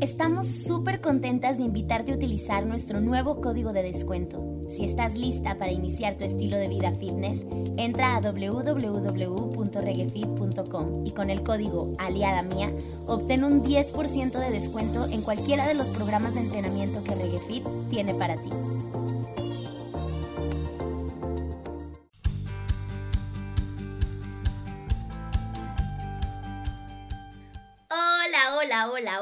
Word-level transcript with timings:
Estamos 0.00 0.46
súper 0.46 1.00
contentas 1.00 1.58
de 1.58 1.64
invitarte 1.64 2.12
a 2.12 2.14
utilizar 2.14 2.64
nuestro 2.64 3.00
nuevo 3.00 3.40
código 3.40 3.72
de 3.72 3.82
descuento. 3.82 4.46
Si 4.70 4.84
estás 4.84 5.16
lista 5.16 5.58
para 5.58 5.72
iniciar 5.72 6.16
tu 6.16 6.24
estilo 6.24 6.56
de 6.56 6.68
vida 6.68 6.92
fitness, 6.92 7.44
entra 7.76 8.14
a 8.16 8.20
www.reguefit.com 8.20 11.06
y 11.06 11.10
con 11.10 11.28
el 11.28 11.42
código 11.42 11.92
Aliada 11.98 12.42
Mía 12.42 12.70
obtén 13.06 13.44
un 13.44 13.62
10% 13.62 14.38
de 14.38 14.50
descuento 14.50 15.04
en 15.06 15.20
cualquiera 15.22 15.68
de 15.68 15.74
los 15.74 15.90
programas 15.90 16.32
de 16.34 16.40
entrenamiento 16.40 17.04
que 17.04 17.14
Reguefit 17.14 17.64
tiene 17.90 18.14
para 18.14 18.36
ti. 18.36 18.48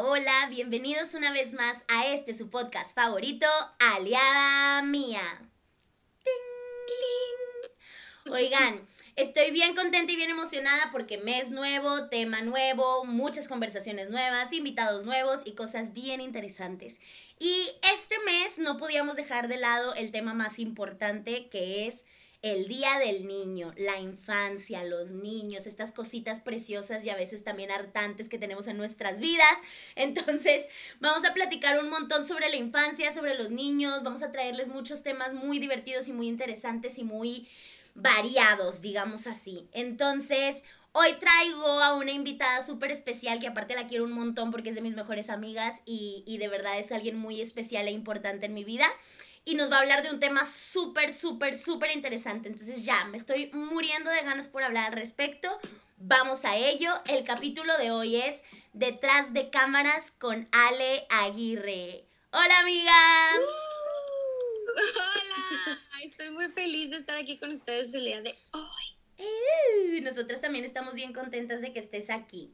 Hola. 0.00 0.46
Bienvenidos 0.48 1.14
una 1.14 1.32
vez 1.32 1.54
más 1.54 1.78
a 1.88 2.06
este 2.06 2.32
su 2.34 2.50
podcast 2.50 2.94
favorito, 2.94 3.46
Aliada 3.80 4.80
Mía. 4.82 5.22
Oigan, 8.30 8.86
estoy 9.16 9.50
bien 9.50 9.74
contenta 9.74 10.12
y 10.12 10.16
bien 10.16 10.30
emocionada 10.30 10.90
porque 10.92 11.18
mes 11.18 11.50
nuevo, 11.50 12.08
tema 12.08 12.42
nuevo, 12.42 13.04
muchas 13.06 13.48
conversaciones 13.48 14.08
nuevas, 14.10 14.52
invitados 14.52 15.04
nuevos 15.04 15.40
y 15.44 15.54
cosas 15.54 15.92
bien 15.92 16.20
interesantes. 16.20 16.94
Y 17.40 17.68
este 17.82 18.20
mes 18.24 18.58
no 18.58 18.76
podíamos 18.76 19.16
dejar 19.16 19.48
de 19.48 19.56
lado 19.56 19.94
el 19.94 20.12
tema 20.12 20.32
más 20.32 20.60
importante 20.60 21.48
que 21.48 21.88
es 21.88 22.04
el 22.42 22.68
Día 22.68 22.98
del 23.00 23.26
Niño, 23.26 23.72
la 23.76 23.98
infancia, 23.98 24.84
los 24.84 25.10
niños, 25.10 25.66
estas 25.66 25.90
cositas 25.90 26.40
preciosas 26.40 27.04
y 27.04 27.10
a 27.10 27.16
veces 27.16 27.42
también 27.42 27.72
hartantes 27.72 28.28
que 28.28 28.38
tenemos 28.38 28.68
en 28.68 28.76
nuestras 28.76 29.18
vidas. 29.18 29.58
Entonces, 29.96 30.64
vamos 31.00 31.24
a 31.24 31.34
platicar 31.34 31.82
un 31.82 31.90
montón 31.90 32.26
sobre 32.26 32.48
la 32.48 32.56
infancia, 32.56 33.12
sobre 33.12 33.34
los 33.34 33.50
niños, 33.50 34.04
vamos 34.04 34.22
a 34.22 34.30
traerles 34.30 34.68
muchos 34.68 35.02
temas 35.02 35.34
muy 35.34 35.58
divertidos 35.58 36.06
y 36.06 36.12
muy 36.12 36.28
interesantes 36.28 36.98
y 36.98 37.04
muy 37.04 37.48
variados, 37.96 38.80
digamos 38.80 39.26
así. 39.26 39.68
Entonces, 39.72 40.62
hoy 40.92 41.14
traigo 41.18 41.66
a 41.66 41.96
una 41.96 42.12
invitada 42.12 42.62
súper 42.62 42.92
especial 42.92 43.40
que 43.40 43.48
aparte 43.48 43.74
la 43.74 43.88
quiero 43.88 44.04
un 44.04 44.12
montón 44.12 44.52
porque 44.52 44.68
es 44.68 44.76
de 44.76 44.80
mis 44.80 44.94
mejores 44.94 45.28
amigas 45.28 45.74
y, 45.84 46.22
y 46.24 46.38
de 46.38 46.46
verdad 46.46 46.78
es 46.78 46.92
alguien 46.92 47.18
muy 47.18 47.40
especial 47.40 47.88
e 47.88 47.90
importante 47.90 48.46
en 48.46 48.54
mi 48.54 48.62
vida 48.62 48.86
y 49.48 49.54
nos 49.54 49.72
va 49.72 49.76
a 49.76 49.80
hablar 49.80 50.02
de 50.02 50.10
un 50.10 50.20
tema 50.20 50.46
súper, 50.46 51.10
súper, 51.10 51.56
súper 51.56 51.90
interesante. 51.92 52.50
Entonces 52.50 52.84
ya, 52.84 53.06
me 53.06 53.16
estoy 53.16 53.50
muriendo 53.54 54.10
de 54.10 54.20
ganas 54.20 54.46
por 54.46 54.62
hablar 54.62 54.88
al 54.88 54.92
respecto. 54.92 55.48
Vamos 55.96 56.44
a 56.44 56.58
ello. 56.58 56.92
El 57.08 57.24
capítulo 57.24 57.78
de 57.78 57.90
hoy 57.90 58.16
es 58.16 58.42
Detrás 58.74 59.32
de 59.32 59.48
cámaras 59.48 60.10
con 60.18 60.50
Ale 60.52 61.06
Aguirre. 61.08 62.04
Hola 62.30 62.58
amiga. 62.58 62.92
Uh, 63.38 64.70
hola, 65.70 65.78
estoy 66.04 66.30
muy 66.32 66.48
feliz 66.52 66.90
de 66.90 66.98
estar 66.98 67.16
aquí 67.16 67.38
con 67.38 67.50
ustedes 67.50 67.94
el 67.94 68.04
día 68.04 68.20
de 68.20 68.30
hoy. 68.52 69.24
Uh, 69.98 70.02
nosotras 70.02 70.42
también 70.42 70.66
estamos 70.66 70.92
bien 70.92 71.14
contentas 71.14 71.62
de 71.62 71.72
que 71.72 71.80
estés 71.80 72.10
aquí. 72.10 72.52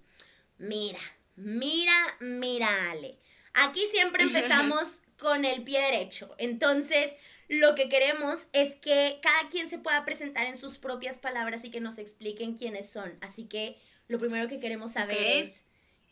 Mira, 0.59 1.01
mira, 1.35 2.17
mira 2.21 2.93
Ale. 2.93 3.19
Aquí 3.53 3.85
siempre 3.93 4.23
empezamos 4.27 4.87
con 5.19 5.45
el 5.45 5.63
pie 5.63 5.81
derecho. 5.81 6.35
Entonces, 6.39 7.13
lo 7.49 7.75
que 7.75 7.89
queremos 7.89 8.41
es 8.53 8.75
que 8.77 9.19
cada 9.23 9.49
quien 9.49 9.69
se 9.69 9.79
pueda 9.79 10.05
presentar 10.05 10.47
en 10.47 10.57
sus 10.57 10.79
propias 10.79 11.19
palabras 11.19 11.65
y 11.65 11.71
que 11.71 11.81
nos 11.81 11.99
expliquen 11.99 12.57
quiénes 12.57 12.91
son. 12.91 13.17
Así 13.21 13.47
que 13.47 13.79
lo 14.09 14.19
primero 14.19 14.49
que 14.49 14.61
queremos 14.61 14.93
saber 14.93 15.19
es, 15.19 15.61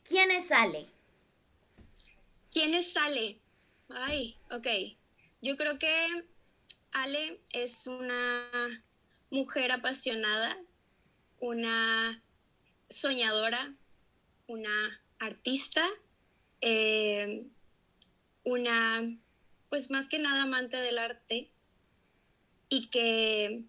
¿quién 0.04 0.30
es 0.30 0.50
Ale? 0.50 0.86
¿Quién 2.50 2.74
es 2.74 2.96
Ale? 2.96 3.38
Ay, 3.88 4.36
ok. 4.50 4.66
Yo 5.40 5.56
creo 5.56 5.78
que 5.78 6.24
Ale 6.92 7.40
es 7.54 7.86
una 7.86 8.84
mujer 9.30 9.72
apasionada, 9.72 10.58
una 11.40 12.22
soñadora, 12.88 13.74
una 14.46 15.00
artista, 15.18 15.88
eh, 16.60 17.46
una, 18.44 19.02
pues 19.68 19.90
más 19.90 20.08
que 20.08 20.18
nada 20.18 20.42
amante 20.42 20.76
del 20.76 20.98
arte 20.98 21.50
y 22.68 22.88
que 22.88 23.64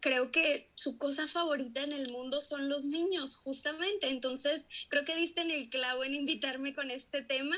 creo 0.00 0.30
que 0.30 0.70
su 0.74 0.98
cosa 0.98 1.26
favorita 1.26 1.82
en 1.82 1.92
el 1.92 2.10
mundo 2.10 2.40
son 2.40 2.68
los 2.68 2.84
niños, 2.84 3.36
justamente. 3.36 4.08
Entonces, 4.08 4.68
creo 4.88 5.04
que 5.04 5.16
diste 5.16 5.42
en 5.42 5.50
el 5.50 5.68
clavo 5.68 6.04
en 6.04 6.14
invitarme 6.14 6.74
con 6.74 6.90
este 6.90 7.22
tema 7.22 7.56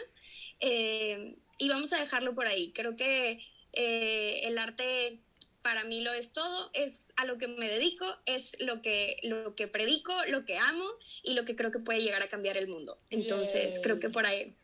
eh, 0.60 1.36
y 1.58 1.68
vamos 1.68 1.92
a 1.92 2.00
dejarlo 2.00 2.34
por 2.34 2.46
ahí. 2.46 2.72
Creo 2.72 2.96
que 2.96 3.40
eh, 3.72 4.40
el 4.44 4.58
arte 4.58 5.20
para 5.62 5.84
mí 5.84 6.00
lo 6.00 6.12
es 6.12 6.32
todo, 6.32 6.70
es 6.74 7.12
a 7.16 7.24
lo 7.24 7.38
que 7.38 7.46
me 7.46 7.68
dedico, 7.68 8.04
es 8.26 8.60
lo 8.60 8.82
que, 8.82 9.16
lo 9.22 9.54
que 9.54 9.68
predico, 9.68 10.12
lo 10.28 10.44
que 10.44 10.58
amo 10.58 10.84
y 11.22 11.34
lo 11.34 11.44
que 11.44 11.54
creo 11.54 11.70
que 11.70 11.78
puede 11.78 12.02
llegar 12.02 12.22
a 12.22 12.28
cambiar 12.28 12.56
el 12.56 12.66
mundo. 12.66 12.98
Entonces, 13.10 13.78
creo 13.80 14.00
que 14.00 14.10
por 14.10 14.26
ahí 14.26 14.56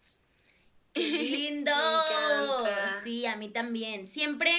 lindo! 0.98 1.72
Sí, 3.04 3.24
a 3.26 3.36
mí 3.36 3.48
también. 3.48 4.08
Siempre 4.08 4.50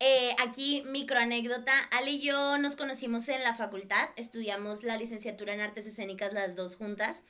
eh, 0.00 0.34
aquí, 0.38 0.82
microanécdota. 0.86 1.78
Ale 1.90 2.12
y 2.12 2.20
yo 2.20 2.58
nos 2.58 2.76
conocimos 2.76 3.28
en 3.28 3.42
la 3.42 3.54
facultad, 3.54 4.10
estudiamos 4.16 4.82
la 4.82 4.96
licenciatura 4.96 5.54
en 5.54 5.60
artes 5.60 5.86
escénicas 5.86 6.32
las 6.32 6.56
dos 6.56 6.76
juntas. 6.76 7.22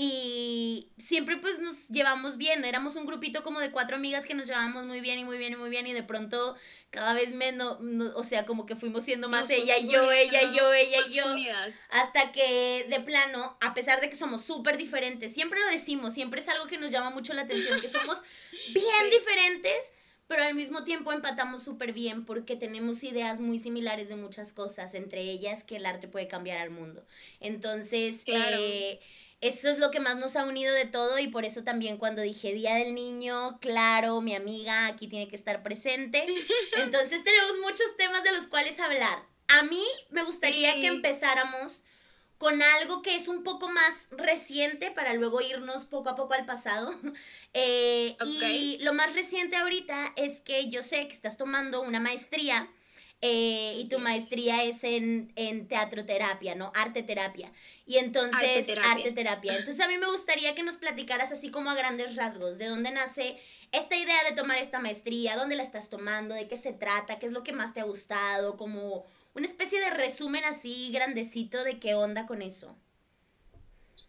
Y 0.00 0.92
siempre 0.96 1.38
pues 1.38 1.58
nos 1.58 1.88
llevamos 1.88 2.36
bien, 2.36 2.64
éramos 2.64 2.94
un 2.94 3.04
grupito 3.04 3.42
como 3.42 3.58
de 3.58 3.72
cuatro 3.72 3.96
amigas 3.96 4.26
que 4.26 4.34
nos 4.34 4.46
llevábamos 4.46 4.86
muy 4.86 5.00
bien 5.00 5.18
y 5.18 5.24
muy 5.24 5.38
bien 5.38 5.54
y 5.54 5.56
muy 5.56 5.70
bien 5.70 5.88
y 5.88 5.92
de 5.92 6.04
pronto 6.04 6.54
cada 6.90 7.14
vez 7.14 7.34
menos, 7.34 7.78
o 8.14 8.22
sea, 8.22 8.46
como 8.46 8.64
que 8.64 8.76
fuimos 8.76 9.02
siendo 9.02 9.28
más 9.28 9.50
ella 9.50 9.76
y 9.76 9.90
yo, 9.90 10.08
ella 10.12 10.40
y 10.40 10.56
yo, 10.56 10.72
ella 10.72 10.98
y 11.04 11.14
yo, 11.16 11.24
hasta 11.90 12.30
que 12.30 12.86
de 12.88 13.00
plano, 13.00 13.58
a 13.60 13.74
pesar 13.74 14.00
de 14.00 14.08
que 14.08 14.14
somos 14.14 14.44
súper 14.44 14.76
diferentes, 14.76 15.34
siempre 15.34 15.58
lo 15.58 15.66
decimos, 15.66 16.14
siempre 16.14 16.42
es 16.42 16.48
algo 16.48 16.68
que 16.68 16.78
nos 16.78 16.92
llama 16.92 17.10
mucho 17.10 17.34
la 17.34 17.42
atención, 17.42 17.80
que 17.80 17.88
somos 17.88 18.22
bien 18.72 19.10
diferentes, 19.10 19.84
pero 20.28 20.44
al 20.44 20.54
mismo 20.54 20.84
tiempo 20.84 21.10
empatamos 21.10 21.64
súper 21.64 21.92
bien 21.92 22.24
porque 22.24 22.54
tenemos 22.54 23.02
ideas 23.02 23.40
muy 23.40 23.58
similares 23.58 24.08
de 24.08 24.14
muchas 24.14 24.52
cosas, 24.52 24.94
entre 24.94 25.22
ellas 25.22 25.64
que 25.64 25.74
el 25.74 25.86
arte 25.86 26.06
puede 26.06 26.28
cambiar 26.28 26.58
al 26.58 26.70
mundo. 26.70 27.04
Entonces, 27.40 28.22
claro. 28.24 28.58
eh, 28.60 29.00
eso 29.40 29.68
es 29.68 29.78
lo 29.78 29.90
que 29.90 30.00
más 30.00 30.16
nos 30.16 30.34
ha 30.36 30.44
unido 30.44 30.74
de 30.74 30.86
todo 30.86 31.18
y 31.18 31.28
por 31.28 31.44
eso 31.44 31.62
también 31.62 31.96
cuando 31.96 32.22
dije 32.22 32.52
Día 32.52 32.74
del 32.74 32.94
Niño, 32.94 33.58
claro, 33.60 34.20
mi 34.20 34.34
amiga 34.34 34.86
aquí 34.86 35.06
tiene 35.06 35.28
que 35.28 35.36
estar 35.36 35.62
presente. 35.62 36.26
Entonces 36.78 37.22
tenemos 37.22 37.58
muchos 37.62 37.96
temas 37.96 38.24
de 38.24 38.32
los 38.32 38.48
cuales 38.48 38.78
hablar. 38.80 39.22
A 39.48 39.62
mí 39.62 39.84
me 40.10 40.24
gustaría 40.24 40.74
que 40.74 40.88
empezáramos 40.88 41.82
con 42.36 42.62
algo 42.62 43.02
que 43.02 43.16
es 43.16 43.28
un 43.28 43.42
poco 43.42 43.68
más 43.68 44.08
reciente 44.10 44.90
para 44.90 45.14
luego 45.14 45.40
irnos 45.40 45.84
poco 45.84 46.08
a 46.08 46.16
poco 46.16 46.34
al 46.34 46.46
pasado. 46.46 46.94
Eh, 47.54 48.14
y 48.26 48.76
lo 48.82 48.92
más 48.92 49.14
reciente 49.14 49.56
ahorita 49.56 50.12
es 50.16 50.40
que 50.42 50.68
yo 50.68 50.82
sé 50.82 51.08
que 51.08 51.14
estás 51.14 51.38
tomando 51.38 51.80
una 51.80 51.98
maestría 51.98 52.68
eh, 53.20 53.74
y 53.76 53.88
tu 53.88 53.98
maestría 53.98 54.62
es 54.62 54.84
en, 54.84 55.32
en 55.34 55.66
teatro 55.66 56.04
terapia, 56.04 56.54
¿no? 56.54 56.70
Arte 56.74 57.02
terapia. 57.02 57.52
Y 57.86 57.96
entonces, 57.96 58.78
arte 58.84 59.12
terapia. 59.12 59.56
Entonces 59.56 59.84
a 59.84 59.88
mí 59.88 59.98
me 59.98 60.10
gustaría 60.10 60.54
que 60.54 60.62
nos 60.62 60.76
platicaras 60.76 61.32
así 61.32 61.50
como 61.50 61.70
a 61.70 61.74
grandes 61.74 62.14
rasgos, 62.14 62.58
de 62.58 62.66
dónde 62.66 62.90
nace 62.90 63.38
esta 63.72 63.96
idea 63.96 64.22
de 64.28 64.36
tomar 64.36 64.58
esta 64.58 64.78
maestría, 64.78 65.36
dónde 65.36 65.56
la 65.56 65.62
estás 65.62 65.88
tomando, 65.88 66.34
de 66.34 66.48
qué 66.48 66.56
se 66.56 66.72
trata, 66.72 67.18
qué 67.18 67.26
es 67.26 67.32
lo 67.32 67.42
que 67.42 67.52
más 67.52 67.74
te 67.74 67.80
ha 67.80 67.84
gustado, 67.84 68.56
como 68.56 69.04
una 69.34 69.46
especie 69.46 69.80
de 69.80 69.90
resumen 69.90 70.44
así 70.44 70.90
grandecito 70.92 71.64
de 71.64 71.78
qué 71.78 71.94
onda 71.94 72.26
con 72.26 72.40
eso. 72.40 72.76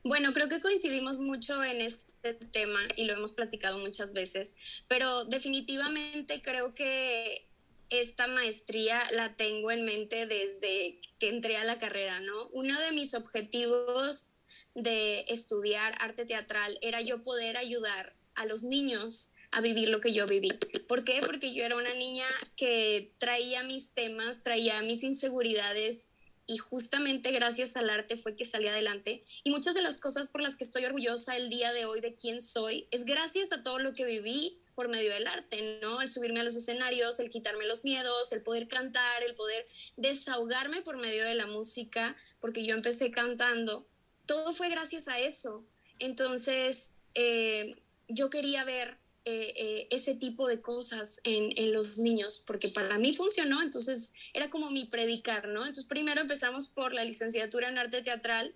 Bueno, 0.04 0.32
creo 0.34 0.48
que 0.48 0.62
coincidimos 0.62 1.18
mucho 1.18 1.62
en 1.64 1.82
este 1.82 2.34
tema 2.34 2.80
y 2.96 3.04
lo 3.04 3.14
hemos 3.14 3.34
platicado 3.34 3.80
muchas 3.80 4.14
veces, 4.14 4.56
pero 4.88 5.26
definitivamente 5.26 6.42
creo 6.42 6.74
que 6.74 7.49
esta 7.90 8.28
maestría 8.28 9.02
la 9.12 9.36
tengo 9.36 9.72
en 9.72 9.86
mente 9.86 10.26
desde 10.26 11.02
que 11.20 11.30
entré 11.30 11.58
a 11.58 11.64
la 11.64 11.80
carrera, 11.80 12.20
¿no? 12.20 12.48
Uno 12.50 12.80
de 12.82 12.92
mis 12.92 13.14
objetivos 13.14 14.30
de 14.76 15.26
estudiar 15.28 15.96
arte 16.00 16.26
teatral 16.26 16.78
era 16.82 17.02
yo 17.02 17.22
poder 17.24 17.58
ayudar 17.58 18.16
a 18.36 18.46
los 18.46 18.64
niños 18.64 19.34
a 19.52 19.62
vivir 19.62 19.90
lo 19.90 20.00
que 20.00 20.14
yo 20.14 20.28
viví. 20.28 20.50
¿Por 20.88 21.04
qué? 21.04 21.22
Porque 21.26 21.54
yo 21.54 21.66
era 21.66 21.76
una 21.76 21.94
niña 21.96 22.26
que 22.56 23.12
traía 23.18 23.64
mis 23.64 23.94
temas, 23.94 24.44
traía 24.44 24.82
mis 24.84 25.04
inseguridades 25.04 26.12
y 26.46 26.58
justamente 26.58 27.32
gracias 27.32 27.76
al 27.76 27.90
arte 27.90 28.18
fue 28.18 28.36
que 28.36 28.46
salí 28.46 28.68
adelante. 28.68 29.24
Y 29.44 29.52
muchas 29.52 29.76
de 29.76 29.82
las 29.82 30.00
cosas 30.00 30.30
por 30.30 30.42
las 30.42 30.56
que 30.56 30.64
estoy 30.64 30.86
orgullosa 30.86 31.36
el 31.36 31.50
día 31.50 31.74
de 31.74 31.86
hoy 31.86 32.02
de 32.02 32.16
quién 32.16 32.42
soy 32.42 32.88
es 32.92 33.06
gracias 33.06 33.52
a 33.52 33.64
todo 33.64 33.80
lo 33.80 33.94
que 33.94 34.06
viví 34.06 34.60
por 34.80 34.88
medio 34.88 35.14
del 35.14 35.28
arte, 35.28 35.80
¿no? 35.82 36.02
El 36.02 36.10
subirme 36.10 36.40
a 36.40 36.44
los 36.44 36.56
escenarios, 36.56 37.20
el 37.20 37.30
quitarme 37.30 37.66
los 37.66 37.84
miedos, 37.84 38.32
el 38.32 38.42
poder 38.44 38.70
cantar, 38.70 39.24
el 39.24 39.36
poder 39.36 39.66
desahogarme 39.98 40.82
por 40.84 40.96
medio 40.96 41.26
de 41.26 41.36
la 41.36 41.48
música, 41.48 42.16
porque 42.40 42.66
yo 42.66 42.76
empecé 42.76 43.12
cantando 43.12 43.86
todo 44.30 44.54
fue 44.54 44.70
gracias 44.70 45.08
a 45.08 45.18
eso. 45.18 45.66
Entonces, 45.98 46.98
eh, 47.16 47.82
yo 48.08 48.30
quería 48.30 48.64
ver 48.64 49.00
eh, 49.26 49.54
eh, 49.58 49.88
ese 49.90 50.14
tipo 50.14 50.48
de 50.48 50.62
cosas 50.62 51.20
en, 51.24 51.52
en, 51.58 51.74
los 51.74 51.98
niños, 51.98 52.44
porque 52.46 52.68
para 52.68 53.00
mí 53.00 53.12
funcionó, 53.12 53.60
entonces 53.64 54.14
era 54.34 54.52
como 54.52 54.70
mi 54.70 54.86
predicar, 54.86 55.48
¿no? 55.48 55.62
Entonces 55.62 55.86
primero 55.86 56.22
empezamos 56.22 56.70
por 56.70 56.94
la 56.94 57.04
licenciatura 57.04 57.70
en 57.70 57.80
arte 57.80 58.04
teatral 58.04 58.54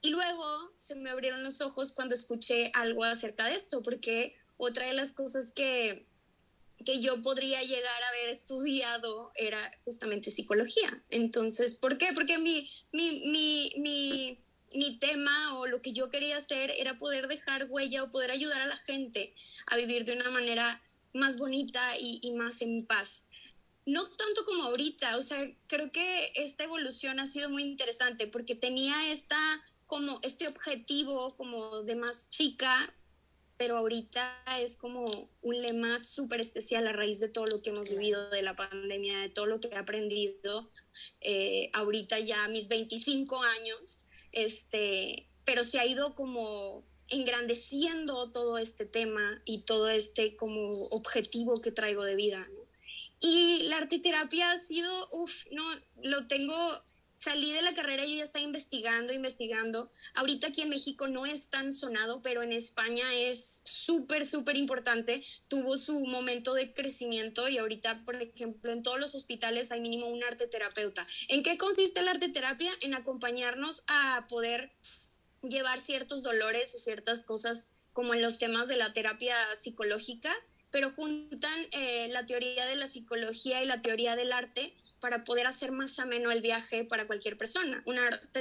y 0.00 0.10
luego 0.10 0.72
se 0.76 0.94
me 0.94 1.10
abrieron 1.10 1.42
los 1.42 1.60
ojos 1.60 1.90
cuando 1.90 2.14
escuché 2.14 2.70
algo 2.74 3.02
acerca 3.02 3.48
de 3.48 3.56
esto, 3.56 3.82
porque 3.82 4.36
otra 4.56 4.86
de 4.86 4.94
las 4.94 5.12
cosas 5.12 5.52
que, 5.52 6.06
que 6.84 7.00
yo 7.00 7.20
podría 7.22 7.62
llegar 7.62 8.02
a 8.02 8.08
haber 8.08 8.30
estudiado 8.30 9.32
era 9.34 9.72
justamente 9.84 10.30
psicología. 10.30 11.02
Entonces, 11.10 11.78
¿por 11.78 11.98
qué? 11.98 12.12
Porque 12.14 12.38
mi, 12.38 12.68
mi, 12.92 13.22
mi, 13.26 13.72
mi 13.78 14.46
mi 14.74 14.98
tema 14.98 15.58
o 15.58 15.66
lo 15.66 15.80
que 15.80 15.92
yo 15.92 16.10
quería 16.10 16.36
hacer 16.36 16.72
era 16.78 16.98
poder 16.98 17.28
dejar 17.28 17.66
huella 17.70 18.02
o 18.02 18.10
poder 18.10 18.30
ayudar 18.30 18.60
a 18.62 18.66
la 18.66 18.78
gente 18.78 19.34
a 19.66 19.76
vivir 19.76 20.04
de 20.04 20.14
una 20.14 20.30
manera 20.30 20.82
más 21.12 21.38
bonita 21.38 21.96
y, 21.98 22.32
más 22.34 22.62
en 22.62 22.86
paz. 22.86 23.28
No 23.84 24.04
tanto 24.08 24.44
como 24.44 24.64
ahorita, 24.64 25.16
o 25.16 25.22
sea, 25.22 25.38
creo 25.68 25.92
que 25.92 26.32
esta 26.34 26.64
evolución 26.64 27.20
ha 27.20 27.26
sido 27.26 27.48
muy 27.50 27.62
interesante 27.62 28.26
porque 28.26 28.54
tenía 28.56 29.10
esta, 29.12 29.38
como 29.86 30.18
este 30.22 30.48
objetivo 30.48 31.36
como 31.36 31.82
de 31.82 31.94
más 31.94 32.28
chica, 32.30 32.92
pero 33.58 33.76
ahorita 33.78 34.44
es 34.60 34.76
como 34.76 35.04
un 35.42 35.62
lema 35.62 35.98
súper 35.98 36.40
especial 36.40 36.86
a 36.86 36.92
raíz 36.92 37.20
de 37.20 37.28
todo 37.28 37.46
lo 37.46 37.62
que 37.62 37.70
hemos 37.70 37.90
vivido 37.90 38.30
de 38.30 38.42
la 38.42 38.56
pandemia, 38.56 39.18
de 39.20 39.28
todo 39.30 39.46
lo 39.46 39.60
que 39.60 39.68
he 39.68 39.76
aprendido 39.76 40.70
eh, 41.20 41.70
ahorita 41.72 42.18
ya 42.20 42.48
mis 42.48 42.68
25 42.68 43.42
años, 43.42 44.06
este, 44.32 45.28
pero 45.44 45.64
se 45.64 45.78
ha 45.78 45.86
ido 45.86 46.14
como 46.14 46.84
engrandeciendo 47.10 48.30
todo 48.32 48.58
este 48.58 48.84
tema 48.84 49.40
y 49.44 49.62
todo 49.62 49.88
este 49.88 50.34
como 50.36 50.70
objetivo 50.90 51.54
que 51.60 51.72
traigo 51.72 52.04
de 52.04 52.16
vida. 52.16 52.48
Y 53.20 53.64
la 53.68 53.78
arteterapia 53.78 54.52
ha 54.52 54.58
sido, 54.58 55.08
uff, 55.12 55.46
no, 55.50 55.64
lo 56.02 56.26
tengo 56.26 56.54
salí 57.16 57.52
de 57.52 57.62
la 57.62 57.74
carrera 57.74 58.04
y 58.04 58.12
yo 58.12 58.18
ya 58.18 58.24
estaba 58.24 58.44
investigando, 58.44 59.12
investigando. 59.12 59.90
Ahorita 60.14 60.48
aquí 60.48 60.62
en 60.62 60.68
México 60.68 61.08
no 61.08 61.26
es 61.26 61.50
tan 61.50 61.72
sonado, 61.72 62.20
pero 62.22 62.42
en 62.42 62.52
España 62.52 63.12
es 63.14 63.62
súper, 63.64 64.26
súper 64.26 64.56
importante. 64.56 65.22
Tuvo 65.48 65.76
su 65.76 66.04
momento 66.06 66.54
de 66.54 66.72
crecimiento 66.72 67.48
y 67.48 67.58
ahorita, 67.58 68.04
por 68.04 68.14
ejemplo, 68.16 68.70
en 68.70 68.82
todos 68.82 69.00
los 69.00 69.14
hospitales 69.14 69.72
hay 69.72 69.80
mínimo 69.80 70.06
un 70.06 70.22
arte 70.24 70.46
terapeuta. 70.46 71.06
¿En 71.28 71.42
qué 71.42 71.56
consiste 71.56 72.02
la 72.02 72.12
arte 72.12 72.28
terapia? 72.28 72.70
En 72.80 72.94
acompañarnos 72.94 73.84
a 73.88 74.26
poder 74.28 74.70
llevar 75.42 75.80
ciertos 75.80 76.22
dolores 76.22 76.74
o 76.74 76.78
ciertas 76.78 77.22
cosas 77.22 77.70
como 77.92 78.12
en 78.12 78.20
los 78.20 78.38
temas 78.38 78.68
de 78.68 78.76
la 78.76 78.92
terapia 78.92 79.36
psicológica, 79.58 80.32
pero 80.70 80.90
juntan 80.90 81.58
eh, 81.72 82.08
la 82.12 82.26
teoría 82.26 82.66
de 82.66 82.74
la 82.74 82.86
psicología 82.86 83.62
y 83.62 83.66
la 83.66 83.80
teoría 83.80 84.16
del 84.16 84.32
arte 84.32 84.74
para 85.00 85.24
poder 85.24 85.46
hacer 85.46 85.72
más 85.72 85.98
ameno 85.98 86.30
el 86.30 86.40
viaje 86.40 86.84
para 86.84 87.06
cualquier 87.06 87.36
persona. 87.36 87.82
Un 87.86 87.96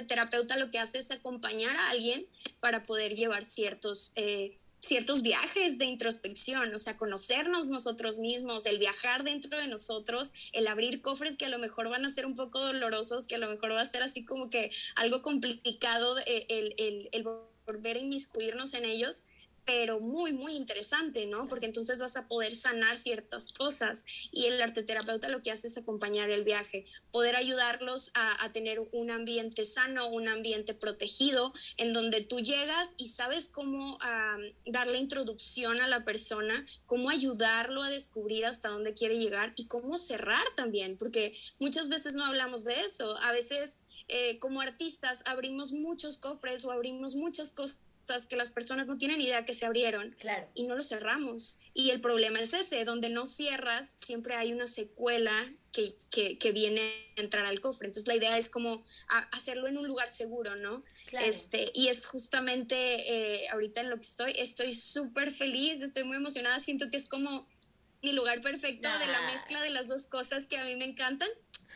terapeuta 0.07 0.57
lo 0.57 0.69
que 0.69 0.79
hace 0.79 0.99
es 0.99 1.11
acompañar 1.11 1.75
a 1.75 1.89
alguien 1.89 2.27
para 2.59 2.83
poder 2.83 3.15
llevar 3.15 3.43
ciertos, 3.43 4.13
eh, 4.15 4.55
ciertos 4.79 5.21
viajes 5.21 5.77
de 5.77 5.85
introspección, 5.85 6.73
o 6.73 6.77
sea, 6.77 6.97
conocernos 6.97 7.67
nosotros 7.67 8.19
mismos, 8.19 8.65
el 8.65 8.79
viajar 8.79 9.23
dentro 9.23 9.59
de 9.59 9.67
nosotros, 9.67 10.33
el 10.53 10.67
abrir 10.67 11.01
cofres 11.01 11.37
que 11.37 11.45
a 11.45 11.49
lo 11.49 11.59
mejor 11.59 11.89
van 11.89 12.05
a 12.05 12.09
ser 12.09 12.25
un 12.25 12.35
poco 12.35 12.59
dolorosos, 12.59 13.27
que 13.27 13.35
a 13.35 13.39
lo 13.39 13.49
mejor 13.49 13.71
va 13.71 13.81
a 13.81 13.85
ser 13.85 14.01
así 14.01 14.25
como 14.25 14.49
que 14.49 14.71
algo 14.95 15.21
complicado 15.21 16.17
eh, 16.25 16.45
el, 16.49 16.73
el, 16.77 17.09
el 17.11 17.23
volver 17.65 17.97
a 17.97 17.99
inmiscuirnos 17.99 18.73
en 18.73 18.85
ellos 18.85 19.25
pero 19.65 19.99
muy, 19.99 20.33
muy 20.33 20.53
interesante, 20.55 21.25
¿no? 21.25 21.47
Porque 21.47 21.65
entonces 21.65 21.99
vas 21.99 22.15
a 22.17 22.27
poder 22.27 22.55
sanar 22.55 22.95
ciertas 22.97 23.51
cosas 23.51 24.05
y 24.31 24.45
el 24.45 24.61
arte 24.61 24.83
terapeuta 24.83 25.27
lo 25.27 25.41
que 25.41 25.51
hace 25.51 25.67
es 25.67 25.77
acompañar 25.77 26.29
el 26.29 26.43
viaje, 26.43 26.85
poder 27.11 27.35
ayudarlos 27.35 28.11
a, 28.13 28.35
tener 28.53 28.79
un 28.91 29.09
ambiente 29.09 29.65
sano, 29.65 30.07
un 30.07 30.27
ambiente 30.27 30.73
protegido, 30.75 31.51
en 31.77 31.93
donde 31.93 32.21
tú 32.21 32.39
llegas 32.39 32.93
y 32.97 33.09
sabes 33.09 33.49
cómo 33.49 33.97
darle 34.65 34.99
introducción 34.99 35.81
a 35.81 35.87
la 35.87 36.05
persona, 36.05 36.63
cómo 36.85 37.09
ayudarlo 37.09 37.81
a 37.81 37.89
descubrir 37.89 38.45
hasta 38.45 38.69
dónde 38.69 38.93
quiere 38.93 39.17
llegar 39.17 39.53
y 39.57 39.67
cómo 39.67 39.97
cerrar 39.97 40.45
también, 40.55 40.97
porque 40.97 41.35
muchas 41.59 41.89
veces 41.89 42.13
no 42.13 42.25
hablamos 42.25 42.65
de 42.65 42.79
eso, 42.81 43.17
a 43.17 43.31
veces... 43.31 43.81
Eh, 44.07 44.37
como 44.37 44.61
artistas 44.61 45.23
abrimos 45.25 45.73
muchos 45.73 46.19
cofres 46.19 46.63
o 46.63 46.71
abrimos 46.71 47.15
muchas 47.15 47.53
cosas 47.53 47.79
que 48.27 48.35
las 48.35 48.51
personas 48.51 48.87
no 48.87 48.97
tienen 48.97 49.21
idea 49.21 49.45
que 49.45 49.53
se 49.53 49.65
abrieron 49.65 50.15
y 50.53 50.67
no 50.67 50.75
los 50.75 50.87
cerramos. 50.87 51.59
Y 51.73 51.89
el 51.89 52.01
problema 52.01 52.39
es 52.39 52.53
ese, 52.53 52.85
donde 52.85 53.09
no 53.09 53.25
cierras, 53.25 53.95
siempre 53.97 54.35
hay 54.35 54.53
una 54.53 54.67
secuela 54.67 55.51
que, 55.71 55.95
que, 56.39 56.51
viene 56.51 56.81
a 57.17 57.21
entrar 57.21 57.45
al 57.45 57.59
cofre. 57.59 57.87
Entonces 57.87 58.07
la 58.07 58.15
idea 58.15 58.37
es 58.37 58.49
como 58.49 58.85
hacerlo 59.31 59.67
en 59.67 59.77
un 59.77 59.87
lugar 59.87 60.09
seguro, 60.09 60.55
¿no? 60.55 60.83
Este, 61.11 61.71
y 61.73 61.87
es 61.87 62.05
justamente 62.05 62.75
eh, 62.75 63.47
ahorita 63.49 63.81
en 63.81 63.89
lo 63.89 63.95
que 63.95 64.01
estoy, 64.01 64.33
estoy 64.37 64.73
súper 64.73 65.31
feliz, 65.31 65.81
estoy 65.81 66.03
muy 66.03 66.17
emocionada, 66.17 66.59
siento 66.59 66.89
que 66.89 66.97
es 66.97 67.07
como 67.07 67.47
mi 68.01 68.13
lugar 68.13 68.41
perfecto 68.41 68.89
de 68.99 69.07
la 69.07 69.21
mezcla 69.33 69.61
de 69.61 69.69
las 69.69 69.87
dos 69.87 70.07
cosas 70.07 70.47
que 70.47 70.57
a 70.57 70.63
mí 70.63 70.75
me 70.75 70.85
encantan. 70.85 71.29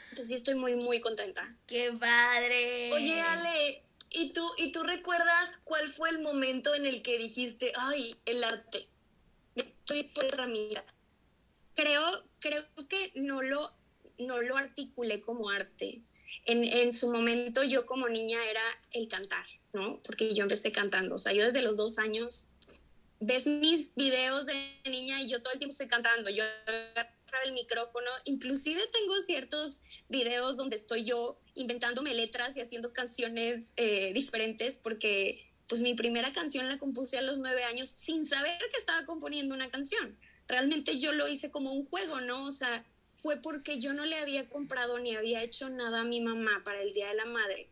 Entonces 0.10 0.28
sí 0.28 0.34
estoy 0.36 0.56
muy, 0.56 0.76
muy 0.76 1.00
contenta. 1.00 1.48
¡Qué 1.68 1.92
padre! 2.00 2.92
Oye, 2.94 3.20
Ale, 3.22 3.84
¿Y 4.12 4.34
tú, 4.34 4.48
¿Y 4.58 4.72
tú 4.72 4.84
recuerdas 4.84 5.62
cuál 5.64 5.90
fue 5.90 6.10
el 6.10 6.20
momento 6.20 6.74
en 6.74 6.86
el 6.86 7.02
que 7.02 7.18
dijiste, 7.18 7.72
ay, 7.76 8.16
el 8.26 8.44
arte? 8.44 8.88
Estoy 9.56 10.04
por 10.04 10.26
herramienta. 10.26 10.84
Creo, 11.76 12.24
creo 12.40 12.62
que 12.90 13.12
no 13.16 13.42
lo, 13.42 13.72
no 14.18 14.42
lo 14.42 14.58
articulé 14.58 15.22
como 15.22 15.50
arte. 15.50 16.02
En, 16.46 16.64
en 16.64 16.92
su 16.92 17.12
momento 17.12 17.64
yo 17.64 17.86
como 17.86 18.10
niña 18.10 18.44
era 18.50 18.62
el 18.92 19.08
cantar, 19.08 19.46
¿no? 19.74 20.02
Porque 20.02 20.34
yo 20.34 20.44
empecé 20.44 20.72
cantando. 20.72 21.16
O 21.16 21.18
sea, 21.20 21.34
yo 21.34 21.44
desde 21.44 21.62
los 21.62 21.78
dos 21.78 22.00
años 22.00 22.50
ves 23.20 23.48
mis 23.48 23.96
videos 23.96 24.46
de 24.46 24.82
niña 24.86 25.22
y 25.22 25.30
yo 25.30 25.42
todo 25.42 25.54
el 25.54 25.60
tiempo 25.60 25.74
estoy 25.74 25.88
cantando. 25.88 26.30
Yo 26.30 26.44
el 27.46 27.54
micrófono. 27.54 28.10
Inclusive 28.26 28.81
tengo 28.92 29.20
ciertos 29.20 29.84
videos 30.08 30.58
donde 30.58 30.76
estoy 30.76 31.04
yo 31.04 31.40
inventándome 31.56 32.14
letras 32.14 32.58
y 32.58 32.62
haciendo 32.62 32.94
canciones 32.94 33.74
eh, 33.78 34.14
diferentes 34.14 34.80
porque 34.81 35.46
pues 35.68 35.81
mi 35.81 35.94
primera 35.94 36.34
canción 36.34 36.68
la 36.68 36.80
compuse 36.80 37.18
a 37.18 37.22
los 37.22 37.40
nueve 37.40 37.64
años 37.64 37.88
sin 37.88 38.26
saber 38.26 38.59
que 38.71 38.78
estaba 38.78 39.06
componiendo 39.06 39.54
una 39.54 39.69
canción. 39.69 40.18
Realmente 40.48 40.98
yo 40.98 41.14
lo 41.14 41.28
hice 41.28 41.52
como 41.52 41.71
un 41.71 41.86
juego, 41.86 42.21
¿no? 42.21 42.45
O 42.45 42.52
sea, 42.52 42.83
fue 43.14 43.38
porque 43.38 43.80
yo 43.80 43.94
no 43.94 44.06
le 44.06 44.18
había 44.18 44.50
comprado 44.50 44.98
ni 45.00 45.16
había 45.16 45.44
hecho 45.44 45.69
nada 45.69 46.02
a 46.02 46.04
mi 46.06 46.21
mamá 46.21 46.64
para 46.66 46.81
el 46.81 46.94
Día 46.94 47.09
de 47.09 47.16
la 47.16 47.26
Madre. 47.26 47.69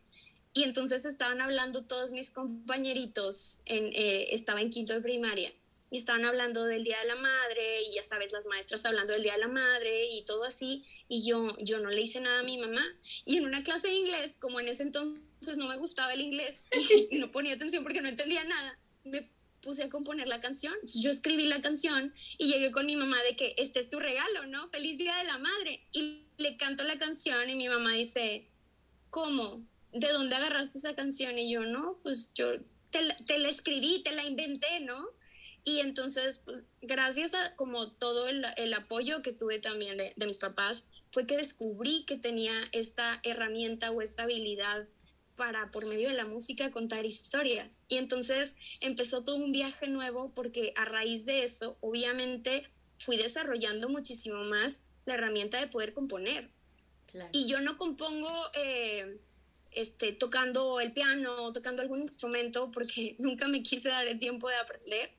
Y 0.52 0.62
entonces 0.62 1.04
estaban 1.04 1.40
hablando 1.40 1.84
todos 1.84 2.12
mis 2.12 2.30
compañeritos, 2.30 3.62
en, 3.66 3.92
eh, 3.94 4.28
estaba 4.32 4.60
en 4.60 4.70
quinto 4.70 4.92
de 4.92 5.00
primaria, 5.00 5.52
y 5.90 5.98
estaban 5.98 6.24
hablando 6.26 6.64
del 6.64 6.84
Día 6.84 6.98
de 7.00 7.08
la 7.08 7.16
Madre 7.16 7.82
y 7.82 7.94
ya 7.94 8.02
sabes, 8.02 8.32
las 8.32 8.46
maestras 8.46 8.84
hablando 8.84 9.12
del 9.12 9.22
Día 9.22 9.34
de 9.34 9.40
la 9.40 9.48
Madre 9.48 10.06
y 10.12 10.24
todo 10.24 10.44
así, 10.44 10.84
y 11.08 11.26
yo, 11.26 11.56
yo 11.58 11.78
no 11.80 11.90
le 11.90 12.02
hice 12.02 12.20
nada 12.20 12.40
a 12.40 12.42
mi 12.42 12.58
mamá. 12.58 12.84
Y 13.24 13.38
en 13.38 13.46
una 13.46 13.62
clase 13.62 13.88
de 13.88 13.94
inglés, 13.94 14.36
como 14.40 14.60
en 14.60 14.68
ese 14.68 14.82
entonces 14.82 15.56
no 15.56 15.66
me 15.66 15.76
gustaba 15.76 16.12
el 16.12 16.20
inglés 16.20 16.68
y 17.10 17.18
no 17.18 17.30
ponía 17.30 17.54
atención 17.54 17.82
porque 17.82 18.02
no 18.02 18.08
entendía 18.08 18.44
nada, 18.44 18.78
me 19.04 19.30
puse 19.62 19.84
a 19.84 19.88
componer 19.88 20.28
la 20.28 20.40
canción. 20.40 20.74
Yo 20.82 21.10
escribí 21.10 21.46
la 21.46 21.62
canción 21.62 22.14
y 22.36 22.52
llegué 22.52 22.70
con 22.70 22.86
mi 22.86 22.96
mamá 22.96 23.20
de 23.22 23.36
que 23.36 23.54
este 23.56 23.80
es 23.80 23.88
tu 23.88 23.98
regalo, 23.98 24.46
¿no? 24.46 24.68
Feliz 24.70 24.98
Día 24.98 25.16
de 25.16 25.24
la 25.24 25.38
Madre. 25.38 25.86
Y 25.92 26.26
le 26.36 26.56
canto 26.56 26.84
la 26.84 26.98
canción 26.98 27.48
y 27.48 27.56
mi 27.56 27.68
mamá 27.68 27.92
dice, 27.94 28.48
¿cómo? 29.10 29.66
¿De 29.92 30.08
dónde 30.08 30.36
agarraste 30.36 30.78
esa 30.78 30.94
canción? 30.94 31.38
Y 31.38 31.50
yo, 31.50 31.64
no, 31.64 31.98
pues 32.02 32.32
yo 32.34 32.52
te 32.90 33.00
te 33.26 33.38
la 33.38 33.48
escribí, 33.48 34.02
te 34.02 34.12
la 34.12 34.24
inventé, 34.24 34.80
¿no? 34.80 35.17
Y 35.68 35.80
entonces, 35.80 36.40
pues, 36.46 36.64
gracias 36.80 37.34
a 37.34 37.54
como 37.54 37.92
todo 37.92 38.26
el, 38.30 38.42
el 38.56 38.72
apoyo 38.72 39.20
que 39.20 39.34
tuve 39.34 39.58
también 39.58 39.98
de, 39.98 40.14
de, 40.16 40.26
mis 40.26 40.38
papás, 40.38 40.86
fue 41.12 41.26
que 41.26 41.36
descubrí 41.36 42.04
que 42.06 42.16
tenía 42.16 42.54
esta 42.72 43.20
herramienta 43.22 43.90
o 43.90 44.00
esta 44.00 44.22
habilidad 44.22 44.88
para, 45.36 45.70
por 45.70 45.84
medio 45.84 46.08
de 46.08 46.14
la 46.14 46.24
música, 46.24 46.70
contar 46.70 47.04
historias. 47.04 47.82
Y 47.86 47.98
entonces 47.98 48.56
empezó 48.80 49.24
todo 49.24 49.36
un 49.36 49.52
viaje 49.52 49.88
nuevo 49.88 50.32
porque 50.32 50.72
a 50.74 50.86
raíz 50.86 51.26
de 51.26 51.44
eso, 51.44 51.76
obviamente, 51.82 52.66
fui 52.98 53.18
desarrollando 53.18 53.90
muchísimo 53.90 54.44
más 54.44 54.86
la 55.04 55.14
herramienta 55.16 55.60
de 55.60 55.66
poder 55.66 55.92
componer. 55.92 56.50
Y 57.32 57.46
yo 57.46 57.60
no 57.60 57.76
compongo... 57.76 58.30
Eh, 58.54 59.20
este, 59.70 60.12
tocando 60.12 60.80
el 60.80 60.94
piano, 60.94 61.52
tocando 61.52 61.82
algún 61.82 62.00
instrumento, 62.00 62.70
porque 62.72 63.14
nunca 63.18 63.48
me 63.48 63.62
quise 63.62 63.90
dar 63.90 64.08
el 64.08 64.18
tiempo 64.18 64.48
de 64.48 64.56
aprender 64.56 65.17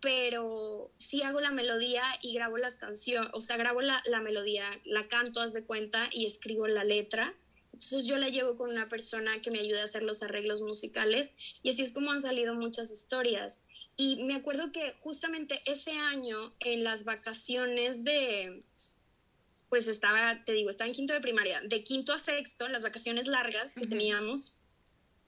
pero 0.00 0.90
sí 0.96 1.22
hago 1.22 1.40
la 1.40 1.50
melodía 1.50 2.02
y 2.22 2.34
grabo 2.34 2.56
las 2.56 2.78
canciones, 2.78 3.30
o 3.34 3.40
sea, 3.40 3.56
grabo 3.56 3.82
la, 3.82 4.02
la, 4.06 4.20
melodía, 4.20 4.68
la 4.84 5.06
canto, 5.08 5.40
haz 5.40 5.52
de 5.52 5.64
cuenta, 5.64 6.08
y 6.12 6.26
escribo 6.26 6.66
la 6.66 6.84
letra. 6.84 7.34
Entonces 7.72 8.06
yo 8.06 8.18
la 8.18 8.28
llevo 8.28 8.56
con 8.56 8.70
una 8.70 8.88
persona 8.88 9.40
que 9.42 9.50
me 9.50 9.60
ayude 9.60 9.80
a 9.80 9.84
hacer 9.84 10.02
los 10.02 10.22
arreglos 10.22 10.60
musicales 10.62 11.34
y 11.62 11.70
así 11.70 11.82
es 11.82 11.92
como 11.92 12.10
han 12.10 12.20
salido 12.20 12.54
muchas 12.54 12.90
historias. 12.90 13.62
Y 13.96 14.22
me 14.24 14.34
acuerdo 14.34 14.72
que 14.72 14.94
justamente 15.00 15.60
ese 15.66 15.92
año, 15.92 16.54
en 16.60 16.84
las 16.84 17.04
vacaciones 17.04 18.02
de, 18.04 18.62
pues 19.68 19.88
estaba, 19.88 20.42
te 20.44 20.52
digo, 20.52 20.70
estaba 20.70 20.88
en 20.88 20.94
quinto 20.94 21.12
de 21.12 21.20
primaria, 21.20 21.60
de 21.62 21.84
quinto 21.84 22.12
a 22.12 22.18
sexto, 22.18 22.68
las 22.68 22.82
vacaciones 22.82 23.26
largas 23.26 23.74
que 23.74 23.86
teníamos, 23.86 24.60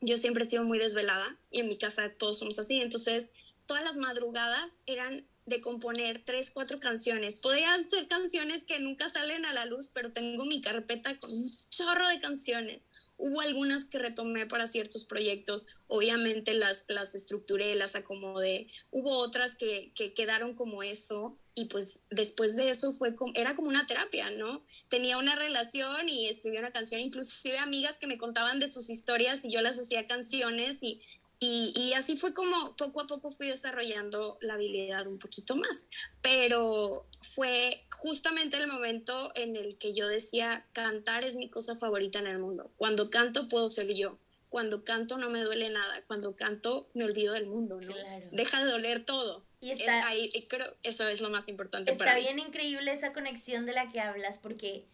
yo 0.00 0.16
siempre 0.16 0.42
he 0.42 0.46
sido 0.48 0.64
muy 0.64 0.78
desvelada 0.78 1.38
y 1.50 1.60
en 1.60 1.68
mi 1.68 1.78
casa 1.78 2.12
todos 2.18 2.38
somos 2.38 2.58
así, 2.58 2.80
entonces 2.80 3.32
todas 3.66 3.84
las 3.84 3.96
madrugadas 3.96 4.78
eran 4.86 5.26
de 5.46 5.60
componer 5.60 6.22
tres, 6.24 6.50
cuatro 6.50 6.78
canciones. 6.78 7.40
Podrían 7.40 7.88
ser 7.88 8.06
canciones 8.06 8.64
que 8.64 8.78
nunca 8.80 9.08
salen 9.08 9.44
a 9.44 9.52
la 9.52 9.66
luz, 9.66 9.90
pero 9.92 10.12
tengo 10.12 10.44
mi 10.44 10.60
carpeta 10.60 11.18
con 11.18 11.30
un 11.30 11.50
chorro 11.70 12.08
de 12.08 12.20
canciones. 12.20 12.88
Hubo 13.16 13.40
algunas 13.40 13.84
que 13.84 13.98
retomé 13.98 14.46
para 14.46 14.66
ciertos 14.66 15.04
proyectos, 15.04 15.68
obviamente 15.86 16.54
las, 16.54 16.86
las 16.88 17.14
estructuré, 17.14 17.74
las 17.76 17.94
acomodé. 17.94 18.68
Hubo 18.90 19.16
otras 19.16 19.54
que, 19.54 19.92
que 19.94 20.12
quedaron 20.12 20.54
como 20.54 20.82
eso 20.82 21.38
y 21.54 21.66
pues 21.66 22.06
después 22.10 22.56
de 22.56 22.70
eso 22.70 22.92
fue 22.92 23.14
era 23.34 23.54
como 23.54 23.68
una 23.68 23.86
terapia, 23.86 24.30
¿no? 24.30 24.62
Tenía 24.88 25.18
una 25.18 25.36
relación 25.36 26.08
y 26.08 26.26
escribía 26.28 26.60
una 26.60 26.72
canción, 26.72 27.00
inclusive 27.00 27.58
amigas 27.58 27.98
que 27.98 28.06
me 28.06 28.18
contaban 28.18 28.58
de 28.58 28.66
sus 28.66 28.88
historias 28.90 29.44
y 29.44 29.52
yo 29.52 29.60
las 29.60 29.78
hacía 29.78 30.06
canciones 30.06 30.82
y 30.82 31.00
y, 31.44 31.92
así 31.94 32.16
fue 32.16 32.32
como 32.32 32.76
poco 32.76 33.00
a 33.00 33.06
poco 33.08 33.32
fui 33.32 33.48
desarrollando 33.48 34.38
la 34.42 34.54
habilidad 34.54 35.08
un 35.08 35.18
poquito 35.18 35.56
más. 35.56 35.90
Pero 36.20 37.04
fue 37.20 37.84
justamente 37.90 38.58
el 38.58 38.68
momento 38.68 39.32
en 39.34 39.56
el 39.56 39.76
que 39.76 39.92
yo 39.92 40.06
decía, 40.06 40.64
cantar 40.72 41.24
es 41.24 41.34
mi 41.34 41.50
cosa 41.50 41.74
favorita 41.74 42.20
en 42.20 42.28
el 42.28 42.38
mundo. 42.38 42.70
Cuando 42.76 43.10
canto 43.10 43.48
puedo 43.48 43.66
ser 43.66 43.92
yo. 43.92 44.18
Cuando 44.50 44.84
canto 44.84 45.18
no 45.18 45.30
me 45.30 45.42
duele 45.42 45.68
nada. 45.70 46.04
Cuando 46.06 46.36
canto 46.36 46.88
me 46.94 47.04
olvido 47.04 47.34
del 47.34 47.48
mundo, 47.48 47.80
¿no? 47.80 47.92
Deja 48.30 48.64
de 48.64 48.70
doler 48.70 49.04
todo. 49.04 49.44
Y 49.60 49.72
está, 49.72 50.06
ahí, 50.06 50.30
creo 50.48 50.66
eso 50.84 51.08
es 51.08 51.20
lo 51.20 51.30
más 51.30 51.48
importante 51.48 51.92
para 51.94 52.14
mí. 52.14 52.20
Está 52.20 52.32
bien 52.32 52.46
increíble 52.46 52.92
esa 52.92 53.12
conexión 53.12 53.66
de 53.66 53.72
la 53.72 53.90
que 53.90 53.98
hablas 53.98 54.38
porque 54.38 54.86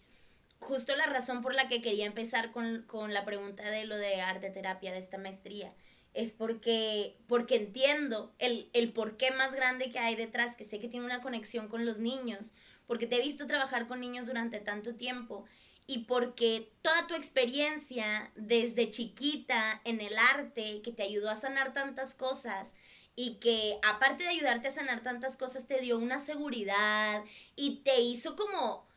justo 0.61 0.97
la 0.97 1.05
razón 1.05 1.43
por 1.43 1.55
la 1.55 1.69
que 1.69 1.83
quería 1.83 2.07
empezar 2.07 2.53
con, 2.53 2.85
con 2.85 3.13
la 3.13 3.27
pregunta 3.27 3.69
de 3.69 3.85
lo 3.85 3.99
de 3.99 4.23
arte 4.23 4.49
terapia, 4.49 4.93
de 4.93 4.99
esta 4.99 5.19
maestría, 5.19 5.75
es 6.19 6.33
porque, 6.33 7.17
porque 7.29 7.55
entiendo 7.55 8.35
el, 8.41 8.71
el 8.73 8.93
porqué 8.93 9.31
más 9.31 9.53
grande 9.53 9.93
que 9.93 10.01
hay 10.01 10.17
detrás, 10.17 10.57
que 10.57 10.65
sé 10.65 10.81
que 10.81 10.89
tiene 10.89 11.07
una 11.07 11.23
conexión 11.23 11.69
con 11.69 11.87
los 11.87 11.99
niños, 11.99 12.55
porque 12.89 13.07
te 13.07 13.17
he 13.17 13.23
visto 13.23 13.47
trabajar 13.47 13.87
con 13.87 14.01
niños 14.01 14.27
durante 14.27 14.59
tanto 14.59 14.97
tiempo 14.97 15.45
y 15.87 16.07
porque 16.07 16.73
toda 16.83 17.07
tu 17.07 17.15
experiencia 17.15 18.33
desde 18.35 18.91
chiquita 18.91 19.81
en 19.85 20.01
el 20.01 20.19
arte, 20.19 20.83
que 20.83 20.91
te 20.91 21.05
ayudó 21.05 21.31
a 21.31 21.37
sanar 21.37 21.73
tantas 21.73 22.15
cosas 22.15 22.67
y 23.15 23.35
que 23.35 23.79
aparte 23.85 24.25
de 24.25 24.31
ayudarte 24.31 24.67
a 24.69 24.73
sanar 24.73 25.05
tantas 25.05 25.37
cosas, 25.37 25.69
te 25.69 25.81
dio 25.81 25.99
una 25.99 26.19
seguridad 26.19 27.23
y 27.55 27.83
te 27.85 28.01
hizo 28.01 28.35
como 28.35 28.88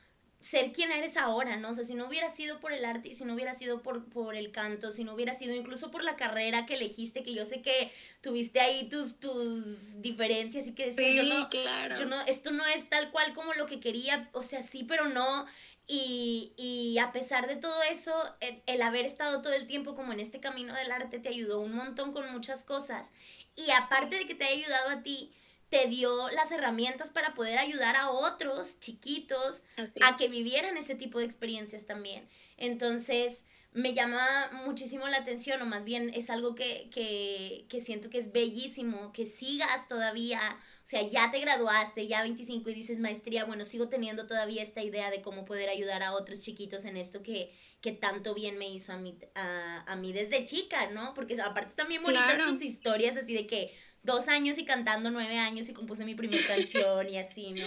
ser 0.41 0.71
quien 0.71 0.91
eres 0.91 1.17
ahora, 1.17 1.57
¿no? 1.57 1.69
O 1.69 1.73
sea, 1.73 1.85
si 1.85 1.93
no 1.93 2.07
hubiera 2.07 2.33
sido 2.35 2.59
por 2.59 2.73
el 2.73 2.83
arte 2.85 3.13
si 3.13 3.25
no 3.25 3.33
hubiera 3.33 3.53
sido 3.55 3.81
por, 3.81 4.05
por 4.05 4.35
el 4.35 4.51
canto, 4.51 4.91
si 4.91 5.03
no 5.03 5.13
hubiera 5.13 5.35
sido 5.35 5.53
incluso 5.53 5.91
por 5.91 6.03
la 6.03 6.15
carrera 6.15 6.65
que 6.65 6.73
elegiste, 6.73 7.23
que 7.23 7.33
yo 7.33 7.45
sé 7.45 7.61
que 7.61 7.91
tuviste 8.21 8.59
ahí 8.59 8.89
tus, 8.89 9.19
tus 9.19 10.01
diferencias 10.01 10.67
y 10.67 10.73
que 10.73 10.89
sí, 10.89 11.15
yo 11.15 11.23
no, 11.23 11.49
claro. 11.49 11.95
yo 11.95 12.05
no, 12.05 12.19
esto 12.21 12.51
no 12.51 12.65
es 12.65 12.89
tal 12.89 13.11
cual 13.11 13.33
como 13.33 13.53
lo 13.53 13.65
que 13.65 13.79
quería, 13.79 14.29
o 14.33 14.43
sea, 14.43 14.63
sí, 14.63 14.83
pero 14.83 15.07
no. 15.07 15.45
Y, 15.87 16.53
y 16.57 16.97
a 16.99 17.11
pesar 17.11 17.47
de 17.47 17.57
todo 17.57 17.81
eso, 17.83 18.13
el, 18.39 18.61
el 18.65 18.81
haber 18.81 19.05
estado 19.05 19.41
todo 19.41 19.53
el 19.53 19.67
tiempo 19.67 19.93
como 19.93 20.13
en 20.13 20.21
este 20.21 20.39
camino 20.39 20.73
del 20.73 20.91
arte 20.91 21.19
te 21.19 21.29
ayudó 21.29 21.59
un 21.59 21.73
montón 21.73 22.13
con 22.13 22.31
muchas 22.31 22.63
cosas. 22.63 23.07
Y 23.55 23.69
aparte 23.71 24.15
de 24.15 24.25
que 24.25 24.35
te 24.35 24.45
ha 24.45 24.49
ayudado 24.49 24.89
a 24.89 25.03
ti, 25.03 25.33
te 25.71 25.87
dio 25.87 26.29
las 26.31 26.51
herramientas 26.51 27.11
para 27.11 27.33
poder 27.33 27.57
ayudar 27.57 27.95
a 27.95 28.11
otros 28.11 28.77
chiquitos 28.81 29.63
a 30.01 30.13
que 30.13 30.27
vivieran 30.27 30.77
ese 30.77 30.95
tipo 30.95 31.19
de 31.19 31.25
experiencias 31.25 31.85
también. 31.85 32.27
Entonces, 32.57 33.39
me 33.73 33.93
llama 33.93 34.51
muchísimo 34.65 35.07
la 35.07 35.17
atención, 35.17 35.61
o 35.61 35.65
más 35.65 35.85
bien 35.85 36.11
es 36.13 36.29
algo 36.29 36.55
que, 36.55 36.89
que, 36.93 37.65
que, 37.69 37.79
siento 37.79 38.09
que 38.09 38.17
es 38.17 38.33
bellísimo, 38.33 39.13
que 39.13 39.25
sigas 39.25 39.87
todavía, 39.87 40.41
o 40.83 40.87
sea, 40.87 41.07
ya 41.07 41.31
te 41.31 41.39
graduaste, 41.39 42.05
ya 42.05 42.21
25 42.21 42.69
y 42.69 42.73
dices 42.73 42.99
maestría, 42.99 43.45
bueno, 43.45 43.63
sigo 43.63 43.87
teniendo 43.87 44.27
todavía 44.27 44.63
esta 44.63 44.83
idea 44.83 45.09
de 45.09 45.21
cómo 45.21 45.45
poder 45.45 45.69
ayudar 45.69 46.03
a 46.03 46.11
otros 46.11 46.41
chiquitos 46.41 46.83
en 46.83 46.97
esto 46.97 47.23
que, 47.23 47.49
que 47.79 47.93
tanto 47.93 48.33
bien 48.33 48.57
me 48.57 48.67
hizo 48.69 48.91
a 48.91 48.97
mí, 48.97 49.17
a, 49.35 49.89
a 49.89 49.95
mí 49.95 50.11
desde 50.11 50.45
chica, 50.45 50.87
¿no? 50.87 51.13
Porque 51.13 51.39
aparte 51.39 51.73
también 51.73 52.03
bonitas 52.03 52.43
tus 52.43 52.61
historias 52.61 53.15
así 53.15 53.33
de 53.33 53.47
que 53.47 53.73
dos 54.03 54.27
años 54.27 54.57
y 54.57 54.65
cantando 54.65 55.11
nueve 55.11 55.37
años 55.37 55.69
y 55.69 55.73
compuse 55.73 56.05
mi 56.05 56.15
primera 56.15 56.41
canción 56.47 57.07
y 57.09 57.17
así, 57.17 57.51
¿no? 57.51 57.65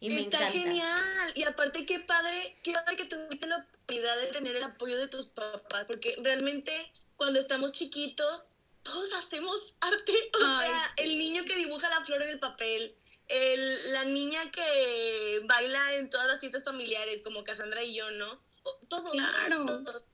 Y 0.00 0.10
me 0.10 0.20
Está 0.20 0.50
genial. 0.50 1.32
Y 1.34 1.44
aparte, 1.44 1.86
qué 1.86 2.00
padre, 2.00 2.58
qué 2.62 2.72
padre 2.72 2.96
que 2.96 3.06
tuviste 3.06 3.46
la 3.46 3.58
oportunidad 3.58 4.16
de 4.18 4.26
tener 4.26 4.56
el 4.56 4.64
apoyo 4.64 4.98
de 4.98 5.08
tus 5.08 5.26
papás, 5.26 5.86
porque 5.86 6.16
realmente 6.22 6.72
cuando 7.16 7.38
estamos 7.38 7.72
chiquitos, 7.72 8.56
todos 8.82 9.14
hacemos 9.14 9.76
arte. 9.80 10.12
O 10.34 10.38
sea, 10.38 10.92
el 10.98 11.16
niño 11.16 11.44
que 11.44 11.56
dibuja 11.56 11.88
la 11.88 12.04
flor 12.04 12.22
en 12.22 12.30
el 12.30 12.38
papel, 12.38 12.94
el, 13.28 13.92
la 13.92 14.04
niña 14.04 14.50
que 14.50 15.40
baila 15.44 15.94
en 15.94 16.10
todas 16.10 16.26
las 16.26 16.40
fiestas 16.40 16.64
familiares, 16.64 17.22
como 17.22 17.42
Cassandra 17.44 17.82
y 17.82 17.94
yo, 17.94 18.10
¿no? 18.12 18.42
Todos, 18.88 19.12
claro. 19.12 19.64
todos, 19.64 19.84
todos. 19.84 20.04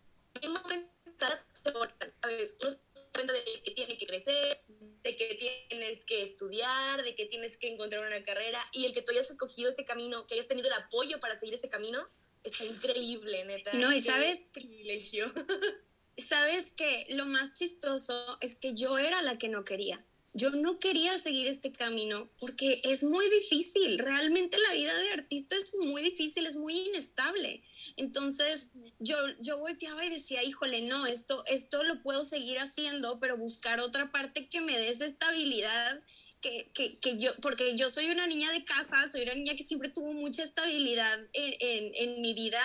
¿sabes? 2.20 2.56
Uno 2.60 2.70
se 2.70 2.80
cuenta 3.12 3.32
de 3.32 3.62
que 3.64 3.70
tiene 3.72 3.98
que 3.98 4.06
crecer, 4.06 4.62
de 5.02 5.16
que 5.16 5.34
tienes 5.34 6.04
que 6.04 6.20
estudiar, 6.20 7.02
de 7.02 7.14
que 7.14 7.26
tienes 7.26 7.56
que 7.56 7.68
encontrar 7.68 8.06
una 8.06 8.22
carrera 8.22 8.60
y 8.72 8.84
el 8.84 8.92
que 8.92 9.02
tú 9.02 9.12
hayas 9.12 9.30
escogido 9.30 9.68
este 9.68 9.84
camino, 9.84 10.26
que 10.26 10.34
hayas 10.34 10.48
tenido 10.48 10.68
el 10.68 10.74
apoyo 10.74 11.20
para 11.20 11.36
seguir 11.36 11.54
este 11.54 11.68
camino, 11.68 12.00
está 12.42 12.64
increíble, 12.64 13.44
neta. 13.44 13.72
No, 13.74 13.92
y 13.92 14.00
sabes, 14.00 14.46
privilegio. 14.52 15.32
Sabes 16.18 16.72
que 16.72 17.06
lo 17.08 17.24
más 17.24 17.54
chistoso 17.54 18.36
es 18.42 18.58
que 18.58 18.74
yo 18.74 18.98
era 18.98 19.22
la 19.22 19.38
que 19.38 19.48
no 19.48 19.64
quería. 19.64 20.04
Yo 20.34 20.50
no 20.50 20.78
quería 20.78 21.18
seguir 21.18 21.46
este 21.48 21.72
camino 21.72 22.30
porque 22.38 22.80
es 22.84 23.02
muy 23.02 23.24
difícil. 23.30 23.98
Realmente 23.98 24.56
la 24.58 24.74
vida 24.74 24.96
de 24.96 25.12
artista 25.12 25.56
es 25.56 25.74
muy 25.86 26.02
difícil, 26.02 26.46
es 26.46 26.56
muy 26.56 26.76
inestable. 26.76 27.62
Entonces 27.96 28.72
yo, 28.98 29.16
yo 29.40 29.58
volteaba 29.58 30.04
y 30.04 30.10
decía, 30.10 30.42
híjole, 30.42 30.82
no, 30.82 31.06
esto, 31.06 31.42
esto 31.46 31.82
lo 31.82 32.02
puedo 32.02 32.22
seguir 32.22 32.58
haciendo, 32.58 33.18
pero 33.18 33.36
buscar 33.36 33.80
otra 33.80 34.12
parte 34.12 34.48
que 34.48 34.60
me 34.60 34.76
dé 34.78 34.88
esa 34.88 35.04
estabilidad. 35.04 36.02
Que, 36.40 36.70
que, 36.72 36.98
que, 37.00 37.18
yo, 37.18 37.30
porque 37.42 37.76
yo 37.76 37.90
soy 37.90 38.08
una 38.08 38.26
niña 38.26 38.50
de 38.50 38.64
casa, 38.64 39.06
soy 39.08 39.24
una 39.24 39.34
niña 39.34 39.56
que 39.56 39.62
siempre 39.62 39.90
tuvo 39.90 40.14
mucha 40.14 40.42
estabilidad 40.42 41.20
en, 41.34 41.54
en, 41.60 41.92
en 41.94 42.20
mi 42.22 42.32
vida 42.32 42.60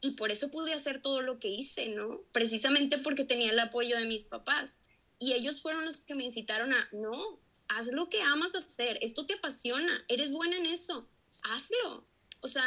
y 0.00 0.12
por 0.12 0.30
eso 0.30 0.50
pude 0.50 0.72
hacer 0.74 1.00
todo 1.00 1.22
lo 1.22 1.38
que 1.38 1.48
hice, 1.48 1.88
¿no? 1.90 2.22
Precisamente 2.32 2.98
porque 2.98 3.24
tenía 3.24 3.52
el 3.52 3.58
apoyo 3.58 3.96
de 3.96 4.06
mis 4.06 4.26
papás. 4.26 4.82
Y 5.18 5.32
ellos 5.32 5.62
fueron 5.62 5.84
los 5.84 6.00
que 6.00 6.14
me 6.14 6.24
incitaron 6.24 6.72
a, 6.72 6.88
no, 6.92 7.38
haz 7.68 7.88
lo 7.88 8.08
que 8.08 8.22
amas 8.22 8.54
hacer, 8.54 8.98
esto 9.02 9.26
te 9.26 9.34
apasiona, 9.34 10.04
eres 10.08 10.32
buena 10.32 10.56
en 10.56 10.66
eso, 10.66 11.08
hazlo 11.52 12.06
o 12.46 12.48
sea, 12.48 12.64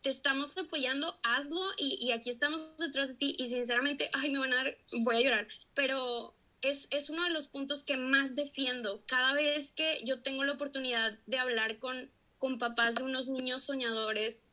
te 0.00 0.10
estamos 0.10 0.56
apoyando, 0.56 1.12
hazlo 1.24 1.60
y, 1.76 2.12
aquí 2.12 2.30
estamos 2.30 2.60
detrás 2.78 3.08
de 3.08 3.14
ti 3.14 3.36
y 3.38 3.46
sinceramente, 3.46 4.08
ay, 4.12 4.30
me 4.30 4.38
van 4.38 4.52
a 4.52 4.56
dar, 4.56 4.78
voy 5.02 5.16
a 5.16 5.20
llorar, 5.20 5.48
pero 5.74 6.34
es, 6.62 6.86
es, 6.92 7.10
uno 7.10 7.24
de 7.24 7.30
los 7.30 7.48
puntos 7.48 7.82
que 7.82 7.96
más 7.96 8.36
defiendo. 8.36 9.02
Cada 9.06 9.32
vez 9.32 9.72
que 9.72 10.00
yo 10.04 10.22
tengo 10.22 10.44
la 10.44 10.52
oportunidad 10.52 11.18
de 11.26 11.38
hablar 11.38 11.78
con, 11.78 12.10
con 12.38 12.58
papás 12.60 12.96
de 12.96 13.02
unos 13.02 13.26
niños 13.26 13.64
soñadores 13.64 14.44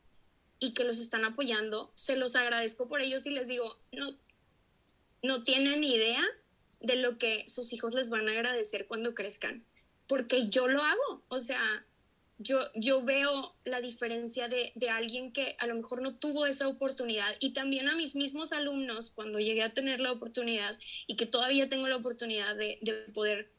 y 0.58 0.72
que 0.72 0.82
los 0.84 0.98
están 0.98 1.24
apoyando, 1.24 1.92
se 1.94 2.16
los 2.16 2.34
agradezco 2.34 2.88
por 2.88 3.02
ellos 3.02 3.24
y 3.26 3.30
les 3.30 3.46
digo, 3.46 3.78
no, 3.92 4.16
no 5.22 5.44
tienen 5.44 5.84
idea 5.84 6.24
de 6.80 6.96
lo 6.96 7.18
que 7.18 7.44
sus 7.48 7.72
hijos 7.72 7.94
les 7.94 8.10
van 8.10 8.28
a 8.28 8.32
agradecer 8.32 8.86
cuando 8.86 9.14
crezcan, 9.14 9.64
porque 10.06 10.48
yo 10.48 10.68
lo 10.68 10.82
hago, 10.82 11.22
o 11.28 11.38
sea, 11.38 11.86
yo, 12.38 12.58
yo 12.74 13.02
veo 13.02 13.54
la 13.64 13.80
diferencia 13.80 14.48
de, 14.48 14.72
de, 14.74 14.90
alguien 14.90 15.32
que 15.32 15.56
a 15.58 15.66
lo 15.66 15.74
mejor 15.74 16.02
no 16.02 16.16
tuvo 16.16 16.44
esa 16.44 16.68
oportunidad 16.68 17.34
y 17.40 17.54
también 17.54 17.88
a 17.88 17.94
mis 17.96 18.14
mismos 18.14 18.52
alumnos 18.52 19.10
cuando 19.10 19.40
llegué 19.40 19.62
a 19.62 19.72
tener 19.72 20.00
la 20.00 20.12
oportunidad 20.12 20.78
y 21.06 21.16
que 21.16 21.24
todavía 21.24 21.68
tengo 21.70 21.88
la 21.88 21.96
oportunidad 21.96 22.54
de, 22.54 22.78
de 22.82 22.92
poder 23.14 23.50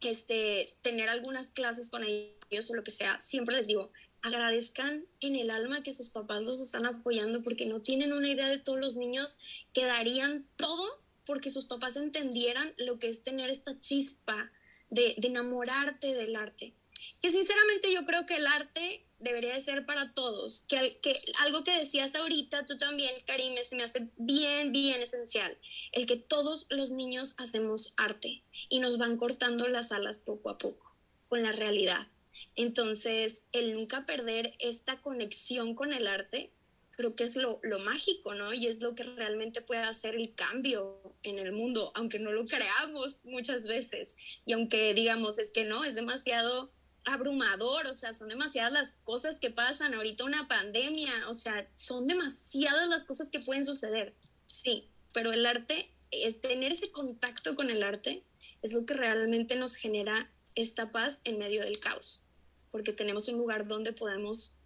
este, 0.00 0.66
tener 0.80 1.08
algunas 1.10 1.50
clases 1.52 1.90
con 1.90 2.04
ellos 2.04 2.70
o 2.70 2.74
lo 2.74 2.82
que 2.82 2.90
sea, 2.90 3.20
siempre 3.20 3.54
les 3.54 3.66
digo, 3.66 3.90
agradezcan 4.22 5.04
en 5.20 5.36
el 5.36 5.50
alma 5.50 5.82
que 5.82 5.90
sus 5.90 6.10
papás 6.10 6.40
los 6.46 6.60
están 6.60 6.86
apoyando 6.86 7.42
porque 7.42 7.66
no 7.66 7.80
tienen 7.80 8.12
una 8.12 8.28
idea 8.28 8.48
de 8.48 8.58
todos 8.58 8.78
los 8.78 8.96
niños 8.96 9.38
que 9.72 9.84
darían 9.84 10.46
todo 10.56 11.01
porque 11.24 11.50
sus 11.50 11.66
papás 11.66 11.96
entendieran 11.96 12.74
lo 12.78 12.98
que 12.98 13.08
es 13.08 13.22
tener 13.22 13.50
esta 13.50 13.78
chispa 13.78 14.50
de, 14.90 15.14
enamorarte 15.22 16.14
del 16.14 16.36
arte 16.36 16.74
que 17.20 17.30
sinceramente 17.30 17.92
yo 17.92 18.04
creo 18.04 18.26
que 18.26 18.36
el 18.36 18.46
arte 18.46 19.04
debería 19.18 19.54
de 19.54 19.60
ser 19.60 19.86
para 19.86 20.12
todos. 20.14 20.66
Que, 20.68 21.00
que 21.00 21.16
algo 21.40 21.64
que 21.64 21.76
decías 21.76 22.14
ahorita 22.14 22.66
tú 22.66 22.76
también, 22.78 23.10
Karim, 23.26 23.54
se 23.62 23.76
me 23.76 23.82
hace 23.82 24.10
bien, 24.16 24.72
bien 24.72 25.00
esencial. 25.00 25.56
El 25.92 26.06
que 26.06 26.16
todos 26.16 26.66
los 26.70 26.90
niños 26.90 27.34
hacemos 27.38 27.94
arte 27.96 28.44
y 28.68 28.80
nos 28.80 28.98
van 28.98 29.16
cortando 29.16 29.68
las 29.68 29.92
alas 29.92 30.20
poco 30.20 30.50
a 30.50 30.58
poco 30.58 30.94
con 31.28 31.42
la 31.42 31.52
realidad. 31.52 32.08
Entonces, 32.54 33.46
el 33.52 33.74
nunca 33.74 34.04
perder 34.04 34.54
esta 34.58 35.00
conexión 35.00 35.74
con 35.74 35.92
el 35.92 36.06
arte, 36.06 36.52
creo 36.92 37.14
que 37.16 37.24
es 37.24 37.36
lo, 37.36 37.58
lo, 37.62 37.78
mágico, 37.80 38.34
¿no? 38.34 38.52
Y 38.52 38.66
es 38.66 38.80
lo 38.80 38.94
que 38.94 39.02
realmente 39.04 39.60
puede 39.60 39.82
hacer 39.82 40.14
el 40.14 40.34
cambio 40.34 41.00
en 41.22 41.38
el 41.38 41.52
mundo, 41.52 41.90
aunque 41.94 42.18
no 42.18 42.32
lo 42.32 42.44
creamos 42.44 43.24
muchas 43.24 43.66
veces. 43.66 44.16
Y 44.44 44.52
aunque 44.52 44.94
digamos, 44.94 45.38
es 45.38 45.50
que 45.50 45.64
no, 45.64 45.84
es 45.84 45.94
demasiado 45.94 46.70
abrumador, 47.04 47.86
o 47.86 47.92
sea, 47.92 48.12
son 48.12 48.28
demasiadas 48.28 48.72
las 48.72 48.94
cosas 49.04 49.40
que 49.40 49.50
pasan, 49.50 49.94
ahorita 49.94 50.24
una 50.24 50.46
pandemia, 50.46 51.12
o 51.28 51.34
sea, 51.34 51.68
son 51.74 52.06
demasiadas 52.06 52.88
las 52.88 53.04
cosas 53.04 53.30
que 53.30 53.40
pueden 53.40 53.64
suceder, 53.64 54.14
sí, 54.46 54.88
pero 55.12 55.32
el 55.32 55.44
arte, 55.46 55.92
eh, 56.12 56.32
tener 56.34 56.72
ese 56.72 56.92
contacto 56.92 57.56
con 57.56 57.70
el 57.70 57.82
arte 57.82 58.24
es 58.62 58.72
lo 58.72 58.86
que 58.86 58.94
realmente 58.94 59.56
nos 59.56 59.74
genera 59.74 60.30
esta 60.54 60.92
paz 60.92 61.22
en 61.24 61.38
medio 61.38 61.62
del 61.62 61.80
caos, 61.80 62.22
porque 62.70 62.92
tenemos 62.92 63.26
un 63.28 63.38
lugar 63.38 63.66
donde 63.66 63.92
podemos 63.92 64.58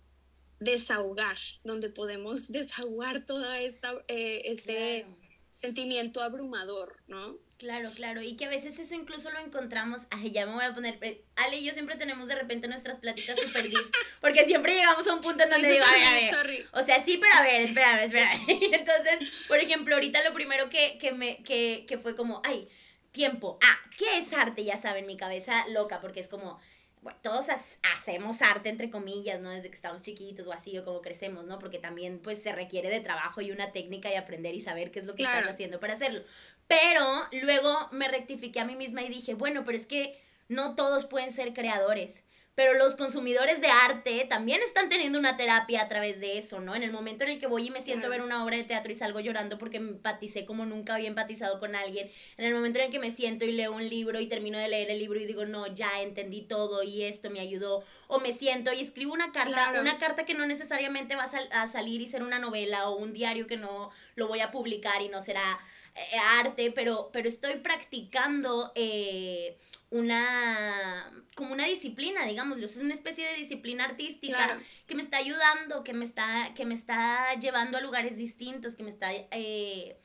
desahogar, 0.61 1.37
donde 1.65 1.91
podemos 1.91 2.49
desahogar 2.53 3.25
toda 3.25 3.61
esta, 3.61 3.93
eh, 4.09 4.43
este 4.47 5.07
sentimiento 5.49 6.23
abrumador, 6.23 6.97
¿no? 7.07 7.39
Claro, 7.59 7.89
claro, 7.95 8.21
y 8.21 8.37
que 8.37 8.45
a 8.45 8.51
veces 8.51 8.79
eso 8.79 8.95
incluso 8.95 9.31
lo 9.31 9.39
encontramos, 9.39 10.03
ay, 10.11 10.31
ya 10.31 10.45
me 10.45 10.53
voy 10.53 10.65
a 10.65 10.75
poner, 10.75 10.99
Ale 11.37 11.57
y 11.57 11.65
yo 11.65 11.73
siempre 11.73 11.97
tenemos 11.97 12.29
de 12.29 12.35
repente 12.35 12.69
nuestras 12.69 12.99
platitas 12.99 13.41
super 13.41 13.63
deep, 13.63 13.91
porque 14.21 14.45
siempre 14.45 14.75
llegamos 14.75 15.07
a 15.07 15.15
un 15.15 15.23
punto 15.23 15.45
en 15.45 15.51
donde 15.51 15.73
digo, 15.73 15.85
a 15.85 16.81
o 16.81 16.85
sea, 16.85 17.03
sí, 17.05 17.17
pero 17.17 17.33
a 17.35 17.43
ver, 17.43 17.63
espérame, 17.63 18.05
espérame, 18.05 18.45
entonces, 18.75 19.47
por 19.49 19.57
ejemplo, 19.59 19.95
ahorita 19.95 20.23
lo 20.25 20.35
primero 20.35 20.69
que, 20.69 20.99
que 20.99 21.13
me, 21.13 21.43
que, 21.43 21.87
que 21.89 21.97
fue 21.97 22.15
como, 22.15 22.43
ay, 22.45 22.69
tiempo, 23.13 23.59
ah, 23.63 23.79
¿qué 23.97 24.19
es 24.19 24.33
arte? 24.35 24.63
Ya 24.63 24.77
saben, 24.77 25.07
mi 25.07 25.17
cabeza 25.17 25.67
loca, 25.69 26.03
porque 26.03 26.21
es 26.21 26.29
como, 26.29 26.61
bueno, 27.07 27.21
todos 27.23 27.47
hacemos 27.95 28.43
arte 28.43 28.69
entre 28.69 28.91
comillas, 28.91 29.41
¿no? 29.41 29.51
Desde 29.51 29.69
que 29.69 29.77
estamos 29.77 30.03
chiquitos 30.03 30.45
o 30.49 30.53
así, 30.53 30.77
o 30.77 30.85
como 30.85 31.01
crecemos, 31.03 31.45
¿no? 31.45 31.61
Porque 31.61 31.79
también 31.79 32.19
pues 32.19 32.43
se 32.43 32.51
requiere 32.51 32.91
de 32.91 32.99
trabajo 32.99 33.41
y 33.41 33.53
una 33.53 33.71
técnica 33.71 34.11
y 34.11 34.17
aprender 34.17 34.57
y 34.57 34.61
saber 34.61 34.91
qué 34.91 34.99
es 34.99 35.07
lo 35.07 35.15
que 35.15 35.23
estás 35.23 35.47
haciendo 35.47 35.79
para 35.79 35.93
hacerlo. 35.93 36.23
Pero 36.67 37.05
luego 37.31 37.89
me 37.93 38.09
rectifiqué 38.09 38.59
a 38.59 38.65
mí 38.65 38.75
misma 38.75 39.05
y 39.05 39.09
dije, 39.09 39.35
bueno, 39.35 39.63
pero 39.65 39.79
es 39.79 39.87
que 39.87 40.21
no 40.49 40.75
todos 40.75 41.07
pueden 41.07 41.33
ser 41.33 41.55
creadores 41.55 42.25
pero 42.57 42.73
los 42.73 42.97
consumidores 42.97 43.61
de 43.61 43.69
arte 43.69 44.27
también 44.31 44.63
están 44.63 44.89
teniendo 44.89 45.19
una 45.19 45.37
terapia 45.37 45.83
a 45.83 45.89
través 45.89 46.21
de 46.21 46.39
eso, 46.39 46.59
¿no? 46.59 46.75
En 46.75 46.83
el 46.83 46.91
momento 46.91 47.25
en 47.25 47.33
el 47.33 47.39
que 47.39 47.47
voy 47.47 47.67
y 47.67 47.71
me 47.71 47.83
siento 47.83 48.07
a 48.07 48.11
ver 48.11 48.23
una 48.23 48.43
obra 48.43 48.57
de 48.57 48.65
teatro 48.65 48.91
y 48.91 48.95
salgo 48.95 49.21
llorando 49.21 49.59
porque 49.59 49.79
me 49.79 49.91
empaticé 49.91 50.47
como 50.47 50.65
nunca 50.65 50.95
había 50.95 51.09
empatizado 51.09 51.61
con 51.61 51.75
alguien, 51.77 52.11
en 52.39 52.47
el 52.47 52.55
momento 52.55 52.79
en 52.79 52.87
el 52.87 52.91
que 52.91 52.99
me 52.99 53.11
siento 53.11 53.45
y 53.45 53.53
leo 53.53 53.73
un 53.73 53.87
libro 53.87 54.21
y 54.21 54.27
termino 54.27 54.59
de 54.59 54.69
leer 54.69 54.91
el 54.91 54.99
libro 54.99 55.21
y 55.21 55.27
digo, 55.27 55.45
no, 55.45 55.67
ya 55.67 56.01
entendí 56.01 56.43
todo 56.43 56.83
y 56.83 57.03
esto 57.03 57.29
me 57.29 57.41
ayudó, 57.41 57.85
o 58.09 58.21
me 58.21 58.33
siento 58.33 58.73
y 58.73 58.81
escribo 58.81 59.13
una 59.13 59.33
carta, 59.33 59.75
una 59.79 59.99
carta 59.99 60.25
que 60.25 60.33
no 60.33 60.47
necesariamente 60.47 61.15
va 61.15 61.25
a, 61.53 61.69
salir 61.69 62.01
y 62.01 62.09
ser 62.09 62.23
una 62.23 62.39
novela 62.39 62.89
o 62.89 62.97
un 62.97 63.13
diario 63.13 63.47
que 63.47 63.59
no 63.59 63.91
lo 64.15 64.29
voy 64.29 64.41
a 64.41 64.51
publicar 64.51 65.03
y 65.03 65.11
no 65.11 65.21
será 65.21 65.59
eh, 65.95 66.17
arte, 66.41 66.73
pero, 66.75 67.11
pero 67.13 67.29
estoy 67.29 67.57
practicando... 67.57 68.73
Eh, 68.75 69.59
una 69.91 71.11
como 71.37 71.53
una 71.53 71.67
disciplina, 71.67 72.25
digamos, 72.25 72.59
es 72.63 72.79
una 72.79 72.95
especie 72.95 73.27
de 73.27 73.35
disciplina 73.35 73.85
artística 73.85 74.59
que 74.87 74.95
me 74.95 75.03
está 75.03 75.19
ayudando, 75.19 75.85
que 75.85 75.93
me 75.93 76.07
está, 76.07 76.55
que 76.55 76.65
me 76.65 76.75
está 76.75 77.35
llevando 77.35 77.77
a 77.77 77.83
lugares 77.83 78.17
distintos, 78.17 78.75
que 78.75 78.83
me 78.83 78.91
está 78.91 79.13
eh, 79.13 80.01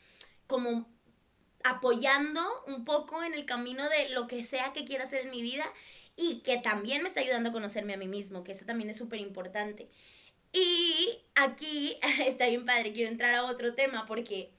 como 0.46 0.90
apoyando 1.64 2.42
un 2.68 2.84
poco 2.84 3.24
en 3.24 3.34
el 3.34 3.46
camino 3.46 3.88
de 3.88 4.10
lo 4.10 4.28
que 4.28 4.46
sea 4.46 4.74
que 4.74 4.84
quiera 4.84 5.06
hacer 5.06 5.22
en 5.22 5.32
mi 5.32 5.42
vida 5.42 5.64
y 6.18 6.42
que 6.42 6.58
también 6.58 7.02
me 7.02 7.08
está 7.08 7.22
ayudando 7.22 7.50
a 7.50 7.54
conocerme 7.54 7.94
a 7.94 7.98
mí 7.98 8.10
mismo, 8.10 8.44
que 8.44 8.52
eso 8.52 8.66
también 8.66 8.90
es 8.90 8.98
súper 8.98 9.22
importante. 9.22 9.90
Y 10.52 11.18
aquí 11.36 11.98
está 12.28 12.48
bien 12.48 12.66
padre, 12.66 12.92
quiero 12.92 13.10
entrar 13.10 13.34
a 13.36 13.46
otro 13.46 13.74
tema 13.74 14.06
porque 14.06 14.52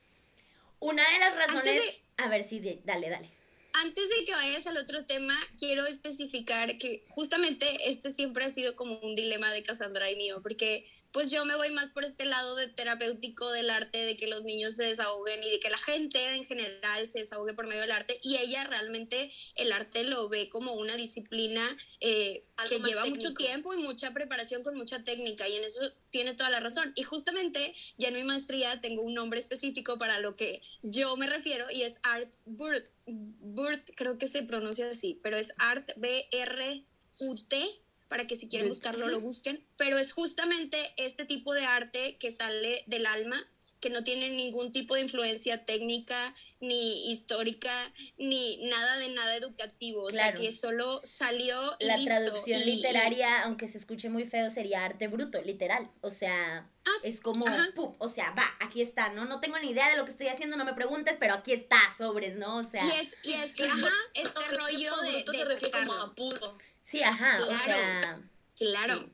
una 0.80 1.02
de 1.10 1.18
las 1.18 1.36
razones... 1.36 2.02
A 2.16 2.28
ver, 2.28 2.44
sí, 2.44 2.60
dale, 2.84 3.10
dale 3.10 3.41
antes 3.74 4.08
de 4.10 4.24
que 4.24 4.32
vayas 4.32 4.66
al 4.66 4.76
otro 4.76 5.04
tema, 5.06 5.38
quiero 5.58 5.86
especificar 5.86 6.76
que 6.78 7.04
justamente 7.08 7.66
este 7.88 8.10
siempre 8.10 8.44
ha 8.44 8.50
sido 8.50 8.76
como 8.76 8.98
un 9.00 9.14
dilema 9.14 9.50
de 9.50 9.62
Cassandra 9.62 10.10
y 10.10 10.16
mío, 10.16 10.40
porque 10.42 10.86
pues 11.12 11.30
yo 11.30 11.44
me 11.44 11.54
voy 11.56 11.70
más 11.72 11.90
por 11.90 12.04
este 12.04 12.24
lado 12.24 12.56
de 12.56 12.68
terapéutico 12.68 13.50
del 13.52 13.68
arte, 13.68 13.98
de 13.98 14.16
que 14.16 14.26
los 14.26 14.44
niños 14.44 14.76
se 14.76 14.84
desahoguen 14.84 15.42
y 15.42 15.50
de 15.50 15.60
que 15.60 15.68
la 15.68 15.76
gente 15.78 16.24
en 16.32 16.44
general 16.46 17.06
se 17.06 17.18
desahogue 17.20 17.52
por 17.52 17.66
medio 17.66 17.82
del 17.82 17.92
arte. 17.92 18.18
Y 18.22 18.38
ella 18.38 18.64
realmente 18.64 19.30
el 19.56 19.72
arte 19.72 20.04
lo 20.04 20.30
ve 20.30 20.48
como 20.48 20.72
una 20.72 20.96
disciplina 20.96 21.62
eh, 22.00 22.46
que 22.68 22.78
lleva 22.80 23.04
mucho 23.04 23.34
tiempo 23.34 23.74
y 23.74 23.82
mucha 23.82 24.12
preparación 24.12 24.62
con 24.62 24.74
mucha 24.76 25.04
técnica. 25.04 25.46
Y 25.48 25.56
en 25.56 25.64
eso 25.64 25.80
tiene 26.10 26.32
toda 26.34 26.48
la 26.48 26.60
razón. 26.60 26.92
Y 26.94 27.02
justamente 27.02 27.74
ya 27.98 28.08
en 28.08 28.14
mi 28.14 28.24
maestría 28.24 28.80
tengo 28.80 29.02
un 29.02 29.12
nombre 29.12 29.38
específico 29.38 29.98
para 29.98 30.18
lo 30.20 30.34
que 30.34 30.62
yo 30.82 31.16
me 31.18 31.26
refiero 31.26 31.66
y 31.70 31.82
es 31.82 32.00
Art 32.04 32.34
Burt. 32.46 32.86
Burt 33.06 33.90
creo 33.96 34.16
que 34.16 34.26
se 34.26 34.44
pronuncia 34.44 34.88
así, 34.88 35.20
pero 35.22 35.36
es 35.36 35.52
Art 35.58 35.90
B-R-U-T 35.96 37.81
para 38.12 38.26
que 38.26 38.36
si 38.36 38.46
quieren 38.46 38.68
buscarlo 38.68 39.08
lo 39.08 39.20
busquen, 39.20 39.64
pero 39.78 39.96
es 39.96 40.12
justamente 40.12 40.76
este 40.98 41.24
tipo 41.24 41.54
de 41.54 41.64
arte 41.64 42.18
que 42.18 42.30
sale 42.30 42.84
del 42.86 43.06
alma, 43.06 43.42
que 43.80 43.88
no 43.88 44.04
tiene 44.04 44.28
ningún 44.28 44.70
tipo 44.70 44.94
de 44.94 45.00
influencia 45.00 45.64
técnica, 45.64 46.34
ni 46.60 47.10
histórica, 47.10 47.72
ni 48.18 48.58
nada 48.66 48.98
de 48.98 49.14
nada 49.14 49.34
educativo, 49.36 50.02
o 50.02 50.10
sea, 50.10 50.34
que 50.34 50.52
solo 50.52 51.00
salió 51.04 51.58
y 51.80 51.86
La 51.86 52.04
traducción 52.04 52.60
literaria, 52.66 53.44
aunque 53.44 53.66
se 53.66 53.78
escuche 53.78 54.10
muy 54.10 54.26
feo, 54.26 54.50
sería 54.50 54.84
arte 54.84 55.08
bruto, 55.08 55.40
literal, 55.40 55.90
o 56.02 56.10
sea, 56.10 56.70
ah, 56.84 56.90
es 57.02 57.18
como, 57.18 57.46
pum, 57.74 57.94
o 57.98 58.08
sea, 58.10 58.32
va, 58.32 58.44
aquí 58.60 58.82
está, 58.82 59.08
¿no? 59.08 59.24
No 59.24 59.40
tengo 59.40 59.58
ni 59.58 59.70
idea 59.70 59.88
de 59.88 59.96
lo 59.96 60.04
que 60.04 60.10
estoy 60.10 60.28
haciendo, 60.28 60.58
no 60.58 60.66
me 60.66 60.74
preguntes, 60.74 61.16
pero 61.18 61.32
aquí 61.32 61.52
está, 61.54 61.80
sobres, 61.96 62.36
¿no? 62.36 62.58
O 62.58 62.62
sea... 62.62 62.84
Y 62.84 63.00
es, 63.00 63.16
y 63.22 63.32
es, 63.32 63.58
ajá, 63.72 63.90
este 64.12 64.40
rollo 64.54 64.96
de... 65.00 65.32
se 65.32 65.44
refiere 65.46 65.78
como 65.78 65.94
a 65.94 66.14
puro. 66.14 66.58
Sí, 66.92 67.02
ajá, 67.02 67.38
claro, 67.38 67.52
o 67.52 67.58
sea. 67.58 68.06
Claro. 68.54 69.10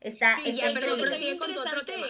Está, 0.00 0.36
sí, 0.36 0.54
ya, 0.54 0.72
perdón, 0.74 1.00
pero 1.00 1.12
sigue 1.14 1.38
con 1.38 1.52
tu 1.52 1.60
otro 1.60 1.82
tema. 1.86 2.06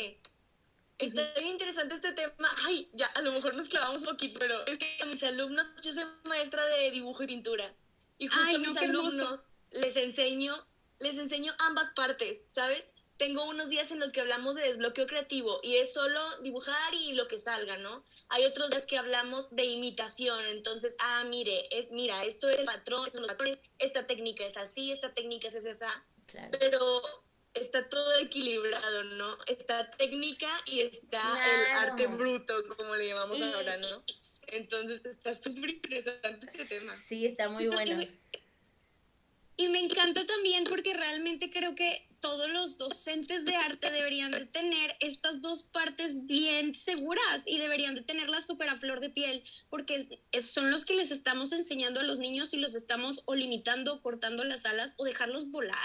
Está 0.98 1.33
bien 1.38 1.53
interesante 1.53 1.94
este 1.94 2.12
tema. 2.12 2.48
Ay, 2.66 2.90
ya, 2.92 3.07
a 3.07 3.22
lo 3.22 3.31
mejor 3.31 3.55
nos 3.55 3.68
clavamos 3.68 4.00
un 4.00 4.09
poquito, 4.09 4.40
pero 4.40 4.66
es 4.66 4.79
que 4.79 4.98
a 5.00 5.07
mis 5.07 5.22
alumnos, 5.22 5.64
yo 5.83 5.92
soy 5.92 6.05
maestra 6.24 6.64
de 6.64 6.90
dibujo 6.90 7.22
y 7.22 7.29
pintura. 7.29 7.72
Y 8.18 8.26
justo 8.26 8.57
a 8.57 8.59
mis 8.59 8.76
alumnos 8.76 9.46
les 9.70 9.96
enseño, 9.96 10.55
les 10.98 11.18
enseño 11.18 11.55
ambas 11.61 11.92
partes, 11.92 12.44
¿sabes? 12.48 12.94
Tengo 13.20 13.44
unos 13.50 13.68
días 13.68 13.90
en 13.90 14.00
los 14.00 14.12
que 14.12 14.22
hablamos 14.22 14.56
de 14.56 14.62
desbloqueo 14.62 15.06
creativo 15.06 15.61
y 15.62 15.76
es 15.76 15.92
solo 15.92 16.18
dibujar 16.40 16.94
y 16.94 17.12
lo 17.12 17.28
que 17.28 17.37
salga, 17.37 17.76
¿no? 17.76 18.02
Hay 18.30 18.46
otros 18.46 18.70
días 18.70 18.87
que 18.87 18.96
hablamos 18.96 19.50
de 19.54 19.66
imitación, 19.66 20.42
entonces, 20.46 20.96
ah, 21.00 21.24
mire, 21.28 21.68
es, 21.70 21.90
mira, 21.90 22.24
esto 22.24 22.48
es 22.48 22.61
el 22.61 22.64
patrón, 22.64 23.00
estos 23.00 23.12
son 23.12 23.22
los 23.24 23.33
patrones, 23.33 23.59
esta 23.78 24.06
técnica 24.06 24.46
es 24.46 24.56
así, 24.56 24.90
esta 24.90 25.12
técnica 25.12 25.48
es 25.48 25.54
esa, 25.54 26.02
pero 26.59 27.02
está 27.52 27.87
todo 27.90 28.20
equilibrado, 28.20 29.04
¿no? 29.04 29.37
Está 29.48 29.90
técnica 29.90 30.48
y 30.64 30.80
está 30.80 31.20
el 31.44 31.76
arte 31.76 32.06
bruto, 32.06 32.54
como 32.74 32.96
le 32.96 33.09
llamamos 33.09 33.42
ahora, 33.42 33.76
¿no? 33.76 34.02
Entonces 34.46 35.04
está 35.04 35.35
súper 35.35 35.68
interesante 35.68 36.46
este 36.46 36.64
tema. 36.64 36.96
Sí, 37.06 37.26
está 37.26 37.50
muy 37.50 37.66
bueno. 37.66 38.02
Y 39.59 39.68
me 39.68 39.80
encanta 39.80 40.24
también 40.24 40.64
porque 40.64 40.94
realmente 40.94 41.50
creo 41.50 41.74
que 41.74 42.10
todos 42.20 42.50
los 42.50 42.76
docentes 42.76 43.44
de 43.44 43.56
arte 43.56 43.90
deberían 43.90 44.30
de 44.30 44.44
tener 44.44 44.96
estas 45.00 45.40
dos 45.40 45.64
partes 45.64 46.26
bien 46.26 46.74
seguras 46.74 47.46
y 47.46 47.59
deberían 47.59 47.94
de 47.94 48.02
tenerlas 48.02 48.46
súper 48.46 48.68
a 48.68 48.76
flor 48.76 49.00
de 49.00 49.11
piel, 49.11 49.42
porque 49.68 50.20
son 50.40 50.70
los 50.70 50.85
que 50.85 50.94
les 50.94 51.11
estamos 51.11 51.52
enseñando 51.52 52.00
a 52.00 52.04
los 52.04 52.18
niños 52.18 52.52
y 52.54 52.59
los 52.59 52.74
estamos 52.74 53.22
o 53.24 53.35
limitando, 53.35 54.00
cortando 54.02 54.44
las 54.44 54.66
alas 54.66 54.94
o 54.98 55.04
dejarlos 55.04 55.50
volar. 55.50 55.78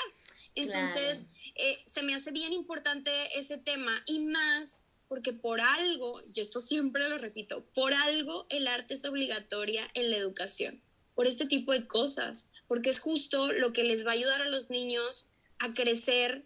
Entonces, 0.56 1.28
eh, 1.56 1.82
se 1.86 2.04
me 2.04 2.14
hace 2.14 2.32
bien 2.32 2.52
importante 2.52 3.12
ese 3.38 3.58
tema 3.58 3.92
y 4.06 4.26
más 4.26 4.86
porque 5.08 5.34
por 5.34 5.62
algo, 5.62 6.20
y 6.34 6.42
esto 6.42 6.60
siempre 6.60 7.08
lo 7.08 7.18
repito, 7.18 7.64
por 7.74 7.94
algo 7.94 8.48
el 8.50 8.68
arte 8.68 8.96
es 8.96 9.06
obligatoria 9.06 9.90
en 9.94 10.10
la 10.10 10.18
educación, 10.18 10.82
por 11.14 11.28
este 11.28 11.46
tipo 11.46 11.72
de 11.72 11.88
cosas, 11.88 12.52
porque 12.68 12.90
es 12.90 13.00
justo 13.00 13.52
lo 13.54 13.72
que 13.72 13.84
les 13.84 14.06
va 14.06 14.12
a 14.12 14.16
ayudar 14.16 14.42
a 14.42 14.50
los 14.50 14.70
niños 14.70 15.30
a 15.60 15.74
crecer 15.74 16.46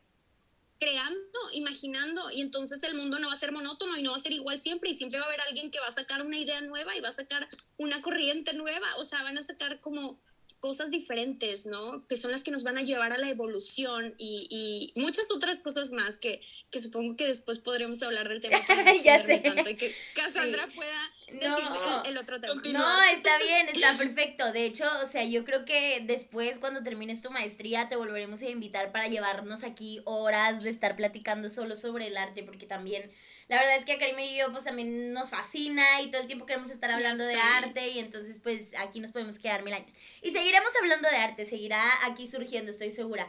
creando, 0.80 1.40
imaginando, 1.54 2.22
y 2.32 2.42
entonces 2.42 2.82
el 2.84 2.96
mundo 2.96 3.20
no 3.20 3.28
va 3.28 3.34
a 3.34 3.38
ser 3.38 3.52
monótono 3.52 3.98
y 3.98 4.02
no 4.02 4.12
va 4.12 4.18
a 4.18 4.22
ser 4.22 4.32
igual 4.32 4.58
siempre, 4.58 4.90
y 4.90 4.94
siempre 4.94 5.20
va 5.20 5.26
a 5.26 5.28
haber 5.28 5.42
alguien 5.42 5.72
que 5.72 5.80
va 5.80 5.88
a 5.88 5.92
sacar 5.92 6.26
una 6.26 6.40
idea 6.40 6.62
nueva 6.62 6.96
y 6.96 7.02
va 7.02 7.10
a 7.10 7.14
sacar 7.14 7.50
una 7.78 8.02
corriente 8.02 8.54
nueva, 8.54 8.88
o 8.98 9.04
sea, 9.04 9.22
van 9.24 9.38
a 9.38 9.42
sacar 9.42 9.82
como 9.82 10.20
cosas 10.62 10.92
diferentes, 10.92 11.66
¿no? 11.66 12.06
Que 12.08 12.16
son 12.16 12.32
las 12.32 12.44
que 12.44 12.52
nos 12.52 12.64
van 12.64 12.78
a 12.78 12.82
llevar 12.82 13.12
a 13.12 13.18
la 13.18 13.30
evolución 13.30 14.16
y, 14.18 14.94
y 14.96 15.02
muchas 15.02 15.30
otras 15.32 15.60
cosas 15.60 15.92
más 15.92 16.18
que, 16.18 16.42
que 16.72 16.80
supongo 16.80 17.16
que 17.16 17.26
después 17.26 17.60
podremos 17.60 18.02
hablar 18.04 18.30
del 18.30 18.42
tema. 18.42 18.58
ya 19.04 19.26
sé. 19.26 19.40
Tanto 19.40 19.70
y 19.70 19.76
que 19.76 19.96
Cassandra 20.14 20.68
pueda 20.76 21.14
no, 21.32 22.04
el 22.06 22.18
otro 22.18 22.40
tema. 22.40 22.54
No, 22.56 23.02
está 23.04 23.38
bien, 23.40 23.70
está 23.70 23.94
perfecto. 23.98 24.52
De 24.52 24.66
hecho, 24.66 24.86
o 25.04 25.08
sea, 25.08 25.24
yo 25.24 25.46
creo 25.46 25.66
que 25.66 26.02
después, 26.06 26.60
cuando 26.60 26.84
termines 26.84 27.22
tu 27.22 27.32
maestría, 27.32 27.90
te 27.90 27.96
volveremos 27.96 28.42
a 28.42 28.50
invitar 28.50 28.92
para 28.92 29.08
llevarnos 29.08 29.64
aquí 29.64 30.02
horas 30.06 30.64
de 30.64 30.70
estar 30.70 30.96
platicando 30.96 31.50
solo 31.50 31.76
sobre 31.76 32.08
el 32.08 32.18
arte, 32.18 32.44
porque 32.44 32.66
también 32.66 33.12
la 33.50 33.58
verdad 33.58 33.78
es 33.78 33.86
que 33.86 33.94
a 33.94 33.98
Karim 33.98 34.20
y 34.20 34.38
yo 34.38 34.52
pues 34.52 34.64
también 34.64 35.12
nos 35.12 35.32
fascina 35.32 36.02
y 36.04 36.12
todo 36.12 36.22
el 36.22 36.28
tiempo 36.28 36.46
queremos 36.46 36.70
estar 36.70 36.92
hablando 36.92 37.26
de 37.26 37.36
arte 37.36 37.90
y 37.90 37.98
entonces 37.98 38.40
pues 38.44 38.76
aquí 38.78 39.00
nos 39.00 39.12
podemos 39.12 39.40
quedar 39.40 39.64
mil 39.64 39.74
años. 39.74 39.92
Y 40.22 40.32
seguiremos 40.32 40.72
hablando 40.80 41.10
de 41.10 41.16
arte, 41.16 41.46
seguirá 41.46 41.84
aquí 42.06 42.28
surgiendo, 42.28 42.70
estoy 42.70 42.92
segura. 42.92 43.28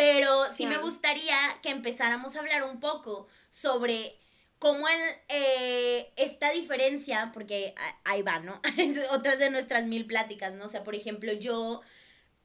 Pero 0.00 0.50
sí 0.56 0.64
me 0.64 0.78
gustaría 0.78 1.36
que 1.60 1.68
empezáramos 1.68 2.34
a 2.34 2.38
hablar 2.38 2.62
un 2.62 2.80
poco 2.80 3.28
sobre 3.50 4.16
cómo 4.58 4.88
el, 4.88 4.98
eh, 5.28 6.10
esta 6.16 6.52
diferencia, 6.52 7.30
porque 7.34 7.74
ahí 8.04 8.22
va, 8.22 8.38
¿no? 8.38 8.62
Otras 9.12 9.38
de 9.38 9.50
nuestras 9.50 9.84
mil 9.84 10.06
pláticas, 10.06 10.56
¿no? 10.56 10.64
O 10.64 10.68
sea, 10.68 10.84
por 10.84 10.94
ejemplo, 10.94 11.34
yo 11.34 11.82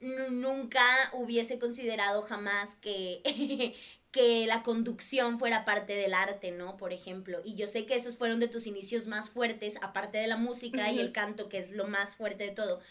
nunca 0.01 0.83
hubiese 1.13 1.57
considerado 1.57 2.23
jamás 2.23 2.67
que, 2.81 3.21
que 4.11 4.45
la 4.47 4.61
conducción 4.61 5.39
fuera 5.39 5.63
parte 5.63 5.95
del 5.95 6.13
arte, 6.13 6.51
¿no? 6.51 6.75
Por 6.75 6.91
ejemplo. 6.91 7.39
Y 7.45 7.55
yo 7.55 7.67
sé 7.67 7.85
que 7.85 7.95
esos 7.95 8.17
fueron 8.17 8.41
de 8.41 8.49
tus 8.49 8.67
inicios 8.67 9.07
más 9.07 9.29
fuertes, 9.29 9.75
aparte 9.81 10.17
de 10.17 10.27
la 10.27 10.35
música 10.35 10.91
y 10.91 10.99
el 10.99 11.13
canto, 11.13 11.47
que 11.47 11.59
es 11.59 11.71
lo 11.71 11.87
más 11.87 12.15
fuerte 12.15 12.43
de 12.43 12.51
todo. 12.51 12.81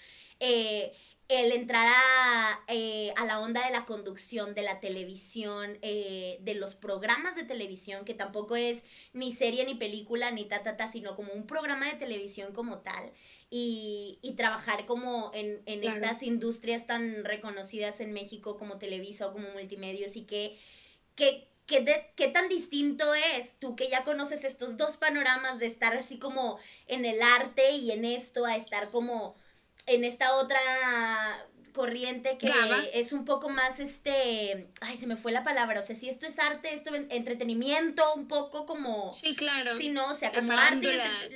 Eh, 0.40 0.94
el 1.28 1.52
entrar 1.52 1.88
a, 1.88 2.60
eh, 2.68 3.12
a, 3.16 3.24
la 3.24 3.40
onda 3.40 3.64
de 3.64 3.72
la 3.72 3.86
conducción, 3.86 4.54
de 4.54 4.62
la 4.62 4.80
televisión, 4.80 5.78
eh, 5.82 6.38
de 6.40 6.54
los 6.54 6.74
programas 6.74 7.34
de 7.34 7.44
televisión, 7.44 8.04
que 8.04 8.14
tampoco 8.14 8.56
es 8.56 8.82
ni 9.12 9.32
serie 9.32 9.64
ni 9.64 9.74
película 9.74 10.30
ni 10.30 10.44
ta, 10.44 10.62
ta, 10.62 10.76
ta, 10.76 10.90
sino 10.90 11.16
como 11.16 11.32
un 11.32 11.46
programa 11.46 11.90
de 11.90 11.96
televisión 11.96 12.52
como 12.52 12.78
tal. 12.78 13.10
Y, 13.50 14.18
y 14.20 14.34
trabajar 14.34 14.84
como 14.84 15.30
en, 15.32 15.62
en 15.66 15.84
estas 15.84 16.22
industrias 16.22 16.86
tan 16.86 17.24
reconocidas 17.24 18.00
en 18.00 18.12
México 18.12 18.56
como 18.58 18.78
Televisa 18.78 19.28
o 19.28 19.32
como 19.32 19.48
Multimedios 19.50 20.16
y 20.16 20.24
que 20.24 20.58
¿Qué, 21.14 21.46
qué, 21.66 22.10
qué 22.16 22.28
tan 22.28 22.48
distinto 22.48 23.14
es 23.14 23.56
tú 23.60 23.76
que 23.76 23.88
ya 23.88 24.02
conoces 24.02 24.42
estos 24.42 24.76
dos 24.76 24.96
panoramas 24.96 25.60
de 25.60 25.66
estar 25.66 25.94
así 25.94 26.18
como 26.18 26.58
en 26.88 27.04
el 27.04 27.22
arte 27.22 27.70
y 27.76 27.92
en 27.92 28.04
esto 28.04 28.44
a 28.44 28.56
estar 28.56 28.80
como 28.90 29.32
en 29.86 30.04
esta 30.04 30.36
otra 30.36 30.60
corriente 31.74 32.38
que 32.38 32.48
es 32.94 33.12
un 33.12 33.24
poco 33.24 33.48
más 33.48 33.80
este, 33.80 34.68
ay, 34.80 34.96
se 34.96 35.08
me 35.08 35.16
fue 35.16 35.32
la 35.32 35.42
palabra, 35.42 35.80
o 35.80 35.82
sea, 35.82 35.96
si 35.96 36.08
esto 36.08 36.24
es 36.24 36.38
arte, 36.38 36.72
esto 36.72 36.94
es 36.94 37.02
entretenimiento, 37.10 38.14
un 38.14 38.28
poco 38.28 38.64
como 38.64 39.12
Sí, 39.12 39.34
claro. 39.34 39.76
Sí, 39.76 39.88
no, 39.88 40.06
o 40.06 40.14
sea, 40.14 40.30
como 40.30 40.52
arte, 40.52 40.88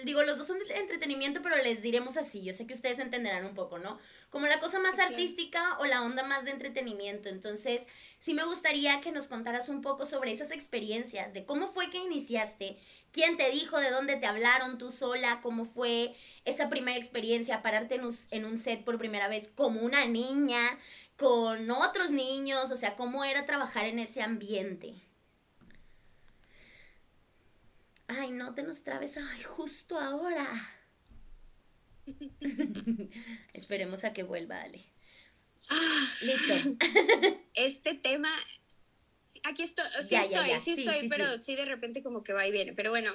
digo, 0.05 0.23
los 0.23 0.39
dos 0.39 0.47
son 0.47 0.61
de 0.61 0.77
entretenimiento, 0.77 1.43
pero 1.43 1.57
les 1.57 1.83
diremos 1.83 2.17
así, 2.17 2.45
yo 2.45 2.55
sé 2.55 2.69
que 2.69 2.75
ustedes 2.75 3.01
entenderán 3.01 3.45
un 3.45 3.55
poco, 3.55 3.79
¿no? 3.79 3.99
Como 4.31 4.47
la 4.47 4.61
cosa 4.61 4.79
más 4.79 4.99
artística 4.99 5.77
o 5.81 5.87
la 5.87 6.03
onda 6.03 6.23
más 6.23 6.45
de 6.45 6.51
entretenimiento. 6.51 7.31
Entonces, 7.31 7.83
sí 8.21 8.35
me 8.35 8.45
gustaría 8.45 9.01
que 9.01 9.11
nos 9.11 9.27
contaras 9.27 9.69
un 9.69 9.81
poco 9.81 10.05
sobre 10.05 10.33
esas 10.33 10.51
experiencias, 10.51 11.33
de 11.33 11.47
cómo 11.47 11.69
fue 11.69 11.91
que 11.91 11.99
iniciaste, 11.99 12.79
quién 13.13 13.37
te 13.37 13.51
dijo, 13.51 13.79
de 13.79 13.91
dónde 13.91 14.17
te 14.17 14.27
hablaron, 14.27 14.79
tú 14.79 14.91
sola, 14.91 15.41
cómo 15.43 15.65
fue 15.65 16.11
esa 16.45 16.69
primera 16.69 16.99
experiencia, 16.99 17.63
pararte 17.63 17.97
en 17.97 18.05
un, 18.05 18.17
en 18.33 18.45
un 18.45 18.59
set 18.59 18.85
por 18.85 18.99
primera 18.99 19.29
vez 19.29 19.51
como 19.55 19.81
una 19.81 20.05
niña, 20.07 20.79
con 21.17 21.71
otros 21.71 22.11
niños, 22.11 22.71
o 22.71 22.77
sea, 22.77 22.97
cómo 22.97 23.25
era 23.25 23.47
trabajar 23.47 23.87
en 23.87 23.99
ese 23.99 24.23
ambiente. 24.23 24.95
Ay, 28.07 28.31
no 28.31 28.55
te 28.55 28.63
nos 28.63 28.83
trabes, 28.83 29.17
ay, 29.17 29.43
justo 29.43 29.99
ahora. 29.99 30.49
Esperemos 33.53 34.05
a 34.05 34.13
que 34.13 34.23
vuelva, 34.23 34.63
Ale. 34.63 34.85
Ah, 35.71 36.15
Listo. 36.23 36.55
este 37.55 37.95
tema, 37.95 38.29
aquí 39.45 39.63
estoy, 39.63 39.85
sí 40.03 40.15
estoy, 40.15 40.59
sí, 40.59 40.83
estoy, 40.83 41.09
pero 41.09 41.25
sí. 41.41 41.57
de 41.57 41.65
repente 41.65 42.03
como 42.03 42.23
que 42.23 42.33
va 42.33 42.47
y 42.47 42.53
viene. 42.53 42.73
Pero 42.75 42.91
bueno, 42.91 43.11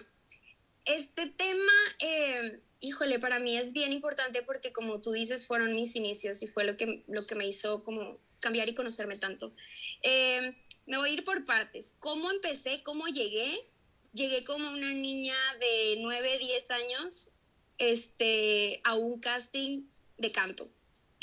este 0.86 1.28
tema, 1.28 1.74
eh, 2.00 2.62
híjole, 2.80 3.20
para 3.20 3.40
mí 3.40 3.58
es 3.58 3.74
bien 3.74 3.94
importante 3.94 4.42
porque 4.44 4.74
como 4.74 5.02
tú 5.02 5.12
dices, 5.12 5.48
fueron 5.48 5.74
mis 5.74 5.96
inicios 5.96 6.44
y 6.44 6.48
fue 6.48 6.64
lo 6.64 6.78
que, 6.78 7.04
lo 7.08 7.26
que 7.26 7.36
me 7.36 7.48
hizo 7.48 7.84
como 7.84 8.20
cambiar 8.42 8.68
y 8.70 8.74
conocerme 8.74 9.18
tanto. 9.18 9.54
Eh, 10.02 10.54
me 10.86 10.98
voy 10.98 11.10
a 11.10 11.14
ir 11.14 11.24
por 11.24 11.46
partes. 11.46 11.96
¿Cómo 12.00 12.30
empecé? 12.32 12.82
¿Cómo 12.84 13.08
llegué? 13.08 13.66
Llegué 14.14 14.44
como 14.44 14.70
una 14.70 14.94
niña 14.94 15.36
de 15.60 15.98
9, 16.00 16.40
10 16.40 16.72
años 16.72 17.32
este, 17.78 18.82
a 18.84 18.96
un 18.96 19.20
casting 19.20 19.84
de 20.18 20.32
canto. 20.32 20.66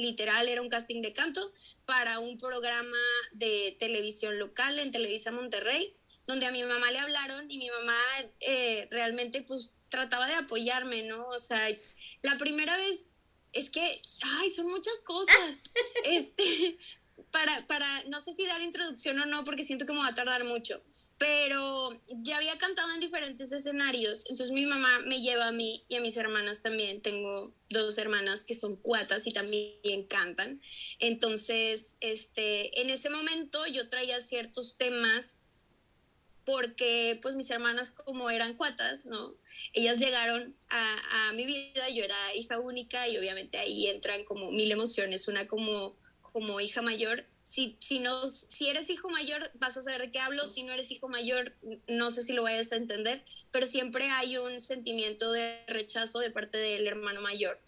Literal, 0.00 0.48
era 0.48 0.62
un 0.62 0.68
casting 0.68 1.02
de 1.02 1.12
canto 1.12 1.52
para 1.84 2.18
un 2.18 2.38
programa 2.38 2.96
de 3.32 3.76
televisión 3.78 4.38
local 4.38 4.78
en 4.78 4.90
Televisa 4.90 5.30
Monterrey, 5.30 5.96
donde 6.26 6.46
a 6.46 6.50
mi 6.50 6.62
mamá 6.62 6.90
le 6.90 6.98
hablaron 6.98 7.50
y 7.50 7.58
mi 7.58 7.70
mamá 7.70 7.98
eh, 8.40 8.88
realmente 8.90 9.42
pues 9.42 9.74
trataba 9.88 10.26
de 10.26 10.34
apoyarme, 10.34 11.02
¿no? 11.02 11.26
O 11.28 11.38
sea, 11.38 11.60
la 12.22 12.38
primera 12.38 12.76
vez 12.76 13.12
es 13.52 13.70
que, 13.70 13.82
ay, 13.82 14.50
son 14.50 14.66
muchas 14.68 15.02
cosas. 15.04 15.64
este, 16.04 16.78
para, 17.30 17.66
para, 17.66 17.86
no 18.08 18.20
sé 18.20 18.32
si 18.32 18.44
dar 18.46 18.60
introducción 18.60 19.18
o 19.20 19.26
no, 19.26 19.44
porque 19.44 19.64
siento 19.64 19.86
que 19.86 19.92
me 19.92 20.00
va 20.00 20.08
a 20.08 20.14
tardar 20.14 20.44
mucho, 20.44 20.82
pero 21.18 22.00
ya 22.08 22.38
había 22.38 22.58
cantado 22.58 22.92
en 22.92 23.00
diferentes 23.00 23.52
escenarios, 23.52 24.28
entonces 24.30 24.52
mi 24.52 24.66
mamá 24.66 25.00
me 25.00 25.20
lleva 25.20 25.46
a 25.46 25.52
mí 25.52 25.84
y 25.88 25.96
a 25.96 26.00
mis 26.00 26.16
hermanas 26.16 26.62
también, 26.62 27.00
tengo 27.00 27.44
dos 27.68 27.98
hermanas 27.98 28.44
que 28.44 28.54
son 28.54 28.76
cuatas 28.76 29.26
y 29.26 29.32
también 29.32 30.06
cantan, 30.08 30.60
entonces, 30.98 31.98
este, 32.00 32.80
en 32.80 32.90
ese 32.90 33.10
momento 33.10 33.64
yo 33.66 33.88
traía 33.88 34.18
ciertos 34.20 34.76
temas 34.76 35.40
porque 36.44 37.18
pues 37.22 37.36
mis 37.36 37.50
hermanas 37.50 37.92
como 37.92 38.28
eran 38.28 38.54
cuatas, 38.54 39.06
¿no? 39.06 39.36
Ellas 39.72 40.00
llegaron 40.00 40.56
a, 40.70 41.28
a 41.28 41.32
mi 41.34 41.44
vida, 41.44 41.88
yo 41.90 42.02
era 42.02 42.16
hija 42.34 42.58
única 42.58 43.06
y 43.06 43.16
obviamente 43.18 43.58
ahí 43.58 43.86
entran 43.86 44.24
como 44.24 44.50
mil 44.50 44.72
emociones, 44.72 45.28
una 45.28 45.46
como 45.46 45.99
como 46.32 46.60
hija 46.60 46.82
mayor, 46.82 47.24
si, 47.42 47.76
si, 47.80 48.00
no, 48.00 48.28
si 48.28 48.68
eres 48.68 48.90
hijo 48.90 49.08
mayor 49.10 49.50
vas 49.54 49.76
a 49.76 49.82
saber 49.82 50.00
de 50.02 50.10
qué 50.10 50.18
hablo, 50.20 50.46
si 50.46 50.62
no 50.62 50.72
eres 50.72 50.90
hijo 50.90 51.08
mayor 51.08 51.54
no 51.88 52.10
sé 52.10 52.22
si 52.22 52.32
lo 52.32 52.42
vayas 52.42 52.72
a 52.72 52.76
entender, 52.76 53.24
pero 53.50 53.66
siempre 53.66 54.08
hay 54.10 54.36
un 54.38 54.60
sentimiento 54.60 55.30
de 55.32 55.64
rechazo 55.66 56.20
de 56.20 56.30
parte 56.30 56.58
del 56.58 56.86
hermano 56.86 57.20
mayor. 57.20 57.60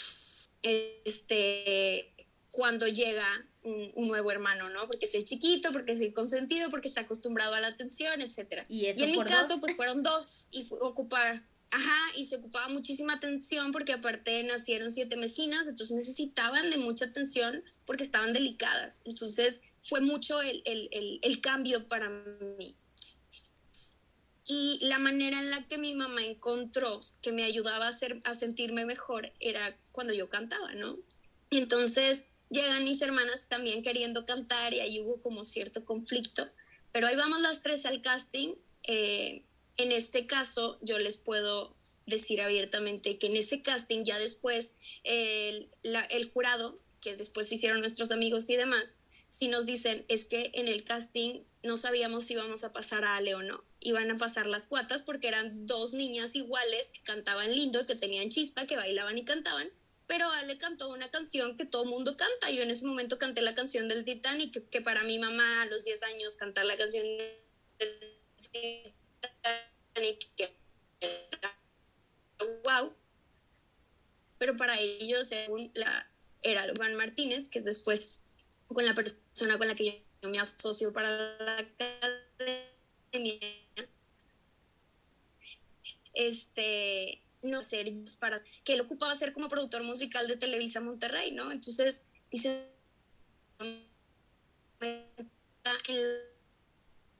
Este, 0.62 2.12
cuando 2.53 2.87
llega 2.87 3.27
un, 3.64 3.92
nuevo 3.96 4.31
hermano, 4.31 4.68
¿no? 4.70 4.87
Porque 4.87 5.07
es 5.07 5.14
el 5.14 5.25
chiquito, 5.25 5.72
porque 5.72 5.92
es 5.92 6.01
el 6.01 6.12
consentido, 6.12 6.70
porque 6.70 6.88
está 6.88 7.01
acostumbrado 7.01 7.55
a 7.55 7.61
la 7.61 7.68
atención, 7.68 8.20
etc. 8.20 8.64
Y, 8.68 8.87
en 8.87 8.96
mi 8.96 9.25
caso, 9.25 9.59
pues 9.61 9.75
fueron 9.77 10.03
dos 10.03 10.48
y 10.53 10.66
ocupar 10.81 11.42
Ajá, 11.75 12.12
y 12.16 12.25
se 12.25 12.37
ocupaba 12.37 12.68
muchísima 12.68 13.14
atención 13.14 13.72
porque 13.72 13.94
aparte 13.94 14.42
nacieron 14.42 14.90
siete 14.90 15.16
mesinas, 15.16 15.68
entonces 15.68 15.96
necesitaban 15.96 16.68
de 16.68 16.77
mucha 16.77 17.07
atención 17.07 17.64
porque 17.93 18.05
estaban 18.05 18.33
delicadas. 18.33 19.03
Entonces 19.05 19.65
fue 19.79 20.01
mucho 20.01 20.41
el, 20.41 20.63
el, 20.65 21.21
el, 21.21 21.41
cambio 21.43 21.87
para 21.89 22.09
mí. 22.09 22.75
Y 24.47 24.79
la 24.81 24.99
manera 24.99 25.39
en 25.39 25.51
la 25.51 25.63
que 25.69 25.77
mi 25.77 25.95
mamá 25.95 26.25
encontró 26.25 27.01
que 27.21 27.33
me 27.33 27.45
ayudaba 27.45 27.85
a, 27.85 27.91
hacer, 27.91 28.19
a 28.25 28.35
sentirme 28.35 28.87
mejor 28.87 29.31
era 29.41 29.79
cuando 29.91 30.15
yo 30.15 30.31
cantaba, 30.31 30.73
¿no? 30.73 30.99
Entonces 31.51 32.29
llegan 32.49 32.83
mis 32.83 33.03
hermanas 33.03 33.49
también 33.49 33.83
queriendo 33.83 34.25
cantar 34.25 34.73
y 34.73 34.81
ahí 34.81 34.99
hubo 35.03 35.21
como 35.21 35.45
cierto 35.45 35.85
conflicto. 35.85 36.49
Pero 36.93 37.09
ahí 37.09 37.17
vamos 37.17 37.43
las 37.43 37.63
tres 37.63 37.85
al 37.85 38.01
casting. 38.01 38.55
Eh, 38.85 39.45
en 39.77 39.93
este 39.93 40.27
caso, 40.27 40.79
yo 40.81 40.99
les 40.99 41.21
puedo 41.21 41.77
decir 42.07 42.41
abiertamente 42.41 43.19
que 43.19 43.27
en 43.27 43.37
ese 43.37 43.61
casting 43.61 44.03
ya 44.03 44.19
después 44.19 44.77
el, 45.05 45.69
el 45.83 46.31
jurado, 46.31 46.82
que 47.03 47.17
después 47.17 47.51
hicieron 47.53 47.81
nuestros 47.81 48.12
amigos 48.12 48.49
y 48.49 48.57
demás, 48.57 49.01
si 49.09 49.49
nos 49.49 49.67
dicen 49.67 50.07
es 50.09 50.25
que 50.25 50.53
en 50.55 50.69
el 50.69 50.85
casting 50.85 51.43
no 51.62 51.77
sabíamos 51.77 52.25
si 52.25 52.35
íbamos 52.35 52.65
a 52.65 52.73
pasar 52.73 53.05
a 53.05 53.17
Ale 53.17 53.35
o 53.35 53.43
no. 53.43 53.62
Iban 53.81 54.11
a 54.11 54.15
pasar 54.15 54.47
las 54.47 54.67
cuatas 54.67 55.03
porque 55.03 55.29
eran 55.29 55.67
dos 55.67 55.95
niñas 55.95 56.37
iguales 56.37 56.93
que 56.93 57.03
cantaban 57.03 57.55
lindo, 57.55 57.85
que 57.85 57.97
tenían 57.97 58.31
chispa, 58.31 58.67
que 58.67 58.77
bailaban 58.77 59.19
y 59.19 59.25
cantaban. 59.25 59.69
Pero 60.07 60.31
Ale 60.31 60.57
cantó 60.59 60.88
una 60.91 61.11
canción 61.11 61.57
que 61.57 61.67
todo 61.67 61.85
mundo 61.85 62.17
canta. 62.17 62.51
Yo 62.51 62.62
en 62.62 62.71
ese 62.71 62.87
momento 62.87 63.19
canté 63.19 63.43
la 63.43 63.55
canción 63.55 63.88
del 63.88 64.05
Titanic, 64.05 64.53
que, 64.53 64.65
que 64.65 64.81
para 64.81 65.03
mi 65.03 65.19
mamá 65.19 65.62
a 65.62 65.67
los 65.67 65.85
10 65.85 66.03
años 66.05 66.37
cantar 66.37 66.67
la 66.67 66.77
canción 66.77 67.05
del 67.79 68.23
wow. 72.65 72.95
Pero 74.38 74.57
para 74.57 74.79
ellos, 74.79 75.29
según 75.29 75.71
la, 75.75 76.12
era 76.43 76.65
Juan 76.77 76.95
Martínez, 76.97 77.49
que 77.49 77.59
es 77.59 77.65
después 77.65 78.25
con 78.69 78.85
la 78.85 78.95
persona 78.95 79.59
con 79.59 79.69
la 79.69 79.75
que 79.75 80.05
yo 80.23 80.29
me 80.29 80.39
asocio 80.39 80.93
para 80.93 81.11
la 81.39 81.59
academia, 81.59 83.39
este, 86.15 87.23
no 87.43 87.63
ser 87.63 87.91
para 88.21 88.37
que 88.65 88.75
él 88.75 88.81
ocupaba 88.81 89.15
ser 89.15 89.33
como 89.33 89.49
productor 89.49 89.83
musical 89.83 90.29
de 90.29 90.37
Televisa 90.37 90.81
Monterrey, 90.81 91.33
¿no? 91.33 91.51
Entonces 91.51 92.07
dice 92.31 92.69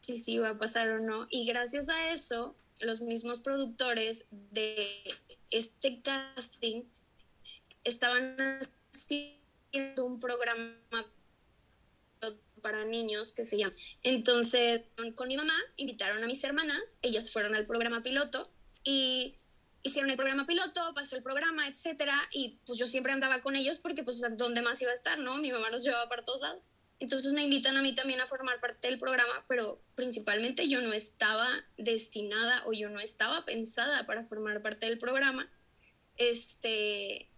si 0.01 0.15
sí 0.15 0.39
va 0.39 0.51
a 0.51 0.59
pasar 0.59 0.91
o 0.91 0.99
no 0.99 1.27
y 1.31 1.47
gracias 1.47 1.89
a 1.89 2.13
eso 2.13 2.57
los 2.81 3.03
mismos 3.03 3.41
productores 3.41 4.27
de 4.51 5.03
este 5.51 6.01
casting 6.03 6.83
estaban 7.85 8.37
haciendo 8.93 10.05
un 10.05 10.19
programa 10.21 10.77
para 12.63 12.85
niños 12.85 13.33
que 13.33 13.45
se 13.45 13.59
llama. 13.59 13.75
Entonces, 14.03 14.83
con 15.15 15.29
mi 15.29 15.37
mamá 15.37 15.55
invitaron 15.77 16.23
a 16.23 16.27
mis 16.27 16.43
hermanas, 16.45 16.99
ellas 17.03 17.33
fueron 17.33 17.55
al 17.55 17.67
programa 17.67 18.03
piloto 18.03 18.49
y 18.85 19.35
hicieron 19.83 20.11
el 20.11 20.17
programa 20.17 20.47
piloto, 20.47 20.95
pasó 20.95 21.17
el 21.17 21.23
programa, 21.23 21.67
etcétera, 21.67 22.17
y 22.31 22.61
pues 22.65 22.79
yo 22.79 22.87
siempre 22.87 23.13
andaba 23.13 23.43
con 23.43 23.57
ellos 23.57 23.79
porque 23.79 24.05
pues 24.05 24.23
dónde 24.37 24.63
más 24.63 24.81
iba 24.81 24.93
a 24.93 24.95
estar, 24.95 25.19
¿no? 25.19 25.37
Mi 25.39 25.51
mamá 25.51 25.71
los 25.71 25.83
llevaba 25.83 26.09
para 26.09 26.25
todos 26.25 26.41
lados. 26.41 26.75
Entonces 27.01 27.33
me 27.33 27.43
invitan 27.43 27.77
a 27.77 27.83
mí 27.83 27.97
también 27.97 28.21
a 28.21 28.27
formar 28.29 28.61
parte 28.61 28.89
del 28.89 28.97
programa, 28.97 29.45
pero 29.49 29.83
principalmente 29.97 30.69
yo 30.69 30.81
no 30.83 30.93
estaba 30.93 31.49
destinada 31.77 32.63
o 32.67 32.73
yo 32.73 32.91
no 32.91 33.01
estaba 33.01 33.45
pensada 33.45 34.07
para 34.07 34.25
formar 34.25 34.63
parte 34.63 34.87
del 34.87 35.01
programa. 35.01 35.51
Este, 36.17 37.32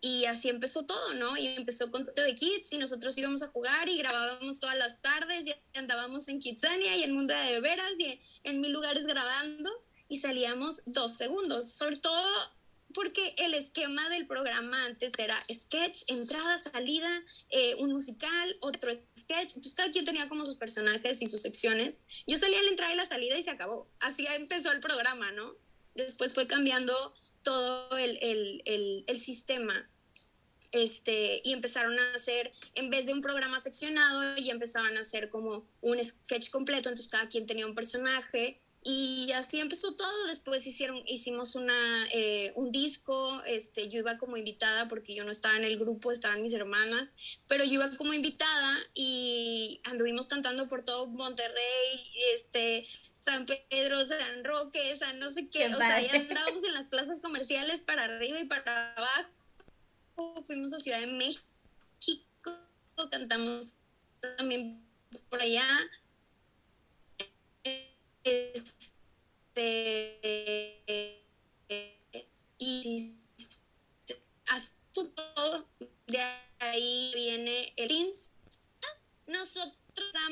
y 0.00 0.24
así 0.24 0.48
empezó 0.48 0.84
todo, 0.86 1.14
¿no? 1.14 1.36
Y 1.36 1.46
empezó 1.48 1.90
con 1.90 2.06
todo 2.06 2.24
de 2.24 2.34
Kids 2.34 2.72
y 2.72 2.78
nosotros 2.78 3.16
íbamos 3.18 3.42
a 3.42 3.48
jugar 3.48 3.88
y 3.88 3.98
grabábamos 3.98 4.58
todas 4.60 4.76
las 4.76 5.02
tardes 5.02 5.46
y 5.46 5.54
andábamos 5.78 6.28
en 6.28 6.40
Kidsania 6.40 6.96
y 6.96 7.02
en 7.02 7.12
Mundo 7.12 7.34
de 7.34 7.60
Veras 7.60 7.92
y 7.98 8.04
en, 8.04 8.20
en 8.44 8.60
mil 8.60 8.72
lugares 8.72 9.06
grabando 9.06 9.70
y 10.08 10.18
salíamos 10.18 10.82
dos 10.86 11.16
segundos, 11.16 11.70
sobre 11.70 11.96
todo 11.96 12.22
porque 12.94 13.34
el 13.38 13.54
esquema 13.54 14.08
del 14.08 14.26
programa 14.26 14.84
antes 14.86 15.12
era 15.18 15.36
sketch, 15.52 16.02
entrada, 16.08 16.58
salida, 16.58 17.22
eh, 17.50 17.74
un 17.76 17.92
musical, 17.92 18.56
otro 18.60 18.92
sketch. 19.18 19.54
Entonces 19.54 19.74
cada 19.74 19.90
quien 19.90 20.04
tenía 20.04 20.28
como 20.28 20.44
sus 20.44 20.56
personajes 20.56 21.22
y 21.22 21.26
sus 21.26 21.40
secciones. 21.40 22.00
Yo 22.26 22.38
salía 22.38 22.60
la 22.62 22.70
entrada 22.70 22.92
y 22.92 22.96
la 22.96 23.06
salida 23.06 23.38
y 23.38 23.42
se 23.42 23.50
acabó. 23.50 23.86
Así 24.00 24.26
empezó 24.26 24.72
el 24.72 24.80
programa, 24.80 25.30
¿no? 25.32 25.54
Después 25.94 26.34
fue 26.34 26.46
cambiando 26.46 26.92
todo 27.42 27.98
el, 27.98 28.18
el, 28.22 28.62
el, 28.64 29.04
el 29.06 29.18
sistema. 29.18 29.88
Este, 30.72 31.40
y 31.42 31.52
empezaron 31.52 31.98
a 31.98 32.14
hacer, 32.14 32.52
en 32.74 32.90
vez 32.90 33.06
de 33.06 33.12
un 33.12 33.22
programa 33.22 33.58
seccionado, 33.58 34.36
ya 34.36 34.52
empezaban 34.52 34.96
a 34.96 35.00
hacer 35.00 35.28
como 35.28 35.66
un 35.80 36.04
sketch 36.04 36.50
completo, 36.50 36.88
entonces 36.88 37.10
cada 37.10 37.28
quien 37.28 37.44
tenía 37.44 37.66
un 37.66 37.74
personaje 37.74 38.60
y 38.82 39.30
así 39.32 39.60
empezó 39.60 39.94
todo. 39.94 40.26
Después 40.28 40.66
hicieron, 40.66 41.02
hicimos 41.06 41.54
una, 41.54 42.08
eh, 42.12 42.52
un 42.56 42.70
disco. 42.70 43.42
Este, 43.46 43.90
yo 43.90 43.98
iba 43.98 44.16
como 44.16 44.36
invitada 44.36 44.88
porque 44.88 45.14
yo 45.14 45.24
no 45.24 45.30
estaba 45.30 45.56
en 45.56 45.64
el 45.64 45.78
grupo, 45.78 46.10
estaban 46.10 46.42
mis 46.42 46.54
hermanas, 46.54 47.10
pero 47.46 47.64
yo 47.64 47.74
iba 47.74 47.96
como 47.96 48.14
invitada 48.14 48.78
y 48.94 49.80
anduvimos 49.84 50.28
cantando 50.28 50.66
por 50.68 50.84
todo 50.84 51.08
Monterrey, 51.08 52.12
este, 52.34 52.86
San 53.18 53.46
Pedro, 53.68 54.02
San 54.04 54.44
Roque, 54.44 54.96
San 54.96 55.18
no 55.18 55.30
sé 55.30 55.50
qué. 55.50 55.66
o 55.66 55.76
sea, 55.76 56.00
ya 56.00 56.14
andábamos 56.14 56.64
en 56.64 56.74
las 56.74 56.88
plazas 56.88 57.20
comerciales 57.20 57.82
para 57.82 58.04
arriba 58.04 58.40
y 58.40 58.46
para 58.46 58.94
abajo. 58.94 59.30
Fuimos 60.46 60.72
a 60.72 60.78
Ciudad 60.78 61.00
de 61.00 61.06
México, 61.06 61.44
cantamos 63.10 63.74
también 64.36 64.86
por 65.28 65.40
allá 65.40 65.66
este, 68.24 70.20
y 72.58 73.16
todo, 74.92 75.66
de 76.06 76.18
ahí 76.58 77.12
viene 77.14 77.72
el 77.76 77.88
Teens. 77.88 78.34
Nosotros, 79.26 79.76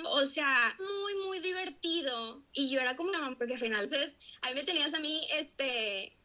o 0.07 0.24
sea, 0.24 0.77
muy, 0.79 1.27
muy 1.27 1.40
divertido. 1.40 2.42
Y 2.53 2.70
yo 2.70 2.81
era 2.81 2.96
como 2.96 3.11
una 3.11 3.37
porque 3.37 3.55
al 3.55 3.59
final, 3.59 3.85
entonces, 3.85 4.18
ahí 4.42 4.55
me 4.55 4.64
tenías 4.64 4.94
a 4.94 5.01
mí, 5.01 5.20
este, 5.35 6.16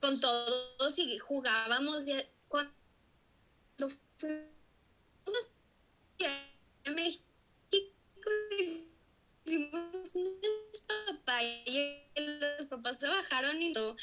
con 0.00 0.18
todos 0.20 0.98
y 0.98 1.18
jugábamos. 1.18 2.08
Y 2.08 2.14
cuando 2.48 2.72
fuimos 4.16 5.50
a 6.86 6.90
México, 6.92 7.24
y 9.52 9.70
los 12.58 12.66
papás 12.66 12.96
se 12.98 13.08
bajaron 13.08 13.60
y 13.62 13.72
todo. 13.72 13.96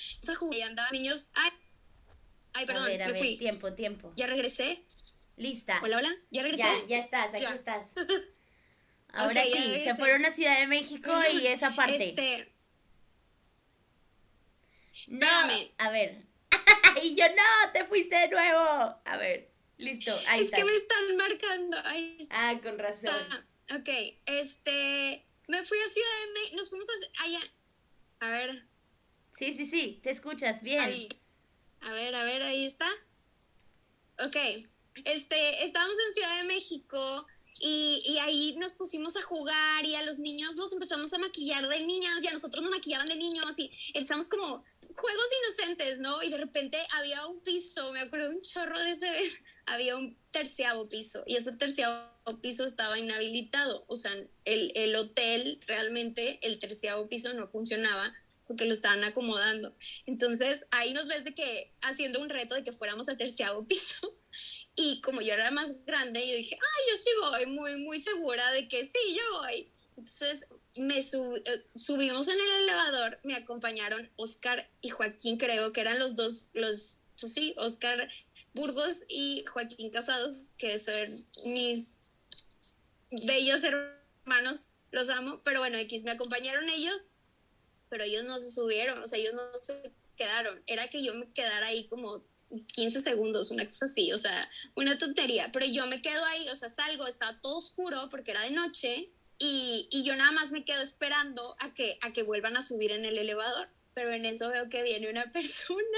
Y 0.52 0.62
andaban 0.62 0.92
niños. 0.92 1.30
Ay, 1.34 1.50
ay 2.54 2.66
perdón, 2.66 2.84
a 2.84 2.88
ver, 2.88 3.04
a 3.04 3.06
me 3.08 3.14
ver, 3.14 3.22
fui. 3.22 3.38
Tiempo, 3.38 3.74
tiempo. 3.74 4.14
Ya 4.16 4.28
regresé. 4.28 4.82
Lista. 5.38 5.80
Hola, 5.84 5.98
hola. 5.98 6.10
Ya 6.32 6.42
regresé. 6.44 6.64
Ya, 6.64 6.86
ya 6.88 6.98
estás, 7.00 7.34
aquí 7.34 7.44
Ya. 7.44 7.54
estás. 7.54 7.82
Ahora 9.14 9.44
sí, 9.44 9.82
se 9.84 9.96
fueron 9.96 10.26
a 10.26 10.32
Ciudad 10.32 10.60
de 10.60 10.68
México 10.68 11.12
y 11.34 11.48
esa 11.48 11.76
parte. 11.76 12.08
Este, 12.10 12.54
no, 15.08 15.26
espérame. 15.26 15.72
a 15.78 15.90
ver. 15.92 16.26
y 17.04 17.16
yo, 17.16 17.26
no, 17.30 17.72
te 17.74 17.86
fuiste 17.86 18.16
de 18.16 18.28
nuevo. 18.30 18.60
A 19.06 19.18
ver, 19.18 19.52
listo, 19.78 20.14
ahí 20.28 20.42
es 20.42 20.52
que 20.52 20.64
me 20.64 20.72
están 20.72 21.18
marcando. 21.18 21.78
Ahí 21.86 22.28
Ah, 22.30 22.60
con 22.62 22.78
razón. 22.78 23.06
está. 23.06 23.76
Ok, 23.76 23.90
este. 24.26 25.27
Me 25.48 25.64
fui 25.64 25.78
a 25.78 25.90
Ciudad 25.90 26.26
de 26.26 26.34
México. 26.34 26.58
Nos 26.58 26.70
fuimos 26.70 26.88
a. 26.90 27.24
Allá. 27.24 27.40
A 28.20 28.30
ver, 28.30 28.68
Sí, 29.38 29.54
sí, 29.56 29.68
sí, 29.68 30.00
te 30.04 30.10
escuchas 30.12 30.64
bien. 30.64 30.80
ahí. 30.80 31.08
A 31.82 31.92
ver, 31.92 32.16
a 32.16 32.24
ver, 32.24 32.42
ahí 32.42 32.66
está. 32.66 32.88
Ok, 34.26 34.36
este, 35.06 35.66
estábamos 35.66 35.96
en 36.08 36.14
Ciudad 36.14 36.38
de 36.38 36.44
México 36.46 37.28
y, 37.60 38.02
y 38.04 38.18
ahí 38.18 38.56
nos 38.58 38.74
pusimos 38.74 39.16
a 39.16 39.22
jugar 39.22 39.86
y 39.86 39.94
a 39.94 40.02
los 40.04 40.18
niños 40.18 40.56
los 40.56 40.74
empezamos 40.74 41.14
a 41.14 41.20
maquillar 41.20 41.68
de 41.70 41.82
niñas 41.82 42.24
y 42.24 42.28
a 42.28 42.32
nosotros 42.32 42.64
nos 42.64 42.72
maquillaban 42.72 43.06
de 43.08 43.16
niños 43.16 43.60
y 43.60 43.70
empezamos 43.94 44.28
como 44.28 44.66
juegos 44.96 45.26
inocentes, 45.44 46.00
¿no? 46.00 46.24
Y 46.24 46.32
de 46.32 46.38
repente 46.38 46.80
había 46.94 47.24
un 47.28 47.40
piso, 47.42 47.92
me 47.92 48.02
acuerdo 48.02 48.32
un 48.32 48.42
chorro 48.42 48.80
de 48.80 48.92
ese 48.92 49.46
había 49.68 49.98
un 49.98 50.18
terciavo 50.32 50.90
piso 50.90 51.24
y 51.28 51.36
ese 51.36 51.52
terciavo 51.52 51.94
piso 52.42 52.64
estaba 52.66 53.00
inhabilitado, 53.00 53.86
o 53.88 53.96
sea, 53.96 54.12
el, 54.46 54.72
el 54.76 54.96
hotel 54.96 55.60
realmente, 55.68 56.40
el 56.42 56.60
terciavo 56.60 57.08
piso 57.08 57.34
no 57.34 57.48
funcionaba 57.48 58.14
porque 58.48 58.66
lo 58.66 58.74
estaban 58.74 59.04
acomodando. 59.04 59.76
Entonces 60.06 60.66
ahí 60.72 60.94
nos 60.94 61.08
ves 61.08 61.24
de 61.26 61.34
que 61.34 61.74
haciendo 61.82 62.22
un 62.22 62.30
reto 62.30 62.56
de 62.56 62.64
que 62.64 62.72
fuéramos 62.72 63.10
al 63.10 63.18
terciavo 63.18 63.66
piso. 63.68 63.96
Y 64.76 65.02
como 65.02 65.22
yo 65.22 65.34
era 65.34 65.50
más 65.50 65.84
grande, 65.86 66.20
yo 66.28 66.36
dije, 66.36 66.56
ay, 66.62 66.84
yo 66.92 66.98
sí 66.98 67.10
voy, 67.22 67.46
muy, 67.48 67.84
muy 67.84 68.00
segura 68.00 68.52
de 68.52 68.68
que 68.68 68.86
sí, 68.86 69.00
yo 69.16 69.40
voy. 69.40 69.68
Entonces 69.98 70.48
me 70.76 71.02
sub- 71.02 71.42
eh, 71.44 71.66
subimos 71.76 72.28
en 72.28 72.40
el 72.40 72.52
elevador, 72.64 73.20
me 73.24 73.34
acompañaron 73.34 74.12
Oscar 74.16 74.70
y 74.82 74.90
Joaquín, 74.90 75.38
creo 75.40 75.74
que 75.74 75.82
eran 75.82 75.98
los 75.98 76.16
dos, 76.16 76.52
los, 76.54 77.00
pues 77.20 77.34
sí, 77.34 77.56
Oscar 77.58 78.08
Burgos 78.54 79.06
y 79.10 79.44
Joaquín 79.52 79.90
Casados, 79.90 80.52
que 80.58 80.78
son 80.78 81.16
mis 81.48 81.98
bellos 83.10 83.64
hermanos, 83.64 84.72
los 84.92 85.10
amo, 85.10 85.42
pero 85.44 85.60
bueno, 85.60 85.78
X, 85.78 86.04
me 86.04 86.12
acompañaron 86.12 86.70
ellos, 86.70 87.10
pero 87.90 88.04
ellos 88.04 88.24
no 88.26 88.38
se 88.38 88.52
subieron, 88.52 89.02
o 89.02 89.06
sea, 89.06 89.20
ellos 89.20 89.34
no 89.34 89.42
se 89.62 89.94
quedaron, 90.16 90.62
era 90.66 90.88
que 90.88 91.04
yo 91.04 91.14
me 91.14 91.32
quedara 91.32 91.68
ahí 91.68 91.88
como 91.88 92.24
15 92.74 93.02
segundos, 93.02 93.52
una 93.52 93.66
cosa 93.66 93.86
así, 93.86 94.12
o 94.14 94.18
sea, 94.18 94.50
una 94.76 94.98
tontería, 94.98 95.52
pero 95.52 95.66
yo 95.66 95.86
me 95.88 96.02
quedo 96.02 96.24
ahí, 96.26 96.48
o 96.50 96.56
sea, 96.56 96.70
salgo, 96.70 97.08
estaba 97.08 97.40
todo 97.42 97.58
oscuro 97.58 98.10
porque 98.10 98.32
era 98.32 98.42
de 98.42 98.52
noche 98.52 99.12
y, 99.40 99.88
y 99.92 100.04
yo 100.04 100.16
nada 100.16 100.32
más 100.32 100.52
me 100.52 100.66
quedo 100.66 100.82
esperando 100.82 101.56
a 101.60 101.74
que, 101.74 101.98
a 102.02 102.12
que 102.12 102.24
vuelvan 102.24 102.58
a 102.58 102.66
subir 102.66 102.92
en 102.92 103.06
el 103.06 103.18
elevador. 103.18 103.70
Pero 103.94 104.14
en 104.14 104.26
eso 104.26 104.50
veo 104.50 104.70
que 104.70 104.84
viene 104.84 105.10
una 105.10 105.32
persona, 105.34 105.98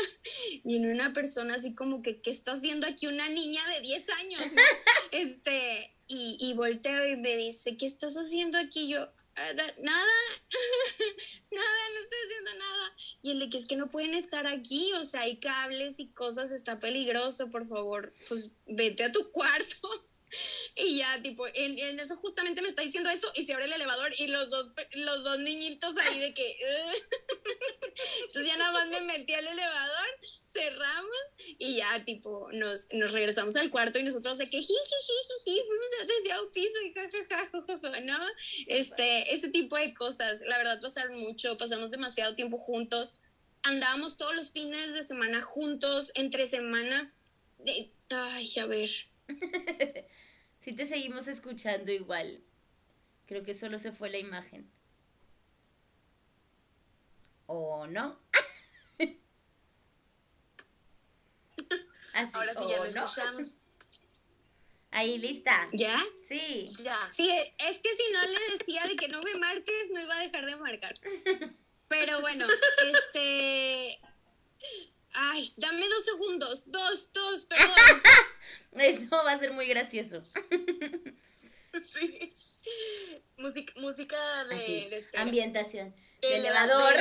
viene 0.63 0.91
una 0.91 1.13
persona 1.13 1.55
así 1.55 1.75
como 1.75 2.01
que, 2.01 2.21
¿qué 2.21 2.29
está 2.29 2.53
haciendo 2.53 2.87
aquí 2.87 3.07
una 3.07 3.27
niña 3.29 3.61
de 3.75 3.81
10 3.81 4.09
años? 4.09 4.53
no? 4.53 4.61
Este, 5.11 5.93
y, 6.09 6.35
y 6.41 6.53
volteo 6.55 7.07
y 7.07 7.15
me 7.15 7.37
dice, 7.37 7.77
¿qué 7.77 7.85
estás 7.85 8.15
haciendo 8.15 8.57
aquí? 8.57 8.89
Yo, 8.89 9.01
"Ah, 9.35 9.53
da- 9.53 9.75
nada, 9.81 10.13
nada, 11.51 11.81
no 11.93 11.99
estoy 12.03 12.19
haciendo 12.25 12.51
nada. 12.59 12.95
Y 13.21 13.31
el 13.31 13.39
de 13.39 13.49
que 13.49 13.57
es 13.57 13.67
que 13.67 13.75
no 13.77 13.89
pueden 13.91 14.13
estar 14.15 14.45
aquí, 14.47 14.91
o 14.93 15.03
sea, 15.05 15.21
hay 15.21 15.37
cables 15.37 15.99
y 16.01 16.09
cosas, 16.11 16.51
está 16.51 16.79
peligroso, 16.79 17.49
por 17.51 17.67
favor, 17.67 18.13
pues 18.27 18.55
vete 18.65 19.03
a 19.05 19.11
tu 19.11 19.31
cuarto. 19.31 20.08
Y 20.75 20.97
ya, 20.97 21.21
tipo, 21.21 21.45
en, 21.53 21.99
eso 21.99 22.15
justamente 22.17 22.61
me 22.61 22.69
está 22.69 22.81
diciendo 22.81 23.09
eso 23.09 23.31
y 23.35 23.45
se 23.45 23.53
abre 23.53 23.65
el 23.65 23.73
elevador 23.73 24.13
y 24.17 24.27
los 24.27 24.49
dos, 24.49 24.71
los 24.93 25.23
dos 25.23 25.39
niñitos 25.39 25.97
ahí 25.97 26.19
de 26.19 26.33
que... 26.33 26.57
Entonces 28.21 28.45
ya 28.45 28.57
nada 28.57 28.71
más 28.71 28.87
me 28.89 29.01
metí 29.01 29.33
al 29.33 29.47
elevador, 29.47 30.07
cerramos 30.45 31.17
y 31.57 31.75
ya, 31.75 32.05
tipo, 32.05 32.49
nos, 32.53 32.93
nos 32.93 33.11
regresamos 33.11 33.55
al 33.55 33.69
cuarto 33.69 33.99
y 33.99 34.03
nosotros 34.03 34.37
de 34.37 34.49
que 34.49 34.57
jiji, 34.57 34.73
fuimos 35.45 35.87
a 36.31 36.51
piso 36.51 36.77
y 36.83 38.05
¿no? 38.05 38.19
Este, 38.67 39.33
ese 39.33 39.49
tipo 39.49 39.77
de 39.77 39.93
cosas, 39.93 40.41
la 40.45 40.57
verdad 40.57 40.79
pasaron 40.81 41.19
mucho, 41.19 41.57
pasamos 41.57 41.91
demasiado 41.91 42.35
tiempo 42.35 42.57
juntos, 42.57 43.19
andábamos 43.63 44.17
todos 44.17 44.35
los 44.35 44.51
fines 44.51 44.93
de 44.93 45.03
semana 45.03 45.41
juntos, 45.41 46.11
entre 46.15 46.45
semana, 46.45 47.13
de, 47.59 47.91
ay, 48.09 48.51
a 48.59 48.65
ver. 48.65 48.89
sí 50.61 50.73
te 50.73 50.85
seguimos 50.85 51.27
escuchando 51.27 51.91
igual. 51.91 52.43
Creo 53.27 53.43
que 53.43 53.53
solo 53.55 53.79
se 53.79 53.91
fue 53.91 54.09
la 54.09 54.17
imagen. 54.17 54.69
¿O 57.45 57.87
no? 57.87 58.19
Ahora 62.13 62.53
sí 62.53 62.63
ya 62.69 62.77
lo 62.77 62.85
escuchamos. 62.85 63.65
Ahí, 64.91 65.19
lista. 65.19 65.67
¿Ya? 65.73 65.95
Sí. 66.27 66.65
Ya. 66.83 66.97
Sí, 67.11 67.29
es 67.59 67.79
que 67.79 67.93
si 67.93 68.11
no 68.11 68.21
le 68.25 68.57
decía 68.57 68.87
de 68.87 68.95
que 68.95 69.07
no 69.07 69.21
me 69.21 69.35
marques, 69.35 69.91
no 69.93 70.01
iba 70.01 70.15
a 70.15 70.21
dejar 70.21 70.49
de 70.49 70.55
marcar. 70.57 70.93
Pero 71.87 72.21
bueno, 72.21 72.47
este. 72.87 73.99
Ay, 75.13 75.53
dame 75.57 75.87
dos 75.87 76.05
segundos. 76.05 76.71
Dos, 76.71 77.13
dos, 77.13 77.45
perdón. 77.45 78.01
Esto 78.73 79.15
va 79.25 79.31
a 79.31 79.39
ser 79.39 79.53
muy 79.53 79.67
gracioso. 79.67 80.21
Sí. 81.81 82.19
Música, 83.37 83.73
música 83.77 84.17
de, 84.49 85.07
ambientación. 85.13 85.95
De 86.19 86.37
elevador. 86.37 86.93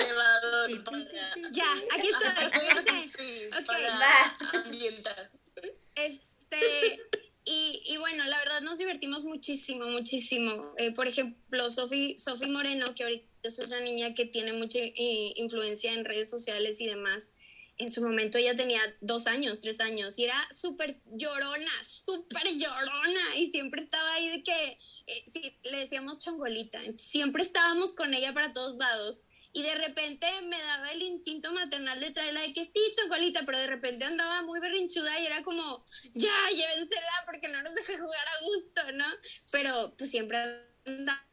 Ya, 1.50 1.64
aquí 1.90 2.09
estoy. 2.09 3.09
Sí, 3.18 3.44
okay. 3.46 4.61
ambientar. 4.64 5.31
Este, 5.94 7.00
y, 7.44 7.83
y, 7.87 7.96
bueno, 7.96 8.24
la 8.26 8.38
verdad 8.38 8.61
nos 8.61 8.78
divertimos 8.78 9.24
muchísimo, 9.24 9.87
muchísimo. 9.87 10.74
Eh, 10.76 10.92
por 10.92 11.09
ejemplo, 11.09 11.68
Sofi 11.70 12.16
Moreno, 12.48 12.94
que 12.94 13.04
ahorita 13.04 13.26
es 13.42 13.59
una 13.59 13.81
niña 13.81 14.14
que 14.14 14.26
tiene 14.26 14.52
mucha 14.52 14.78
eh, 14.78 15.33
influencia 15.37 15.92
en 15.94 16.04
redes 16.04 16.28
sociales 16.31 16.81
y 16.81 16.87
demás. 16.87 17.33
En 17.78 17.88
su 17.88 18.02
momento 18.02 18.38
ella 18.38 18.56
tenía 18.56 18.80
dos 19.00 19.26
años, 19.26 19.60
tres 19.60 19.80
años 19.80 20.18
y 20.18 20.24
era 20.24 20.48
súper 20.50 21.00
llorona, 21.06 21.84
súper 21.84 22.46
llorona 22.52 23.36
y 23.36 23.50
siempre 23.50 23.82
estaba 23.82 24.14
ahí 24.14 24.28
de 24.30 24.42
que, 24.42 24.78
eh, 25.06 25.24
sí, 25.26 25.58
le 25.70 25.78
decíamos 25.78 26.18
chongolita, 26.18 26.80
siempre 26.96 27.42
estábamos 27.42 27.92
con 27.92 28.12
ella 28.14 28.34
para 28.34 28.52
todos 28.52 28.76
lados 28.76 29.24
y 29.52 29.62
de 29.62 29.74
repente 29.74 30.26
me 30.42 30.60
daba 30.60 30.88
el 30.88 31.02
instinto 31.02 31.52
maternal 31.52 32.00
de 32.00 32.10
traerla 32.10 32.42
de 32.42 32.52
que 32.52 32.64
sí, 32.64 32.80
chocolita, 33.00 33.44
pero 33.46 33.58
de 33.58 33.66
repente 33.66 34.04
andaba 34.04 34.42
muy 34.42 34.60
berrinchuda 34.60 35.18
y 35.20 35.26
era 35.26 35.42
como, 35.42 35.84
ya, 36.12 36.50
llévensela 36.50 37.24
porque 37.26 37.48
no 37.48 37.62
nos 37.62 37.74
deja 37.74 37.98
jugar 37.98 38.26
a 38.26 38.44
gusto, 38.44 38.92
¿no? 38.92 39.06
Pero 39.52 39.94
pues 39.96 40.10
siempre 40.10 40.38
andaba 40.84 41.24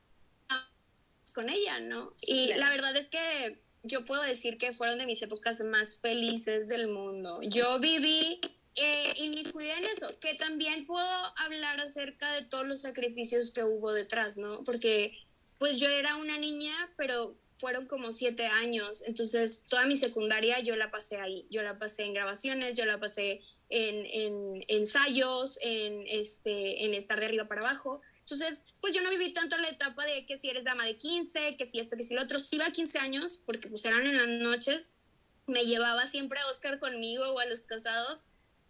con 1.34 1.50
ella, 1.50 1.82
¿no? 1.82 2.14
Y 2.28 2.54
la 2.54 2.70
verdad 2.70 2.96
es 2.96 3.10
que 3.10 3.65
yo 3.86 4.04
puedo 4.06 4.22
decir 4.24 4.58
que 4.58 4.74
fueron 4.74 4.98
de 4.98 5.06
mis 5.06 5.22
épocas 5.22 5.62
más 5.62 6.00
felices 6.00 6.68
del 6.68 6.90
mundo. 6.90 7.40
Yo 7.44 7.80
viví 7.80 8.40
eh, 8.76 9.14
inmiscuida 9.18 9.78
en 9.78 9.86
eso, 9.86 10.08
que 10.20 10.34
también 10.36 10.86
puedo 10.86 11.34
hablar 11.46 11.80
acerca 11.80 12.32
de 12.34 12.46
todos 12.46 12.68
los 12.68 12.82
sacrificios 12.82 13.54
que 13.54 13.64
hubo 13.64 13.94
detrás, 13.94 14.38
¿no? 14.38 14.62
Porque 14.64 15.18
pues 15.58 15.80
yo 15.80 15.88
era 15.88 16.18
una 16.18 16.38
niña, 16.38 16.74
pero 16.98 17.38
fueron 17.58 17.88
como 17.88 18.12
siete 18.12 18.46
años, 18.46 19.04
entonces 19.08 19.66
toda 19.66 19.86
mi 19.86 19.96
secundaria 19.96 20.60
yo 20.60 20.76
la 20.76 20.92
pasé 20.92 21.18
ahí, 21.18 21.48
yo 21.50 21.64
la 21.64 21.80
pasé 21.80 22.04
en 22.04 22.14
grabaciones, 22.14 22.76
yo 22.76 22.86
la 22.86 23.00
pasé 23.00 23.42
en, 23.70 24.06
en 24.06 24.66
ensayos, 24.68 25.58
en, 25.62 26.06
este, 26.08 26.86
en 26.86 26.94
estar 26.94 27.20
de 27.20 27.28
arriba 27.28 27.48
para 27.48 27.62
abajo. 27.62 28.02
Entonces, 28.26 28.66
pues 28.82 28.96
yo 28.96 29.04
no 29.04 29.12
viví 29.12 29.34
tanto 29.34 29.56
la 29.60 29.70
etapa 29.70 30.04
de 30.04 30.26
que 30.26 30.36
si 30.36 30.50
eres 30.50 30.64
dama 30.64 30.84
de 30.84 30.98
15, 30.98 31.58
que 31.58 31.66
si 31.66 31.80
esto, 31.80 31.96
que 31.96 32.02
si 32.02 32.16
lo 32.16 32.24
otro. 32.24 32.40
Sí 32.40 32.56
iba 32.56 32.66
a 32.66 32.72
15 32.72 32.98
años, 33.00 33.44
porque 33.46 33.70
pues 33.70 33.86
eran 33.86 34.06
en 34.08 34.18
las 34.18 34.42
noches. 34.50 34.94
Me 35.46 35.64
llevaba 35.64 36.08
siempre 36.08 36.40
a 36.40 36.48
Oscar 36.48 36.80
conmigo 36.80 37.24
o 37.24 37.40
a 37.40 37.46
los 37.46 37.62
casados, 37.62 38.26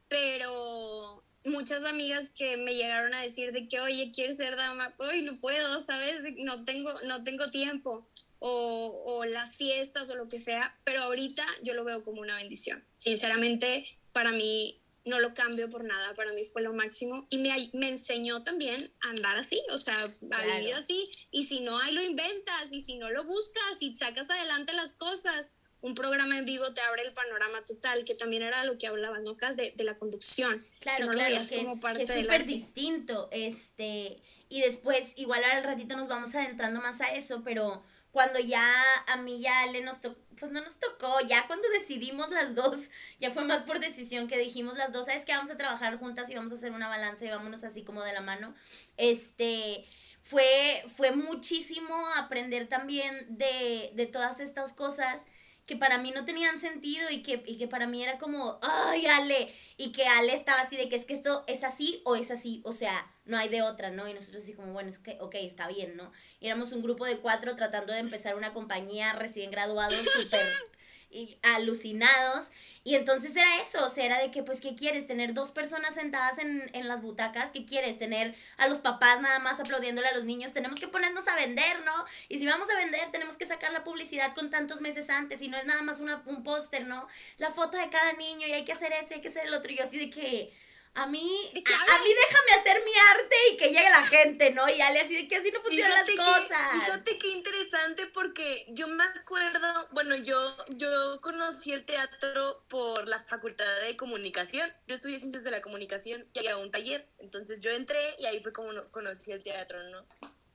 pero 0.09 1.23
muchas 1.45 1.85
amigas 1.85 2.31
que 2.31 2.57
me 2.57 2.75
llegaron 2.75 3.13
a 3.13 3.21
decir 3.21 3.53
de 3.53 3.69
que, 3.69 3.79
oye, 3.79 4.11
¿quieres 4.13 4.37
ser 4.37 4.57
dama? 4.57 4.93
Hoy 4.97 5.21
no 5.21 5.31
puedo, 5.39 5.79
¿sabes? 5.79 6.17
No 6.37 6.65
tengo, 6.65 6.93
no 7.07 7.23
tengo 7.23 7.49
tiempo. 7.49 8.05
O, 8.39 9.03
o, 9.05 9.25
las 9.25 9.55
fiestas 9.55 10.09
o 10.09 10.15
lo 10.15 10.27
que 10.27 10.37
sea, 10.37 10.77
pero 10.83 11.01
ahorita 11.03 11.43
yo 11.63 11.73
lo 11.73 11.85
veo 11.85 12.03
como 12.03 12.19
una 12.19 12.35
bendición. 12.35 12.83
Sinceramente, 12.97 13.87
para 14.11 14.33
mí 14.33 14.81
no 15.05 15.19
lo 15.19 15.33
cambio 15.33 15.69
por 15.69 15.83
nada, 15.83 16.13
para 16.15 16.33
mí 16.33 16.45
fue 16.45 16.61
lo 16.61 16.73
máximo 16.73 17.27
y 17.29 17.37
me, 17.37 17.49
me 17.73 17.89
enseñó 17.89 18.43
también 18.43 18.77
a 19.01 19.09
andar 19.11 19.37
así, 19.37 19.61
o 19.71 19.77
sea, 19.77 19.95
a 19.95 20.45
vivir 20.57 20.75
así, 20.75 21.09
y 21.31 21.43
si 21.45 21.61
no, 21.61 21.77
ahí 21.79 21.93
lo 21.93 22.03
inventas, 22.03 22.73
y 22.73 22.81
si 22.81 22.97
no 22.97 23.09
lo 23.11 23.23
buscas 23.23 23.81
y 23.81 23.93
sacas 23.93 24.29
adelante 24.29 24.73
las 24.73 24.93
cosas, 24.93 25.53
un 25.81 25.93
programa 25.93 26.37
en 26.37 26.45
vivo 26.45 26.73
te 26.73 26.81
abre 26.81 27.03
el 27.03 27.13
panorama 27.13 27.63
total, 27.63 28.03
que 28.05 28.15
también 28.15 28.41
era 28.41 28.65
lo 28.65 28.77
que 28.77 28.87
hablaba, 28.87 29.19
¿no? 29.19 29.35
De, 29.35 29.73
de 29.75 29.83
la 29.83 29.99
conducción. 29.99 30.65
Claro, 30.79 31.09
claro, 31.09 31.35
que 31.47 31.57
como 31.57 31.79
parte 31.79 32.03
es 32.03 32.13
súper 32.13 32.47
distinto, 32.47 33.29
este, 33.31 34.19
y 34.49 34.61
después, 34.61 35.03
igual 35.15 35.43
al 35.43 35.63
ratito 35.63 35.95
nos 35.95 36.07
vamos 36.07 36.33
adentrando 36.33 36.81
más 36.81 36.99
a 37.01 37.13
eso, 37.13 37.43
pero 37.43 37.83
cuando 38.15 38.39
ya 38.39 38.73
a 39.07 39.17
mí 39.17 39.41
ya 39.41 39.65
le 39.65 39.81
nos 39.81 39.99
tocó, 39.99 40.17
pues 40.39 40.49
no 40.49 40.61
nos 40.61 40.79
tocó, 40.79 41.19
ya 41.27 41.47
cuando 41.47 41.67
decidimos 41.67 42.29
las 42.29 42.55
dos, 42.55 42.77
ya 43.19 43.31
fue 43.31 43.43
más 43.43 43.63
por 43.63 43.79
decisión 43.79 44.29
que 44.29 44.37
dijimos 44.37 44.77
las 44.77 44.93
dos, 44.93 45.07
¿sabes 45.07 45.25
que 45.25 45.33
Vamos 45.33 45.51
a 45.51 45.57
trabajar 45.57 45.99
juntas 45.99 46.29
y 46.29 46.35
vamos 46.35 46.53
a 46.53 46.55
hacer 46.55 46.71
una 46.71 46.87
balanza 46.87 47.25
y 47.25 47.29
vámonos 47.29 47.65
así 47.65 47.83
como 47.83 48.01
de 48.03 48.13
la 48.13 48.21
mano. 48.21 48.55
Este, 48.95 49.85
fue, 50.23 50.81
fue 50.95 51.11
muchísimo 51.11 51.93
aprender 52.15 52.69
también 52.69 53.11
de, 53.37 53.91
de 53.95 54.05
todas 54.05 54.39
estas 54.39 54.71
cosas 54.71 55.21
que 55.65 55.75
para 55.75 55.97
mí 55.97 56.11
no 56.11 56.25
tenían 56.25 56.59
sentido 56.59 57.09
y 57.09 57.23
que, 57.23 57.43
y 57.45 57.57
que 57.57 57.67
para 57.67 57.87
mí 57.87 58.03
era 58.03 58.17
como, 58.17 58.59
ay, 58.61 59.05
Ale, 59.07 59.53
y 59.77 59.91
que 59.91 60.05
Ale 60.05 60.35
estaba 60.35 60.61
así 60.61 60.77
de 60.77 60.89
que 60.89 60.95
es 60.95 61.05
que 61.05 61.15
esto 61.15 61.43
es 61.47 61.63
así 61.63 62.01
o 62.05 62.15
es 62.15 62.29
así, 62.29 62.61
o 62.63 62.73
sea, 62.73 63.11
no 63.25 63.37
hay 63.37 63.49
de 63.49 63.63
otra, 63.63 63.89
¿no? 63.89 64.07
Y 64.07 64.13
nosotros 64.13 64.43
así 64.43 64.53
como, 64.53 64.73
bueno, 64.73 64.91
es 64.91 64.99
que, 64.99 65.17
ok, 65.19 65.35
está 65.35 65.67
bien, 65.67 65.97
¿no? 65.97 66.11
Y 66.39 66.47
éramos 66.47 66.71
un 66.71 66.83
grupo 66.83 67.05
de 67.05 67.17
cuatro 67.17 67.55
tratando 67.55 67.93
de 67.93 67.99
empezar 67.99 68.35
una 68.35 68.53
compañía 68.53 69.13
recién 69.13 69.49
graduados, 69.49 69.95
súper 69.95 70.41
alucinados, 71.41 72.49
y 72.85 72.93
entonces 72.93 73.35
era 73.35 73.61
eso, 73.63 73.83
o 73.83 73.89
sea, 73.89 74.05
era 74.05 74.19
de 74.19 74.29
que, 74.29 74.43
pues, 74.43 74.61
¿qué 74.61 74.75
quieres? 74.75 75.07
¿Tener 75.07 75.33
dos 75.33 75.49
personas 75.49 75.95
sentadas 75.95 76.37
en, 76.37 76.69
en 76.73 76.87
las 76.87 77.01
butacas? 77.01 77.49
¿Qué 77.49 77.65
quieres? 77.65 77.97
¿Tener 77.97 78.35
a 78.57 78.67
los 78.67 78.77
papás 78.77 79.19
nada 79.21 79.39
más 79.39 79.59
aplaudiéndole 79.59 80.07
a 80.07 80.13
los 80.13 80.23
niños? 80.23 80.53
Tenemos 80.53 80.79
que 80.79 80.87
ponernos 80.87 81.27
a 81.27 81.35
vender, 81.35 81.79
¿no? 81.83 82.05
Y 82.29 82.37
si 82.37 82.45
vamos 82.45 82.69
a 82.69 82.75
vender, 82.75 83.09
tenemos 83.11 83.37
que 83.37 83.47
sacar 83.47 83.73
la 83.73 83.83
publicidad 83.83 84.35
con 84.35 84.51
tantos 84.51 84.81
meses 84.81 85.09
antes 85.09 85.41
y 85.41 85.47
no 85.47 85.57
es 85.57 85.65
nada 85.65 85.81
más 85.81 85.99
una, 85.99 86.21
un 86.27 86.43
póster, 86.43 86.85
¿no? 86.85 87.07
La 87.39 87.49
foto 87.49 87.75
de 87.75 87.89
cada 87.89 88.13
niño 88.13 88.45
y 88.45 88.53
hay 88.53 88.65
que 88.65 88.73
hacer 88.73 88.93
esto, 88.93 89.15
hay 89.15 89.21
que 89.21 89.29
hacer 89.29 89.47
el 89.47 89.55
otro. 89.55 89.71
Y 89.71 89.77
yo 89.77 89.83
así 89.83 89.97
de 89.97 90.11
que 90.11 90.53
a 90.97 91.07
mí, 91.07 91.19
a, 91.19 92.03
mí 92.03 92.09
déjame 92.29 92.51
hacer 92.57 92.83
mi 92.85 92.91
arte 92.95 93.35
y 93.51 93.57
que 93.57 93.67
llegue 93.67 93.89
la 93.89 94.03
gente, 94.03 94.51
¿no? 94.51 94.69
Y 94.69 94.79
Ale 94.79 95.01
así 95.01 95.13
de 95.13 95.27
que 95.27 95.35
así 95.35 95.51
no 95.51 95.61
funcionan 95.61 95.91
las 95.91 96.15
cosas. 96.15 96.71
Fíjate 96.71 97.17
qué 97.17 97.27
interesante 97.31 98.07
porque 98.07 98.65
yo 98.69 98.87
me 98.87 99.03
acuerdo, 99.03 99.67
bueno, 99.91 100.15
yo, 100.15 100.55
yo 100.69 101.19
conocí 101.19 101.73
el 101.73 101.83
teatro 101.83 102.63
por 102.69 103.09
la 103.09 103.19
Facultad 103.19 103.65
de 103.81 103.97
Comunicación. 103.97 104.71
Yo 104.87 104.95
estudié 104.95 105.19
Ciencias 105.19 105.43
de 105.43 105.51
la 105.51 105.61
Comunicación 105.61 106.25
y 106.31 106.39
había 106.39 106.55
un 106.55 106.71
taller. 106.71 107.05
Entonces 107.19 107.59
yo 107.59 107.71
entré 107.71 107.99
y 108.19 108.25
ahí 108.27 108.41
fue 108.41 108.53
como 108.53 108.69
conocí 108.91 109.33
el 109.33 109.43
teatro, 109.43 109.77
¿no? 109.89 110.07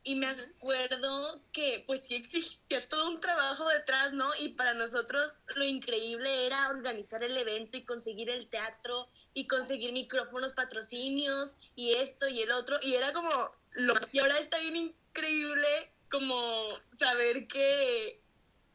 Y 0.02 0.14
me 0.14 0.26
acuerdo 0.26 1.42
que 1.52 1.84
pues 1.86 2.06
sí 2.06 2.14
existía 2.14 2.88
todo 2.88 3.10
un 3.10 3.20
trabajo 3.20 3.68
detrás, 3.68 4.14
¿no? 4.14 4.26
Y 4.38 4.54
para 4.54 4.72
nosotros 4.72 5.36
lo 5.56 5.64
increíble 5.64 6.46
era 6.46 6.70
organizar 6.70 7.22
el 7.22 7.36
evento 7.36 7.76
y 7.76 7.84
conseguir 7.84 8.30
el 8.30 8.48
teatro 8.48 9.06
y 9.34 9.46
conseguir 9.46 9.92
micrófonos, 9.92 10.54
patrocinios 10.54 11.56
y 11.76 11.94
esto 11.94 12.28
y 12.28 12.42
el 12.42 12.50
otro. 12.52 12.76
Y 12.82 12.94
era 12.94 13.12
como, 13.12 13.30
lo, 13.72 13.94
y 14.12 14.18
ahora 14.18 14.38
está 14.38 14.58
bien 14.58 14.76
increíble 14.76 15.92
como 16.10 16.68
saber 16.90 17.46
que 17.46 18.20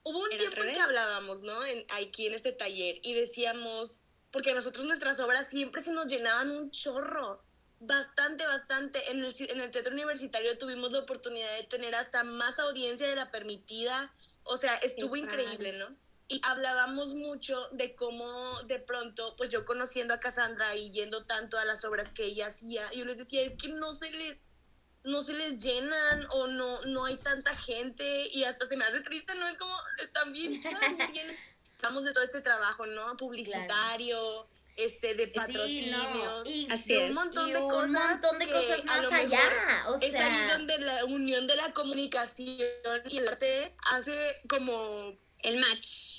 hubo 0.03 0.19
un 0.19 0.29
tiempo 0.29 0.63
en 0.63 0.73
que 0.73 0.79
hablábamos, 0.79 1.43
¿no? 1.43 1.65
En, 1.65 1.85
aquí 1.91 2.27
en 2.27 2.33
este 2.33 2.51
taller 2.51 2.99
y 3.03 3.13
decíamos, 3.13 4.01
porque 4.31 4.51
a 4.51 4.55
nosotros 4.55 4.85
nuestras 4.85 5.19
obras 5.19 5.49
siempre 5.49 5.81
se 5.81 5.91
nos 5.91 6.07
llenaban 6.07 6.51
un 6.51 6.71
chorro. 6.71 7.43
Bastante, 7.81 8.45
bastante. 8.45 9.11
En 9.11 9.23
el, 9.23 9.33
en 9.49 9.59
el 9.59 9.71
teatro 9.71 9.91
universitario 9.91 10.57
tuvimos 10.57 10.91
la 10.91 10.99
oportunidad 10.99 11.57
de 11.57 11.63
tener 11.65 11.93
hasta 11.93 12.23
más 12.23 12.57
audiencia 12.59 13.07
de 13.07 13.15
la 13.15 13.31
permitida. 13.31 14.13
O 14.43 14.57
sea, 14.57 14.75
estuvo 14.77 15.17
increíble, 15.17 15.73
¿no? 15.73 15.87
Y 16.27 16.41
hablábamos 16.43 17.13
mucho 17.13 17.59
de 17.73 17.95
cómo 17.95 18.25
de 18.63 18.79
pronto, 18.79 19.35
pues 19.37 19.49
yo 19.49 19.63
conociendo 19.63 20.13
a 20.13 20.19
Cassandra 20.19 20.75
y 20.75 20.89
yendo 20.89 21.25
tanto 21.25 21.57
a 21.59 21.65
las 21.65 21.85
obras 21.85 22.11
que 22.11 22.25
ella 22.25 22.47
hacía, 22.47 22.91
yo 22.93 23.05
les 23.05 23.17
decía, 23.17 23.41
es 23.41 23.57
que 23.57 23.69
no 23.69 23.93
se 23.93 24.11
les 24.11 24.47
no 25.03 25.21
se 25.21 25.33
les 25.33 25.63
llenan 25.63 26.25
o 26.31 26.47
no 26.47 26.85
no 26.85 27.05
hay 27.05 27.15
tanta 27.17 27.55
gente 27.55 28.27
y 28.33 28.43
hasta 28.43 28.65
se 28.65 28.75
me 28.75 28.85
hace 28.85 29.01
triste, 29.01 29.35
no 29.35 29.47
es 29.47 29.55
como 29.57 29.75
están 29.99 30.33
bien 30.33 30.59
estamos 31.75 32.03
de 32.03 32.13
todo 32.13 32.23
este 32.23 32.41
trabajo, 32.41 32.87
¿no? 32.87 33.15
Publicitario, 33.17 34.47
este 34.75 35.13
de 35.13 35.27
patrocinios, 35.27 36.47
y, 36.47 36.67
un 36.67 37.13
montón 37.13 37.53
de 37.53 37.59
cosas, 37.59 38.23
un 38.23 38.37
montón 38.37 38.39
de 38.39 38.47
cosas 38.47 38.83
más 38.85 39.11
allá, 39.11 39.85
o 39.89 39.99
sea, 39.99 40.07
es 40.07 40.15
ahí 40.15 40.47
donde 40.49 40.79
la 40.79 41.05
unión 41.05 41.45
de 41.47 41.55
la 41.55 41.73
comunicación 41.73 42.57
y 43.05 43.17
el 43.17 43.27
arte 43.27 43.75
hace 43.91 44.13
como 44.49 44.83
el 45.43 45.59
match 45.59 46.14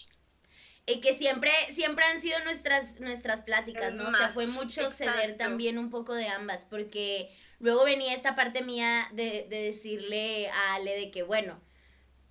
y 0.86 1.00
que 1.00 1.14
siempre, 1.14 1.50
siempre 1.74 2.04
han 2.04 2.22
sido 2.22 2.38
nuestras, 2.44 3.00
nuestras 3.00 3.42
pláticas, 3.42 3.92
¿no? 3.92 4.08
o 4.08 4.12
sea, 4.12 4.28
fue 4.28 4.46
mucho 4.46 4.88
ceder 4.90 5.36
también 5.36 5.78
un 5.78 5.90
poco 5.90 6.14
de 6.14 6.28
ambas, 6.28 6.64
porque 6.70 7.30
luego 7.58 7.84
venía 7.84 8.14
esta 8.14 8.36
parte 8.36 8.62
mía 8.62 9.08
de, 9.12 9.46
de 9.50 9.62
decirle 9.62 10.48
a 10.48 10.74
Ale 10.74 10.96
de 10.96 11.10
que, 11.10 11.24
bueno, 11.24 11.60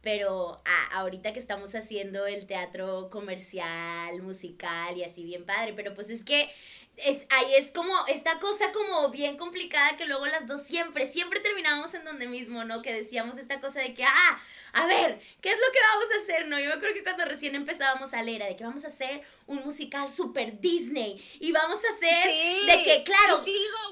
pero 0.06 0.62
ahorita 0.92 1.34
que 1.34 1.40
estamos 1.40 1.74
haciendo 1.74 2.28
el 2.28 2.46
teatro 2.46 3.10
comercial, 3.10 4.22
musical 4.22 4.96
y 4.96 5.04
así 5.04 5.24
bien 5.24 5.46
padre, 5.46 5.74
pero 5.74 5.96
pues 5.96 6.10
es 6.12 6.24
que 6.24 6.50
es, 6.98 7.26
ahí 7.30 7.56
es 7.56 7.72
como 7.72 7.94
esta 8.08 8.40
cosa 8.40 8.72
como 8.72 9.10
bien 9.10 9.38
complicada 9.38 9.98
que 9.98 10.06
luego 10.06 10.26
las 10.26 10.48
dos 10.48 10.64
siempre, 10.64 11.12
siempre 11.12 11.40
terminábamos 11.40 11.94
en 11.94 12.06
donde 12.06 12.28
mismo, 12.28 12.64
¿no? 12.64 12.82
Que 12.82 12.94
decíamos 12.94 13.38
esta 13.38 13.60
cosa 13.60 13.80
de 13.80 13.94
que, 13.94 14.04
ah, 14.04 14.42
a 14.74 14.86
ver, 14.86 15.20
¿qué 15.42 15.50
es 15.50 15.58
lo 15.58 15.74
que 15.74 15.80
vamos 15.80 16.06
a 16.12 16.24
hacer, 16.24 16.48
no? 16.48 16.60
Yo 16.60 16.80
creo 16.80 16.94
que 16.94 17.04
cuando 17.04 17.26
recién 17.26 17.56
empezábamos 17.56 18.14
a 18.14 18.22
leer, 18.22 18.44
de 18.44 18.56
que 18.56 18.64
vamos 18.64 18.86
a 18.86 18.90
hacer 18.90 19.22
un 19.48 19.64
musical 19.64 20.10
super 20.12 20.60
Disney 20.60 21.24
y 21.40 21.52
vamos 21.52 21.80
a 21.84 21.94
hacer 21.94 22.76
de 22.78 22.84
que, 22.84 23.04
claro, 23.04 23.36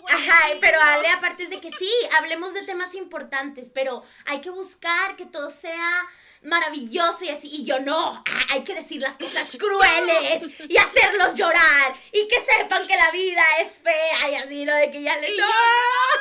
ajá, 0.09 0.39
pero 0.61 0.79
Ale, 0.81 1.07
aparte 1.09 1.43
es 1.43 1.49
de 1.49 1.59
que 1.59 1.71
sí, 1.71 1.91
hablemos 2.17 2.53
de 2.53 2.63
temas 2.63 2.93
importantes, 2.95 3.69
pero 3.73 4.03
hay 4.25 4.41
que 4.41 4.49
buscar 4.49 5.15
que 5.15 5.25
todo 5.25 5.49
sea 5.49 6.05
maravilloso 6.43 7.23
y 7.23 7.29
así. 7.29 7.47
Y 7.51 7.65
yo 7.65 7.79
no, 7.79 8.23
hay 8.49 8.63
que 8.63 8.73
decir 8.75 9.01
las 9.01 9.17
cosas 9.17 9.49
crueles 9.57 10.49
y 10.67 10.77
hacerlos 10.77 11.35
llorar 11.35 11.95
y 12.11 12.27
que 12.27 12.43
sepan 12.43 12.87
que 12.87 12.95
la 12.95 13.11
vida 13.11 13.43
es 13.61 13.79
fea 13.79 14.29
y 14.31 14.35
así, 14.35 14.65
¿no? 14.65 14.75
De 14.75 14.91
que 14.91 15.01
ya 15.01 15.17
le 15.17 15.27
no. 15.37 15.47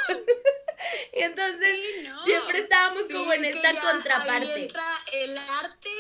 y 1.15 1.23
entonces 1.23 1.77
siempre 2.25 2.59
estábamos 2.61 3.09
como 3.11 3.33
en 3.33 3.45
esta 3.45 3.73
contraparte. 3.81 4.53
Ahí 4.53 4.63
entra 4.63 4.85
el 5.13 5.39
arte 5.39 5.91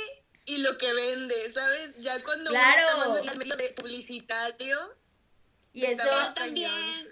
y 0.44 0.58
lo 0.58 0.76
que 0.78 0.92
vende, 0.92 1.52
¿sabes? 1.52 1.96
Ya 1.98 2.22
cuando 2.22 2.50
claro. 2.50 3.12
uno 3.34 3.56
de 3.56 3.68
publicitario. 3.70 4.96
Y 5.74 5.86
eso 5.86 6.04
también, 6.34 7.08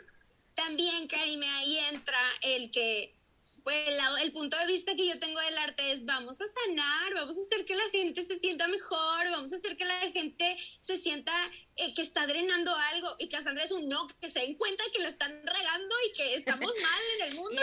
también, 0.55 1.09
Karime, 1.09 1.47
ahí 1.47 1.79
entra 1.91 2.19
el 2.43 2.71
que 2.71 3.20
pues 3.65 3.77
el, 4.23 4.33
punto 4.33 4.57
de 4.57 4.67
vista 4.67 4.95
que 4.95 5.07
yo 5.07 5.19
tengo 5.19 5.41
del 5.41 5.59
arte 5.59 5.93
es 5.93 6.05
vamos 6.05 6.41
a 6.41 6.45
sanar, 6.47 7.15
vamos 7.15 7.37
a 7.37 7.41
hacer 7.41 7.65
que 7.67 7.75
la 7.75 7.89
gente 7.93 8.25
se 8.25 8.39
sienta 8.39 8.69
mejor, 8.69 9.31
vamos 9.31 9.53
a 9.53 9.57
hacer 9.57 9.77
que 9.77 9.85
la 9.85 9.99
gente 10.13 10.59
se 10.81 10.97
sienta 10.97 11.33
eh, 11.77 11.95
que 11.95 12.03
está 12.03 12.27
drenando 12.27 12.75
algo 12.93 13.17
y 13.19 13.29
que 13.29 13.43
Sandra 13.43 13.65
es 13.65 13.73
un 13.73 13.87
no, 13.89 14.07
que 14.21 14.29
se 14.29 14.41
den 14.41 14.55
cuenta 14.57 14.85
que 14.93 15.03
lo 15.03 15.09
están 15.09 15.31
regando 15.31 15.95
y 16.09 16.13
que 16.17 16.35
estamos 16.35 16.73
mal 16.83 17.03
en 17.17 17.29
el 17.29 17.35
mundo. 17.35 17.63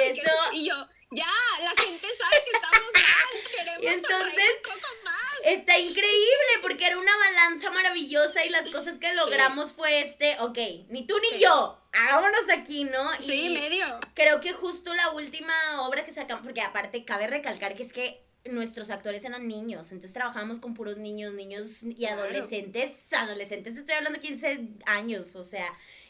y, 0.54 0.66
yo, 0.66 0.76
ya, 1.12 1.26
la 1.64 1.82
gente 1.82 2.08
sabe 2.18 2.44
que 2.44 2.58
estamos 2.58 2.92
mal, 2.94 3.44
queremos 3.52 4.04
entonces, 4.04 4.46
un 4.56 4.62
poco 4.64 4.88
más. 5.06 5.46
Está 5.46 5.78
increíble 5.80 6.52
porque 6.62 6.88
era 6.88 6.98
una 6.98 7.16
balanza 7.16 7.72
maravillosa 7.72 8.44
y 8.46 8.50
las 8.50 8.70
cosas 8.70 8.98
que 9.00 9.14
logramos 9.14 9.72
fue 9.72 10.02
este, 10.02 10.38
ok, 10.40 10.58
ni 10.90 11.08
tú 11.08 11.16
ni 11.20 11.40
yo, 11.40 11.82
hagámonos 11.94 12.50
aquí, 12.52 12.84
¿no? 12.84 13.10
sí, 13.22 13.58
medio. 13.62 13.86
Creo 14.14 14.42
que 14.42 14.52
justo 14.54 14.94
la 14.94 15.12
última 15.12 15.54
obra 15.82 16.06
que 16.06 16.14
sacamos, 16.14 16.44
porque 16.44 16.62
aparte 16.62 17.06
cabe 17.06 17.28
recalcar 17.28 17.76
que 17.76 17.84
es 17.84 17.94
que 17.94 18.28
nuestros 18.46 18.90
actores 18.90 19.24
eran 19.24 19.48
niños, 19.48 19.92
entonces 19.92 20.14
trabajábamos 20.14 20.60
con 20.60 20.74
puros 20.74 20.98
niños, 20.98 21.34
niños 21.34 21.84
y 21.84 22.06
adolescentes, 22.06 22.92
adolescentes, 23.12 23.74
te 23.74 23.80
estoy 23.82 23.96
hablando 23.96 24.20
de 24.20 24.28
15 24.28 24.68
años, 24.86 25.36
o 25.36 25.44
sea, 25.44 25.68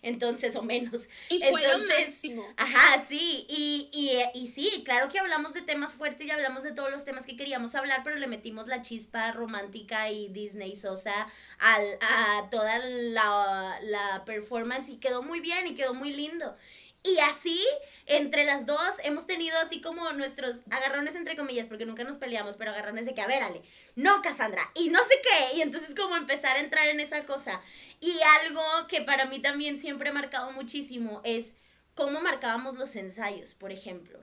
entonces, 0.08 0.56
o 0.56 0.62
menos. 0.62 1.04
Y 1.30 1.40
fue 1.40 1.62
lo 1.62 1.78
máximo. 2.00 2.46
Ajá, 2.58 3.06
sí, 3.08 3.46
y, 3.50 3.90
y, 3.92 4.40
y 4.40 4.48
sí, 4.50 4.72
claro 4.84 5.10
que 5.10 5.20
hablamos 5.20 5.54
de 5.54 5.62
temas 5.62 5.94
fuertes 5.94 6.26
y 6.28 6.32
hablamos 6.32 6.64
de 6.64 6.72
todos 6.72 6.92
los 6.92 7.06
temas 7.06 7.26
que 7.26 7.38
queríamos 7.38 7.76
hablar, 7.76 8.02
pero 8.04 8.16
le 8.16 8.28
metimos 8.28 8.68
la 8.68 8.82
chispa 8.82 9.32
romántica 9.32 10.10
y 10.10 10.30
Disney 10.30 10.76
Sosa 10.76 11.28
al, 11.60 11.98
a 12.02 12.50
toda 12.50 12.80
la, 12.80 13.80
la 13.82 14.24
performance 14.26 14.90
y 14.90 14.98
quedó 14.98 15.22
muy 15.24 15.40
bien 15.40 15.68
y 15.68 15.76
quedó 15.76 15.94
muy 15.94 16.14
lindo. 16.14 16.56
Y 17.04 17.20
así 17.20 17.64
entre 18.08 18.46
las 18.46 18.66
dos 18.66 18.94
hemos 19.04 19.28
tenido 19.28 19.58
así 19.60 19.82
como 19.82 20.12
nuestros 20.14 20.62
agarrones 20.70 21.16
entre 21.16 21.36
comillas, 21.36 21.68
porque 21.68 21.86
nunca 21.86 22.04
nos 22.06 22.18
peleamos, 22.18 22.56
pero 22.56 22.72
agarrones 22.72 23.06
de 23.06 23.14
que, 23.14 23.22
a 23.22 23.28
ver, 23.28 23.44
Ale, 23.44 23.62
no, 23.96 24.22
Cassandra, 24.22 24.72
y 24.76 24.90
no 24.90 25.00
sé 25.00 25.16
qué, 25.22 25.58
y 25.58 25.62
entonces 25.62 25.94
como 25.94 26.16
empezar 26.16 26.56
a 26.56 26.62
entrar 26.62 26.88
en 26.88 27.02
esa 27.02 27.26
cosa. 27.26 27.62
Y 28.00 28.18
algo 28.42 28.62
que 28.88 29.02
para 29.02 29.26
mí 29.26 29.40
también 29.42 29.80
siempre 29.80 30.10
ha 30.10 30.14
marcado 30.14 30.52
muchísimo 30.54 31.22
es 31.26 31.54
cómo 31.96 32.22
marcábamos 32.22 32.78
los 32.78 32.96
ensayos, 32.96 33.54
por 33.54 33.72
ejemplo. 33.72 34.20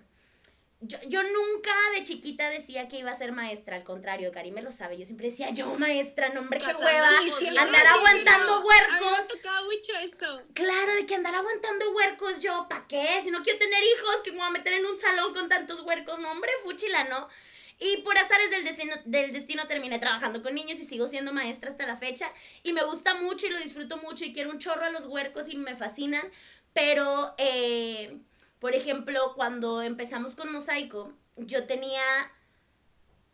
Yo, 0.86 0.98
yo, 1.08 1.22
nunca 1.22 1.72
de 1.94 2.04
chiquita 2.04 2.50
decía 2.50 2.88
que 2.88 2.98
iba 2.98 3.10
a 3.10 3.16
ser 3.16 3.32
maestra, 3.32 3.76
al 3.76 3.84
contrario, 3.84 4.30
Karim 4.32 4.54
me 4.54 4.62
lo 4.62 4.70
sabe. 4.70 4.98
Yo 4.98 5.06
siempre 5.06 5.30
decía, 5.30 5.50
yo 5.50 5.66
maestra, 5.78 6.28
no 6.28 6.40
hombre, 6.40 6.58
qué 6.58 6.66
hueva. 6.66 7.62
andar 7.62 7.86
aguantando 7.86 8.60
huercos. 8.66 9.20
me 9.20 9.26
tocaba 9.26 9.62
mucho 9.62 9.92
eso. 10.02 10.40
Claro, 10.52 10.94
de 10.94 11.06
que 11.06 11.14
andar 11.14 11.34
aguantando 11.34 11.90
huercos, 11.92 12.40
yo, 12.40 12.66
¿para 12.68 12.86
qué? 12.86 13.20
Si 13.22 13.30
no 13.30 13.42
quiero 13.42 13.58
tener 13.58 13.82
hijos, 13.82 14.16
que 14.24 14.32
me 14.32 14.38
voy 14.38 14.46
a 14.46 14.50
meter 14.50 14.74
en 14.74 14.84
un 14.84 15.00
salón 15.00 15.32
con 15.32 15.48
tantos 15.48 15.80
huercos, 15.80 16.18
no 16.18 16.30
hombre, 16.30 16.50
fúchila, 16.64 17.04
¿no? 17.04 17.28
Y 17.80 18.02
por 18.02 18.18
azares 18.18 18.50
del 18.50 18.64
destino, 18.64 18.94
del 19.04 19.32
destino 19.32 19.66
terminé 19.66 19.98
trabajando 19.98 20.42
con 20.42 20.54
niños 20.54 20.78
y 20.80 20.84
sigo 20.84 21.08
siendo 21.08 21.32
maestra 21.32 21.70
hasta 21.70 21.86
la 21.86 21.96
fecha. 21.96 22.30
Y 22.62 22.72
me 22.72 22.84
gusta 22.84 23.14
mucho 23.14 23.46
y 23.46 23.50
lo 23.50 23.58
disfruto 23.58 23.96
mucho 23.96 24.24
y 24.24 24.32
quiero 24.32 24.50
un 24.50 24.58
chorro 24.58 24.84
a 24.84 24.90
los 24.90 25.06
huercos 25.06 25.48
y 25.48 25.56
me 25.56 25.76
fascinan. 25.76 26.30
Pero, 26.72 27.34
eh 27.38 28.18
por 28.64 28.74
ejemplo, 28.74 29.34
cuando 29.34 29.82
empezamos 29.82 30.34
con 30.34 30.50
Mosaico, 30.50 31.12
yo 31.36 31.66
tenía... 31.66 32.00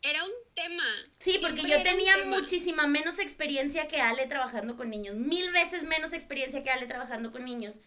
Era 0.01 0.21
un 0.25 0.31
tema. 0.53 0.83
Sí, 1.21 1.39
porque 1.41 1.61
yo 1.61 1.81
tenía 1.83 2.13
muchísima 2.25 2.85
menos 2.85 3.17
experiencia 3.17 3.87
que 3.87 4.01
Ale 4.01 4.27
trabajando 4.27 4.75
con 4.75 4.89
niños, 4.89 5.15
mil 5.15 5.49
veces 5.53 5.83
menos 5.83 6.11
experiencia 6.11 6.63
que 6.63 6.69
Ale 6.69 6.85
trabajando 6.85 7.31
con 7.31 7.45
niños. 7.45 7.79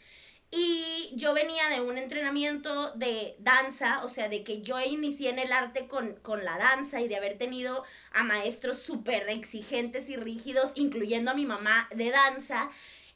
Y 0.50 1.10
yo 1.16 1.34
venía 1.34 1.68
de 1.68 1.82
un 1.82 1.98
entrenamiento 1.98 2.92
de 2.92 3.36
danza, 3.40 4.02
o 4.04 4.08
sea, 4.08 4.30
de 4.30 4.42
que 4.42 4.62
yo 4.62 4.80
inicié 4.80 5.28
en 5.28 5.38
el 5.38 5.52
arte 5.52 5.86
con, 5.86 6.14
con 6.22 6.46
la 6.46 6.56
danza 6.56 7.02
y 7.02 7.08
de 7.08 7.16
haber 7.16 7.36
tenido 7.36 7.84
a 8.12 8.22
maestros 8.22 8.78
súper 8.78 9.28
exigentes 9.28 10.08
y 10.08 10.16
rígidos, 10.16 10.72
incluyendo 10.76 11.30
a 11.30 11.34
mi 11.34 11.44
mamá 11.44 11.90
de 11.94 12.10
danza. 12.10 12.70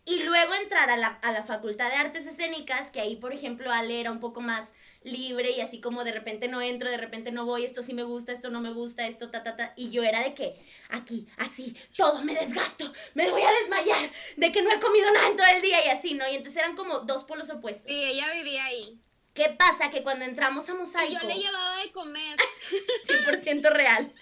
Y 0.09 0.23
luego 0.23 0.55
entrar 0.55 0.89
a 0.89 0.97
la, 0.97 1.09
a 1.09 1.33
la 1.33 1.43
Facultad 1.43 1.91
de 1.91 1.97
Artes 1.97 2.27
Escénicas, 2.27 2.91
que 2.91 3.01
ahí, 3.01 3.17
por 3.17 3.35
ejemplo, 3.35 3.71
Ale 3.71 4.01
era 4.01 4.11
un 4.11 4.21
poco 4.21 4.41
más 4.41 4.73
libre 5.03 5.51
y 5.51 5.61
así 5.61 5.81
como 5.81 6.03
de 6.03 6.13
repente 6.13 6.49
no 6.49 6.63
entro, 6.63 6.89
de 6.89 6.97
repente 6.97 7.31
no 7.31 7.45
voy, 7.45 7.65
esto 7.65 7.83
sí 7.83 7.93
me 7.93 8.03
gusta, 8.03 8.33
esto 8.33 8.49
no 8.49 8.61
me 8.61 8.73
gusta, 8.73 9.07
esto 9.07 9.31
ta, 9.31 9.43
ta, 9.43 9.55
ta. 9.55 9.75
Y 9.77 9.91
yo 9.91 10.03
era 10.03 10.23
de 10.23 10.35
que 10.35 10.57
aquí, 10.89 11.21
así, 11.37 11.77
todo 11.97 12.23
me 12.25 12.35
desgasto, 12.35 12.91
me 13.13 13.31
voy 13.31 13.43
a 13.43 13.51
desmayar, 13.61 14.11
de 14.37 14.51
que 14.51 14.63
no 14.63 14.73
he 14.73 14.81
comido 14.81 15.11
nada 15.13 15.29
en 15.29 15.37
todo 15.37 15.47
el 15.55 15.61
día 15.61 15.85
y 15.85 15.91
así, 15.91 16.15
¿no? 16.15 16.27
Y 16.27 16.37
entonces 16.37 16.63
eran 16.63 16.75
como 16.75 17.01
dos 17.01 17.25
polos 17.25 17.51
opuestos. 17.51 17.85
Sí, 17.87 18.03
ella 18.03 18.33
vivía 18.33 18.65
ahí. 18.65 18.99
¿Qué 19.39 19.51
pasa? 19.51 19.89
Que 19.89 20.03
cuando 20.03 20.25
entramos 20.25 20.69
a 20.69 20.75
Mosaico... 20.75 21.13
Y 21.13 21.15
yo 21.15 21.29
le 21.29 21.35
llevaba 21.35 21.77
de 21.77 21.93
comer. 21.93 22.37
100% 23.07 23.71
real. 23.71 24.13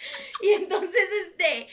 Y 0.42 0.48
entonces, 0.50 1.08
este, 1.26 1.68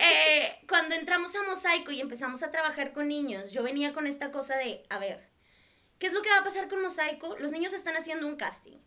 eh, 0.00 0.60
cuando 0.68 0.94
entramos 0.94 1.34
a 1.34 1.42
Mosaico 1.42 1.90
y 1.90 2.00
empezamos 2.00 2.44
a 2.44 2.52
trabajar 2.52 2.92
con 2.92 3.08
niños, 3.08 3.50
yo 3.50 3.64
venía 3.64 3.92
con 3.94 4.06
esta 4.06 4.30
cosa 4.30 4.56
de, 4.56 4.86
a 4.90 5.00
ver, 5.00 5.28
¿qué 5.98 6.06
es 6.06 6.12
lo 6.12 6.22
que 6.22 6.30
va 6.30 6.38
a 6.38 6.44
pasar 6.44 6.68
con 6.68 6.82
Mosaico? 6.82 7.34
Los 7.40 7.50
niños 7.50 7.72
están 7.72 7.96
haciendo 7.96 8.28
un 8.28 8.36
casting. 8.36 8.78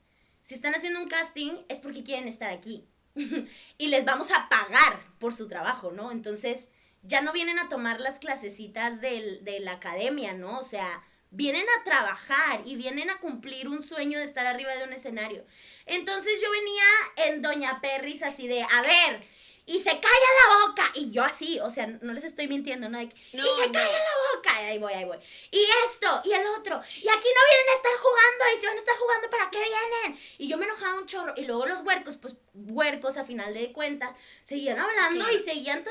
Si 0.46 0.56
están 0.56 0.74
haciendo 0.74 1.02
un 1.02 1.10
casting 1.10 1.66
es 1.68 1.80
porque 1.80 2.06
quieren 2.06 2.30
estar 2.30 2.50
aquí. 2.50 2.88
y 3.78 3.88
les 3.88 4.06
vamos 4.06 4.32
a 4.32 4.48
pagar 4.48 5.02
por 5.20 5.34
su 5.34 5.50
trabajo, 5.50 5.92
¿no? 5.92 6.14
Entonces, 6.14 6.62
ya 7.04 7.20
no 7.20 7.34
vienen 7.34 7.60
a 7.60 7.68
tomar 7.68 8.00
las 8.00 8.20
clasecitas 8.20 9.02
del, 9.02 9.44
de 9.44 9.60
la 9.60 9.74
academia, 9.74 10.32
¿no? 10.32 10.60
O 10.60 10.64
sea, 10.64 11.04
vienen 11.38 11.68
a 11.70 11.84
trabajar 11.84 12.64
y 12.66 12.76
vienen 12.76 13.12
a 13.12 13.20
cumplir 13.20 13.70
un 13.70 13.84
sueño 13.84 14.18
de 14.18 14.26
estar 14.26 14.48
arriba 14.48 14.74
de 14.74 14.84
un 14.86 14.94
escenario. 14.94 15.46
Entonces 15.86 16.34
yo 16.42 16.50
venía 16.50 16.84
en 17.28 17.42
Doña 17.44 17.80
Perris 17.80 18.24
así 18.24 18.48
de, 18.48 18.64
a 18.64 18.82
ver, 18.82 19.24
y 19.68 19.78
se 19.78 19.84
calla 19.84 20.02
la 20.02 20.66
boca. 20.66 20.92
Y 20.96 21.12
yo 21.12 21.24
así, 21.24 21.60
o 21.60 21.70
sea, 21.70 21.86
no 21.86 22.12
les 22.14 22.24
estoy 22.24 22.48
mintiendo, 22.48 22.90
¿no? 22.90 23.00
y 23.00 23.10
se 23.10 23.72
calla 23.72 23.86
la 23.86 24.36
boca. 24.36 24.62
Y 24.64 24.66
ahí 24.66 24.80
voy, 24.80 24.94
ahí 24.94 25.06
voy. 25.06 25.18
Y 25.52 25.62
esto, 25.92 26.22
y 26.26 26.34
el 26.34 26.48
otro. 26.58 26.76
Y 26.76 27.08
aquí 27.08 27.30
no 27.36 27.44
vienen 27.52 27.70
a 27.72 27.78
estar 27.78 27.98
jugando, 28.02 28.44
y 28.56 28.60
si 28.60 28.66
van 28.66 28.76
a 28.76 28.80
estar 28.80 28.98
jugando, 28.98 29.30
¿para 29.30 29.50
qué 29.52 29.60
vienen? 29.60 30.20
Y 30.40 30.48
yo 30.48 30.58
me 30.58 30.66
enojaba 30.66 30.98
un 30.98 31.06
chorro. 31.06 31.34
Y 31.38 31.46
luego 31.46 31.68
los 31.68 31.82
huercos, 31.82 32.18
pues 32.18 32.34
huercos 32.56 33.16
a 33.16 33.26
final 33.26 33.54
de 33.54 33.72
cuentas, 33.72 34.16
seguían 34.44 34.80
hablando 34.80 35.30
y 35.32 35.44
seguían 35.44 35.86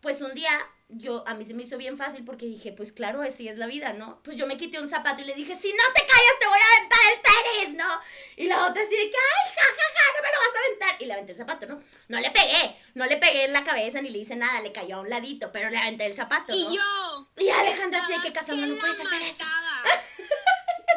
pues 0.00 0.20
un 0.20 0.34
día 0.34 0.68
yo, 0.94 1.24
a 1.26 1.34
mí 1.34 1.44
se 1.44 1.54
me 1.54 1.62
hizo 1.62 1.76
bien 1.76 1.96
fácil 1.96 2.24
porque 2.24 2.46
dije, 2.46 2.72
pues 2.72 2.92
claro, 2.92 3.22
así 3.22 3.48
es 3.48 3.58
la 3.58 3.66
vida, 3.66 3.92
¿no? 3.92 4.20
Pues 4.22 4.36
yo 4.36 4.46
me 4.46 4.56
quité 4.56 4.80
un 4.80 4.88
zapato 4.88 5.22
y 5.22 5.24
le 5.24 5.34
dije, 5.34 5.56
si 5.56 5.68
no 5.68 5.84
te 5.94 6.00
callas 6.00 6.38
te 6.40 6.46
voy 6.46 6.58
a 6.58 6.76
aventar 6.76 6.98
el 7.12 7.22
tenis, 7.22 7.76
¿no? 7.76 7.88
Y 8.36 8.46
la 8.46 8.66
otra 8.66 8.82
así 8.82 8.90
de 8.90 9.10
que, 9.10 9.16
ay, 9.16 9.52
ja, 9.54 9.62
ja, 9.62 9.82
ja, 9.94 10.16
no 10.16 10.22
me 10.22 10.28
lo 10.28 10.38
vas 10.38 10.56
a 10.56 10.66
aventar. 10.66 11.02
Y 11.02 11.04
le 11.06 11.12
aventé 11.12 11.32
el 11.32 11.38
zapato, 11.38 11.66
¿no? 11.66 11.82
No 12.08 12.20
le 12.20 12.30
pegué, 12.30 12.76
no 12.94 13.06
le 13.06 13.16
pegué 13.16 13.44
en 13.44 13.52
la 13.52 13.64
cabeza 13.64 14.00
ni 14.00 14.10
le 14.10 14.18
hice 14.18 14.36
nada, 14.36 14.60
le 14.60 14.72
cayó 14.72 14.96
a 14.96 15.00
un 15.00 15.10
ladito, 15.10 15.50
pero 15.52 15.70
le 15.70 15.78
aventé 15.78 16.06
el 16.06 16.14
zapato, 16.14 16.52
¿no? 16.52 16.58
Y 16.58 16.76
yo. 16.76 17.28
Y 17.38 17.48
Alejandra 17.48 18.00
así 18.00 18.12
de 18.12 18.20
que 18.20 18.32
Cassandra 18.32 18.66
no 18.66 18.74
puedes 18.76 19.00
hacer 19.00 19.22
eso. 19.22 19.44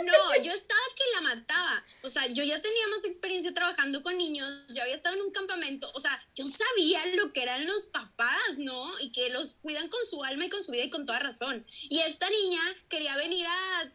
No, 0.04 0.44
yo 0.44 0.52
estaba 0.52 0.82
que 0.96 1.04
la 1.14 1.22
mataba. 1.22 1.84
O 2.04 2.10
sea, 2.10 2.28
yo 2.28 2.44
ya 2.44 2.62
tenía 2.62 2.88
más 2.90 3.06
experiencia 3.06 3.54
trabajando 3.54 4.04
con 4.04 4.18
niños, 4.18 4.48
yo 4.70 4.82
había 4.82 4.96
estado 4.96 5.16
en 5.16 5.22
un 5.22 5.32
campamento. 5.32 5.90
O 5.94 6.00
sea, 6.00 6.24
yo 6.36 6.46
sabía 6.46 7.06
lo 7.16 7.32
que 7.34 7.44
eran 7.44 7.66
los 7.66 7.88
papás, 7.88 8.58
¿no? 8.58 8.92
Y 9.00 9.12
que 9.12 9.30
los 9.30 9.56
cuidan 9.56 9.88
con 9.90 10.06
su 10.06 10.24
alma 10.24 10.46
y 10.46 10.50
con 10.50 10.64
su 10.64 10.72
vida 10.72 10.84
y 10.84 10.90
con 10.90 11.06
toda 11.06 11.20
razón. 11.20 11.66
Y 11.90 12.00
esta 12.00 12.30
niña 12.30 12.62
quería 12.90 13.16
venir 13.18 13.46
a, 13.46 13.94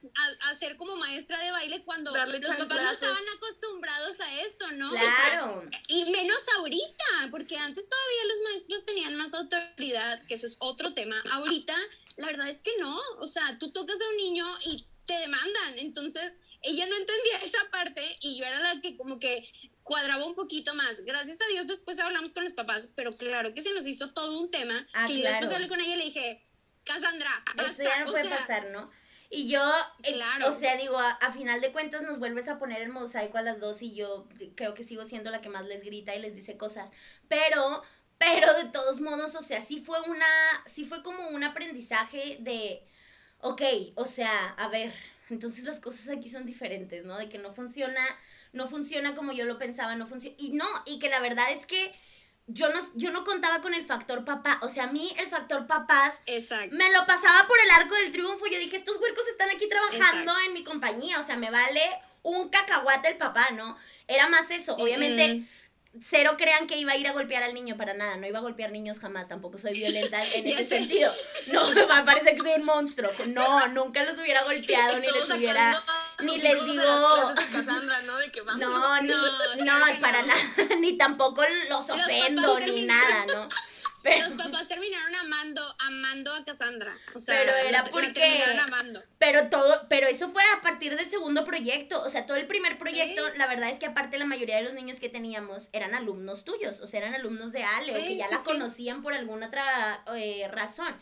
a, 0.51 0.55
ser 0.55 0.77
como 0.77 0.97
maestra 0.97 1.39
de 1.39 1.51
baile 1.53 1.83
cuando 1.85 2.11
los 2.11 2.21
papás 2.21 2.83
no 2.83 2.91
estaban 2.91 3.29
acostumbrados 3.37 4.21
a 4.21 4.41
eso, 4.41 4.71
¿no? 4.73 4.91
Claro. 4.91 5.63
y 5.89 6.11
menos 6.11 6.47
ahorita, 6.59 7.29
porque 7.31 7.57
antes 7.57 7.89
todavía 7.89 8.25
los 8.25 8.41
maestros 8.51 8.85
tenían 8.85 9.17
más 9.17 9.35
autoridad, 9.35 10.25
que 10.27 10.35
eso 10.35 10.47
es 10.47 10.57
otro 10.61 10.95
tema. 10.95 11.23
Ahorita, 11.33 11.77
la 12.17 12.27
verdad 12.27 12.49
es 12.49 12.63
que 12.63 12.73
no. 12.79 12.97
O 13.19 13.27
sea, 13.27 13.59
tú 13.59 13.71
tocas 13.71 14.01
a 14.01 14.09
un 14.09 14.17
niño 14.17 14.47
y 14.65 14.85
te 15.11 15.19
demandan. 15.19 15.79
Entonces, 15.79 16.39
ella 16.63 16.87
no 16.87 16.97
entendía 16.97 17.39
esa 17.43 17.69
parte 17.71 18.03
y 18.21 18.39
yo 18.39 18.47
era 18.47 18.61
la 18.61 18.81
que 18.81 18.97
como 18.97 19.19
que 19.19 19.51
cuadraba 19.83 20.25
un 20.25 20.35
poquito 20.35 20.75
más. 20.75 21.05
Gracias 21.05 21.41
a 21.41 21.47
Dios 21.49 21.67
después 21.67 21.99
hablamos 21.99 22.33
con 22.33 22.45
los 22.45 22.53
papás, 22.53 22.93
pero 22.95 23.11
claro 23.11 23.53
que 23.53 23.61
se 23.61 23.75
nos 23.75 23.87
hizo 23.87 24.13
todo 24.13 24.41
un 24.41 24.51
tema 24.51 24.87
ah, 24.95 25.07
que 25.07 25.21
yo 25.21 25.29
después 25.29 25.53
hablé 25.53 25.69
con 25.69 25.81
ella 25.81 25.95
y 25.95 25.99
le 25.99 26.05
dije, 26.05 26.47
Cassandra, 26.85 27.31
basta. 27.57 27.83
Eso 27.83 27.83
ya 27.83 28.05
no 28.05 28.13
puede 28.13 28.29
pasar, 28.29 28.71
¿no? 28.71 28.89
Y 29.33 29.49
yo, 29.49 29.63
eh, 30.03 30.13
claro. 30.15 30.49
o 30.49 30.59
sea, 30.59 30.77
digo, 30.77 30.99
a, 30.99 31.33
final 31.33 31.61
de 31.61 31.71
cuentas 31.71 32.03
nos 32.03 32.19
vuelves 32.19 32.49
a 32.49 32.59
poner 32.59 32.83
el 32.83 32.89
mosaico 32.89 33.39
a 33.39 33.43
las 33.43 33.61
dos 33.61 33.81
y 33.81 33.95
yo 33.95 34.29
creo 34.57 34.75
que 34.75 34.83
sigo 34.83 35.05
siendo 35.05 35.31
la 35.31 35.41
que 35.41 35.49
más 35.49 35.67
les 35.67 35.85
grita 35.85 36.17
y 36.17 36.21
les 36.21 36.35
dice 36.35 36.57
cosas. 36.57 36.91
Pero, 37.29 37.83
pero 38.19 38.53
de 38.55 38.65
todos 38.67 39.01
modos, 39.01 39.37
o 39.37 39.43
sea, 39.43 39.65
sí 39.65 39.81
fue 39.81 40.01
una, 40.03 40.27
sí 40.67 40.85
fue 40.85 41.05
como 41.05 41.29
un 41.29 41.45
aprendizaje 41.45 42.39
de, 42.41 42.85
ok, 43.43 43.63
o 43.95 44.07
sea, 44.07 44.49
a 44.57 44.69
ver, 44.69 44.93
entonces 45.31 45.65
las 45.65 45.81
cosas 45.81 46.09
aquí 46.09 46.29
son 46.29 46.47
diferentes, 46.47 47.05
¿no? 47.05 47.19
De 47.19 47.29
que 47.29 47.39
no 47.39 47.53
funciona, 47.53 48.05
no 48.53 48.69
funciona 48.69 49.15
como 49.15 49.33
yo 49.33 49.45
lo 49.45 49.59
pensaba, 49.59 49.97
no 49.97 50.07
funciona. 50.07 50.37
Y 50.39 50.53
no, 50.53 50.67
y 50.87 50.99
que 50.99 51.09
la 51.09 51.21
verdad 51.21 51.53
es 51.53 51.67
que 51.67 51.95
yo 52.47 52.69
no, 52.73 52.81
yo 52.95 53.13
no 53.13 53.25
contaba 53.25 53.61
con 53.61 53.75
el 53.75 53.85
factor 53.85 54.25
papá. 54.25 54.59
O 54.63 54.69
sea, 54.69 54.85
a 54.85 54.93
mí 54.93 55.13
el 55.19 55.29
factor 55.29 55.67
papás 55.67 56.25
me 56.27 56.93
lo 56.93 57.07
pasaba 57.07 57.47
por 57.47 57.59
el 57.61 57.71
arco 57.71 57.95
del 57.95 58.13
triunfo. 58.13 58.47
Yo 58.47 58.59
dije, 58.59 58.77
estos 58.77 58.97
huercos 58.97 59.27
están 59.29 59.51
aquí 59.51 59.67
trabajando 59.67 60.33
en 60.47 60.53
mi 60.53 60.65
compañía. 60.65 61.21
O 61.21 61.23
sea, 61.23 61.37
me 61.37 61.51
vale 61.51 61.83
un 62.23 62.49
cacahuate 62.49 63.13
el 63.13 63.19
papá, 63.19 63.51
¿no? 63.53 63.77
Era 64.09 64.29
más 64.29 64.51
eso. 64.51 64.75
Obviamente 64.75 65.47
cero 66.03 66.37
crean 66.39 66.67
que 66.67 66.77
iba 66.77 66.93
a 66.93 66.97
ir 66.97 67.07
a 67.09 67.13
golpear 67.13 67.43
al 67.43 67.55
niño 67.55 67.77
para 67.77 67.95
nada, 67.95 68.17
no 68.17 68.27
iba 68.27 68.39
a 68.39 68.43
golpear 68.43 68.71
niños 68.71 68.99
jamás, 68.99 69.29
tampoco 69.29 69.59
soy 69.59 69.73
violenta 69.79 70.23
en 70.35 70.47
ese 70.47 70.65
sentido. 70.65 71.11
No, 71.53 71.69
me 71.71 72.05
parece 72.05 72.33
que 72.33 72.39
soy 72.39 72.53
un 72.57 72.65
monstruo. 72.65 73.11
No, 73.29 73.67
nunca 73.69 74.05
los 74.05 74.19
hubiera 74.19 74.43
golpeado 74.45 74.99
ni 74.99 75.07
les 75.07 75.31
hubiera 75.31 75.75
ni 76.21 76.37
les 76.39 76.65
digo 76.65 76.83
no, 78.59 79.03
no, 79.03 79.03
no, 79.03 80.01
para 80.01 80.23
nada, 80.23 80.43
ni 80.81 80.97
tampoco 80.97 81.43
los 81.69 81.89
ofendo 81.89 82.61
ni 82.61 82.83
nada, 82.83 83.27
¿no? 83.35 83.49
Pero, 84.03 84.25
los 84.25 84.33
papás 84.33 84.69
terminaron 84.69 85.15
amando, 85.27 85.63
amando 85.79 86.35
a 86.35 86.45
Cassandra. 86.45 86.97
O 87.15 87.19
sea, 87.19 87.39
pero 87.39 87.57
era 87.69 87.85
porque. 87.85 88.45
Pero 89.19 89.49
todo, 89.49 89.75
pero 89.89 90.07
eso 90.07 90.31
fue 90.31 90.43
a 90.57 90.63
partir 90.63 90.97
del 90.97 91.11
segundo 91.11 91.45
proyecto. 91.45 92.03
O 92.03 92.09
sea, 92.09 92.27
todo 92.27 92.37
el 92.37 92.47
primer 92.47 92.79
proyecto, 92.79 93.23
la 93.37 93.47
verdad 93.47 93.71
es 93.71 93.79
que 93.79 93.87
aparte 93.87 94.19
la 94.19 94.27
mayoría 94.27 94.57
de 94.57 94.63
los 94.63 94.75
niños 94.75 94.99
que 95.01 95.09
teníamos 95.09 95.69
eran 95.73 95.95
alumnos 95.95 96.45
tuyos. 96.45 96.81
O 96.81 96.87
sea, 96.87 97.01
eran 97.01 97.15
alumnos 97.15 97.53
de 97.53 97.63
Ale, 97.63 97.93
o 97.93 97.95
que 97.95 98.17
ya 98.17 98.27
la 98.31 98.43
conocían 98.43 99.03
por 99.03 99.15
alguna 99.15 99.49
otra 99.49 100.05
eh, 100.17 100.49
razón. 100.49 100.95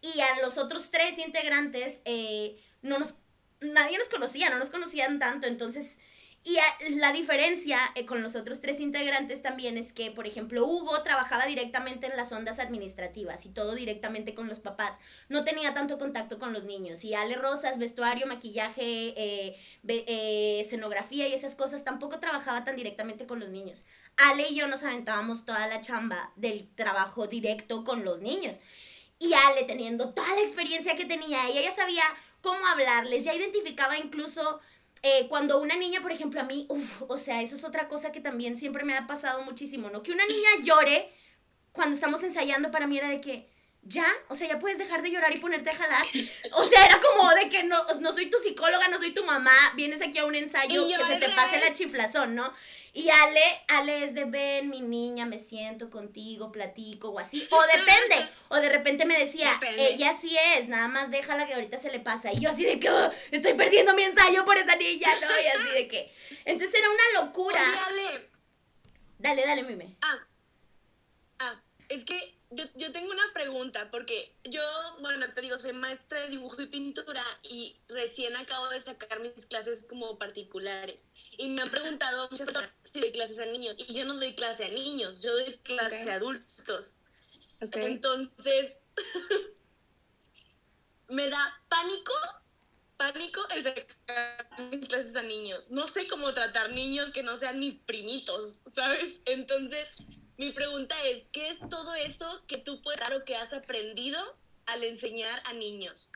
Y 0.00 0.20
a 0.20 0.40
los 0.40 0.58
otros 0.58 0.90
tres 0.90 1.18
integrantes, 1.18 2.00
eh, 2.04 2.60
no 2.82 2.98
nos, 2.98 3.14
nadie 3.60 3.96
nos 3.98 4.08
conocía, 4.08 4.50
no 4.50 4.58
nos 4.58 4.70
conocían 4.70 5.18
tanto. 5.18 5.46
Entonces 5.46 5.96
y 6.44 6.58
la 6.96 7.12
diferencia 7.12 7.78
eh, 7.94 8.04
con 8.04 8.20
los 8.20 8.34
otros 8.34 8.60
tres 8.60 8.80
integrantes 8.80 9.42
también 9.42 9.78
es 9.78 9.92
que, 9.92 10.10
por 10.10 10.26
ejemplo, 10.26 10.66
Hugo 10.66 11.02
trabajaba 11.04 11.46
directamente 11.46 12.08
en 12.08 12.16
las 12.16 12.32
ondas 12.32 12.58
administrativas 12.58 13.46
y 13.46 13.50
todo 13.50 13.76
directamente 13.76 14.34
con 14.34 14.48
los 14.48 14.58
papás. 14.58 14.98
No 15.28 15.44
tenía 15.44 15.72
tanto 15.72 15.98
contacto 15.98 16.40
con 16.40 16.52
los 16.52 16.64
niños. 16.64 17.04
Y 17.04 17.14
Ale 17.14 17.36
Rosas, 17.36 17.78
vestuario, 17.78 18.26
maquillaje, 18.26 19.14
eh, 19.16 19.56
eh, 19.86 20.60
escenografía 20.60 21.28
y 21.28 21.34
esas 21.34 21.54
cosas, 21.54 21.84
tampoco 21.84 22.18
trabajaba 22.18 22.64
tan 22.64 22.74
directamente 22.74 23.24
con 23.24 23.38
los 23.38 23.50
niños. 23.50 23.84
Ale 24.16 24.48
y 24.48 24.56
yo 24.56 24.66
nos 24.66 24.82
aventábamos 24.82 25.44
toda 25.44 25.68
la 25.68 25.80
chamba 25.80 26.32
del 26.34 26.68
trabajo 26.74 27.28
directo 27.28 27.84
con 27.84 28.04
los 28.04 28.20
niños. 28.20 28.56
Y 29.20 29.32
Ale, 29.34 29.62
teniendo 29.62 30.12
toda 30.12 30.34
la 30.34 30.42
experiencia 30.42 30.96
que 30.96 31.04
tenía, 31.04 31.48
ella 31.48 31.62
ya 31.62 31.72
sabía 31.72 32.02
cómo 32.40 32.66
hablarles, 32.66 33.22
ya 33.22 33.32
identificaba 33.32 33.96
incluso 33.96 34.60
eh, 35.02 35.26
cuando 35.28 35.60
una 35.60 35.74
niña, 35.74 36.00
por 36.00 36.12
ejemplo, 36.12 36.40
a 36.40 36.44
mí, 36.44 36.66
uff, 36.68 37.02
o 37.08 37.18
sea, 37.18 37.42
eso 37.42 37.56
es 37.56 37.64
otra 37.64 37.88
cosa 37.88 38.12
que 38.12 38.20
también 38.20 38.56
siempre 38.56 38.84
me 38.84 38.96
ha 38.96 39.06
pasado 39.06 39.42
muchísimo, 39.42 39.90
¿no? 39.90 40.02
Que 40.02 40.12
una 40.12 40.24
niña 40.26 40.50
llore 40.64 41.04
cuando 41.72 41.94
estamos 41.94 42.22
ensayando 42.22 42.70
para 42.70 42.86
mí 42.86 42.98
era 42.98 43.08
de 43.08 43.20
que, 43.20 43.50
ya, 43.82 44.06
o 44.28 44.36
sea, 44.36 44.46
ya 44.46 44.60
puedes 44.60 44.78
dejar 44.78 45.02
de 45.02 45.10
llorar 45.10 45.34
y 45.34 45.40
ponerte 45.40 45.70
a 45.70 45.74
jalar. 45.74 46.04
O 46.56 46.68
sea, 46.68 46.86
era 46.86 47.00
como 47.00 47.30
de 47.30 47.48
que 47.48 47.64
no, 47.64 47.76
no 48.00 48.12
soy 48.12 48.30
tu 48.30 48.38
psicóloga, 48.38 48.86
no 48.88 48.98
soy 48.98 49.12
tu 49.12 49.24
mamá, 49.24 49.72
vienes 49.74 50.00
aquí 50.00 50.18
a 50.18 50.24
un 50.24 50.36
ensayo 50.36 50.80
que 50.86 51.04
se 51.04 51.18
te 51.18 51.28
pase 51.30 51.58
la 51.58 51.74
chiflazón, 51.74 52.36
¿no? 52.36 52.52
Y 52.94 53.08
Ale, 53.08 53.42
Ale 53.68 54.04
es 54.04 54.14
de 54.14 54.26
ven, 54.26 54.68
mi 54.68 54.82
niña, 54.82 55.24
me 55.24 55.38
siento 55.38 55.88
contigo, 55.88 56.52
platico 56.52 57.08
o 57.08 57.18
así. 57.18 57.48
O 57.52 57.62
depende. 57.62 58.30
O 58.48 58.56
de 58.56 58.68
repente 58.68 59.06
me 59.06 59.18
decía, 59.18 59.48
ella 59.78 60.16
sí 60.20 60.36
es, 60.56 60.68
nada 60.68 60.88
más 60.88 61.10
déjala 61.10 61.46
que 61.46 61.54
ahorita 61.54 61.78
se 61.78 61.90
le 61.90 62.00
pasa. 62.00 62.32
Y 62.32 62.40
yo 62.40 62.50
así 62.50 62.64
de 62.64 62.78
que 62.78 62.90
oh, 62.90 63.10
estoy 63.30 63.54
perdiendo 63.54 63.94
mi 63.94 64.02
ensayo 64.02 64.44
por 64.44 64.58
esa 64.58 64.76
niña, 64.76 65.08
¿no? 65.20 65.28
Y 65.28 65.46
así 65.46 65.74
de 65.74 65.88
que. 65.88 66.14
Entonces 66.44 66.78
era 66.78 66.88
una 66.88 67.24
locura. 67.24 67.62
Oye, 67.92 68.28
Dale, 69.22 69.46
dale, 69.46 69.62
mime. 69.62 69.96
Ah. 70.02 70.18
Ah, 71.38 71.62
es 71.88 72.04
que 72.04 72.34
yo, 72.54 72.92
tengo 72.92 73.10
una 73.10 73.32
pregunta, 73.32 73.90
porque 73.90 74.34
yo, 74.44 74.62
bueno, 75.00 75.26
te 75.32 75.40
digo, 75.40 75.58
soy 75.58 75.72
maestra 75.72 76.20
de 76.20 76.28
dibujo 76.28 76.60
y 76.62 76.66
pintura 76.66 77.24
y 77.42 77.76
recién 77.88 78.36
acabo 78.36 78.68
de 78.68 78.80
sacar 78.80 79.20
mis 79.20 79.46
clases 79.46 79.84
como 79.84 80.18
particulares. 80.18 81.08
Y 81.38 81.48
me 81.50 81.62
han 81.62 81.70
preguntado 81.70 82.28
muchas 82.30 82.46
personas 82.46 82.70
si 82.82 83.00
doy 83.00 83.12
clases 83.12 83.38
a 83.38 83.46
niños. 83.46 83.76
Y 83.78 83.94
yo 83.94 84.04
no 84.04 84.14
doy 84.14 84.34
clase 84.34 84.64
a 84.64 84.68
niños, 84.68 85.22
yo 85.22 85.32
doy 85.32 85.58
clase 85.62 86.10
a 86.10 86.16
adultos. 86.16 86.98
Entonces, 87.60 88.80
me 91.08 91.28
da 91.28 91.62
pánico, 91.68 92.12
pánico 92.96 93.40
el 93.50 93.62
sacar 93.62 94.48
mis 94.70 94.88
clases 94.88 95.16
a 95.16 95.22
niños. 95.22 95.70
No 95.70 95.86
sé 95.86 96.06
cómo 96.08 96.32
tratar 96.34 96.70
niños 96.70 97.12
que 97.12 97.22
no 97.22 97.36
sean 97.36 97.60
mis 97.60 97.78
primitos, 97.78 98.62
¿sabes? 98.66 99.20
Entonces 99.26 100.04
mi 100.38 100.52
pregunta 100.52 100.94
es, 101.04 101.28
¿qué 101.32 101.48
es 101.48 101.60
todo 101.68 101.94
eso 101.94 102.42
que 102.46 102.58
tú 102.58 102.80
puedes 102.82 103.00
dar 103.00 103.14
o 103.14 103.24
que 103.24 103.36
has 103.36 103.52
aprendido 103.52 104.18
al 104.66 104.84
enseñar 104.84 105.42
a 105.46 105.52
niños? 105.52 106.10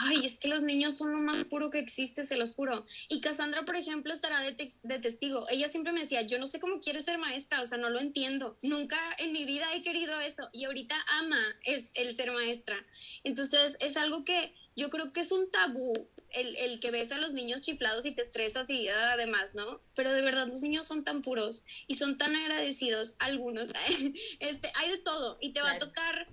Ay, 0.00 0.24
es 0.24 0.38
que 0.38 0.48
los 0.48 0.62
niños 0.62 0.96
son 0.96 1.12
lo 1.12 1.18
más 1.18 1.42
puro 1.44 1.70
que 1.70 1.80
existe, 1.80 2.22
se 2.22 2.36
los 2.36 2.54
juro. 2.54 2.86
Y 3.08 3.20
Cassandra, 3.20 3.64
por 3.64 3.74
ejemplo, 3.74 4.12
estará 4.12 4.40
de, 4.42 4.54
de, 4.84 4.98
testigo. 5.00 5.44
Ella 5.50 5.66
siempre 5.66 5.92
me 5.92 6.00
decía, 6.00 6.22
yo 6.22 6.38
no 6.38 6.46
sé 6.46 6.60
cómo 6.60 6.78
quieres 6.78 7.04
ser 7.04 7.18
maestra, 7.18 7.60
o 7.60 7.66
sea, 7.66 7.78
no 7.78 7.90
lo 7.90 7.98
entiendo. 7.98 8.56
Nunca 8.62 8.96
en 9.18 9.32
mi 9.32 9.44
vida 9.44 9.66
he 9.74 9.82
querido 9.82 10.18
eso. 10.20 10.48
Y 10.52 10.66
ahorita 10.66 10.94
ama 11.18 11.40
es 11.64 11.96
el 11.96 12.14
ser 12.14 12.30
maestra. 12.30 12.76
Entonces, 13.24 13.76
es 13.80 13.96
algo 13.96 14.24
que 14.24 14.54
yo 14.76 14.88
creo 14.88 15.12
que 15.12 15.18
es 15.18 15.32
un 15.32 15.50
tabú 15.50 16.08
el, 16.32 16.56
el, 16.56 16.80
que 16.80 16.90
ves 16.90 17.12
a 17.12 17.18
los 17.18 17.32
niños 17.32 17.60
chiflados 17.60 18.06
y 18.06 18.14
te 18.14 18.20
estresas 18.20 18.70
y 18.70 18.88
además, 18.88 19.54
¿no? 19.54 19.80
Pero 19.94 20.12
de 20.12 20.22
verdad 20.22 20.46
los 20.46 20.62
niños 20.62 20.86
son 20.86 21.04
tan 21.04 21.22
puros 21.22 21.64
y 21.86 21.94
son 21.94 22.18
tan 22.18 22.34
agradecidos, 22.34 23.16
algunos, 23.18 23.72
este, 24.40 24.72
hay 24.74 24.90
de 24.90 24.98
todo 24.98 25.38
y 25.40 25.52
te 25.52 25.60
va 25.60 25.72
a 25.72 25.78
tocar, 25.78 26.28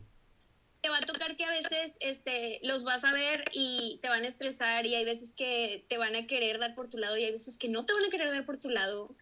te 0.82 0.89
va 0.89 0.98
a 0.98 1.02
tocar 1.02 1.36
que 1.36 1.46
a 1.46 1.50
veces 1.50 1.98
este, 2.02 2.60
los 2.64 2.84
vas 2.84 3.04
a 3.04 3.14
ver 3.14 3.43
y 3.54 4.00
te 4.02 4.10
van 4.10 4.24
a 4.24 4.28
estresar 4.28 4.86
y 4.86 4.96
hay 4.96 5.06
veces 5.06 5.34
que 5.34 5.86
te 5.88 5.98
van 5.98 6.16
a 6.16 6.28
querer 6.28 6.60
dar 6.60 6.74
por 6.74 6.89
tu 6.89 6.98
lado 6.98 7.18
y 7.18 7.26
hay 7.26 7.32
veces 7.32 7.58
que 7.58 7.70
no 7.70 7.86
te 7.86 7.93
van 7.93 8.06
a 8.06 8.10
querer 8.10 8.30
dar 8.30 8.46
por 8.46 8.58
tu 8.58 8.70
lado. 8.70 9.16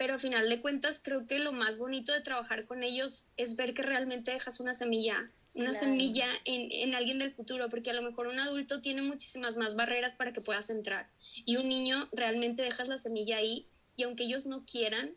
Pero 0.00 0.14
al 0.14 0.20
final 0.20 0.48
de 0.48 0.62
cuentas 0.62 1.02
creo 1.04 1.26
que 1.26 1.40
lo 1.40 1.52
más 1.52 1.76
bonito 1.76 2.10
de 2.14 2.22
trabajar 2.22 2.64
con 2.66 2.82
ellos 2.82 3.28
es 3.36 3.56
ver 3.56 3.74
que 3.74 3.82
realmente 3.82 4.30
dejas 4.30 4.58
una 4.58 4.72
semilla 4.72 5.30
una 5.56 5.72
semilla 5.72 6.26
en, 6.44 6.70
en, 6.70 6.94
alguien 6.94 7.18
del 7.18 7.32
futuro, 7.32 7.68
porque 7.68 7.90
a 7.90 7.92
lo 7.92 8.02
mejor 8.02 8.28
un 8.28 8.38
adulto 8.38 8.80
tiene 8.80 9.02
muchísimas 9.02 9.56
más 9.56 9.76
barreras 9.76 10.14
para 10.14 10.32
que 10.32 10.40
puedas 10.40 10.70
entrar. 10.70 11.10
Y 11.44 11.56
un 11.56 11.68
niño 11.68 12.08
realmente 12.12 12.62
dejas 12.62 12.88
la 12.88 12.96
semilla 12.96 13.38
ahí 13.38 13.66
y 13.96 14.04
aunque 14.04 14.24
ellos 14.24 14.46
no 14.46 14.64
quieran, 14.64 15.12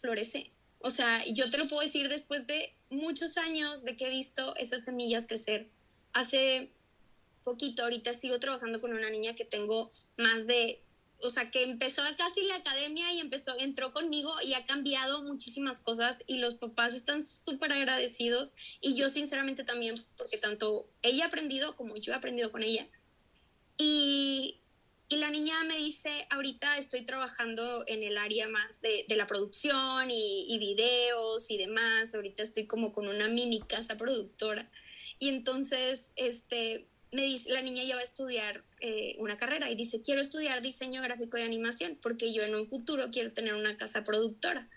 florece. 0.00 0.48
O 0.80 0.90
sea, 0.90 1.24
yo 1.26 1.50
te 1.50 1.56
lo 1.56 1.66
puedo 1.68 1.82
decir 1.82 2.08
después 2.08 2.46
de 2.46 2.74
muchos 2.90 3.38
años 3.38 3.84
de 3.84 3.96
que 3.96 4.08
he 4.08 4.10
visto 4.10 4.54
esas 4.56 4.84
semillas 4.84 5.28
crecer. 5.28 5.68
Hace 6.12 6.70
poquito, 7.44 7.84
ahorita 7.84 8.12
sigo 8.12 8.38
trabajando 8.40 8.80
con 8.80 8.92
una 8.92 9.08
niña 9.08 9.34
que 9.34 9.44
tengo 9.44 9.88
más 10.18 10.46
de, 10.46 10.82
o 11.20 11.28
sea, 11.28 11.50
que 11.50 11.62
empezó 11.62 12.02
casi 12.16 12.42
la 12.46 12.56
academia 12.56 13.12
y 13.12 13.20
empezó, 13.20 13.58
entró 13.58 13.92
conmigo 13.92 14.30
y 14.44 14.54
ha 14.54 14.64
cambiado 14.64 15.22
muchísimas 15.22 15.82
cosas 15.82 16.22
y 16.26 16.38
los 16.38 16.56
papás 16.56 16.94
están 16.94 17.22
súper 17.22 17.72
agradecidos 17.72 18.54
y 18.80 18.94
yo 18.94 19.08
sinceramente 19.08 19.64
también, 19.64 19.94
porque 20.16 20.38
tanto 20.38 20.86
ella 21.02 21.24
ha 21.24 21.28
aprendido 21.28 21.76
como 21.76 21.96
yo 21.96 22.12
he 22.12 22.16
aprendido 22.16 22.52
con 22.52 22.62
ella. 22.62 22.86
Y, 23.76 24.60
y 25.08 25.16
la 25.16 25.30
niña 25.30 25.54
me 25.64 25.76
dice, 25.78 26.26
ahorita 26.30 26.76
estoy 26.76 27.02
trabajando 27.04 27.84
en 27.86 28.02
el 28.02 28.18
área 28.18 28.48
más 28.48 28.80
de, 28.82 29.04
de 29.08 29.16
la 29.16 29.26
producción 29.26 30.10
y, 30.10 30.46
y 30.48 30.58
videos 30.58 31.50
y 31.50 31.56
demás, 31.56 32.14
ahorita 32.14 32.42
estoy 32.42 32.66
como 32.66 32.92
con 32.92 33.08
una 33.08 33.28
mini 33.28 33.60
casa 33.60 33.96
productora. 33.96 34.70
Y 35.18 35.28
entonces, 35.30 36.12
este, 36.16 36.86
me 37.12 37.22
dice, 37.22 37.52
la 37.52 37.62
niña 37.62 37.82
ya 37.84 37.94
va 37.94 38.00
a 38.00 38.04
estudiar 38.04 38.64
eh, 38.86 39.16
una 39.18 39.38
carrera 39.38 39.70
y 39.70 39.76
dice, 39.76 40.02
quiero 40.02 40.20
estudiar 40.20 40.60
diseño 40.60 41.00
gráfico 41.00 41.38
y 41.38 41.40
animación 41.40 41.98
porque 42.02 42.34
yo 42.34 42.42
en 42.42 42.54
un 42.54 42.66
futuro 42.66 43.10
quiero 43.10 43.32
tener 43.32 43.54
una 43.54 43.78
casa 43.78 44.04
productora. 44.04 44.68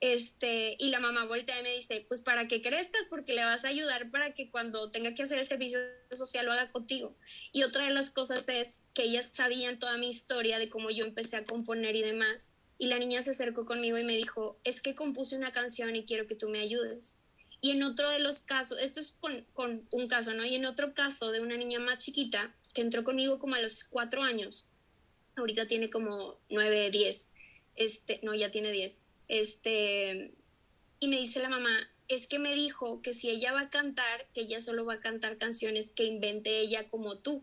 Este, 0.00 0.74
y 0.80 0.88
la 0.88 0.98
mamá 0.98 1.26
voltea 1.26 1.56
y 1.60 1.62
me 1.62 1.70
dice, 1.70 2.04
pues 2.08 2.22
para 2.22 2.48
que 2.48 2.60
crezcas, 2.60 3.06
porque 3.08 3.34
le 3.34 3.44
vas 3.44 3.64
a 3.64 3.68
ayudar 3.68 4.10
para 4.10 4.34
que 4.34 4.50
cuando 4.50 4.90
tenga 4.90 5.14
que 5.14 5.22
hacer 5.22 5.38
el 5.38 5.46
servicio 5.46 5.78
social 6.10 6.44
lo 6.44 6.54
haga 6.54 6.72
contigo. 6.72 7.16
Y 7.52 7.62
otra 7.62 7.84
de 7.84 7.94
las 7.94 8.10
cosas 8.10 8.48
es 8.48 8.82
que 8.94 9.04
ellas 9.04 9.30
sabían 9.32 9.78
toda 9.78 9.96
mi 9.96 10.08
historia 10.08 10.58
de 10.58 10.68
cómo 10.68 10.90
yo 10.90 11.04
empecé 11.04 11.36
a 11.36 11.44
componer 11.44 11.94
y 11.94 12.02
demás. 12.02 12.54
Y 12.78 12.88
la 12.88 12.98
niña 12.98 13.20
se 13.20 13.30
acercó 13.30 13.64
conmigo 13.64 13.96
y 13.96 14.02
me 14.02 14.16
dijo, 14.16 14.58
es 14.64 14.80
que 14.80 14.96
compuse 14.96 15.36
una 15.36 15.52
canción 15.52 15.94
y 15.94 16.04
quiero 16.04 16.26
que 16.26 16.34
tú 16.34 16.48
me 16.48 16.58
ayudes. 16.58 17.18
Y 17.60 17.70
en 17.70 17.82
otro 17.82 18.10
de 18.10 18.18
los 18.18 18.40
casos, 18.40 18.80
esto 18.80 19.00
es 19.00 19.18
con, 19.54 19.88
un 19.90 20.08
caso, 20.08 20.34
¿no? 20.34 20.44
Y 20.44 20.56
en 20.56 20.66
otro 20.66 20.94
caso 20.94 21.32
de 21.32 21.40
una 21.40 21.56
niña 21.56 21.78
más 21.78 21.98
chiquita 21.98 22.54
que 22.76 22.82
entró 22.82 23.04
conmigo 23.04 23.38
como 23.38 23.54
a 23.54 23.62
los 23.62 23.84
cuatro 23.84 24.22
años, 24.22 24.68
ahorita 25.34 25.66
tiene 25.66 25.88
como 25.88 26.38
nueve, 26.50 26.90
diez, 26.90 27.30
este, 27.74 28.20
no, 28.22 28.34
ya 28.34 28.50
tiene 28.50 28.70
diez, 28.70 29.04
este, 29.28 30.34
y 31.00 31.08
me 31.08 31.16
dice 31.16 31.40
la 31.40 31.48
mamá, 31.48 31.70
es 32.08 32.26
que 32.26 32.38
me 32.38 32.54
dijo 32.54 33.00
que 33.00 33.14
si 33.14 33.30
ella 33.30 33.54
va 33.54 33.62
a 33.62 33.68
cantar, 33.70 34.28
que 34.34 34.42
ella 34.42 34.60
solo 34.60 34.84
va 34.84 34.94
a 34.94 35.00
cantar 35.00 35.38
canciones 35.38 35.90
que 35.90 36.04
invente 36.04 36.60
ella 36.60 36.86
como 36.86 37.16
tú, 37.16 37.42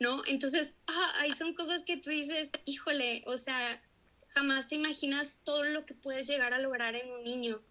¿no? 0.00 0.24
Entonces, 0.26 0.78
ah, 0.88 1.12
ahí 1.18 1.30
son 1.30 1.54
cosas 1.54 1.84
que 1.84 1.96
tú 1.96 2.10
dices, 2.10 2.50
híjole, 2.64 3.22
o 3.28 3.36
sea, 3.36 3.80
jamás 4.30 4.66
te 4.66 4.74
imaginas 4.74 5.36
todo 5.44 5.62
lo 5.62 5.86
que 5.86 5.94
puedes 5.94 6.26
llegar 6.26 6.54
a 6.54 6.58
lograr 6.58 6.96
en 6.96 7.08
un 7.08 7.22
niño. 7.22 7.62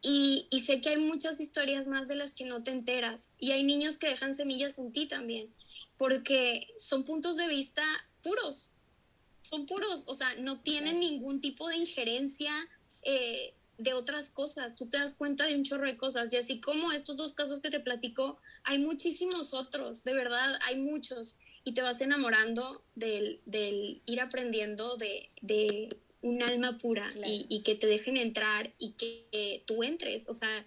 Y, 0.00 0.46
sé 0.64 0.80
que 0.80 0.90
hay 0.90 0.98
muchas 0.98 1.40
historias 1.40 1.88
más 1.88 2.06
de 2.06 2.14
las 2.14 2.36
que 2.36 2.44
no 2.44 2.62
te 2.62 2.70
enteras. 2.70 3.34
Y 3.38 3.50
hay 3.50 3.64
niños 3.64 3.98
que 3.98 4.08
dejan 4.08 4.32
semillas 4.32 4.78
en 4.78 4.92
ti 4.92 5.06
también, 5.06 5.52
porque 6.02 6.66
son 6.76 7.04
puntos 7.04 7.36
de 7.36 7.46
vista 7.46 7.84
puros. 8.24 8.72
Son 9.40 9.66
puros, 9.66 10.02
o 10.08 10.14
sea, 10.14 10.34
no 10.34 10.60
tienen 10.60 10.98
ningún 10.98 11.38
tipo 11.38 11.68
de 11.68 11.76
injerencia 11.76 12.50
eh, 13.04 13.54
de 13.78 13.92
otras 13.94 14.28
cosas. 14.30 14.74
Tú 14.74 14.88
te 14.88 14.98
das 14.98 15.14
cuenta 15.14 15.46
de 15.46 15.54
un 15.54 15.62
chorro 15.62 15.86
de 15.86 15.96
cosas. 15.96 16.32
Y 16.32 16.38
así 16.38 16.60
como 16.60 16.90
estos 16.90 17.16
dos 17.16 17.34
casos 17.34 17.60
que 17.62 17.70
te 17.70 17.78
platico, 17.78 18.40
hay 18.64 18.78
muchísimos 18.78 19.54
otros, 19.54 20.02
de 20.02 20.14
verdad, 20.14 20.58
hay 20.64 20.80
muchos. 20.80 21.38
Y 21.62 21.72
te 21.74 21.82
vas 21.82 22.00
enamorando 22.00 22.82
del, 22.96 23.40
ir 24.04 24.20
aprendiendo 24.20 24.96
de, 24.96 25.88
un 26.20 26.42
alma 26.42 26.78
pura 26.78 27.14
y, 27.24 27.62
que 27.62 27.76
te 27.76 27.86
dejen 27.86 28.16
entrar 28.16 28.74
y 28.76 28.94
que 28.94 29.62
tú 29.68 29.84
entres, 29.84 30.28
o 30.28 30.32
sea, 30.32 30.66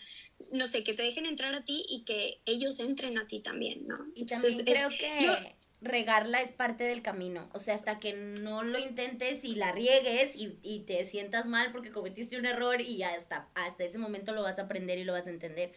no 0.53 0.67
sé, 0.67 0.83
que 0.83 0.93
te 0.93 1.03
dejen 1.03 1.25
entrar 1.25 1.55
a 1.55 1.63
ti 1.63 1.85
y 1.87 2.03
que 2.03 2.41
ellos 2.45 2.79
entren 2.79 3.17
a 3.17 3.25
ti 3.25 3.39
también, 3.39 3.87
¿no? 3.87 3.97
Y 4.15 4.25
también 4.25 4.65
creo 4.65 4.89
que 4.89 5.55
regarla 5.81 6.41
es 6.41 6.51
parte 6.51 6.83
del 6.83 7.01
camino, 7.01 7.49
o 7.53 7.59
sea, 7.59 7.75
hasta 7.75 7.99
que 7.99 8.13
no 8.13 8.63
lo 8.63 8.77
intentes 8.79 9.45
y 9.45 9.55
la 9.55 9.71
riegues 9.71 10.35
y, 10.35 10.59
y, 10.61 10.81
te 10.81 11.05
sientas 11.05 11.45
mal 11.45 11.71
porque 11.71 11.91
cometiste 11.91 12.37
un 12.37 12.45
error 12.45 12.81
y 12.81 13.03
hasta, 13.03 13.47
hasta 13.53 13.83
ese 13.83 13.97
momento 13.97 14.33
lo 14.33 14.41
vas 14.41 14.59
a 14.59 14.63
aprender 14.63 14.97
y 14.97 15.03
lo 15.03 15.13
vas 15.13 15.27
a 15.27 15.31
entender. 15.31 15.73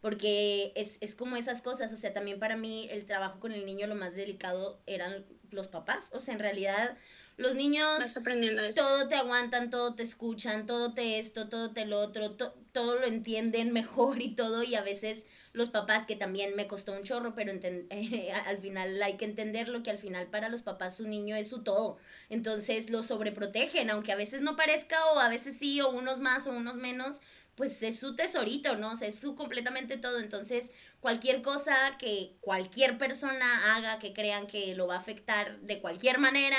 Porque 0.00 0.72
es, 0.76 0.96
es 1.00 1.16
como 1.16 1.36
esas 1.36 1.60
cosas, 1.60 1.92
o 1.92 1.96
sea, 1.96 2.14
también 2.14 2.38
para 2.38 2.56
mí 2.56 2.88
el 2.90 3.04
trabajo 3.04 3.40
con 3.40 3.52
el 3.52 3.66
niño 3.66 3.88
lo 3.88 3.96
más 3.96 4.14
delicado 4.14 4.80
eran 4.86 5.26
los 5.50 5.68
papás, 5.68 6.04
o 6.12 6.20
sea, 6.20 6.34
en 6.34 6.40
realidad 6.40 6.96
los 7.38 7.54
niños 7.54 8.16
aprendiendo 8.16 8.62
todo 8.76 9.06
te 9.06 9.14
aguantan, 9.14 9.70
todo 9.70 9.94
te 9.94 10.02
escuchan, 10.02 10.66
todo 10.66 10.92
te 10.92 11.20
esto, 11.20 11.48
todo 11.48 11.70
te 11.70 11.86
lo 11.86 12.00
otro, 12.00 12.32
todo 12.32 12.98
lo 12.98 13.06
entienden 13.06 13.72
mejor 13.72 14.20
y 14.20 14.34
todo. 14.34 14.64
Y 14.64 14.74
a 14.74 14.82
veces 14.82 15.24
los 15.54 15.68
papás, 15.68 16.04
que 16.04 16.16
también 16.16 16.56
me 16.56 16.66
costó 16.66 16.92
un 16.92 17.00
chorro, 17.00 17.36
pero 17.36 17.52
al 18.46 18.58
final 18.58 19.00
hay 19.00 19.16
que 19.16 19.24
entenderlo, 19.24 19.84
que 19.84 19.90
al 19.90 19.98
final 19.98 20.26
para 20.26 20.48
los 20.48 20.62
papás 20.62 20.96
su 20.96 21.06
niño 21.06 21.36
es 21.36 21.48
su 21.48 21.62
todo. 21.62 21.98
Entonces 22.28 22.90
lo 22.90 23.04
sobreprotegen, 23.04 23.88
aunque 23.90 24.10
a 24.10 24.16
veces 24.16 24.40
no 24.40 24.56
parezca 24.56 25.06
o 25.12 25.20
a 25.20 25.28
veces 25.28 25.56
sí, 25.58 25.80
o 25.80 25.90
unos 25.90 26.18
más 26.18 26.48
o 26.48 26.50
unos 26.50 26.74
menos, 26.74 27.20
pues 27.54 27.80
es 27.84 28.00
su 28.00 28.16
tesorito, 28.16 28.76
¿no? 28.76 28.92
O 28.92 28.96
sea, 28.96 29.06
es 29.06 29.20
su 29.20 29.36
completamente 29.36 29.96
todo. 29.96 30.18
Entonces, 30.18 30.70
cualquier 30.98 31.42
cosa 31.42 31.96
que 32.00 32.36
cualquier 32.40 32.98
persona 32.98 33.76
haga 33.76 34.00
que 34.00 34.12
crean 34.12 34.48
que 34.48 34.74
lo 34.74 34.88
va 34.88 34.96
a 34.96 34.98
afectar 34.98 35.60
de 35.60 35.80
cualquier 35.80 36.18
manera, 36.18 36.58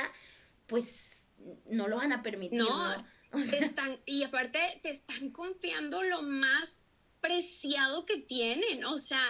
pues 0.69 0.85
no 1.69 1.87
lo 1.87 1.97
van 1.97 2.13
a 2.13 2.23
permitir. 2.23 2.57
No, 2.57 2.69
están, 3.53 3.99
y 4.05 4.23
aparte 4.23 4.59
te 4.81 4.89
están 4.89 5.31
confiando 5.31 6.01
lo 6.03 6.21
más 6.21 6.83
preciado 7.21 8.05
que 8.05 8.17
tienen. 8.17 8.85
O 8.85 8.97
sea, 8.97 9.21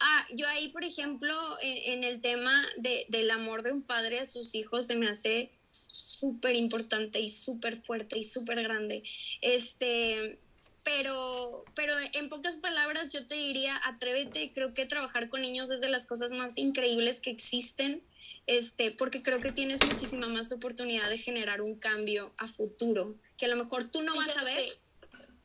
ah, 0.00 0.26
yo 0.34 0.46
ahí, 0.48 0.68
por 0.70 0.84
ejemplo, 0.84 1.34
en, 1.62 2.02
el 2.02 2.20
tema 2.20 2.66
de, 2.78 3.06
del 3.08 3.30
amor 3.30 3.62
de 3.62 3.72
un 3.72 3.82
padre 3.82 4.18
a 4.18 4.24
sus 4.24 4.54
hijos, 4.54 4.86
se 4.86 4.96
me 4.96 5.08
hace 5.08 5.50
súper 5.70 6.56
importante 6.56 7.20
y 7.20 7.28
súper 7.28 7.82
fuerte 7.82 8.18
y 8.18 8.24
súper 8.24 8.62
grande. 8.62 9.04
Este, 9.40 10.40
pero, 10.84 11.64
pero 11.74 11.94
en 12.12 12.28
pocas 12.28 12.58
palabras 12.58 13.12
yo 13.12 13.26
te 13.26 13.34
diría, 13.34 13.80
atrévete, 13.84 14.52
creo 14.52 14.68
que 14.70 14.86
trabajar 14.86 15.28
con 15.28 15.40
niños 15.40 15.70
es 15.70 15.80
de 15.80 15.88
las 15.88 16.06
cosas 16.06 16.32
más 16.32 16.58
increíbles 16.58 17.20
que 17.20 17.30
existen, 17.30 18.02
este, 18.46 18.90
porque 18.92 19.22
creo 19.22 19.40
que 19.40 19.52
tienes 19.52 19.84
muchísima 19.86 20.28
más 20.28 20.52
oportunidad 20.52 21.08
de 21.08 21.18
generar 21.18 21.60
un 21.62 21.76
cambio 21.76 22.32
a 22.38 22.46
futuro, 22.46 23.16
que 23.36 23.46
a 23.46 23.48
lo 23.48 23.56
mejor 23.56 23.84
tú 23.84 24.02
no 24.02 24.14
vas 24.16 24.36
a 24.36 24.44
ver, 24.44 24.78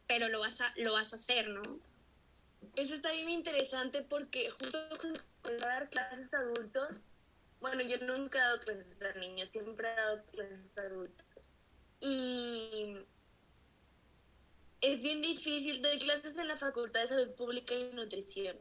pero 0.07 0.27
lo 0.29 0.41
vas 0.41 0.61
a, 0.61 0.73
lo 0.77 0.93
vas 0.93 1.13
a 1.13 1.15
hacer, 1.15 1.47
¿no? 1.49 1.61
Eso 2.75 2.93
está 2.93 3.11
bien 3.11 3.29
interesante 3.29 4.01
porque 4.01 4.49
justo 4.49 4.79
cuando 5.41 5.65
dar 5.65 5.89
clases 5.89 6.33
a 6.33 6.39
adultos, 6.39 7.05
bueno, 7.59 7.81
yo 7.83 7.97
nunca 8.05 8.37
he 8.37 8.41
dado 8.41 8.59
clases 8.59 9.01
a 9.03 9.13
niños, 9.19 9.49
siempre 9.49 9.87
he 9.89 9.95
dado 9.95 10.23
clases 10.31 10.77
a 10.77 10.81
adultos. 10.81 11.51
Y 11.99 12.95
es 14.81 15.01
bien 15.01 15.21
difícil, 15.21 15.81
doy 15.81 15.99
clases 15.99 16.37
en 16.37 16.47
la 16.47 16.57
Facultad 16.57 17.01
de 17.01 17.07
Salud 17.07 17.29
Pública 17.31 17.73
y 17.75 17.91
Nutrición. 17.93 18.57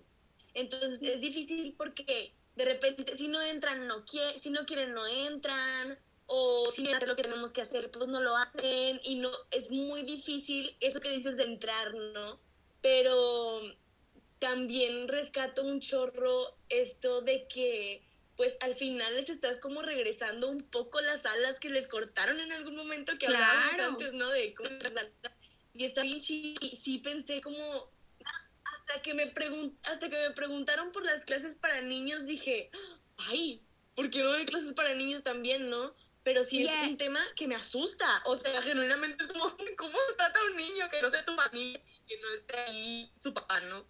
Entonces 0.55 1.03
es 1.03 1.21
difícil 1.21 1.75
porque 1.77 2.33
de 2.57 2.65
repente 2.65 3.17
si 3.17 3.29
no 3.29 3.41
entran, 3.41 3.87
no 3.87 4.03
quieren, 4.03 4.39
si 4.39 4.51
no 4.51 4.67
quieren, 4.67 4.93
no 4.93 5.07
entran, 5.07 5.99
o 6.27 6.71
si 6.71 6.83
quieren 6.83 6.97
hacer 6.97 7.09
lo 7.09 7.17
que 7.17 7.23
tenemos 7.23 7.53
que 7.53 7.63
hacer, 7.63 7.91
pues 7.91 8.09
no 8.09 8.21
lo 8.21 8.37
hacen, 8.37 9.01
y 9.03 9.17
no, 9.17 9.31
es 9.51 9.73
muy 9.73 10.03
difícil 10.03 10.77
eso 10.81 11.01
que 11.01 11.11
dices 11.11 11.37
de 11.39 11.45
entrar, 11.45 11.93
¿no? 11.95 12.39
Pero 12.83 13.61
también 14.39 15.09
rescato 15.09 15.63
un 15.63 15.81
chorro 15.81 16.55
esto 16.69 17.21
de 17.23 17.47
que 17.47 18.03
pues 18.37 18.57
al 18.61 18.75
final 18.75 19.15
les 19.17 19.29
estás 19.29 19.59
como 19.59 19.83
regresando 19.83 20.49
un 20.49 20.63
poco 20.71 20.99
las 21.03 21.27
alas 21.27 21.61
que 21.61 21.69
les 21.69 21.87
cortaron 21.89 22.41
en 22.41 22.53
algún 22.53 22.75
momento 22.75 23.13
que 23.19 23.27
hablábamos 23.27 23.79
antes, 23.81 24.13
¿no? 24.15 24.29
De 24.31 24.55
cómo 24.55 24.71
las 24.71 24.97
alas 24.97 25.13
y 25.75 25.85
está 25.85 26.03
bien 26.03 26.21
chido. 26.21 26.55
Y 26.61 26.77
sí 26.77 26.99
pensé 26.99 27.41
como, 27.41 27.59
hasta 28.65 29.03
que, 29.03 29.15
me 29.15 29.27
pregun 29.27 29.79
hasta 29.85 30.09
que 30.09 30.17
me 30.17 30.31
preguntaron 30.31 30.91
por 30.93 31.05
las 31.05 31.25
clases 31.25 31.57
para 31.57 31.81
niños, 31.81 32.27
dije, 32.27 32.71
ay, 33.29 33.61
¿por 33.95 34.11
qué 34.11 34.21
no 34.21 34.31
doy 34.31 34.47
clases 34.47 34.73
para 34.73 34.95
niños 34.95 35.23
también, 35.23 35.69
no? 35.69 35.91
Pero 36.23 36.45
sí 36.45 36.63
es 36.63 36.89
un 36.89 36.97
tema 36.97 37.21
que 37.35 37.49
me 37.49 37.57
asusta. 37.57 38.07
O 38.27 38.37
sea, 38.37 38.61
genuinamente 38.63 39.25
es 39.25 39.31
como, 39.31 39.45
¿cómo 39.79 39.99
trata 40.17 40.39
un 40.51 40.57
niño 40.57 40.89
que 40.89 41.01
no 41.01 41.11
sea 41.11 41.25
tu 41.25 41.35
familia, 41.35 41.83
que 42.07 42.21
no 42.21 42.35
esté 42.35 42.59
ahí 42.59 43.13
su 43.19 43.33
papá, 43.33 43.61
no? 43.61 43.87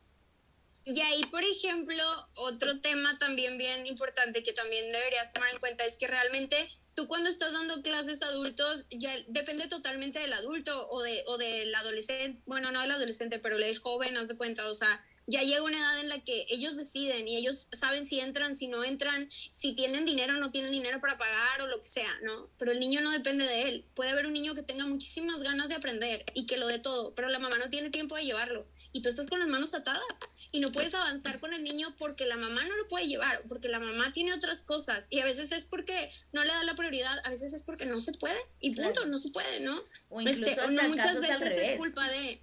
Y 0.85 1.01
ahí, 1.01 1.23
por 1.25 1.45
ejemplo, 1.45 2.03
otro 2.37 2.81
tema 2.81 3.17
también 3.19 3.59
bien 3.59 3.87
importante 3.87 4.43
que 4.43 4.53
también 4.53 4.91
deberías 4.91 5.33
tomar 5.33 5.51
en 5.51 5.59
cuenta 5.59 5.85
es 5.85 5.99
que 5.99 6.07
realmente 6.07 6.71
tú 7.01 7.09
cuando 7.09 7.31
estás 7.31 7.53
dando 7.53 7.81
clases 7.83 8.23
a 8.23 8.27
adultos, 8.27 8.87
ya 8.91 9.15
depende 9.29 9.67
totalmente 9.69 10.19
del 10.19 10.33
adulto 10.33 10.89
o, 10.91 11.03
de, 11.03 11.25
o 11.27 11.39
del 11.39 11.75
adolescente, 11.75 12.41
bueno, 12.47 12.71
no 12.71 12.81
del 12.81 12.91
adolescente, 12.91 13.39
pero 13.39 13.57
del 13.57 13.79
joven, 13.79 14.15
no 14.15 14.27
se 14.27 14.37
cuenta, 14.37 14.69
o 14.69 14.75
sea, 14.75 15.05
ya 15.27 15.43
llega 15.43 15.63
una 15.63 15.79
edad 15.79 16.01
en 16.01 16.09
la 16.09 16.19
que 16.25 16.47
ellos 16.51 16.77
deciden 16.77 17.29
y 17.29 17.37
ellos 17.37 17.69
saben 17.73 18.05
si 18.05 18.21
entran, 18.21 18.55
si 18.55 18.67
no 18.69 18.83
entran, 18.85 19.29
si 19.31 19.75
tienen 19.75 20.05
dinero 20.05 20.35
o 20.35 20.41
no 20.41 20.51
tienen 20.51 20.73
dinero 20.73 21.01
para 21.01 21.19
pagar 21.19 21.63
o 21.63 21.69
lo 21.69 21.79
que 21.79 21.87
sea, 21.87 22.11
¿no? 22.23 22.51
Pero 22.59 22.73
el 22.73 22.81
niño 22.81 23.01
no 23.01 23.11
depende 23.13 23.47
de 23.47 23.69
él. 23.69 23.85
Puede 23.95 24.11
haber 24.11 24.27
un 24.27 24.33
niño 24.33 24.55
que 24.55 24.63
tenga 24.63 24.87
muchísimas 24.87 25.43
ganas 25.43 25.69
de 25.69 25.77
aprender 25.77 26.25
y 26.35 26.47
que 26.47 26.57
lo 26.57 26.67
dé 26.67 26.81
todo, 26.81 27.15
pero 27.15 27.29
la 27.29 27.39
mamá 27.39 27.59
no 27.59 27.71
tiene 27.71 27.91
tiempo 27.91 28.17
de 28.17 28.25
llevarlo 28.25 28.67
y 28.93 29.03
tú 29.03 29.09
estás 29.09 29.29
con 29.29 29.41
las 29.41 29.49
manos 29.49 29.75
atadas 29.75 30.21
y 30.53 30.61
no 30.61 30.73
puedes 30.73 30.95
avanzar 30.95 31.41
con 31.41 31.53
el 31.53 31.63
niño 31.63 31.95
porque 31.99 32.27
la 32.27 32.37
mamá 32.37 32.65
no 32.65 32.77
lo 32.77 32.87
puede 32.89 33.07
llevar, 33.07 33.43
porque 33.49 33.69
la 33.69 33.79
mamá 33.79 34.13
tiene 34.13 34.33
otras 34.33 34.63
cosas 34.63 35.07
y 35.11 35.21
a 35.21 35.25
veces 35.25 35.53
es 35.53 35.65
porque 35.65 36.13
no 36.33 36.45
le 36.45 36.53
da 36.53 36.65
la 36.65 36.75
prioridad, 36.75 37.17
a 37.25 37.31
veces 37.31 37.53
es 37.53 37.63
porque 37.63 37.87
no 37.87 37.99
se 37.99 38.13
puede 38.15 38.39
y 38.61 38.75
punto, 38.75 39.07
no 39.07 39.19
se 39.19 39.31
puede, 39.31 39.61
¿no? 39.61 39.83
O, 40.11 40.21
este, 40.21 40.57
no 40.71 40.83
muchas 40.89 41.21
veces 41.21 41.57
es 41.57 41.79
culpa 41.79 42.09
de 42.09 42.43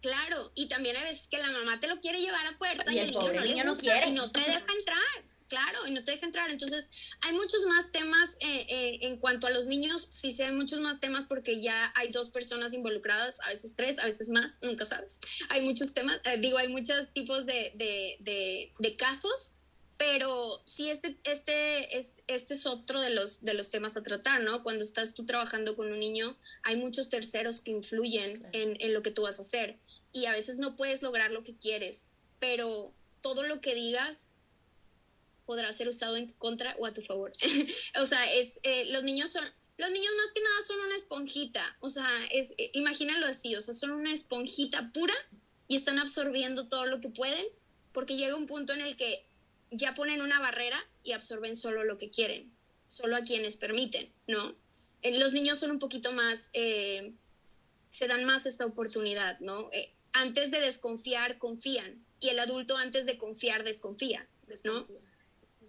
Claro, 0.00 0.52
y 0.54 0.68
también 0.68 0.96
hay 0.96 1.02
veces 1.02 1.26
que 1.26 1.38
la 1.38 1.50
mamá 1.50 1.80
te 1.80 1.88
lo 1.88 1.98
quiere 1.98 2.20
llevar 2.20 2.46
a 2.46 2.56
fuerza 2.56 2.92
y, 2.92 2.98
el, 2.98 3.06
niño 3.08 3.64
no, 3.64 3.76
quiere. 3.76 4.08
y 4.08 4.12
no 4.12 4.30
te 4.30 4.40
deja 4.40 4.64
entrar. 4.78 5.24
Claro, 5.48 5.86
y 5.86 5.92
no 5.92 6.02
te 6.02 6.12
deja 6.12 6.26
entrar. 6.26 6.50
Entonces, 6.50 6.90
hay 7.20 7.32
muchos 7.34 7.64
más 7.66 7.92
temas 7.92 8.36
eh, 8.40 8.66
eh, 8.68 8.98
en 9.02 9.18
cuanto 9.18 9.46
a 9.46 9.50
los 9.50 9.66
niños, 9.66 10.06
sí 10.10 10.32
sé, 10.32 10.44
hay 10.44 10.54
muchos 10.54 10.80
más 10.80 10.98
temas 10.98 11.26
porque 11.26 11.60
ya 11.60 11.92
hay 11.94 12.10
dos 12.10 12.32
personas 12.32 12.72
involucradas, 12.72 13.40
a 13.42 13.50
veces 13.50 13.74
tres, 13.76 13.98
a 14.00 14.06
veces 14.06 14.30
más, 14.30 14.58
nunca 14.62 14.84
sabes. 14.84 15.20
Hay 15.50 15.62
muchos 15.62 15.94
temas, 15.94 16.20
eh, 16.24 16.38
digo, 16.38 16.58
hay 16.58 16.68
muchos 16.68 17.12
tipos 17.12 17.46
de, 17.46 17.72
de, 17.76 18.16
de, 18.20 18.72
de, 18.76 18.96
casos, 18.96 19.58
pero 19.96 20.62
sí, 20.66 20.90
este, 20.90 21.16
este, 21.22 21.96
este, 21.96 22.24
este 22.26 22.54
es 22.54 22.66
otro 22.66 23.00
de 23.00 23.10
los, 23.10 23.44
de 23.44 23.54
los 23.54 23.70
temas 23.70 23.96
a 23.96 24.02
tratar, 24.02 24.42
¿no? 24.42 24.64
Cuando 24.64 24.82
estás 24.82 25.14
tú 25.14 25.26
trabajando 25.26 25.76
con 25.76 25.92
un 25.92 26.00
niño, 26.00 26.36
hay 26.64 26.76
muchos 26.76 27.08
terceros 27.08 27.60
que 27.60 27.70
influyen 27.70 28.48
en, 28.52 28.76
en 28.80 28.92
lo 28.92 29.02
que 29.02 29.12
tú 29.12 29.22
vas 29.22 29.38
a 29.38 29.42
hacer 29.42 29.78
y 30.12 30.26
a 30.26 30.32
veces 30.32 30.58
no 30.58 30.74
puedes 30.74 31.02
lograr 31.02 31.30
lo 31.30 31.44
que 31.44 31.56
quieres, 31.56 32.08
pero 32.40 32.92
todo 33.20 33.42
lo 33.44 33.60
que 33.60 33.74
digas 33.74 34.30
podrá 35.46 35.72
ser 35.72 35.88
usado 35.88 36.16
en 36.16 36.26
tu 36.26 36.34
contra 36.36 36.76
o 36.78 36.86
a 36.86 36.92
tu 36.92 37.00
favor. 37.00 37.32
o 38.00 38.04
sea, 38.04 38.34
es, 38.34 38.60
eh, 38.62 38.86
los 38.90 39.04
niños 39.04 39.30
son, 39.30 39.44
los 39.78 39.90
niños 39.90 40.12
más 40.18 40.32
que 40.32 40.40
nada 40.40 40.56
son 40.66 40.80
una 40.80 40.96
esponjita, 40.96 41.76
o 41.80 41.88
sea, 41.88 42.08
es, 42.32 42.54
eh, 42.58 42.70
imagínalo 42.74 43.26
así, 43.26 43.54
o 43.54 43.60
sea, 43.60 43.72
son 43.72 43.92
una 43.92 44.12
esponjita 44.12 44.86
pura 44.92 45.14
y 45.68 45.76
están 45.76 45.98
absorbiendo 45.98 46.68
todo 46.68 46.86
lo 46.86 47.00
que 47.00 47.08
pueden, 47.08 47.46
porque 47.92 48.16
llega 48.16 48.36
un 48.36 48.46
punto 48.46 48.72
en 48.74 48.80
el 48.80 48.96
que 48.96 49.26
ya 49.70 49.94
ponen 49.94 50.20
una 50.20 50.40
barrera 50.40 50.78
y 51.02 51.12
absorben 51.12 51.54
solo 51.54 51.84
lo 51.84 51.96
que 51.98 52.10
quieren, 52.10 52.52
solo 52.86 53.16
a 53.16 53.20
quienes 53.20 53.56
permiten, 53.56 54.12
¿no? 54.26 54.54
Eh, 55.02 55.18
los 55.18 55.32
niños 55.32 55.58
son 55.58 55.70
un 55.70 55.78
poquito 55.78 56.12
más, 56.12 56.50
se 56.52 58.08
dan 58.08 58.24
más 58.24 58.46
esta 58.46 58.66
oportunidad, 58.66 59.38
¿no? 59.40 59.70
antes 60.16 60.50
de 60.50 60.60
desconfiar, 60.60 61.38
confían. 61.38 62.04
Y 62.20 62.30
el 62.30 62.38
adulto 62.38 62.76
antes 62.76 63.06
de 63.06 63.18
confiar, 63.18 63.64
desconfía, 63.64 64.26
¿no? 64.64 64.86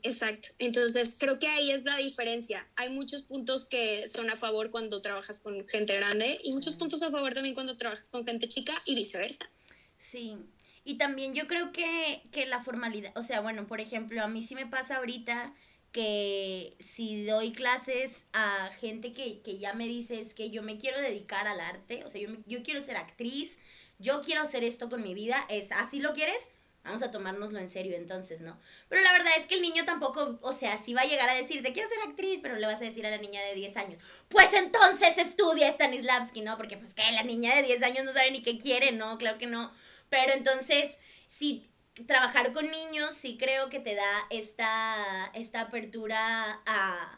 Exacto. 0.07 0.49
Entonces, 0.59 1.17
creo 1.19 1.39
que 1.39 1.47
ahí 1.47 1.71
es 1.71 1.83
la 1.85 1.97
diferencia. 1.97 2.67
Hay 2.75 2.89
muchos 2.89 3.23
puntos 3.23 3.67
que 3.67 4.07
son 4.07 4.29
a 4.29 4.35
favor 4.35 4.71
cuando 4.71 5.01
trabajas 5.01 5.39
con 5.41 5.67
gente 5.67 5.95
grande 5.95 6.39
y 6.43 6.53
muchos 6.53 6.77
puntos 6.77 7.01
a 7.03 7.11
favor 7.11 7.33
también 7.33 7.55
cuando 7.55 7.77
trabajas 7.77 8.09
con 8.09 8.25
gente 8.25 8.47
chica 8.47 8.73
y 8.85 8.95
viceversa. 8.95 9.49
Sí. 10.11 10.37
Y 10.83 10.97
también 10.97 11.33
yo 11.33 11.47
creo 11.47 11.71
que, 11.71 12.21
que 12.31 12.45
la 12.45 12.63
formalidad, 12.63 13.11
o 13.17 13.23
sea, 13.23 13.41
bueno, 13.41 13.67
por 13.67 13.81
ejemplo, 13.81 14.23
a 14.23 14.27
mí 14.27 14.43
sí 14.43 14.55
me 14.55 14.65
pasa 14.65 14.97
ahorita 14.97 15.53
que 15.91 16.77
si 16.79 17.25
doy 17.25 17.51
clases 17.51 18.23
a 18.31 18.69
gente 18.79 19.13
que, 19.13 19.41
que 19.41 19.57
ya 19.57 19.73
me 19.73 19.87
dice 19.87 20.21
es 20.21 20.33
que 20.33 20.49
yo 20.49 20.63
me 20.63 20.77
quiero 20.77 21.01
dedicar 21.01 21.47
al 21.47 21.59
arte, 21.59 22.03
o 22.05 22.07
sea, 22.07 22.21
yo, 22.21 22.29
yo 22.45 22.63
quiero 22.63 22.81
ser 22.81 22.97
actriz, 22.97 23.57
yo 23.99 24.21
quiero 24.21 24.41
hacer 24.41 24.63
esto 24.63 24.89
con 24.89 25.01
mi 25.01 25.13
vida, 25.13 25.45
es 25.49 25.71
así 25.71 25.99
lo 25.99 26.13
quieres, 26.13 26.41
vamos 26.87 27.03
a 27.03 27.11
tomárnoslo 27.11 27.59
en 27.59 27.69
serio 27.69 27.95
entonces, 27.95 28.41
¿no? 28.41 28.59
Pero 28.89 29.01
la 29.01 29.11
verdad 29.11 29.33
es 29.37 29.45
que 29.45 29.55
el 29.55 29.61
niño 29.61 29.85
tampoco, 29.85 30.39
o 30.41 30.53
sea, 30.53 30.79
si 30.79 30.93
va 30.93 31.01
a 31.01 31.05
llegar 31.05 31.29
a 31.29 31.35
decirte, 31.35 31.73
quiero 31.73 31.89
ser 31.89 31.99
actriz, 32.07 32.39
pero 32.41 32.55
le 32.55 32.65
vas 32.65 32.81
a 32.81 32.85
decir 32.85 33.05
a 33.05 33.11
la 33.11 33.17
niña 33.17 33.41
de 33.43 33.53
10 33.53 33.77
años, 33.77 33.99
pues 34.29 34.51
entonces 34.53 35.17
estudia 35.17 35.71
Stanislavski, 35.71 36.41
¿no? 36.41 36.57
Porque 36.57 36.77
pues 36.77 36.93
que 36.93 37.03
la 37.11 37.23
niña 37.23 37.55
de 37.55 37.63
10 37.63 37.83
años 37.83 38.05
no 38.05 38.13
sabe 38.13 38.31
ni 38.31 38.41
qué 38.41 38.57
quiere, 38.57 38.93
¿no? 38.93 39.17
Claro 39.17 39.37
que 39.37 39.47
no. 39.47 39.71
Pero 40.09 40.33
entonces, 40.33 40.97
si 41.27 41.69
trabajar 42.05 42.53
con 42.53 42.69
niños 42.69 43.15
sí 43.15 43.37
creo 43.39 43.69
que 43.69 43.79
te 43.79 43.95
da 43.95 44.27
esta, 44.29 45.31
esta 45.33 45.61
apertura 45.61 46.61
a 46.65 47.16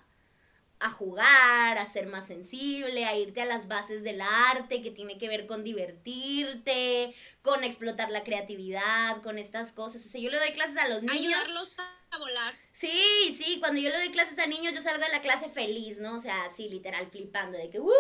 a 0.80 0.90
jugar, 0.90 1.78
a 1.78 1.92
ser 1.92 2.08
más 2.08 2.28
sensible, 2.28 3.06
a 3.06 3.16
irte 3.16 3.42
a 3.42 3.46
las 3.46 3.68
bases 3.68 4.02
del 4.02 4.22
arte 4.22 4.82
que 4.82 4.92
tiene 4.92 5.18
que 5.18 5.28
ver 5.28 5.46
con 5.46 5.64
divertirte, 5.64 7.14
con 7.42 7.64
explotar 7.64 8.10
la 8.12 8.24
creatividad, 8.24 9.22
con 9.22 9.38
estas 9.38 9.74
cosas. 9.74 10.06
O 10.06 10.10
sea, 10.10 10.22
yo 10.22 10.30
le 10.30 10.40
doy 10.40 10.52
clases 10.52 10.78
a 10.78 10.88
los 10.88 11.04
niños. 11.04 11.18
Ayudarlos 11.18 11.80
a 11.80 12.18
volar. 12.18 12.54
Sí, 12.72 13.38
sí, 13.38 13.58
cuando 13.60 13.82
yo 13.82 13.90
le 13.90 13.98
doy 13.98 14.10
clases 14.12 14.40
a 14.40 14.46
niños, 14.46 14.74
yo 14.74 14.82
salgo 14.82 15.04
de 15.04 15.12
la 15.12 15.22
clase 15.22 15.50
feliz, 15.50 15.98
¿no? 15.98 16.16
O 16.16 16.20
sea, 16.20 16.46
así 16.46 16.70
literal 16.70 17.08
flipando, 17.12 17.58
de 17.58 17.70
que, 17.70 17.82
¡uh! 17.82 17.92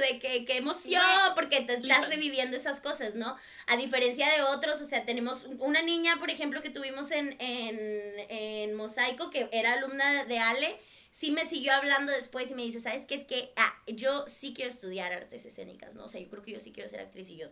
De 0.00 0.18
que, 0.18 0.46
qué 0.46 0.56
emoción, 0.56 1.02
porque 1.34 1.60
te 1.60 1.72
estás 1.72 2.08
reviviendo 2.08 2.56
esas 2.56 2.80
cosas, 2.80 3.14
¿no? 3.14 3.36
A 3.66 3.76
diferencia 3.76 4.26
de 4.32 4.40
otros, 4.40 4.80
o 4.80 4.86
sea, 4.86 5.04
tenemos 5.04 5.44
una 5.58 5.82
niña, 5.82 6.16
por 6.18 6.30
ejemplo, 6.30 6.62
que 6.62 6.70
tuvimos 6.70 7.10
en, 7.10 7.36
en, 7.38 8.14
en 8.30 8.74
Mosaico, 8.74 9.28
que 9.28 9.50
era 9.52 9.74
alumna 9.74 10.24
de 10.24 10.38
Ale, 10.38 10.80
sí 11.14 11.30
me 11.30 11.46
siguió 11.46 11.72
hablando 11.72 12.12
después 12.12 12.50
y 12.50 12.54
me 12.54 12.62
dice, 12.62 12.80
¿sabes 12.80 13.06
qué? 13.06 13.14
Es 13.14 13.24
que 13.24 13.52
ah, 13.56 13.72
yo 13.86 14.26
sí 14.26 14.52
quiero 14.52 14.70
estudiar 14.70 15.12
artes 15.12 15.46
escénicas, 15.46 15.94
¿no? 15.94 16.04
O 16.04 16.08
sea, 16.08 16.20
yo 16.20 16.28
creo 16.28 16.42
que 16.42 16.52
yo 16.52 16.60
sí 16.60 16.72
quiero 16.72 16.90
ser 16.90 17.00
actriz 17.00 17.30
y 17.30 17.36
yo... 17.36 17.48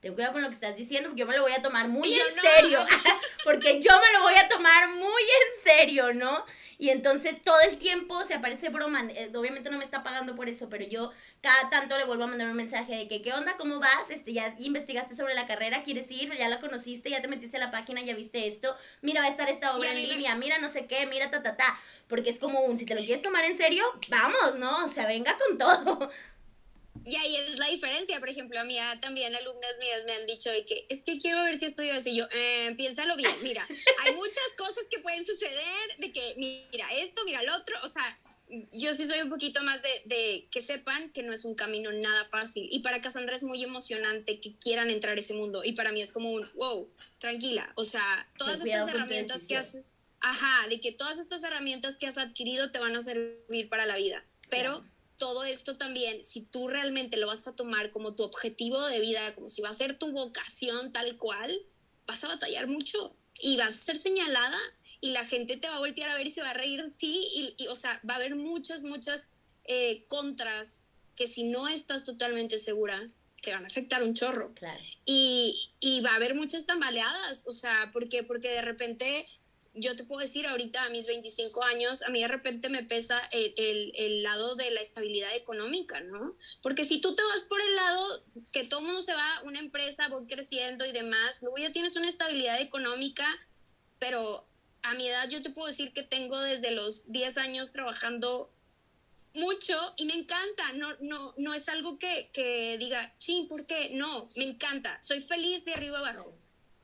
Ten 0.00 0.14
cuidado 0.14 0.32
con 0.32 0.40
lo 0.40 0.48
que 0.48 0.54
estás 0.54 0.76
diciendo 0.76 1.10
porque 1.10 1.20
yo 1.20 1.26
me 1.26 1.36
lo 1.36 1.42
voy 1.42 1.52
a 1.52 1.60
tomar 1.60 1.86
muy 1.86 2.10
en 2.10 2.40
serio. 2.40 2.78
porque 3.44 3.80
yo 3.80 3.90
me 3.92 4.18
lo 4.18 4.22
voy 4.22 4.34
a 4.34 4.48
tomar 4.48 4.88
muy 4.88 5.22
en 5.22 5.62
serio, 5.62 6.14
¿no? 6.14 6.46
Y 6.78 6.88
entonces 6.88 7.42
todo 7.42 7.60
el 7.60 7.76
tiempo 7.76 8.24
se 8.24 8.32
aparece 8.32 8.70
broma. 8.70 9.04
Eh, 9.10 9.30
obviamente 9.36 9.68
no 9.68 9.76
me 9.76 9.84
está 9.84 10.02
pagando 10.02 10.34
por 10.34 10.48
eso, 10.48 10.70
pero 10.70 10.86
yo 10.86 11.12
cada 11.42 11.68
tanto 11.68 11.98
le 11.98 12.06
vuelvo 12.06 12.24
a 12.24 12.28
mandar 12.28 12.48
un 12.48 12.56
mensaje 12.56 12.96
de 12.96 13.08
que, 13.08 13.20
¿qué 13.20 13.34
onda? 13.34 13.58
¿Cómo 13.58 13.78
vas? 13.78 14.08
Este, 14.08 14.32
ya 14.32 14.56
investigaste 14.58 15.14
sobre 15.14 15.34
la 15.34 15.46
carrera, 15.46 15.82
¿quieres 15.82 16.10
ir? 16.10 16.34
Ya 16.34 16.48
la 16.48 16.60
conociste, 16.60 17.10
ya 17.10 17.20
te 17.20 17.28
metiste 17.28 17.58
a 17.58 17.60
la 17.60 17.70
página, 17.70 18.00
ya 18.00 18.14
viste 18.14 18.46
esto. 18.46 18.74
Mira, 19.02 19.20
va 19.20 19.26
a 19.26 19.30
estar 19.30 19.50
esta 19.50 19.76
obra 19.76 19.90
en 19.90 20.08
línea, 20.08 20.34
mira 20.34 20.58
no 20.60 20.70
sé 20.70 20.86
qué, 20.86 21.04
mira 21.06 21.30
ta 21.30 21.42
ta 21.42 21.58
ta 21.58 21.78
porque 22.10 22.30
es 22.30 22.38
como 22.38 22.60
un, 22.64 22.78
si 22.78 22.84
te 22.84 22.94
lo 22.94 23.00
quieres 23.00 23.22
tomar 23.22 23.44
en 23.44 23.56
serio, 23.56 23.84
vamos, 24.08 24.58
¿no? 24.58 24.84
O 24.84 24.88
sea, 24.88 25.06
venga 25.06 25.34
con 25.46 25.56
todo. 25.56 26.10
Y 27.06 27.16
ahí 27.16 27.36
es 27.36 27.58
la 27.58 27.66
diferencia, 27.68 28.18
por 28.20 28.28
ejemplo, 28.28 28.60
a 28.60 28.64
mí 28.64 28.76
también 29.00 29.34
alumnas 29.34 29.72
mías 29.80 30.04
me 30.06 30.12
han 30.12 30.26
dicho 30.26 30.50
que 30.66 30.86
es 30.88 31.02
que 31.02 31.18
quiero 31.18 31.42
ver 31.44 31.56
si 31.56 31.66
estudio 31.66 31.94
eso 31.94 32.10
y 32.10 32.16
yo, 32.16 32.26
eh, 32.32 32.74
piénsalo 32.76 33.16
bien, 33.16 33.34
mira, 33.42 33.66
hay 34.04 34.14
muchas 34.14 34.52
cosas 34.56 34.86
que 34.90 34.98
pueden 34.98 35.24
suceder, 35.24 35.96
de 35.98 36.12
que 36.12 36.34
mira 36.36 36.88
esto, 36.92 37.24
mira 37.24 37.42
lo 37.42 37.56
otro, 37.56 37.76
o 37.82 37.88
sea, 37.88 38.18
yo 38.72 38.92
sí 38.92 39.06
soy 39.06 39.20
un 39.20 39.30
poquito 39.30 39.62
más 39.62 39.80
de, 39.82 40.02
de 40.04 40.48
que 40.50 40.60
sepan 40.60 41.10
que 41.10 41.22
no 41.22 41.32
es 41.32 41.44
un 41.44 41.54
camino 41.54 41.90
nada 41.92 42.26
fácil. 42.26 42.68
Y 42.70 42.80
para 42.80 43.00
Cassandra 43.00 43.34
es 43.34 43.44
muy 43.44 43.64
emocionante 43.64 44.40
que 44.40 44.56
quieran 44.56 44.90
entrar 44.90 45.16
a 45.16 45.20
ese 45.20 45.34
mundo. 45.34 45.62
Y 45.64 45.72
para 45.72 45.92
mí 45.92 46.00
es 46.00 46.12
como 46.12 46.30
un, 46.30 46.50
wow, 46.54 46.90
tranquila, 47.18 47.72
o 47.76 47.84
sea, 47.84 48.28
todas 48.36 48.60
estas 48.60 48.88
herramientas 48.88 49.44
que 49.44 49.56
has 49.56 49.84
ajá, 50.20 50.68
de 50.68 50.80
que 50.80 50.92
todas 50.92 51.18
estas 51.18 51.42
herramientas 51.42 51.96
que 51.96 52.06
has 52.06 52.18
adquirido 52.18 52.70
te 52.70 52.78
van 52.78 52.96
a 52.96 53.00
servir 53.00 53.68
para 53.68 53.86
la 53.86 53.96
vida. 53.96 54.24
Pero 54.48 54.84
todo 55.16 55.44
esto 55.44 55.76
también, 55.76 56.24
si 56.24 56.42
tú 56.42 56.68
realmente 56.68 57.16
lo 57.16 57.26
vas 57.26 57.46
a 57.46 57.54
tomar 57.54 57.90
como 57.90 58.14
tu 58.14 58.22
objetivo 58.22 58.80
de 58.88 59.00
vida, 59.00 59.34
como 59.34 59.48
si 59.48 59.62
va 59.62 59.68
a 59.68 59.74
ser 59.74 59.98
tu 59.98 60.12
vocación 60.12 60.92
tal 60.92 61.16
cual, 61.16 61.62
vas 62.06 62.24
a 62.24 62.28
batallar 62.28 62.66
mucho 62.66 63.14
y 63.40 63.56
vas 63.56 63.68
a 63.68 63.84
ser 63.84 63.96
señalada 63.96 64.58
y 65.00 65.12
la 65.12 65.24
gente 65.24 65.56
te 65.56 65.68
va 65.68 65.76
a 65.76 65.80
voltear 65.80 66.10
a 66.10 66.16
ver 66.16 66.26
y 66.26 66.30
se 66.30 66.42
va 66.42 66.50
a 66.50 66.54
reír 66.54 66.82
de 66.82 66.90
ti 66.90 67.54
y, 67.58 67.66
o 67.68 67.74
sea, 67.74 68.00
va 68.08 68.14
a 68.14 68.16
haber 68.16 68.34
muchas, 68.34 68.84
muchas 68.84 69.32
eh, 69.64 70.04
contras 70.08 70.86
que 71.16 71.26
si 71.26 71.44
no 71.44 71.68
estás 71.68 72.04
totalmente 72.04 72.58
segura, 72.58 73.10
te 73.42 73.52
van 73.52 73.64
a 73.64 73.68
afectar 73.68 74.02
un 74.02 74.14
chorro. 74.14 74.46
Claro. 74.54 74.82
Y, 75.06 75.70
y 75.80 76.00
va 76.00 76.12
a 76.12 76.16
haber 76.16 76.34
muchas 76.34 76.66
tambaleadas, 76.66 77.46
o 77.46 77.52
sea, 77.52 77.90
¿por 77.92 78.08
qué? 78.08 78.22
Porque 78.22 78.48
de 78.48 78.62
repente 78.62 79.24
yo 79.74 79.94
te 79.94 80.04
puedo 80.04 80.20
decir 80.20 80.46
ahorita 80.46 80.84
a 80.84 80.88
mis 80.88 81.06
25 81.06 81.62
años, 81.64 82.02
a 82.02 82.10
mí 82.10 82.20
de 82.20 82.28
repente 82.28 82.68
me 82.68 82.82
pesa 82.82 83.20
el, 83.32 83.92
el, 83.94 84.22
lado 84.22 84.56
de 84.56 84.70
la 84.70 84.80
estabilidad 84.80 85.34
económica, 85.34 86.00
¿no? 86.00 86.36
Porque 86.62 86.84
si 86.84 87.00
tú 87.00 87.14
te 87.14 87.22
vas 87.22 87.42
por 87.42 87.60
el 87.60 87.76
lado 87.76 88.24
que 88.52 88.64
todo 88.64 88.80
mundo 88.80 89.00
se 89.00 89.12
va, 89.12 89.42
una 89.44 89.60
empresa 89.60 90.08
va 90.08 90.26
creciendo 90.26 90.84
y 90.86 90.92
demás, 90.92 91.42
luego 91.42 91.58
ya 91.58 91.72
tienes 91.72 91.94
una 91.96 92.08
estabilidad 92.08 92.60
económica, 92.60 93.26
pero 93.98 94.46
a 94.82 94.94
mi 94.94 95.06
edad 95.06 95.28
yo 95.28 95.42
te 95.42 95.50
puedo 95.50 95.68
decir 95.68 95.92
que 95.92 96.02
tengo 96.02 96.40
desde 96.40 96.70
los 96.70 97.10
10 97.12 97.38
años 97.38 97.70
trabajando 97.72 98.50
mucho 99.34 99.94
y 99.96 100.06
me 100.06 100.14
encanta, 100.14 100.72
no, 100.74 100.88
no, 101.00 101.34
no 101.36 101.54
es 101.54 101.68
algo 101.68 101.98
que, 101.98 102.30
que 102.32 102.76
diga, 102.78 103.14
ching, 103.18 103.46
¿por 103.46 103.64
qué? 103.66 103.90
No, 103.92 104.26
me 104.36 104.44
encanta, 104.44 104.98
soy 105.02 105.20
feliz 105.20 105.64
de 105.64 105.74
arriba 105.74 105.98
abajo 105.98 106.39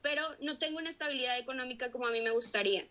pero 0.07 0.23
no 0.39 0.57
tengo 0.57 0.77
una 0.77 0.87
estabilidad 0.87 1.37
económica 1.37 1.91
como 1.91 2.07
a 2.07 2.11
mí 2.11 2.21
me 2.21 2.31
gustaría. 2.31 2.87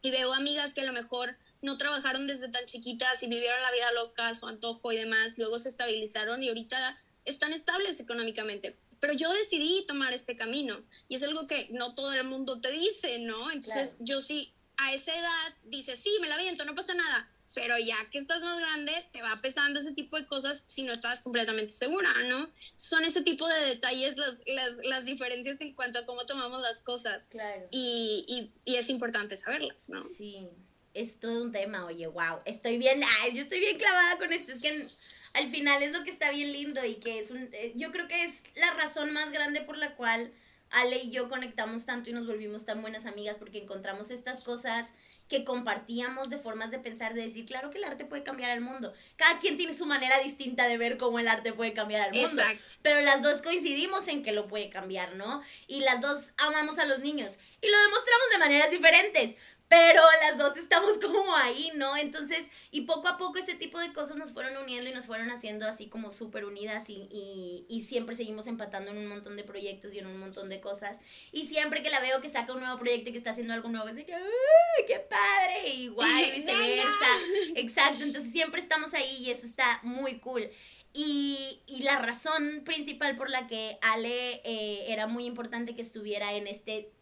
Y 0.00 0.10
veo 0.10 0.32
amigas 0.32 0.72
que 0.72 0.80
a 0.80 0.84
lo 0.84 0.94
mejor 0.94 1.36
no 1.60 1.76
trabajaron 1.76 2.26
desde 2.26 2.48
tan 2.48 2.64
chiquitas 2.64 3.22
y 3.22 3.28
vivieron 3.28 3.60
la 3.60 3.70
vida 3.70 3.92
loca, 3.92 4.32
su 4.32 4.48
antojo 4.48 4.90
y 4.90 4.96
demás, 4.96 5.36
luego 5.36 5.58
se 5.58 5.68
estabilizaron 5.68 6.42
y 6.42 6.48
ahorita 6.48 6.94
están 7.26 7.52
estables 7.52 8.00
económicamente, 8.00 8.78
pero 8.98 9.12
yo 9.12 9.30
decidí 9.34 9.84
tomar 9.86 10.14
este 10.14 10.38
camino 10.38 10.82
y 11.06 11.16
es 11.16 11.22
algo 11.22 11.46
que 11.46 11.68
no 11.70 11.94
todo 11.94 12.14
el 12.14 12.24
mundo 12.24 12.58
te 12.62 12.72
dice, 12.72 13.18
¿no? 13.18 13.50
Entonces 13.50 13.98
yo 14.00 14.22
sí, 14.22 14.54
a 14.78 14.94
esa 14.94 15.14
edad 15.14 15.56
dices, 15.64 15.98
sí, 15.98 16.16
me 16.22 16.28
la 16.28 16.38
viento, 16.38 16.64
no 16.64 16.74
pasa 16.74 16.94
nada, 16.94 17.30
pero 17.54 17.78
ya 17.78 17.96
que 18.10 18.18
estás 18.18 18.42
más 18.42 18.58
grande, 18.58 18.92
te 19.12 19.22
va 19.22 19.30
pesando 19.42 19.78
ese 19.78 19.92
tipo 19.94 20.18
de 20.18 20.26
cosas 20.26 20.64
si 20.66 20.82
no 20.82 20.92
estás 20.92 21.22
completamente 21.22 21.72
segura, 21.72 22.10
¿no? 22.28 22.50
Son 22.58 23.04
ese 23.04 23.22
tipo 23.22 23.46
de 23.46 23.66
detalles 23.66 24.16
las, 24.16 24.42
las, 24.46 24.78
las 24.84 25.04
diferencias 25.04 25.60
en 25.60 25.74
cuanto 25.74 25.98
a 25.98 26.06
cómo 26.06 26.26
tomamos 26.26 26.60
las 26.60 26.80
cosas. 26.80 27.28
Claro. 27.28 27.68
Y, 27.70 28.24
y, 28.28 28.70
y, 28.70 28.76
es 28.76 28.90
importante 28.90 29.36
saberlas, 29.36 29.88
¿no? 29.88 30.06
Sí, 30.08 30.48
es 30.94 31.18
todo 31.18 31.42
un 31.42 31.52
tema, 31.52 31.86
oye, 31.86 32.06
wow, 32.06 32.38
estoy 32.44 32.78
bien, 32.78 33.02
ay, 33.20 33.34
yo 33.34 33.42
estoy 33.42 33.60
bien 33.60 33.78
clavada 33.78 34.16
con 34.18 34.32
esto, 34.32 34.52
es 34.54 34.62
que 34.62 35.38
al 35.38 35.50
final 35.50 35.82
es 35.82 35.92
lo 35.92 36.04
que 36.04 36.10
está 36.10 36.30
bien 36.30 36.52
lindo 36.52 36.84
y 36.84 36.96
que 36.96 37.18
es 37.18 37.30
un, 37.30 37.48
eh, 37.52 37.72
yo 37.74 37.90
creo 37.90 38.06
que 38.06 38.24
es 38.24 38.34
la 38.54 38.72
razón 38.74 39.12
más 39.12 39.30
grande 39.32 39.60
por 39.60 39.76
la 39.76 39.96
cual 39.96 40.32
Ale 40.74 40.98
y 40.98 41.10
yo 41.10 41.28
conectamos 41.28 41.86
tanto 41.86 42.10
y 42.10 42.12
nos 42.12 42.26
volvimos 42.26 42.66
tan 42.66 42.82
buenas 42.82 43.06
amigas 43.06 43.38
porque 43.38 43.58
encontramos 43.58 44.10
estas 44.10 44.44
cosas 44.44 44.88
que 45.28 45.44
compartíamos 45.44 46.30
de 46.30 46.38
formas 46.38 46.70
de 46.70 46.78
pensar, 46.78 47.14
de 47.14 47.22
decir, 47.22 47.46
claro 47.46 47.70
que 47.70 47.78
el 47.78 47.84
arte 47.84 48.04
puede 48.04 48.24
cambiar 48.24 48.50
el 48.50 48.60
mundo. 48.60 48.92
Cada 49.16 49.38
quien 49.38 49.56
tiene 49.56 49.72
su 49.72 49.86
manera 49.86 50.18
distinta 50.18 50.66
de 50.66 50.76
ver 50.76 50.98
cómo 50.98 51.20
el 51.20 51.28
arte 51.28 51.52
puede 51.52 51.72
cambiar 51.72 52.08
el 52.08 52.20
mundo. 52.20 52.42
Exacto. 52.42 52.74
Pero 52.82 53.00
las 53.02 53.22
dos 53.22 53.40
coincidimos 53.40 54.08
en 54.08 54.24
que 54.24 54.32
lo 54.32 54.48
puede 54.48 54.68
cambiar, 54.68 55.14
¿no? 55.14 55.42
Y 55.68 55.80
las 55.80 56.00
dos 56.00 56.24
amamos 56.36 56.78
a 56.78 56.84
los 56.86 56.98
niños 56.98 57.36
y 57.64 57.68
lo 57.70 57.78
demostramos 57.78 58.30
de 58.30 58.38
maneras 58.38 58.70
diferentes 58.70 59.36
pero 59.68 60.02
las 60.22 60.38
dos 60.38 60.56
estamos 60.56 60.98
como 60.98 61.34
ahí, 61.36 61.70
¿no? 61.76 61.96
Entonces, 61.96 62.46
y 62.70 62.82
poco 62.82 63.08
a 63.08 63.16
poco 63.16 63.38
ese 63.38 63.54
tipo 63.54 63.78
de 63.78 63.92
cosas 63.92 64.16
nos 64.16 64.32
fueron 64.32 64.56
uniendo 64.56 64.90
y 64.90 64.94
nos 64.94 65.06
fueron 65.06 65.30
haciendo 65.30 65.66
así 65.66 65.88
como 65.88 66.10
súper 66.10 66.44
unidas 66.44 66.88
y, 66.88 67.08
y, 67.10 67.66
y, 67.68 67.82
siempre 67.84 68.16
seguimos 68.16 68.46
empatando 68.46 68.90
en 68.90 68.98
un 68.98 69.06
montón 69.06 69.36
de 69.36 69.44
proyectos 69.44 69.94
y 69.94 69.98
en 69.98 70.06
un 70.06 70.18
montón 70.18 70.48
de 70.48 70.60
cosas. 70.60 70.98
Y 71.32 71.46
siempre 71.46 71.82
que 71.82 71.90
la 71.90 72.00
veo 72.00 72.20
que 72.20 72.28
saca 72.28 72.52
un 72.52 72.60
nuevo 72.60 72.78
proyecto 72.78 73.10
y 73.10 73.12
que 73.12 73.18
está 73.18 73.30
haciendo 73.30 73.54
algo 73.54 73.68
nuevo, 73.68 73.88
es 73.88 73.96
de 73.96 74.04
que, 74.04 74.14
¡ay, 74.14 74.84
qué 74.86 74.98
padre! 74.98 75.68
Y 75.68 75.88
viceversa. 76.36 77.08
Exacto, 77.56 78.04
entonces 78.04 78.32
siempre 78.32 78.60
estamos 78.60 78.92
ahí 78.94 79.16
y 79.18 79.30
eso 79.30 79.46
está 79.46 79.80
muy 79.82 80.18
cool. 80.18 80.48
Y, 80.92 81.62
y, 81.66 81.82
la 81.82 81.98
razón 81.98 82.62
principal 82.64 83.16
por 83.16 83.28
la 83.28 83.48
que 83.48 83.78
Ale 83.82 84.40
eh, 84.44 84.92
era 84.92 85.08
muy 85.08 85.26
importante 85.26 85.74
que 85.74 85.82
estuviera 85.82 86.34
en 86.34 86.46
este 86.46 86.92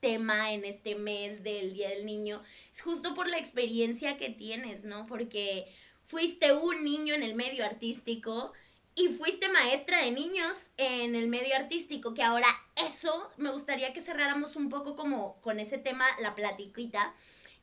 tema 0.00 0.52
en 0.52 0.64
este 0.64 0.94
mes 0.94 1.42
del 1.42 1.72
Día 1.72 1.90
del 1.90 2.06
Niño, 2.06 2.42
es 2.72 2.80
justo 2.80 3.14
por 3.14 3.28
la 3.28 3.38
experiencia 3.38 4.16
que 4.16 4.30
tienes, 4.30 4.84
¿no? 4.84 5.06
Porque 5.06 5.66
fuiste 6.06 6.52
un 6.52 6.84
niño 6.84 7.14
en 7.14 7.22
el 7.22 7.34
medio 7.34 7.64
artístico 7.64 8.52
y 8.94 9.08
fuiste 9.08 9.48
maestra 9.48 10.02
de 10.02 10.10
niños 10.10 10.56
en 10.76 11.14
el 11.14 11.28
medio 11.28 11.54
artístico, 11.54 12.14
que 12.14 12.22
ahora 12.22 12.48
eso 12.76 13.30
me 13.36 13.50
gustaría 13.50 13.92
que 13.92 14.02
cerráramos 14.02 14.56
un 14.56 14.68
poco 14.68 14.96
como 14.96 15.40
con 15.40 15.60
ese 15.60 15.78
tema, 15.78 16.04
la 16.20 16.34
platiquita, 16.34 17.14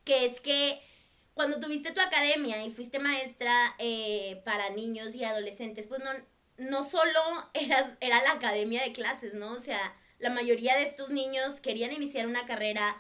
que 0.05 0.25
es 0.25 0.39
que 0.39 0.81
cuando 1.33 1.59
tuviste 1.59 1.91
tu 1.91 2.01
academia 2.01 2.63
y 2.65 2.71
fuiste 2.71 2.99
maestra 2.99 3.75
eh, 3.77 4.41
para 4.45 4.69
niños 4.69 5.13
y 5.13 5.23
adolescentes, 5.23 5.85
pues 5.85 6.01
no, 6.03 6.09
no 6.57 6.83
solo 6.83 7.19
eras, 7.53 7.93
era 7.99 8.23
la 8.23 8.31
academia 8.31 8.83
de 8.83 8.93
clases, 8.93 9.33
¿no? 9.33 9.53
O 9.53 9.59
sea, 9.59 9.95
la 10.19 10.29
mayoría 10.29 10.75
de 10.77 10.83
estos 10.83 11.11
niños 11.11 11.59
querían 11.61 11.91
iniciar 11.91 12.27
una 12.27 12.45
carrera 12.45 12.93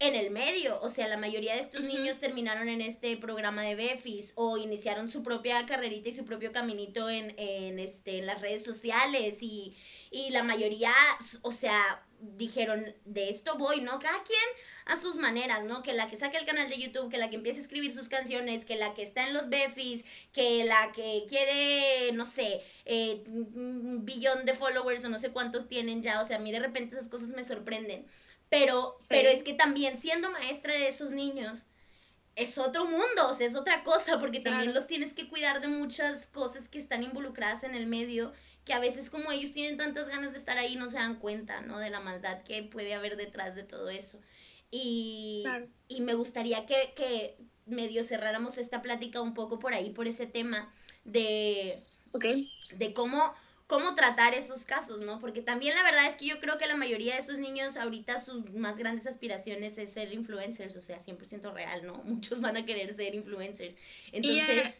en 0.00 0.14
el 0.16 0.30
medio, 0.30 0.80
o 0.80 0.88
sea, 0.88 1.06
la 1.06 1.16
mayoría 1.16 1.54
de 1.54 1.60
estos 1.60 1.84
niños 1.84 2.18
terminaron 2.18 2.68
en 2.68 2.80
este 2.80 3.16
programa 3.16 3.62
de 3.62 3.76
Befis 3.76 4.32
o 4.34 4.56
iniciaron 4.56 5.08
su 5.08 5.22
propia 5.22 5.64
carrerita 5.66 6.08
y 6.08 6.12
su 6.12 6.24
propio 6.24 6.52
caminito 6.52 7.08
en, 7.08 7.34
en, 7.38 7.78
este, 7.78 8.18
en 8.18 8.26
las 8.26 8.40
redes 8.40 8.64
sociales 8.64 9.38
y, 9.40 9.76
y 10.10 10.30
la 10.30 10.42
mayoría, 10.42 10.92
o 11.42 11.52
sea, 11.52 12.03
dijeron, 12.20 12.94
de 13.04 13.30
esto 13.30 13.56
voy, 13.58 13.80
¿no? 13.80 13.98
Cada 13.98 14.22
quien 14.22 14.40
a 14.86 15.00
sus 15.00 15.16
maneras, 15.16 15.64
¿no? 15.64 15.82
Que 15.82 15.92
la 15.92 16.08
que 16.08 16.16
saque 16.16 16.36
el 16.36 16.46
canal 16.46 16.68
de 16.68 16.78
YouTube, 16.78 17.10
que 17.10 17.18
la 17.18 17.30
que 17.30 17.36
empiece 17.36 17.58
a 17.58 17.62
escribir 17.62 17.92
sus 17.92 18.08
canciones, 18.08 18.64
que 18.64 18.76
la 18.76 18.94
que 18.94 19.02
está 19.02 19.26
en 19.26 19.34
los 19.34 19.48
Befis, 19.48 20.04
que 20.32 20.64
la 20.64 20.92
que 20.92 21.24
quiere, 21.28 22.12
no 22.12 22.24
sé, 22.24 22.62
eh, 22.84 23.24
un 23.26 24.04
billón 24.04 24.44
de 24.44 24.54
followers 24.54 25.04
o 25.04 25.08
no 25.08 25.18
sé 25.18 25.30
cuántos 25.30 25.68
tienen 25.68 26.02
ya, 26.02 26.20
o 26.20 26.24
sea, 26.24 26.36
a 26.36 26.40
mí 26.40 26.52
de 26.52 26.60
repente 26.60 26.96
esas 26.96 27.08
cosas 27.08 27.28
me 27.30 27.44
sorprenden. 27.44 28.06
Pero, 28.48 28.96
pero 29.08 29.30
es 29.30 29.42
que 29.42 29.54
también 29.54 30.00
siendo 30.00 30.30
maestra 30.30 30.74
de 30.74 30.88
esos 30.88 31.10
niños, 31.10 31.64
es 32.36 32.58
otro 32.58 32.84
mundo, 32.84 33.28
o 33.30 33.34
sea, 33.34 33.46
es 33.46 33.56
otra 33.56 33.84
cosa, 33.84 34.18
porque 34.18 34.40
también 34.40 34.74
los 34.74 34.86
tienes 34.86 35.12
que 35.12 35.28
cuidar 35.28 35.60
de 35.60 35.68
muchas 35.68 36.26
cosas 36.26 36.68
que 36.68 36.78
están 36.78 37.02
involucradas 37.02 37.62
en 37.62 37.74
el 37.74 37.86
medio 37.86 38.32
que 38.64 38.72
a 38.72 38.78
veces 38.78 39.10
como 39.10 39.30
ellos 39.30 39.52
tienen 39.52 39.76
tantas 39.76 40.08
ganas 40.08 40.32
de 40.32 40.38
estar 40.38 40.56
ahí 40.56 40.76
no 40.76 40.88
se 40.88 40.96
dan 40.96 41.16
cuenta, 41.16 41.60
¿no? 41.60 41.78
De 41.78 41.90
la 41.90 42.00
maldad 42.00 42.42
que 42.44 42.62
puede 42.62 42.94
haber 42.94 43.16
detrás 43.16 43.54
de 43.54 43.62
todo 43.62 43.90
eso. 43.90 44.20
Y, 44.70 45.44
y 45.88 46.00
me 46.00 46.14
gustaría 46.14 46.66
que, 46.66 46.94
que, 46.96 47.36
medio 47.66 48.04
cerráramos 48.04 48.58
esta 48.58 48.82
plática 48.82 49.20
un 49.20 49.34
poco 49.34 49.58
por 49.58 49.72
ahí, 49.74 49.90
por 49.90 50.06
ese 50.06 50.26
tema 50.26 50.72
de, 51.04 51.72
de 52.78 52.94
cómo, 52.94 53.34
cómo 53.66 53.94
tratar 53.94 54.34
esos 54.34 54.64
casos, 54.64 55.00
¿no? 55.00 55.18
Porque 55.18 55.42
también 55.42 55.74
la 55.74 55.82
verdad 55.82 56.06
es 56.06 56.16
que 56.16 56.26
yo 56.26 56.40
creo 56.40 56.58
que 56.58 56.66
la 56.66 56.76
mayoría 56.76 57.14
de 57.14 57.20
esos 57.20 57.38
niños 57.38 57.76
ahorita 57.76 58.18
sus 58.18 58.50
más 58.52 58.76
grandes 58.76 59.06
aspiraciones 59.06 59.78
es 59.78 59.92
ser 59.92 60.12
influencers, 60.12 60.76
o 60.76 60.82
sea, 60.82 60.98
100% 60.98 61.52
real, 61.52 61.86
¿no? 61.86 61.94
Muchos 62.04 62.40
van 62.40 62.56
a 62.56 62.66
querer 62.66 62.94
ser 62.94 63.14
influencers. 63.14 63.76
Entonces... 64.12 64.78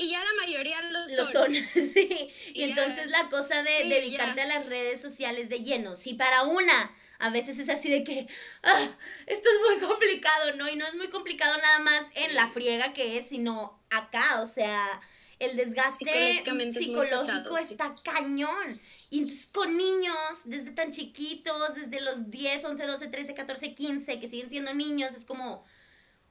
Y 0.00 0.10
ya 0.10 0.20
la 0.20 0.46
mayoría 0.46 0.80
lo 0.90 1.06
son. 1.08 1.26
Lo 1.26 1.32
son, 1.32 1.68
sí. 1.68 2.32
Y, 2.54 2.62
entonces 2.62 3.08
la 3.08 3.28
cosa 3.28 3.62
de 3.62 3.88
dedicarte 3.88 4.40
a 4.40 4.46
las 4.46 4.66
redes 4.66 5.02
sociales 5.02 5.48
de 5.48 5.58
lleno, 5.58 5.94
si 5.96 6.14
para 6.14 6.44
una 6.44 6.94
a 7.18 7.30
veces 7.30 7.58
es 7.58 7.68
así 7.68 7.90
de 7.90 8.04
que, 8.04 8.28
ah, 8.62 8.88
esto 9.26 9.48
es 9.50 9.80
muy 9.80 9.88
complicado, 9.88 10.54
¿no? 10.54 10.68
Y 10.68 10.76
no 10.76 10.86
es 10.86 10.94
muy 10.94 11.08
complicado 11.08 11.56
nada 11.58 11.80
más 11.80 12.16
en 12.16 12.34
la 12.36 12.48
friega 12.50 12.92
que 12.92 13.18
es, 13.18 13.28
sino 13.28 13.80
acá, 13.90 14.40
o 14.40 14.46
sea, 14.46 15.00
el 15.40 15.56
desgaste 15.56 16.32
psicológico 16.32 17.58
está 17.58 17.92
cañón. 18.04 18.68
Y 19.10 19.18
entonces 19.18 19.50
con 19.52 19.76
niños, 19.76 20.16
desde 20.44 20.70
tan 20.70 20.92
chiquitos, 20.92 21.74
desde 21.74 22.00
los 22.00 22.30
10, 22.30 22.64
11, 22.64 22.86
12, 22.86 23.08
13, 23.08 23.34
14, 23.34 23.74
15, 23.74 24.20
que 24.20 24.28
siguen 24.28 24.48
siendo 24.48 24.72
niños, 24.74 25.12
es 25.14 25.24
como, 25.24 25.64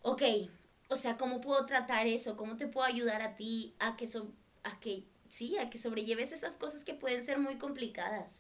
ok, 0.03 0.21
o 0.89 0.95
sea, 0.95 1.17
¿cómo 1.17 1.41
puedo 1.41 1.65
tratar 1.65 2.07
eso? 2.07 2.37
¿Cómo 2.37 2.57
te 2.57 2.67
puedo 2.67 2.85
ayudar 2.85 3.21
a 3.21 3.35
ti 3.35 3.73
a 3.79 3.97
que, 3.97 4.07
so 4.07 4.31
a 4.63 4.79
que, 4.79 5.03
sí, 5.29 5.57
a 5.57 5.69
que 5.69 5.79
sobrelleves 5.79 6.31
esas 6.31 6.55
cosas 6.55 6.83
que 6.83 6.93
pueden 6.93 7.25
ser 7.25 7.39
muy 7.39 7.57
complicadas? 7.57 8.31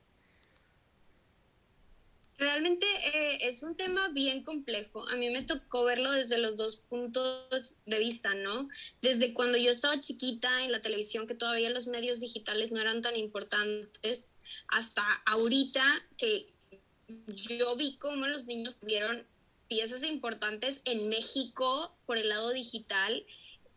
Realmente 2.37 2.85
eh, 2.85 3.47
es 3.47 3.63
un 3.63 3.75
tema 3.75 4.09
bien 4.09 4.43
complejo. 4.43 5.07
A 5.09 5.15
mí 5.15 5.29
me 5.31 5.41
tocó 5.41 5.85
verlo 5.85 6.11
desde 6.11 6.37
los 6.37 6.55
dos 6.55 6.77
puntos 6.77 7.77
de 7.87 7.97
vista, 7.97 8.35
¿no? 8.35 8.69
Desde 9.01 9.33
cuando 9.33 9.57
yo 9.57 9.71
estaba 9.71 9.99
chiquita 9.99 10.63
en 10.63 10.71
la 10.71 10.79
televisión, 10.79 11.25
que 11.25 11.33
todavía 11.33 11.71
los 11.71 11.87
medios 11.87 12.19
digitales 12.19 12.71
no 12.71 12.79
eran 12.79 13.01
tan 13.01 13.15
importantes, 13.15 14.29
hasta 14.69 15.01
ahorita 15.25 15.83
que 16.17 16.45
yo 17.27 17.75
vi 17.75 17.97
cómo 17.97 18.27
los 18.27 18.45
niños 18.45 18.75
tuvieron 18.75 19.25
piezas 19.67 20.03
importantes 20.03 20.81
en 20.85 21.09
México 21.09 21.95
por 22.05 22.17
el 22.17 22.29
lado 22.29 22.51
digital 22.51 23.25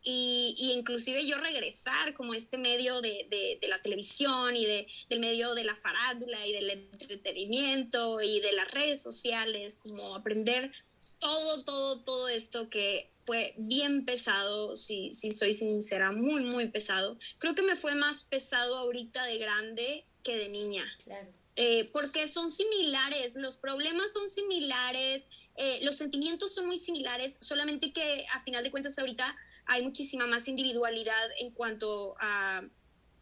y, 0.02 0.54
y, 0.58 0.72
inclusive 0.72 1.26
yo 1.26 1.36
regresar 1.36 2.14
como 2.14 2.32
este 2.32 2.56
medio 2.56 3.02
de, 3.02 3.26
de, 3.28 3.58
de, 3.60 3.68
la 3.68 3.82
televisión 3.82 4.56
y 4.56 4.64
de, 4.64 4.86
del 5.10 5.20
medio 5.20 5.54
de 5.54 5.64
la 5.64 5.76
farándula 5.76 6.46
y 6.46 6.52
del 6.52 6.70
entretenimiento 6.70 8.22
y 8.22 8.40
de 8.40 8.52
las 8.52 8.70
redes 8.70 9.02
sociales, 9.02 9.80
como 9.82 10.14
aprender 10.14 10.72
todo, 11.18 11.64
todo, 11.64 12.00
todo 12.00 12.28
esto 12.28 12.70
que 12.70 13.10
fue 13.26 13.54
bien 13.58 14.06
pesado, 14.06 14.74
si, 14.74 15.12
si 15.12 15.32
soy 15.32 15.52
sincera, 15.52 16.12
muy, 16.12 16.44
muy 16.44 16.68
pesado. 16.70 17.18
Creo 17.38 17.54
que 17.54 17.62
me 17.62 17.76
fue 17.76 17.94
más 17.94 18.24
pesado 18.24 18.78
ahorita 18.78 19.24
de 19.26 19.38
grande 19.38 20.04
que 20.22 20.36
de 20.36 20.48
niña. 20.48 20.84
Claro. 21.04 21.28
Eh, 21.56 21.90
porque 21.92 22.26
son 22.26 22.50
similares, 22.50 23.34
los 23.36 23.56
problemas 23.56 24.12
son 24.14 24.28
similares, 24.28 25.28
eh, 25.62 25.80
los 25.82 25.96
sentimientos 25.96 26.54
son 26.54 26.64
muy 26.64 26.78
similares, 26.78 27.36
solamente 27.42 27.92
que 27.92 28.24
a 28.32 28.40
final 28.40 28.64
de 28.64 28.70
cuentas 28.70 28.98
ahorita 28.98 29.36
hay 29.66 29.82
muchísima 29.82 30.26
más 30.26 30.48
individualidad 30.48 31.30
en 31.38 31.50
cuanto 31.50 32.14
a, 32.18 32.62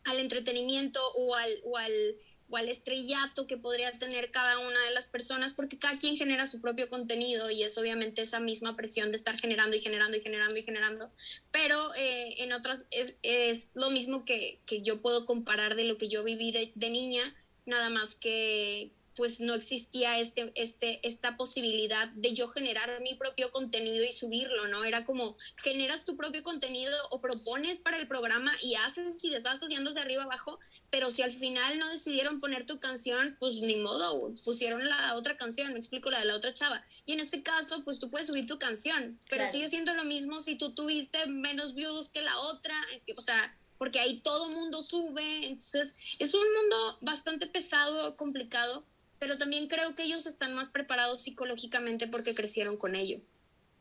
al 0.05 0.19
entretenimiento 0.21 1.01
o 1.17 1.35
al, 1.35 1.51
o 1.65 1.77
al, 1.79 2.17
o 2.49 2.57
al 2.57 2.69
estrellato 2.69 3.49
que 3.49 3.57
podría 3.57 3.91
tener 3.91 4.31
cada 4.31 4.61
una 4.61 4.81
de 4.85 4.93
las 4.93 5.09
personas, 5.09 5.55
porque 5.55 5.79
cada 5.79 5.99
quien 5.99 6.17
genera 6.17 6.47
su 6.47 6.61
propio 6.61 6.89
contenido 6.89 7.51
y 7.51 7.65
es 7.65 7.77
obviamente 7.77 8.23
esa 8.23 8.39
misma 8.39 8.77
presión 8.77 9.11
de 9.11 9.17
estar 9.17 9.37
generando 9.37 9.77
y 9.77 9.81
generando 9.81 10.17
y 10.17 10.21
generando 10.21 10.57
y 10.57 10.63
generando, 10.63 11.11
pero 11.51 11.93
eh, 11.97 12.37
en 12.39 12.53
otras 12.53 12.87
es, 12.93 13.19
es, 13.23 13.73
lo 13.75 13.91
mismo 13.91 14.25
que, 14.25 14.61
que, 14.65 14.83
yo 14.83 15.03
puedo 15.03 15.27
comparar 15.27 15.75
de 15.75 15.87
lo 15.87 15.99
que 15.99 16.07
yo 16.07 16.23
viví 16.23 16.53
de, 16.53 16.71
de 16.77 16.91
niña, 16.91 17.35
nada 17.67 17.91
más 17.91 18.15
que 18.15 18.93
pues 19.19 19.41
no 19.41 19.53
existía 19.55 20.21
este, 20.21 20.53
este, 20.55 21.01
esta 21.07 21.37
posibilidad 21.37 22.09
de 22.11 22.35
yo 22.35 22.47
generar 22.47 23.01
mi 23.01 23.17
propio 23.17 23.51
contenido 23.51 24.05
y 24.05 24.13
subirlo, 24.13 24.69
¿no? 24.69 24.85
Era 24.85 25.05
como 25.05 25.37
generas 25.57 26.05
tu 26.05 26.17
propio 26.17 26.45
contenido 26.45 26.97
o 27.11 27.21
propones 27.21 27.81
para 27.81 27.97
el 27.99 28.07
programa 28.07 28.53
y 28.63 28.77
haces 28.77 29.25
y 29.25 29.31
deshaces 29.31 29.73
y 29.73 29.75
andas 29.75 29.97
de 29.97 30.03
arriba 30.03 30.23
abajo, 30.23 30.61
pero 30.91 31.11
si 31.11 31.23
al 31.23 31.33
final 31.33 31.81
no 31.81 31.89
decidieron 31.89 32.39
poner 32.39 32.65
tu 32.65 32.79
canción, 32.79 33.37
pues 33.41 33.55
ni 33.63 33.75
modo, 33.79 34.33
pusieron 34.45 34.89
la 34.89 35.17
otra 35.17 35.37
canción, 35.37 35.73
me 35.73 35.79
explico 35.81 36.11
la 36.11 36.21
de 36.21 36.27
la 36.27 36.37
otra 36.37 36.55
chava. 36.55 36.85
Y 37.05 37.15
en 37.15 37.19
este 37.19 37.43
caso, 37.43 37.83
pues 37.83 37.99
tú 37.99 38.11
puedes 38.11 38.29
subir 38.29 38.47
tu 38.47 38.57
canción, 38.57 39.19
pero 39.29 39.45
sigue 39.51 39.67
siendo 39.67 39.95
lo 39.95 40.05
mismo 40.05 40.39
si 40.39 40.55
tú 40.55 40.77
tuviste 40.77 41.27
menos 41.27 41.75
views 41.75 42.11
que 42.11 42.23
la 42.23 42.39
otra, 42.39 42.81
o 43.17 43.21
sea, 43.21 43.59
porque 43.79 43.99
ahí 43.99 44.17
todo 44.19 44.49
mundo 44.51 44.81
sube, 44.81 45.45
entonces 45.45 46.21
es 46.21 46.33
un 46.35 46.47
mundo 46.53 46.99
bastante 47.01 47.49
pesado, 47.49 48.15
complicado 48.15 48.85
pero 49.19 49.39
también 49.39 49.69
creo 49.69 49.95
que 49.95 50.05
ellos 50.05 50.27
están 50.27 50.55
más 50.55 50.69
preparados 50.71 51.23
psicológicamente 51.23 52.07
porque 52.07 52.35
crecieron 52.35 52.77
con 52.77 52.97
ello. 52.97 53.21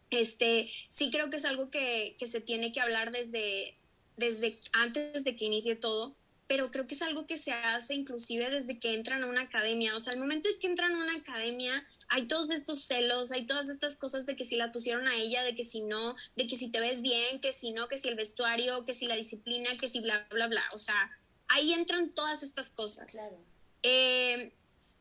Este, 0.09 0.71
sí 0.89 1.11
creo 1.11 1.29
que 1.29 1.37
es 1.37 1.45
algo 1.45 1.69
que, 1.69 2.15
que 2.17 2.25
se 2.25 2.41
tiene 2.41 2.71
que 2.71 2.79
hablar 2.79 3.11
desde, 3.11 3.75
desde 4.15 4.53
antes 4.73 5.23
de 5.23 5.35
que 5.35 5.45
inicie 5.45 5.75
todo, 5.75 6.15
pero 6.47 6.71
creo 6.71 6.87
que 6.87 6.95
es 6.95 7.01
algo 7.01 7.25
que 7.25 7.35
se 7.35 7.51
hace 7.51 7.93
inclusive 7.93 8.49
desde 8.49 8.79
que 8.79 8.93
entran 8.93 9.21
a 9.23 9.27
una 9.27 9.41
academia. 9.41 9.95
O 9.95 9.99
sea, 9.99 10.13
al 10.13 10.19
momento 10.19 10.47
de 10.47 10.57
que 10.59 10.67
entran 10.67 10.93
a 10.93 11.03
una 11.03 11.15
academia, 11.17 11.85
hay 12.07 12.25
todos 12.25 12.49
estos 12.51 12.85
celos, 12.85 13.33
hay 13.33 13.45
todas 13.45 13.67
estas 13.67 13.97
cosas 13.97 14.25
de 14.25 14.37
que 14.37 14.45
si 14.45 14.55
la 14.55 14.71
pusieron 14.71 15.07
a 15.07 15.15
ella, 15.15 15.43
de 15.43 15.55
que 15.55 15.63
si 15.63 15.81
no, 15.81 16.15
de 16.37 16.47
que 16.47 16.55
si 16.55 16.71
te 16.71 16.79
ves 16.79 17.01
bien, 17.01 17.41
que 17.41 17.51
si 17.51 17.73
no, 17.73 17.89
que 17.89 17.97
si 17.97 18.07
el 18.07 18.15
vestuario, 18.15 18.85
que 18.85 18.93
si 18.93 19.07
la 19.07 19.15
disciplina, 19.15 19.69
que 19.79 19.89
si 19.89 19.99
bla, 19.99 20.25
bla, 20.31 20.47
bla. 20.47 20.63
O 20.71 20.77
sea, 20.77 21.11
ahí 21.49 21.73
entran 21.73 22.11
todas 22.11 22.41
estas 22.43 22.71
cosas. 22.71 23.11
Claro. 23.11 23.37
Eh, 23.83 24.53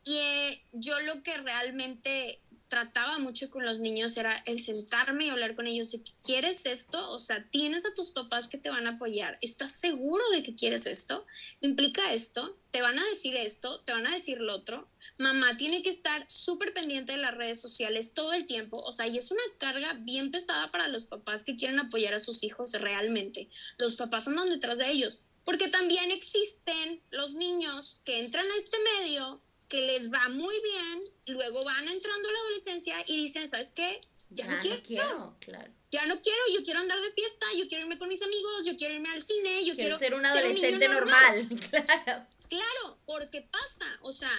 y 0.03 0.17
eh, 0.17 0.65
yo 0.71 0.99
lo 1.01 1.21
que 1.23 1.37
realmente 1.37 2.41
trataba 2.67 3.19
mucho 3.19 3.49
con 3.49 3.65
los 3.65 3.79
niños 3.79 4.17
era 4.17 4.35
el 4.45 4.61
sentarme 4.61 5.25
y 5.25 5.29
hablar 5.29 5.55
con 5.55 5.67
ellos 5.67 5.95
quieres 6.25 6.65
esto, 6.65 7.09
o 7.11 7.17
sea, 7.17 7.47
tienes 7.49 7.85
a 7.85 7.93
tus 7.93 8.11
papás 8.11 8.49
que 8.49 8.57
te 8.57 8.69
van 8.69 8.87
a 8.87 8.91
apoyar, 8.91 9.37
¿estás 9.41 9.71
seguro 9.71 10.23
de 10.31 10.43
que 10.43 10.55
quieres 10.55 10.85
esto? 10.85 11.25
¿Implica 11.61 12.13
esto? 12.13 12.57
¿Te 12.71 12.81
van 12.81 12.99
a 12.99 13.05
decir 13.05 13.35
esto? 13.35 13.79
¿Te 13.81 13.93
van 13.93 14.05
a 14.05 14.13
decir 14.13 14.39
lo 14.39 14.53
otro? 14.53 14.89
Mamá 15.17 15.55
tiene 15.55 15.81
que 15.81 15.89
estar 15.89 16.25
súper 16.27 16.73
pendiente 16.73 17.13
de 17.13 17.19
las 17.19 17.35
redes 17.35 17.61
sociales 17.61 18.13
todo 18.13 18.33
el 18.33 18.45
tiempo, 18.45 18.79
o 18.79 18.91
sea, 18.91 19.07
y 19.07 19.17
es 19.17 19.31
una 19.31 19.43
carga 19.57 19.93
bien 19.93 20.31
pesada 20.31 20.69
para 20.69 20.87
los 20.87 21.05
papás 21.05 21.43
que 21.43 21.55
quieren 21.55 21.79
apoyar 21.79 22.13
a 22.13 22.19
sus 22.19 22.43
hijos 22.43 22.73
realmente. 22.73 23.49
Los 23.77 23.95
papás 23.95 24.27
andan 24.27 24.49
detrás 24.49 24.77
de 24.77 24.91
ellos, 24.91 25.23
porque 25.45 25.69
también 25.69 26.11
existen 26.11 27.01
los 27.09 27.35
niños 27.35 27.99
que 28.03 28.19
entran 28.19 28.45
a 28.45 28.57
este 28.57 28.77
medio 28.99 29.41
que 29.69 29.81
les 29.81 30.11
va 30.11 30.29
muy 30.29 30.55
bien, 30.61 31.03
luego 31.27 31.63
van 31.63 31.87
entrando 31.87 32.29
a 32.29 32.31
la 32.31 32.39
adolescencia 32.39 32.95
y 33.07 33.17
dicen, 33.17 33.49
¿sabes 33.49 33.71
qué? 33.71 33.99
Ya, 34.29 34.45
no, 34.47 34.59
quiero. 34.59 35.37
claro. 35.39 35.73
Ya 35.89 36.05
no 36.05 36.21
quiero, 36.21 36.41
yo 36.53 36.63
quiero 36.63 36.79
andar 36.81 36.99
de 36.99 37.11
fiesta, 37.11 37.45
yo 37.57 37.67
quiero 37.67 37.85
irme 37.85 37.97
con 37.97 38.09
mis 38.09 38.21
amigos, 38.21 38.65
yo 38.65 38.75
quiero 38.75 38.95
irme 38.95 39.09
al 39.09 39.21
cine, 39.21 39.65
yo 39.65 39.75
quiero, 39.75 39.97
ser 39.97 40.13
un 40.13 40.25
adolescente 40.25 40.87
normal. 40.87 41.49
Claro. 41.69 42.27
Claro, 42.49 42.97
porque 43.05 43.41
pasa, 43.41 43.85
o 44.03 44.11
sea, 44.11 44.31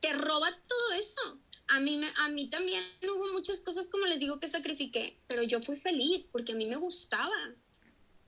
te 0.00 0.12
roba 0.12 0.50
todo 0.66 0.92
eso. 0.92 1.38
A 1.68 1.80
mí, 1.80 1.98
me, 1.98 2.12
a 2.16 2.28
mí 2.28 2.48
también 2.48 2.82
hubo 3.02 3.32
muchas 3.32 3.60
cosas, 3.60 3.88
como 3.88 4.06
les 4.06 4.20
digo, 4.20 4.38
que 4.38 4.48
sacrifiqué, 4.48 5.18
pero 5.26 5.42
yo 5.42 5.60
fui 5.60 5.76
feliz 5.76 6.28
porque 6.30 6.52
a 6.52 6.56
mí 6.56 6.66
me 6.66 6.76
gustaba 6.76 7.54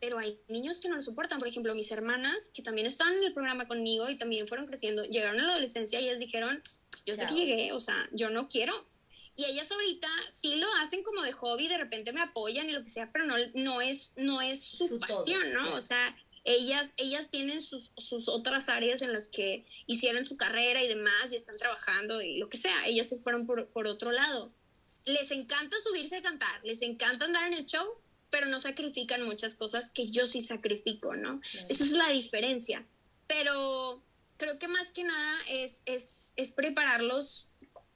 pero 0.01 0.19
hay 0.19 0.39
niños 0.49 0.81
que 0.81 0.89
no 0.89 0.97
lo 0.97 1.01
soportan. 1.01 1.39
Por 1.39 1.49
ejemplo, 1.49 1.75
mis 1.75 1.91
hermanas, 1.91 2.51
que 2.55 2.63
también 2.63 2.87
estaban 2.87 3.15
en 3.15 3.25
el 3.25 3.33
programa 3.33 3.67
conmigo 3.67 4.09
y 4.09 4.17
también 4.17 4.49
fueron 4.49 4.67
creciendo, 4.67 5.05
llegaron 5.05 5.41
a 5.41 5.45
la 5.45 5.53
adolescencia 5.53 6.01
y 6.01 6.07
ellas 6.07 6.21
dijeron, 6.21 6.63
yo 7.05 7.15
sé 7.15 7.27
que 7.27 7.35
llegué, 7.35 7.73
o 7.73 7.79
sea, 7.79 7.97
yo 8.13 8.31
no 8.31 8.49
quiero. 8.49 8.73
Y 9.37 9.45
ellas 9.45 9.71
ahorita 9.71 10.09
sí 10.31 10.57
lo 10.57 10.67
hacen 10.77 11.03
como 11.03 11.23
de 11.23 11.33
hobby, 11.33 11.69
de 11.69 11.77
repente 11.77 12.13
me 12.13 12.23
apoyan 12.23 12.69
y 12.69 12.73
lo 12.73 12.83
que 12.83 12.89
sea, 12.89 13.13
pero 13.13 13.27
no, 13.27 13.35
no, 13.55 13.81
es, 13.83 14.15
no 14.17 14.41
es 14.41 14.63
su, 14.63 14.99
pasión, 14.99 15.53
¿no? 15.53 15.71
O 15.75 15.81
sea, 15.81 16.17
ellas, 16.45 16.95
ellas 16.97 17.29
tienen 17.29 17.61
sus, 17.61 17.93
sus, 17.99 18.29
otras 18.29 18.69
áreas 18.71 19.03
en 19.03 19.13
las 19.13 19.29
que 19.29 19.67
hicieron 19.87 20.25
su 20.25 20.37
carrera 20.37 20.83
y 20.83 20.89
demás 20.89 21.33
y 21.33 21.37
están 21.37 21.57
trabajando 21.59 22.23
y 22.23 22.39
lo 22.39 22.49
que 22.49 22.57
sea. 22.57 22.87
Ellas 22.87 23.09
se 23.09 23.19
fueron 23.19 23.47
por, 23.47 23.67
por 23.69 23.87
otro 23.87 24.11
lado. 24.11 24.53
Les 25.05 25.31
encanta 25.33 25.77
subirse 25.79 26.17
a 26.17 26.23
cantar, 26.23 26.65
les 26.65 26.81
encanta 26.83 27.27
andar 27.27 27.47
en 27.49 27.59
el 27.59 27.67
show, 27.67 27.87
pero 28.37 28.49
no 28.49 28.59
sacrifican 28.59 29.23
muchas 29.23 29.55
cosas 29.55 29.91
que 29.91 30.07
yo 30.07 30.27
sí 30.27 30.41
sacrifico, 30.41 31.17
¿no? 31.17 31.41
Esa 31.71 31.85
es 31.85 31.93
la 31.93 32.11
diferencia. 32.11 32.85
Pero 33.27 34.03
creo 34.37 34.59
que 34.59 34.69
más 34.69 34.93
que 34.93 35.05
nada 35.05 35.39
es, 35.49 35.81
es, 35.87 36.35
es 36.37 36.53
prepararlos 36.53 37.49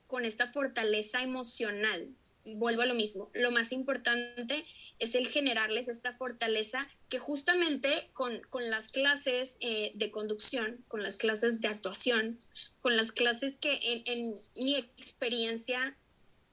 con 0.07 0.25
esta 0.25 0.51
fortaleza 0.51 1.23
emocional. 1.23 2.09
Vuelvo 2.55 2.81
a 2.81 2.87
lo 2.87 2.95
mismo. 2.95 3.31
Lo 3.35 3.51
más 3.51 3.71
importante 3.73 4.65
es 4.99 5.15
el 5.15 5.29
generarles 5.29 5.89
esta 5.89 6.15
fortaleza 6.15 6.89
que 7.11 7.19
justamente 7.19 8.09
con, 8.15 8.41
con 8.49 8.71
las 8.71 8.93
clases 8.93 9.59
eh, 9.61 9.93
de 9.95 10.11
conducción, 10.11 10.83
con 10.89 11.03
las 11.03 11.19
clases 11.19 11.61
de 11.61 11.69
actuación, 11.69 12.41
con 12.81 12.97
las 12.97 13.13
clases 13.13 13.59
que 13.59 13.79
en, 13.83 14.03
en 14.07 14.35
mi 14.57 14.77
experiencia 14.77 15.99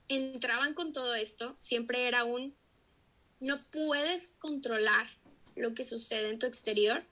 entraban 0.10 0.74
con 0.74 0.92
todo 0.92 1.16
esto, 1.16 1.56
siempre 1.58 2.10
era 2.10 2.26
un 2.26 2.54
no 3.40 3.56
puedes 3.72 4.34
controlar 4.40 5.08
lo 5.56 5.74
que 5.74 5.84
sucede 5.84 6.30
en 6.30 6.40
tu 6.40 6.46
exterior, 6.46 7.04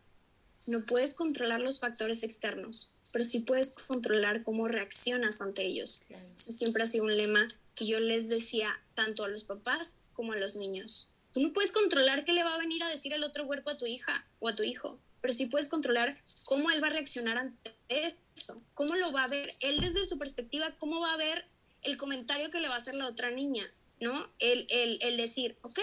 no 0.67 0.79
puedes 0.87 1.13
controlar 1.13 1.61
los 1.61 1.79
factores 1.79 2.23
externos, 2.23 2.93
pero 3.11 3.23
sí 3.23 3.39
puedes 3.39 3.75
controlar 3.75 4.43
cómo 4.43 4.67
reaccionas 4.67 5.41
ante 5.41 5.65
ellos. 5.65 6.05
Ese 6.09 6.53
siempre 6.53 6.83
ha 6.83 6.87
sido 6.87 7.03
un 7.03 7.15
lema 7.15 7.53
que 7.75 7.85
yo 7.85 7.99
les 7.99 8.29
decía 8.29 8.69
tanto 8.93 9.23
a 9.23 9.27
los 9.27 9.43
papás 9.43 9.99
como 10.13 10.33
a 10.33 10.37
los 10.37 10.55
niños. 10.55 11.11
Tú 11.33 11.41
no 11.41 11.53
puedes 11.53 11.71
controlar 11.71 12.23
qué 12.23 12.33
le 12.33 12.43
va 12.43 12.55
a 12.55 12.59
venir 12.59 12.81
a 12.83 12.89
decir 12.89 13.13
el 13.13 13.23
otro 13.23 13.43
huerco 13.43 13.69
a 13.69 13.77
tu 13.77 13.85
hija 13.85 14.25
o 14.39 14.47
a 14.47 14.55
tu 14.55 14.63
hijo, 14.63 14.97
pero 15.21 15.33
sí 15.33 15.47
puedes 15.47 15.67
controlar 15.67 16.17
cómo 16.45 16.71
él 16.71 16.81
va 16.81 16.87
a 16.87 16.91
reaccionar 16.91 17.37
ante 17.37 17.75
eso, 17.89 18.61
cómo 18.73 18.95
lo 18.95 19.11
va 19.11 19.25
a 19.25 19.27
ver 19.27 19.49
él 19.59 19.81
desde 19.81 20.05
su 20.05 20.17
perspectiva, 20.17 20.75
cómo 20.79 21.01
va 21.01 21.13
a 21.13 21.17
ver 21.17 21.45
el 21.81 21.97
comentario 21.97 22.49
que 22.49 22.59
le 22.59 22.69
va 22.69 22.75
a 22.75 22.77
hacer 22.77 22.95
la 22.95 23.07
otra 23.07 23.31
niña, 23.31 23.63
¿no? 23.99 24.29
El, 24.39 24.67
el, 24.69 24.99
el 25.01 25.17
decir, 25.17 25.55
ok, 25.63 25.79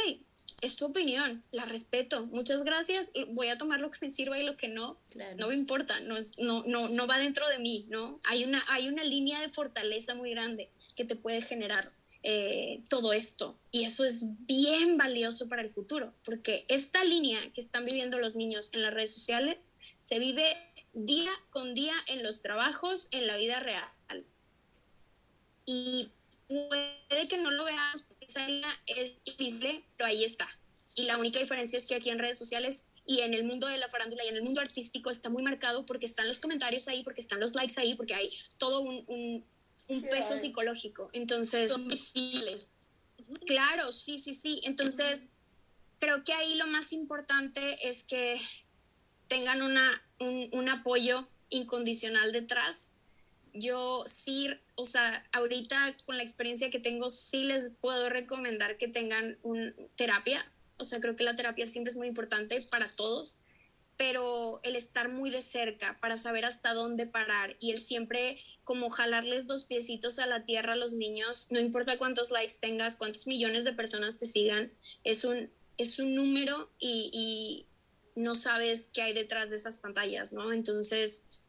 es 0.63 0.77
tu 0.77 0.87
opinión, 0.87 1.43
la 1.53 1.65
respeto, 1.67 2.27
muchas 2.27 2.63
gracias, 2.63 3.13
voy 3.29 3.49
a 3.49 3.59
tomar 3.59 3.81
lo 3.81 3.91
que 3.91 3.99
me 4.03 4.11
sirva 4.11 4.39
y 4.39 4.45
lo 4.45 4.57
que 4.57 4.69
no, 4.69 4.99
no 5.39 5.49
me 5.49 5.55
importa, 5.55 5.99
no, 6.01 6.17
es, 6.17 6.39
no, 6.39 6.63
no, 6.65 6.89
no 6.89 7.07
va 7.07 7.19
dentro 7.19 7.49
de 7.49 7.59
mí, 7.59 7.87
¿no? 7.89 8.21
Hay 8.29 8.45
una, 8.45 8.63
hay 8.69 8.89
una 8.89 9.03
línea 9.05 9.41
de 9.41 9.49
fortaleza 9.49 10.15
muy 10.15 10.31
grande 10.31 10.71
que 10.95 11.05
te 11.05 11.17
puede 11.17 11.43
generar 11.43 11.85
eh, 12.23 12.85
todo 12.89 13.13
esto 13.13 13.59
y 13.73 13.83
eso 13.83 14.05
es 14.05 14.27
bien 14.47 14.97
valioso 14.97 15.49
para 15.49 15.63
el 15.63 15.71
futuro, 15.71 16.15
porque 16.25 16.65
esta 16.69 17.03
línea 17.03 17.41
que 17.53 17.61
están 17.61 17.85
viviendo 17.85 18.19
los 18.19 18.37
niños 18.37 18.71
en 18.73 18.83
las 18.83 18.95
redes 18.95 19.13
sociales 19.13 19.67
se 19.99 20.21
vive 20.21 20.45
día 20.93 21.31
con 21.51 21.75
día 21.75 21.95
en 22.07 22.23
los 22.23 22.43
trabajos, 22.43 23.09
en 23.13 23.27
la 23.27 23.37
vida 23.37 23.61
real. 23.61 23.85
Y 25.65 26.11
puede 26.69 27.29
que 27.29 27.39
no 27.39 27.51
lo 27.51 27.65
veamos 27.65 28.05
esa 28.21 28.47
es 28.87 29.23
invisible, 29.25 29.85
pero 29.97 30.09
ahí 30.09 30.25
está. 30.25 30.49
Y 30.95 31.05
la 31.05 31.19
única 31.19 31.39
diferencia 31.39 31.79
es 31.79 31.89
que 31.89 31.95
aquí 31.95 32.11
en 32.11 32.19
redes 32.19 32.39
sociales 32.39 32.89
y 33.07 33.21
en 33.21 33.35
el 33.35 33.45
mundo 33.45 33.67
de 33.67 33.79
la 33.79 33.89
farándula 33.89 34.25
y 34.25 34.29
en 34.29 34.37
el 34.37 34.43
mundo 34.43 34.61
artístico 34.61 35.11
está 35.11 35.31
muy 35.31 35.43
marcado 35.43 35.87
porque 35.87 36.07
están 36.07 36.29
los 36.29 36.41
comentarios 36.41 36.87
ahí, 36.89 37.03
porque 37.03 37.21
están 37.21 37.41
los 37.41 37.55
likes 37.55 37.81
ahí, 37.81 37.95
porque 37.95 38.15
hay 38.15 38.29
todo 38.59 38.81
un, 38.81 39.05
un, 39.07 39.45
un 39.89 40.03
peso 40.03 40.37
psicológico. 40.37 41.09
Entonces... 41.13 41.73
Son 41.73 41.89
visibles. 41.89 42.69
Claro, 43.47 43.91
sí, 43.91 44.19
sí, 44.19 44.35
sí. 44.35 44.61
Entonces, 44.65 45.31
creo 45.99 46.23
que 46.25 46.35
ahí 46.35 46.57
lo 46.57 46.67
más 46.67 46.93
importante 46.93 47.89
es 47.89 48.05
que 48.05 48.39
tengan 49.29 49.63
una, 49.63 50.03
un, 50.19 50.51
un 50.53 50.69
apoyo 50.69 51.27
incondicional 51.49 52.33
detrás. 52.33 52.97
Yo 53.55 54.05
sí 54.07 54.51
o 54.75 54.85
sea, 54.85 55.29
ahorita 55.33 55.97
con 56.05 56.17
la 56.17 56.23
experiencia 56.23 56.71
que 56.71 56.79
tengo, 56.79 57.09
sí 57.09 57.45
les 57.45 57.73
puedo 57.81 58.09
recomendar 58.09 58.79
que 58.79 58.89
tengan 58.89 59.39
un 59.43 59.75
terapia. 59.97 60.45
O 60.79 60.85
sea, 60.85 61.01
creo 61.01 61.17
que 61.17 61.25
la 61.25 61.35
terapia 61.35 61.67
siempre 61.67 61.91
es 61.91 61.97
muy 61.97 62.09
importante 62.09 62.61
para 62.71 62.89
todos, 62.89 63.39
pero 63.97 64.61
el 64.65 64.75
estar 64.75 65.11
muy 65.11 65.31
de 65.31 65.43
cerca 65.43 65.99
para 66.01 66.17
saber 66.17 66.45
hasta 66.45 66.75
dónde 66.75 67.07
parar 67.07 67.57
y 67.61 67.71
el 67.71 67.79
siempre 67.79 68.39
como 68.65 68.89
jalarles 68.89 69.47
dos 69.47 69.67
piecitos 69.67 70.19
a 70.19 70.27
la 70.27 70.45
tierra 70.45 70.73
a 70.73 70.77
los 70.77 70.95
niños, 70.95 71.49
no 71.51 71.61
importa 71.61 71.99
cuántos 71.99 72.31
likes 72.31 72.55
tengas, 72.61 72.97
cuántos 72.97 73.27
millones 73.27 73.65
de 73.65 73.73
personas 73.73 74.17
te 74.17 74.27
sigan, 74.27 74.73
es 75.05 75.25
un, 75.25 75.51
es 75.79 75.99
un 75.99 76.15
número 76.15 76.71
y, 76.79 77.11
y 77.13 78.21
no 78.21 78.35
sabes 78.35 78.91
qué 78.93 79.03
hay 79.03 79.13
detrás 79.13 79.51
de 79.51 79.57
esas 79.57 79.79
pantallas, 79.79 80.33
¿no? 80.33 80.53
Entonces, 80.53 81.45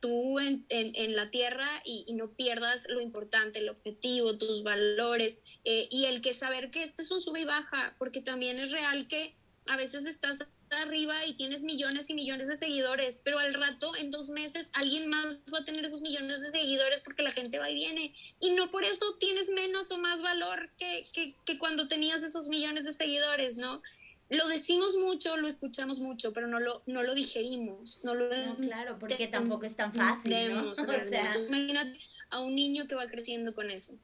tú 0.00 0.38
en, 0.38 0.64
en, 0.68 1.16
la 1.16 1.30
tierra 1.30 1.82
y, 1.84 2.12
no 2.14 2.30
pierdas 2.32 2.86
lo 2.88 3.00
importante, 3.00 3.58
el 3.58 3.68
objetivo, 3.68 4.38
tus 4.38 4.62
valores 4.62 5.40
eh, 5.64 5.88
y 5.90 6.06
el 6.06 6.20
que 6.20 6.32
saber 6.32 6.70
que 6.70 6.82
este 6.82 7.02
es 7.02 7.10
un 7.10 7.20
sube 7.20 7.40
y 7.40 7.44
baja, 7.44 7.94
porque 7.98 8.20
también 8.20 8.58
es 8.58 8.70
real 8.70 9.06
que 9.08 9.34
a 9.66 9.76
veces 9.76 10.06
estás 10.06 10.46
arriba 10.70 11.26
y 11.26 11.32
tienes 11.34 11.62
millones 11.62 12.10
y 12.10 12.14
millones 12.14 12.48
de 12.48 12.54
seguidores, 12.54 13.22
pero 13.24 13.38
al 13.38 13.54
rato, 13.54 13.90
en 13.96 14.10
dos 14.10 14.30
meses, 14.30 14.70
alguien 14.74 15.08
más 15.08 15.36
va 15.52 15.60
a 15.60 15.64
tener 15.64 15.84
esos 15.84 16.02
millones 16.02 16.42
de 16.42 16.50
seguidores 16.50 17.02
porque 17.04 17.22
la 17.22 17.32
gente 17.32 17.58
va 17.58 17.70
y 17.70 17.74
viene. 17.74 18.14
Y 18.40 18.50
no 18.50 18.70
por 18.70 18.84
eso 18.84 19.04
tienes 19.18 19.50
menos 19.50 19.90
o 19.90 19.98
más 19.98 20.22
valor 20.22 20.70
que, 20.78 21.02
que, 21.14 21.34
que 21.44 21.58
cuando 21.58 21.88
tenías 21.88 22.22
esos 22.22 22.48
millones 22.48 22.84
de 22.84 22.92
seguidores, 22.92 23.56
¿no? 23.56 23.82
Lo 24.30 24.46
decimos 24.48 24.96
mucho, 25.02 25.36
lo 25.38 25.48
escuchamos 25.48 26.00
mucho, 26.00 26.32
pero 26.32 26.46
no 26.46 26.60
lo, 26.60 26.82
no 26.86 27.02
lo 27.02 27.14
digerimos. 27.14 28.04
No, 28.04 28.14
lo, 28.14 28.28
no 28.28 28.56
claro, 28.58 28.98
porque 28.98 29.26
tampoco 29.26 29.64
es 29.64 29.76
tan 29.76 29.94
fácil. 29.94 30.54
¿no? 30.54 30.70
O 30.70 30.74
sea. 30.74 31.32
imagínate 31.48 31.98
a 32.30 32.40
un 32.40 32.54
niño 32.54 32.86
que 32.86 32.94
va 32.94 33.08
creciendo 33.08 33.54
con 33.54 33.70
eso. 33.70 33.98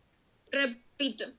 Repito, 0.50 1.30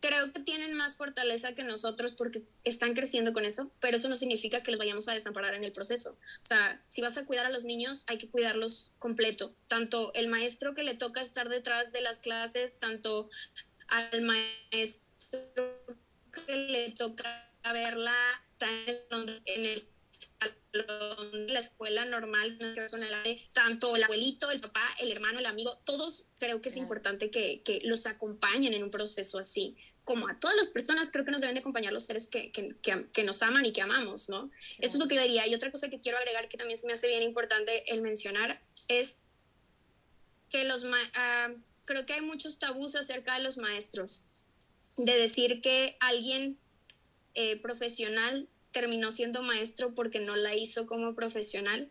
creo 0.00 0.32
que 0.32 0.40
tienen 0.40 0.74
más 0.74 0.96
fortaleza 0.96 1.54
que 1.54 1.62
nosotros 1.62 2.14
porque 2.14 2.42
están 2.64 2.94
creciendo 2.94 3.32
con 3.32 3.44
eso, 3.44 3.70
pero 3.80 3.96
eso 3.96 4.08
no 4.08 4.14
significa 4.16 4.62
que 4.62 4.70
los 4.70 4.78
vayamos 4.78 5.08
a 5.08 5.12
desamparar 5.12 5.54
en 5.54 5.64
el 5.64 5.72
proceso. 5.72 6.10
O 6.10 6.44
sea, 6.44 6.82
si 6.88 7.02
vas 7.02 7.16
a 7.16 7.26
cuidar 7.26 7.46
a 7.46 7.50
los 7.50 7.64
niños, 7.64 8.04
hay 8.08 8.18
que 8.18 8.28
cuidarlos 8.28 8.94
completo. 8.98 9.54
Tanto 9.68 10.12
el 10.14 10.28
maestro 10.28 10.74
que 10.74 10.82
le 10.82 10.94
toca 10.94 11.20
estar 11.20 11.48
detrás 11.48 11.92
de 11.92 12.00
las 12.00 12.18
clases, 12.18 12.78
tanto 12.78 13.30
al 13.88 14.22
maestro 14.22 15.40
que 16.46 16.56
le 16.56 16.90
toca 16.90 17.53
verla 17.72 18.14
en 19.46 19.64
el 19.64 19.88
de 20.74 21.52
la 21.52 21.60
escuela 21.60 22.04
normal, 22.04 22.58
tanto 23.52 23.94
el 23.94 24.02
abuelito, 24.02 24.50
el 24.50 24.60
papá, 24.60 24.82
el 25.00 25.12
hermano, 25.12 25.38
el 25.38 25.46
amigo, 25.46 25.78
todos 25.84 26.26
creo 26.38 26.60
que 26.60 26.68
es 26.68 26.76
importante 26.76 27.30
que, 27.30 27.62
que, 27.62 27.80
los 27.84 28.06
acompañen 28.06 28.74
en 28.74 28.82
un 28.82 28.90
proceso 28.90 29.38
así. 29.38 29.76
Como 30.02 30.28
a 30.28 30.36
todas 30.38 30.56
las 30.56 30.70
personas, 30.70 31.10
creo 31.12 31.24
que 31.24 31.30
nos 31.30 31.40
deben 31.42 31.54
de 31.54 31.60
acompañar 31.60 31.92
los 31.92 32.04
seres 32.04 32.26
que, 32.26 32.50
que, 32.50 32.74
que 32.82 33.24
nos 33.24 33.42
aman 33.42 33.64
y 33.64 33.72
que 33.72 33.82
amamos, 33.82 34.28
¿no? 34.28 34.50
Eso 34.80 34.94
es 34.94 34.98
lo 34.98 35.06
que 35.06 35.14
yo 35.14 35.22
diría. 35.22 35.46
Y 35.46 35.54
otra 35.54 35.70
cosa 35.70 35.88
que 35.88 36.00
quiero 36.00 36.18
agregar 36.18 36.48
que 36.48 36.56
también 36.56 36.78
se 36.78 36.86
me 36.86 36.92
hace 36.92 37.06
bien 37.06 37.22
importante 37.22 37.92
el 37.92 38.02
mencionar 38.02 38.60
es 38.88 39.22
que 40.50 40.64
los, 40.64 40.84
uh, 40.84 40.90
creo 41.86 42.04
que 42.04 42.14
hay 42.14 42.20
muchos 42.20 42.58
tabús 42.58 42.96
acerca 42.96 43.36
de 43.36 43.44
los 43.44 43.58
maestros, 43.58 44.44
de 44.96 45.16
decir 45.16 45.60
que 45.60 45.96
alguien 46.00 46.58
eh, 47.34 47.60
profesional 47.60 48.48
terminó 48.70 49.10
siendo 49.10 49.42
maestro 49.42 49.94
porque 49.94 50.20
no 50.20 50.34
la 50.36 50.54
hizo 50.56 50.86
como 50.86 51.14
profesional. 51.14 51.90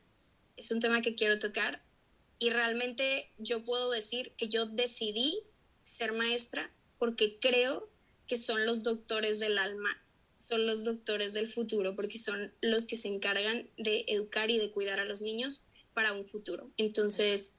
Es 0.57 0.71
un 0.71 0.79
tema 0.79 1.01
que 1.01 1.15
quiero 1.15 1.39
tocar 1.39 1.81
y 2.39 2.49
realmente 2.49 3.31
yo 3.37 3.63
puedo 3.63 3.89
decir 3.91 4.33
que 4.37 4.49
yo 4.49 4.65
decidí 4.65 5.39
ser 5.81 6.13
maestra 6.13 6.71
porque 6.99 7.37
creo 7.39 7.89
que 8.27 8.35
son 8.35 8.65
los 8.65 8.83
doctores 8.83 9.39
del 9.39 9.57
alma, 9.57 9.89
son 10.39 10.65
los 10.67 10.83
doctores 10.83 11.33
del 11.33 11.51
futuro, 11.51 11.95
porque 11.95 12.17
son 12.17 12.53
los 12.61 12.85
que 12.85 12.97
se 12.97 13.07
encargan 13.07 13.69
de 13.77 14.05
educar 14.07 14.51
y 14.51 14.57
de 14.57 14.71
cuidar 14.71 14.99
a 14.99 15.05
los 15.05 15.21
niños 15.21 15.65
para 15.93 16.13
un 16.13 16.25
futuro. 16.25 16.69
Entonces, 16.77 17.55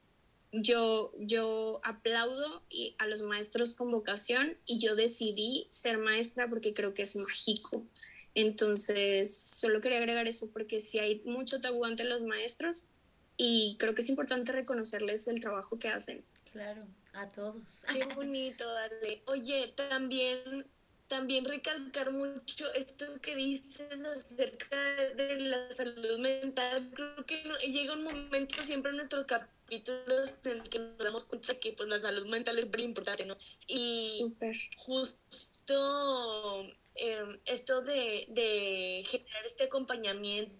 yo, 0.61 1.11
yo 1.19 1.79
aplaudo 1.83 2.63
a 2.97 3.07
los 3.07 3.23
maestros 3.23 3.73
con 3.75 3.91
vocación 3.91 4.57
y 4.65 4.79
yo 4.79 4.95
decidí 4.95 5.67
ser 5.69 5.97
maestra 5.97 6.49
porque 6.49 6.73
creo 6.73 6.93
que 6.93 7.01
es 7.01 7.15
mágico. 7.15 7.83
Entonces, 8.33 9.35
solo 9.35 9.81
quería 9.81 9.97
agregar 9.97 10.27
eso 10.27 10.49
porque 10.51 10.79
sí 10.79 10.99
hay 10.99 11.21
mucho 11.25 11.61
tabú 11.61 11.85
ante 11.85 12.03
los 12.03 12.23
maestros 12.23 12.87
y 13.37 13.75
creo 13.79 13.95
que 13.95 14.01
es 14.01 14.09
importante 14.09 14.51
reconocerles 14.51 15.27
el 15.27 15.41
trabajo 15.41 15.79
que 15.79 15.89
hacen. 15.89 16.23
Claro, 16.51 16.85
a 17.13 17.29
todos. 17.29 17.83
Qué 17.91 18.03
bonito, 18.13 18.69
darle. 18.71 19.21
Oye, 19.27 19.73
también 19.75 20.65
también 21.07 21.45
recalcar 21.45 22.11
mucho 22.11 22.73
esto 22.73 23.05
que 23.21 23.35
dices 23.35 24.03
acerca 24.03 24.77
de 25.15 25.39
la 25.39 25.71
salud 25.71 26.17
mental. 26.17 26.89
Creo 26.95 27.25
que 27.25 27.43
llega 27.67 27.93
un 27.93 28.03
momento 28.03 28.55
siempre 28.63 28.89
en 28.89 28.97
nuestros 28.97 29.27
capítulos 29.27 29.54
en 29.69 30.51
el 30.51 30.69
que 30.69 30.79
nos 30.79 30.97
damos 30.97 31.23
cuenta 31.23 31.59
que 31.59 31.73
pues 31.73 31.89
la 31.89 31.99
salud 31.99 32.25
mental 32.27 32.57
es 32.59 32.67
muy 32.67 32.83
importante, 32.83 33.25
¿no? 33.25 33.35
Y 33.67 34.35
justo 34.77 36.65
Em, 36.95 37.39
esto 37.45 37.81
de, 37.81 38.25
de 38.29 39.03
generar 39.05 39.45
este 39.45 39.65
acompañamiento 39.65 40.55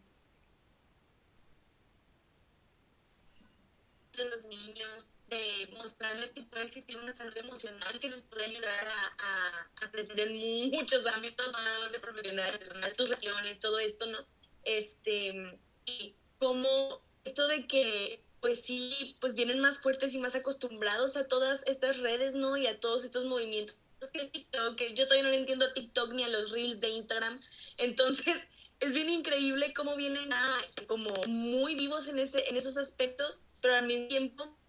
de 4.17 4.25
los 4.25 4.43
niños, 4.43 5.13
de 5.29 5.69
mostrarles 5.77 6.33
que 6.33 6.41
puede 6.43 6.65
existir 6.65 6.97
una 6.97 7.13
salud 7.13 7.37
emocional 7.37 7.99
que 7.99 8.09
les 8.09 8.23
puede 8.23 8.45
ayudar 8.45 8.85
a, 8.85 9.69
a, 9.81 9.91
crecer 9.91 10.19
en 10.19 10.71
muchos 10.71 11.05
ámbitos, 11.07 11.51
no 11.53 11.61
nada 11.61 11.79
más 11.79 11.93
de 11.93 11.99
profesional, 11.99 12.51
personal, 12.57 12.93
tus 12.95 13.09
relaciones, 13.09 13.59
todo 13.61 13.79
esto, 13.79 14.05
¿no? 14.05 14.19
Este, 14.63 15.57
y 15.85 16.15
como 16.37 17.01
esto 17.23 17.47
de 17.47 17.65
que, 17.65 18.24
pues 18.45 18.61
sí, 18.61 19.17
pues 19.19 19.33
vienen 19.33 19.59
más 19.59 19.79
fuertes 19.79 20.13
y 20.13 20.19
más 20.19 20.35
acostumbrados 20.35 21.17
a 21.17 21.27
todas 21.27 21.63
estas 21.65 22.01
redes, 22.01 22.35
¿no? 22.35 22.55
Y 22.57 22.67
a 22.67 22.79
todos 22.79 23.03
estos 23.03 23.25
movimientos 23.25 23.75
que 24.13 24.27
TikTok, 24.27 24.79
yo 24.93 25.07
todavía 25.07 25.23
no 25.23 25.29
le 25.31 25.37
entiendo 25.37 25.65
a 25.65 25.73
TikTok 25.73 26.13
ni 26.13 26.21
a 26.21 26.27
los 26.27 26.51
reels 26.51 26.79
de 26.79 26.89
Instagram. 26.89 27.35
Entonces, 27.79 28.47
es 28.81 28.93
bien 28.93 29.09
increíble 29.09 29.73
cómo 29.73 29.95
vienen 29.95 30.31
a, 30.31 30.61
como 30.85 31.11
muy 31.25 31.73
vivos 31.73 32.07
en, 32.07 32.19
ese, 32.19 32.47
en 32.47 32.55
esos 32.55 32.77
aspectos, 32.77 33.41
pero 33.61 33.73
al 33.73 33.87
mismo 33.87 34.09
tiempo 34.09 34.59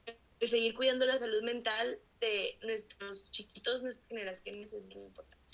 el 0.41 0.49
seguir 0.49 0.73
cuidando 0.73 1.05
la 1.05 1.19
salud 1.19 1.43
mental 1.43 2.01
de 2.19 2.59
nuestros 2.63 3.31
chiquitos, 3.31 3.83
nuestras 3.83 4.09
generaciones 4.09 4.73
es 4.73 4.91
importante. 4.91 5.46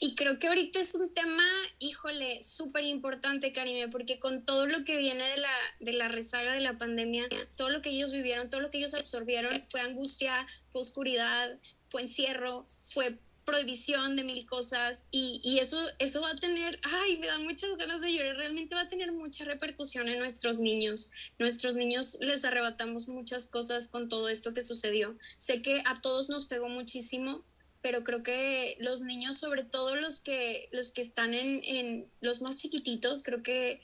Y 0.00 0.14
creo 0.14 0.38
que 0.38 0.48
ahorita 0.48 0.78
es 0.78 0.94
un 0.94 1.12
tema, 1.12 1.44
híjole, 1.78 2.40
súper 2.42 2.84
importante, 2.84 3.52
Karime, 3.52 3.88
porque 3.88 4.18
con 4.18 4.44
todo 4.44 4.66
lo 4.66 4.84
que 4.84 4.98
viene 4.98 5.28
de 5.28 5.36
la, 5.38 5.54
de 5.80 5.92
la 5.92 6.08
rezaga 6.08 6.52
de 6.52 6.60
la 6.60 6.78
pandemia, 6.78 7.28
todo 7.56 7.70
lo 7.70 7.82
que 7.82 7.90
ellos 7.90 8.12
vivieron, 8.12 8.50
todo 8.50 8.60
lo 8.60 8.70
que 8.70 8.78
ellos 8.78 8.94
absorbieron 8.94 9.64
fue 9.66 9.80
angustia, 9.80 10.46
fue 10.70 10.80
oscuridad, 10.80 11.58
fue 11.88 12.02
encierro, 12.02 12.64
fue 12.92 13.18
prohibición 13.48 14.14
de 14.14 14.24
mil 14.24 14.44
cosas 14.44 15.08
y, 15.10 15.40
y, 15.42 15.58
eso, 15.58 15.82
eso 15.98 16.20
va 16.20 16.32
a 16.32 16.36
tener, 16.36 16.78
ay, 16.82 17.18
me 17.18 17.28
dan 17.28 17.44
muchas 17.44 17.74
ganas 17.78 18.02
de 18.02 18.12
llorar, 18.12 18.36
realmente 18.36 18.74
va 18.74 18.82
a 18.82 18.88
tener 18.90 19.10
mucha 19.10 19.46
repercusión 19.46 20.06
en 20.06 20.18
nuestros 20.18 20.58
niños. 20.58 21.12
Nuestros 21.38 21.76
niños 21.76 22.18
les 22.20 22.44
arrebatamos 22.44 23.08
muchas 23.08 23.46
cosas 23.46 23.88
con 23.88 24.10
todo 24.10 24.28
esto 24.28 24.52
que 24.52 24.60
sucedió. 24.60 25.16
Sé 25.38 25.62
que 25.62 25.80
a 25.86 25.94
todos 25.94 26.28
nos 26.28 26.44
pegó 26.44 26.68
muchísimo, 26.68 27.42
pero 27.80 28.04
creo 28.04 28.22
que 28.22 28.76
los 28.80 29.02
niños, 29.02 29.38
sobre 29.38 29.64
todo 29.64 29.96
los 29.96 30.20
que, 30.20 30.68
los 30.72 30.92
que 30.92 31.00
están 31.00 31.34
en, 31.34 31.62
en 31.64 32.10
los 32.20 32.42
más 32.42 32.56
chiquititos, 32.56 33.22
creo 33.22 33.42
que 33.42 33.80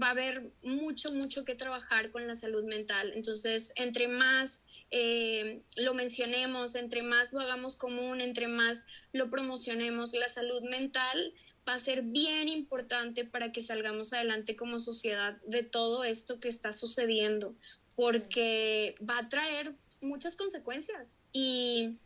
va 0.00 0.08
a 0.08 0.10
haber 0.10 0.50
mucho, 0.62 1.12
mucho 1.12 1.44
que 1.44 1.54
trabajar 1.54 2.10
con 2.10 2.26
la 2.26 2.34
salud 2.34 2.64
mental. 2.64 3.12
Entonces, 3.14 3.72
entre 3.76 4.08
más 4.08 4.66
eh, 4.96 5.62
lo 5.76 5.92
mencionemos, 5.94 6.76
entre 6.76 7.02
más 7.02 7.32
lo 7.32 7.40
hagamos 7.40 7.76
común, 7.76 8.20
entre 8.20 8.46
más 8.46 8.86
lo 9.12 9.28
promocionemos, 9.28 10.14
la 10.14 10.28
salud 10.28 10.62
mental 10.62 11.34
va 11.68 11.74
a 11.74 11.78
ser 11.78 12.02
bien 12.02 12.48
importante 12.48 13.24
para 13.24 13.50
que 13.50 13.60
salgamos 13.60 14.12
adelante 14.12 14.54
como 14.54 14.78
sociedad 14.78 15.36
de 15.46 15.64
todo 15.64 16.04
esto 16.04 16.38
que 16.38 16.48
está 16.48 16.72
sucediendo, 16.72 17.56
porque 17.96 18.94
va 19.08 19.18
a 19.18 19.28
traer 19.28 19.74
muchas 20.02 20.36
consecuencias 20.36 21.18
y, 21.32 21.96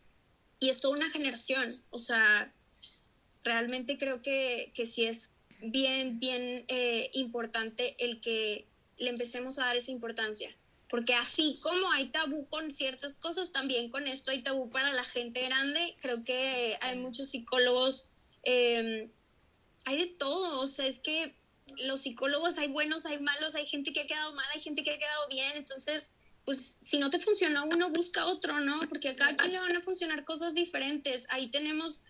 y 0.59 0.69
es 0.69 0.81
toda 0.81 0.97
una 0.97 1.09
generación. 1.09 1.67
O 1.89 1.97
sea, 1.97 2.53
realmente 3.43 3.97
creo 3.97 4.21
que, 4.21 4.71
que 4.75 4.85
sí 4.85 5.05
es 5.05 5.35
bien, 5.61 6.19
bien 6.19 6.65
eh, 6.67 7.09
importante 7.13 7.95
el 7.99 8.21
que 8.21 8.67
le 8.97 9.09
empecemos 9.09 9.59
a 9.59 9.65
dar 9.65 9.77
esa 9.77 9.91
importancia 9.91 10.55
porque 10.89 11.13
así 11.13 11.55
como 11.61 11.91
hay 11.91 12.07
tabú 12.07 12.47
con 12.47 12.73
ciertas 12.73 13.15
cosas, 13.15 13.51
también 13.51 13.89
con 13.89 14.07
esto 14.07 14.31
hay 14.31 14.41
tabú 14.41 14.69
para 14.71 14.91
la 14.93 15.03
gente 15.03 15.43
grande. 15.45 15.95
Creo 16.01 16.23
que 16.25 16.77
hay 16.81 16.97
muchos 16.97 17.29
psicólogos, 17.29 18.09
em, 18.43 19.09
hay 19.85 19.97
de 19.99 20.07
todo, 20.07 20.59
o 20.59 20.67
sea, 20.67 20.87
es 20.87 20.99
que 20.99 21.35
los 21.77 22.01
psicólogos 22.01 22.57
hay 22.57 22.67
buenos, 22.67 23.05
hay 23.05 23.19
malos, 23.19 23.53
hay 23.53 23.67
gente 23.67 23.93
que 23.93 24.01
ha 24.01 24.07
quedado 24.07 24.33
mal, 24.33 24.45
hay 24.53 24.61
gente 24.61 24.83
que 24.83 24.91
ha 24.91 24.97
quedado 24.97 25.27
bien, 25.29 25.57
entonces, 25.57 26.15
pues 26.49 26.79
si 26.81 26.97
no 26.97 27.11
te 27.11 27.19
funciona 27.19 27.63
uno, 27.63 27.91
busca 27.91 28.25
otro, 28.25 28.59
¿no? 28.59 28.79
Porque 28.89 29.09
a 29.09 29.15
cada 29.15 29.37
quien 29.37 29.51
le 29.51 29.59
van 29.59 29.75
a 29.75 29.83
funcionar 29.83 30.25
cosas 30.25 30.55
diferentes. 30.55 31.27
Ahí 31.29 31.51
tenemos 31.51 32.01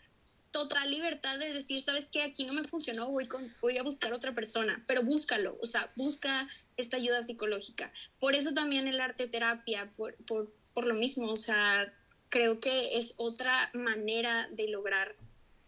total 0.52 0.90
libertad 0.90 1.38
de 1.38 1.52
decir, 1.52 1.82
¿sabes 1.82 2.08
qué? 2.10 2.22
Aquí 2.22 2.46
no 2.46 2.54
me 2.54 2.64
funcionó, 2.64 3.12
voy, 3.12 3.28
voy 3.62 3.78
a 3.78 3.84
buscar 3.84 4.14
otra 4.14 4.34
persona, 4.34 4.82
pero 4.88 5.04
búscalo, 5.04 5.58
o 5.62 5.66
sea, 5.66 5.92
busca 5.98 6.48
esta 6.78 6.96
ayuda 6.96 7.20
psicológica. 7.20 7.92
Por 8.18 8.34
eso 8.34 8.54
también 8.54 8.88
el 8.88 9.02
arte 9.02 9.28
terapia, 9.28 9.92
por, 9.98 10.16
por, 10.24 10.56
por 10.74 10.86
lo 10.86 10.94
mismo, 10.94 11.30
o 11.30 11.36
sea, 11.36 11.94
creo 12.30 12.62
que 12.62 12.98
es 12.98 13.16
otra 13.18 13.70
manera 13.74 14.48
de 14.54 14.70
lograr 14.70 15.18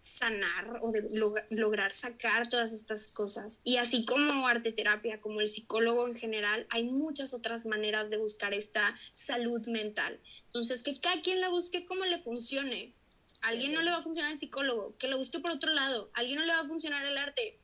sanar 0.01 0.79
o 0.81 0.91
de 0.91 1.05
lograr 1.51 1.93
sacar 1.93 2.49
todas 2.49 2.73
estas 2.73 3.13
cosas. 3.13 3.61
Y 3.63 3.77
así 3.77 4.03
como 4.05 4.47
arte 4.47 4.71
terapia, 4.71 5.21
como 5.21 5.39
el 5.41 5.47
psicólogo 5.47 6.07
en 6.07 6.15
general, 6.15 6.65
hay 6.69 6.83
muchas 6.83 7.33
otras 7.33 7.67
maneras 7.67 8.09
de 8.09 8.17
buscar 8.17 8.53
esta 8.53 8.97
salud 9.13 9.65
mental. 9.67 10.19
Entonces, 10.45 10.83
que 10.83 10.91
cada 10.99 11.21
quien 11.21 11.39
la 11.39 11.49
busque 11.49 11.85
como 11.85 12.03
le 12.05 12.17
funcione. 12.17 12.95
Alguien 13.41 13.73
no 13.73 13.81
le 13.81 13.89
va 13.89 13.97
a 13.97 14.01
funcionar 14.03 14.31
el 14.31 14.37
psicólogo, 14.37 14.95
que 14.97 15.07
lo 15.07 15.17
busque 15.17 15.39
por 15.39 15.51
otro 15.51 15.73
lado. 15.73 16.11
Alguien 16.13 16.39
no 16.39 16.45
le 16.45 16.53
va 16.53 16.59
a 16.59 16.67
funcionar 16.67 17.03
el 17.03 17.17
arte, 17.17 17.59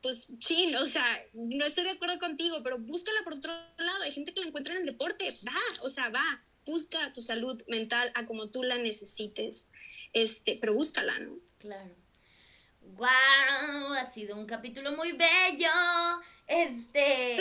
pues 0.00 0.36
chin, 0.38 0.76
o 0.76 0.86
sea, 0.86 1.04
no 1.34 1.64
estoy 1.64 1.84
de 1.84 1.90
acuerdo 1.90 2.20
contigo, 2.20 2.60
pero 2.62 2.78
búscala 2.78 3.18
por 3.24 3.34
otro 3.34 3.52
lado. 3.78 4.02
Hay 4.02 4.12
gente 4.12 4.32
que 4.32 4.40
la 4.40 4.46
encuentra 4.46 4.74
en 4.74 4.80
el 4.80 4.86
deporte, 4.86 5.28
va, 5.46 5.60
o 5.84 5.88
sea, 5.88 6.08
va, 6.10 6.40
busca 6.64 7.12
tu 7.12 7.20
salud 7.20 7.60
mental 7.66 8.12
a 8.14 8.26
como 8.26 8.50
tú 8.50 8.62
la 8.62 8.78
necesites, 8.78 9.70
este, 10.12 10.58
pero 10.60 10.74
búscala, 10.74 11.18
¿no? 11.18 11.47
Claro. 11.58 11.94
¡Wow! 12.80 13.92
Ha 13.94 14.06
sido 14.06 14.36
un 14.36 14.46
capítulo 14.46 14.92
muy 14.92 15.12
bello. 15.12 15.70
Este. 16.46 17.36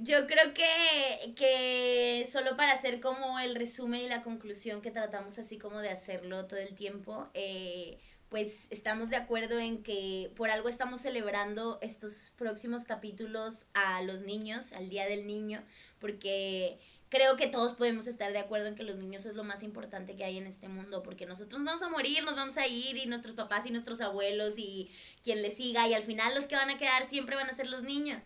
Yo 0.00 0.26
creo 0.26 0.54
que, 0.54 1.34
que 1.36 2.26
solo 2.30 2.56
para 2.56 2.72
hacer 2.72 3.00
como 3.00 3.38
el 3.38 3.54
resumen 3.54 4.00
y 4.00 4.08
la 4.08 4.22
conclusión 4.22 4.80
que 4.80 4.90
tratamos 4.90 5.38
así 5.38 5.58
como 5.58 5.80
de 5.80 5.90
hacerlo 5.90 6.46
todo 6.46 6.58
el 6.58 6.74
tiempo, 6.74 7.28
eh, 7.34 7.98
pues 8.30 8.66
estamos 8.70 9.10
de 9.10 9.16
acuerdo 9.16 9.58
en 9.58 9.82
que 9.82 10.32
por 10.36 10.50
algo 10.50 10.68
estamos 10.68 11.02
celebrando 11.02 11.78
estos 11.82 12.32
próximos 12.36 12.84
capítulos 12.84 13.66
a 13.74 14.02
los 14.02 14.22
niños, 14.22 14.72
al 14.72 14.88
Día 14.88 15.06
del 15.06 15.26
Niño, 15.26 15.62
porque 15.98 16.78
creo 17.10 17.36
que 17.36 17.48
todos 17.48 17.74
podemos 17.74 18.06
estar 18.06 18.32
de 18.32 18.38
acuerdo 18.38 18.68
en 18.68 18.76
que 18.76 18.84
los 18.84 18.96
niños 18.96 19.26
es 19.26 19.34
lo 19.34 19.44
más 19.44 19.62
importante 19.62 20.14
que 20.16 20.24
hay 20.24 20.38
en 20.38 20.46
este 20.46 20.68
mundo, 20.68 21.02
porque 21.02 21.26
nosotros 21.26 21.60
nos 21.60 21.74
vamos 21.74 21.82
a 21.82 21.88
morir, 21.90 22.22
nos 22.22 22.36
vamos 22.36 22.56
a 22.56 22.66
ir, 22.66 22.96
y 22.96 23.06
nuestros 23.06 23.34
papás 23.34 23.66
y 23.66 23.70
nuestros 23.70 24.00
abuelos 24.00 24.54
y 24.56 24.90
quien 25.24 25.42
les 25.42 25.56
siga, 25.56 25.86
y 25.88 25.94
al 25.94 26.04
final 26.04 26.34
los 26.34 26.44
que 26.44 26.54
van 26.54 26.70
a 26.70 26.78
quedar 26.78 27.06
siempre 27.06 27.36
van 27.36 27.50
a 27.50 27.54
ser 27.54 27.66
los 27.68 27.82
niños. 27.82 28.22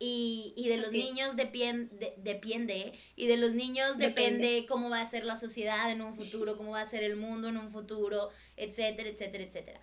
Y, 0.00 0.54
y 0.56 0.68
de 0.68 0.76
los 0.76 0.92
niños 0.92 1.34
depende, 1.34 2.14
depende, 2.18 2.92
y 3.16 3.26
de 3.26 3.36
los 3.36 3.54
niños 3.54 3.98
depende. 3.98 4.64
cómo 4.68 4.88
va 4.88 5.00
a 5.00 5.10
ser 5.10 5.24
la 5.24 5.34
sociedad 5.34 5.90
en 5.90 6.02
un 6.02 6.14
futuro, 6.14 6.54
cómo 6.56 6.70
va 6.70 6.82
a 6.82 6.86
ser 6.86 7.02
el 7.02 7.16
mundo 7.16 7.48
en 7.48 7.58
un 7.58 7.72
futuro, 7.72 8.30
etcétera, 8.56 9.08
etcétera, 9.08 9.42
etcétera. 9.42 9.80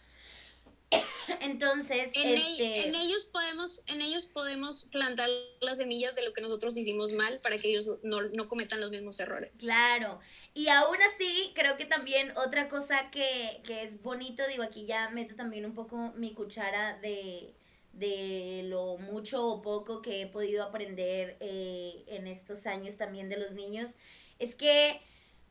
Entonces, 1.42 2.10
en, 2.14 2.34
este... 2.34 2.88
en, 2.88 2.96
ellos 2.96 3.26
podemos, 3.32 3.84
en 3.88 4.02
ellos 4.02 4.28
podemos 4.28 4.86
plantar 4.86 5.30
las 5.62 5.78
semillas 5.78 6.16
de 6.16 6.24
lo 6.24 6.34
que 6.34 6.42
nosotros 6.42 6.78
hicimos 6.78 7.14
mal 7.14 7.40
para 7.42 7.58
que 7.58 7.70
ellos 7.70 7.90
no, 8.04 8.22
no 8.24 8.48
cometan 8.48 8.82
los 8.82 8.92
mismos 8.92 9.20
errores. 9.20 9.60
Claro. 9.60 10.20
Y 10.54 10.70
aún 10.70 10.98
así, 11.14 11.52
creo 11.54 11.76
que 11.76 11.86
también 11.86 12.32
otra 12.38 12.70
cosa 12.70 13.10
que, 13.12 13.62
que 13.66 13.84
es 13.84 14.02
bonito, 14.02 14.48
digo, 14.48 14.64
aquí 14.64 14.86
ya 14.86 15.10
meto 15.10 15.36
también 15.36 15.66
un 15.66 15.74
poco 15.74 16.14
mi 16.16 16.34
cuchara 16.34 16.98
de, 17.00 17.54
de 17.92 18.62
lo 18.66 18.98
mucho 18.98 19.46
o 19.46 19.62
poco 19.62 20.02
que 20.02 20.22
he 20.22 20.28
podido 20.28 20.64
aprender 20.64 21.38
eh, 21.40 22.04
en 22.08 22.28
estos 22.28 22.68
años 22.68 22.96
también 22.96 23.28
de 23.28 23.38
los 23.38 23.52
niños, 23.52 23.96
es 24.40 24.56
que 24.56 25.02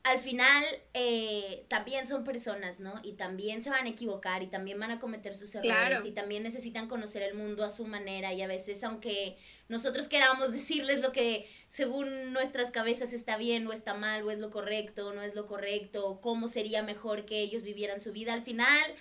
al 0.04 0.18
final 0.18 0.62
eh, 0.92 1.64
también 1.68 2.06
son 2.06 2.24
personas, 2.24 2.78
¿no? 2.78 3.00
Y 3.02 3.14
también 3.14 3.64
se 3.64 3.70
van 3.70 3.86
a 3.86 3.88
equivocar 3.88 4.42
y 4.42 4.48
también 4.48 4.78
van 4.78 4.90
a 4.90 5.00
cometer 5.00 5.34
sus 5.34 5.54
errores 5.54 6.04
y 6.04 6.12
también 6.12 6.42
necesitan 6.42 6.88
conocer 6.88 7.22
el 7.22 7.34
mundo 7.34 7.64
a 7.64 7.70
su 7.70 7.86
manera 7.86 8.34
y 8.34 8.42
a 8.42 8.46
veces 8.46 8.84
aunque 8.84 9.38
nosotros 9.70 10.06
queramos 10.06 10.52
decirles 10.52 11.00
lo 11.00 11.12
que 11.12 11.48
según 11.70 12.34
nuestras 12.34 12.70
cabezas 12.70 13.14
está 13.14 13.38
bien 13.38 13.66
o 13.66 13.72
está 13.72 13.94
mal 13.94 14.22
o 14.24 14.30
es 14.30 14.38
lo 14.38 14.50
correcto 14.50 15.08
o 15.08 15.14
no 15.14 15.22
es 15.22 15.34
lo 15.34 15.46
correcto 15.46 16.06
o 16.06 16.20
cómo 16.20 16.48
sería 16.48 16.82
mejor 16.82 17.24
que 17.24 17.40
ellos 17.40 17.62
vivieran 17.62 17.98
su 17.98 18.12
vida, 18.12 18.34
al 18.34 18.42
final 18.42 18.94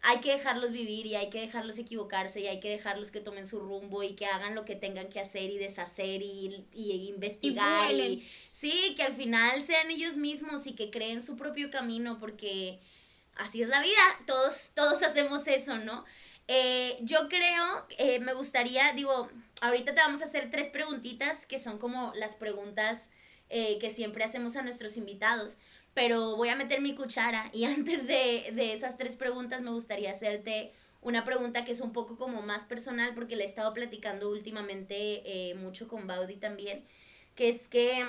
hay 0.00 0.20
que 0.20 0.32
dejarlos 0.32 0.72
vivir 0.72 1.06
y 1.06 1.16
hay 1.16 1.28
que 1.28 1.40
dejarlos 1.40 1.78
equivocarse 1.78 2.40
y 2.40 2.46
hay 2.46 2.60
que 2.60 2.70
dejarlos 2.70 3.10
que 3.10 3.20
tomen 3.20 3.46
su 3.46 3.58
rumbo 3.58 4.02
y 4.02 4.14
que 4.14 4.26
hagan 4.26 4.54
lo 4.54 4.64
que 4.64 4.76
tengan 4.76 5.08
que 5.08 5.20
hacer 5.20 5.50
y 5.50 5.58
deshacer 5.58 6.22
y, 6.22 6.66
y 6.72 7.08
investigar. 7.08 7.92
Y, 7.92 8.28
sí, 8.32 8.94
que 8.96 9.02
al 9.02 9.16
final 9.16 9.64
sean 9.66 9.90
ellos 9.90 10.16
mismos 10.16 10.66
y 10.66 10.72
que 10.74 10.90
creen 10.90 11.22
su 11.22 11.36
propio 11.36 11.70
camino 11.70 12.18
porque 12.18 12.78
así 13.34 13.62
es 13.62 13.68
la 13.68 13.82
vida, 13.82 14.02
todos, 14.26 14.70
todos 14.74 15.02
hacemos 15.02 15.46
eso, 15.46 15.78
¿no? 15.78 16.04
Eh, 16.46 16.96
yo 17.02 17.28
creo, 17.28 17.86
eh, 17.98 18.20
me 18.20 18.32
gustaría, 18.32 18.92
digo, 18.94 19.12
ahorita 19.60 19.94
te 19.94 20.00
vamos 20.00 20.22
a 20.22 20.24
hacer 20.24 20.50
tres 20.50 20.70
preguntitas 20.70 21.44
que 21.44 21.58
son 21.58 21.78
como 21.78 22.12
las 22.14 22.36
preguntas 22.36 22.98
eh, 23.50 23.78
que 23.80 23.90
siempre 23.90 24.24
hacemos 24.24 24.56
a 24.56 24.62
nuestros 24.62 24.96
invitados 24.96 25.58
pero 25.98 26.36
voy 26.36 26.48
a 26.48 26.54
meter 26.54 26.80
mi 26.80 26.94
cuchara 26.94 27.50
y 27.52 27.64
antes 27.76 28.06
de, 28.06 28.72
esas 28.72 28.96
tres 28.96 29.16
preguntas 29.16 29.62
me 29.62 29.72
gustaría 29.72 30.12
hacerte 30.12 30.72
una 31.02 31.24
pregunta 31.24 31.64
que 31.64 31.72
es 31.72 31.80
un 31.80 31.92
poco 31.92 32.16
como 32.16 32.40
más 32.40 32.66
personal 32.66 33.16
porque 33.16 33.34
le 33.34 33.42
he 33.42 33.48
estado 33.48 33.74
platicando 33.74 34.30
últimamente 34.30 35.22
eh, 35.24 35.54
mucho 35.56 35.88
con 35.88 36.06
Baudi 36.06 36.36
también, 36.36 36.84
que 37.34 37.48
es 37.48 37.66
que 37.66 38.06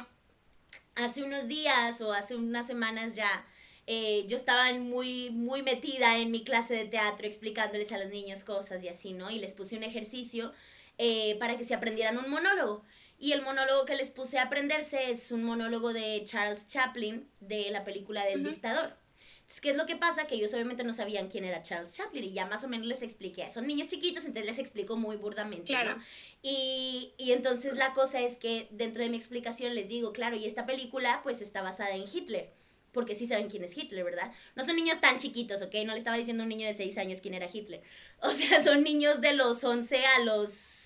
hace 0.93 1.23
unos 1.23 1.47
días 1.47 1.99
o 2.01 2.13
hace 2.13 2.35
unas 2.35 2.67
semanas 2.67 3.13
ya 3.13 3.43
eh, 3.87 4.23
yo 4.27 4.37
estaba 4.37 4.71
muy, 4.73 5.31
muy 5.31 5.63
metida 5.63 6.19
en 6.19 6.29
mi 6.29 6.43
clase 6.43 6.75
de 6.75 6.85
teatro 6.85 7.25
explicándoles 7.25 7.91
a 7.91 7.97
los 7.97 8.11
niños 8.11 8.43
cosas 8.43 8.83
y 8.83 8.87
así, 8.87 9.13
¿no? 9.13 9.31
Y 9.31 9.39
les 9.39 9.53
puse 9.55 9.75
un 9.75 9.83
ejercicio 9.83 10.53
eh, 10.99 11.37
para 11.39 11.57
que 11.57 11.65
se 11.65 11.73
aprendieran 11.73 12.19
un 12.19 12.29
monólogo. 12.29 12.83
Y 13.19 13.33
el 13.33 13.41
monólogo 13.41 13.83
que 13.83 13.95
les 13.95 14.09
puse 14.09 14.39
a 14.39 14.43
aprenderse 14.43 15.11
es 15.11 15.31
un 15.31 15.43
monólogo 15.43 15.91
de 15.91 16.23
Charles 16.25 16.67
Chaplin 16.69 17.29
de 17.41 17.69
la 17.69 17.83
película 17.83 18.25
del 18.25 18.43
dictador. 18.43 18.93
Entonces, 19.39 19.61
¿qué 19.61 19.71
es 19.71 19.77
lo 19.77 19.85
que 19.85 19.97
pasa? 19.97 20.25
Que 20.25 20.35
ellos 20.35 20.53
obviamente 20.53 20.83
no 20.83 20.93
sabían 20.93 21.27
quién 21.27 21.43
era 21.43 21.61
Charles 21.61 21.91
Chaplin 21.91 22.23
y 22.23 22.33
ya 22.33 22.45
más 22.45 22.63
o 22.63 22.69
menos 22.69 22.87
les 22.87 23.01
expliqué. 23.01 23.49
Son 23.49 23.67
niños 23.67 23.87
chiquitos, 23.87 24.23
entonces 24.23 24.45
les 24.45 24.59
explico 24.59 24.95
muy 24.95 25.17
burdamente. 25.17 25.73
Claro. 25.73 25.99
Y, 26.41 27.13
y 27.17 27.33
entonces 27.33 27.75
la 27.75 27.93
cosa 27.93 28.21
es 28.21 28.37
que 28.37 28.67
dentro 28.71 29.03
de 29.03 29.09
mi 29.09 29.17
explicación 29.17 29.75
les 29.75 29.89
digo, 29.89 30.13
claro, 30.13 30.37
y 30.37 30.45
esta 30.45 30.65
película 30.65 31.19
pues 31.23 31.41
está 31.41 31.61
basada 31.61 31.95
en 31.95 32.03
Hitler 32.03 32.51
porque 32.91 33.15
sí 33.15 33.27
saben 33.27 33.49
quién 33.49 33.63
es 33.63 33.77
Hitler, 33.77 34.03
¿verdad? 34.03 34.31
No 34.55 34.63
son 34.63 34.75
niños 34.75 34.99
tan 34.99 35.19
chiquitos, 35.19 35.61
¿ok? 35.61 35.73
No 35.85 35.93
le 35.93 35.99
estaba 35.99 36.17
diciendo 36.17 36.43
a 36.43 36.45
un 36.45 36.49
niño 36.49 36.67
de 36.67 36.73
6 36.73 36.97
años 36.97 37.21
quién 37.21 37.33
era 37.33 37.49
Hitler. 37.51 37.81
O 38.21 38.31
sea, 38.31 38.63
son 38.63 38.83
niños 38.83 39.21
de 39.21 39.33
los 39.33 39.63
11 39.63 40.05
a 40.05 40.19
los 40.23 40.78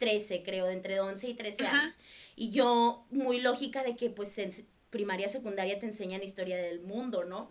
13, 0.00 0.42
creo, 0.42 0.66
de 0.66 0.72
entre 0.72 0.98
11 0.98 1.28
y 1.28 1.34
13 1.34 1.66
años. 1.66 1.98
Y 2.34 2.50
yo, 2.50 3.06
muy 3.10 3.40
lógica 3.40 3.84
de 3.84 3.94
que 3.94 4.10
pues 4.10 4.36
en 4.38 4.50
primaria, 4.88 5.28
secundaria 5.28 5.78
te 5.78 5.86
enseñan 5.86 6.22
historia 6.24 6.56
del 6.56 6.80
mundo, 6.80 7.24
¿no? 7.24 7.50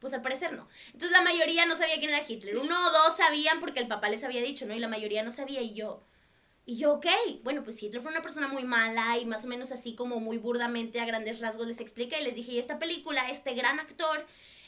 Pues 0.00 0.12
al 0.12 0.20
parecer 0.20 0.52
no. 0.52 0.68
Entonces 0.88 1.12
la 1.12 1.22
mayoría 1.22 1.64
no 1.64 1.76
sabía 1.76 1.98
quién 1.98 2.10
era 2.10 2.24
Hitler. 2.28 2.58
Uno 2.58 2.88
o 2.88 2.90
dos 2.90 3.16
sabían 3.16 3.60
porque 3.60 3.80
el 3.80 3.88
papá 3.88 4.10
les 4.10 4.24
había 4.24 4.42
dicho, 4.42 4.66
¿no? 4.66 4.74
Y 4.74 4.78
la 4.78 4.88
mayoría 4.88 5.22
no 5.22 5.30
sabía 5.30 5.62
y 5.62 5.72
yo... 5.72 6.04
Y 6.68 6.78
yo, 6.78 6.94
ok, 6.94 7.06
bueno, 7.44 7.62
pues 7.62 7.80
Hitler 7.80 8.02
fue 8.02 8.10
una 8.10 8.22
persona 8.22 8.48
muy 8.48 8.64
mala 8.64 9.16
y 9.18 9.24
más 9.24 9.44
o 9.44 9.48
menos 9.48 9.70
así 9.70 9.94
como 9.94 10.18
muy 10.18 10.36
burdamente 10.36 10.98
a 10.98 11.06
grandes 11.06 11.38
rasgos 11.38 11.68
les 11.68 11.78
expliqué 11.78 12.20
y 12.20 12.24
les 12.24 12.34
dije, 12.34 12.50
y 12.50 12.58
esta 12.58 12.80
película, 12.80 13.30
este 13.30 13.54
gran 13.54 13.78
actor 13.78 14.26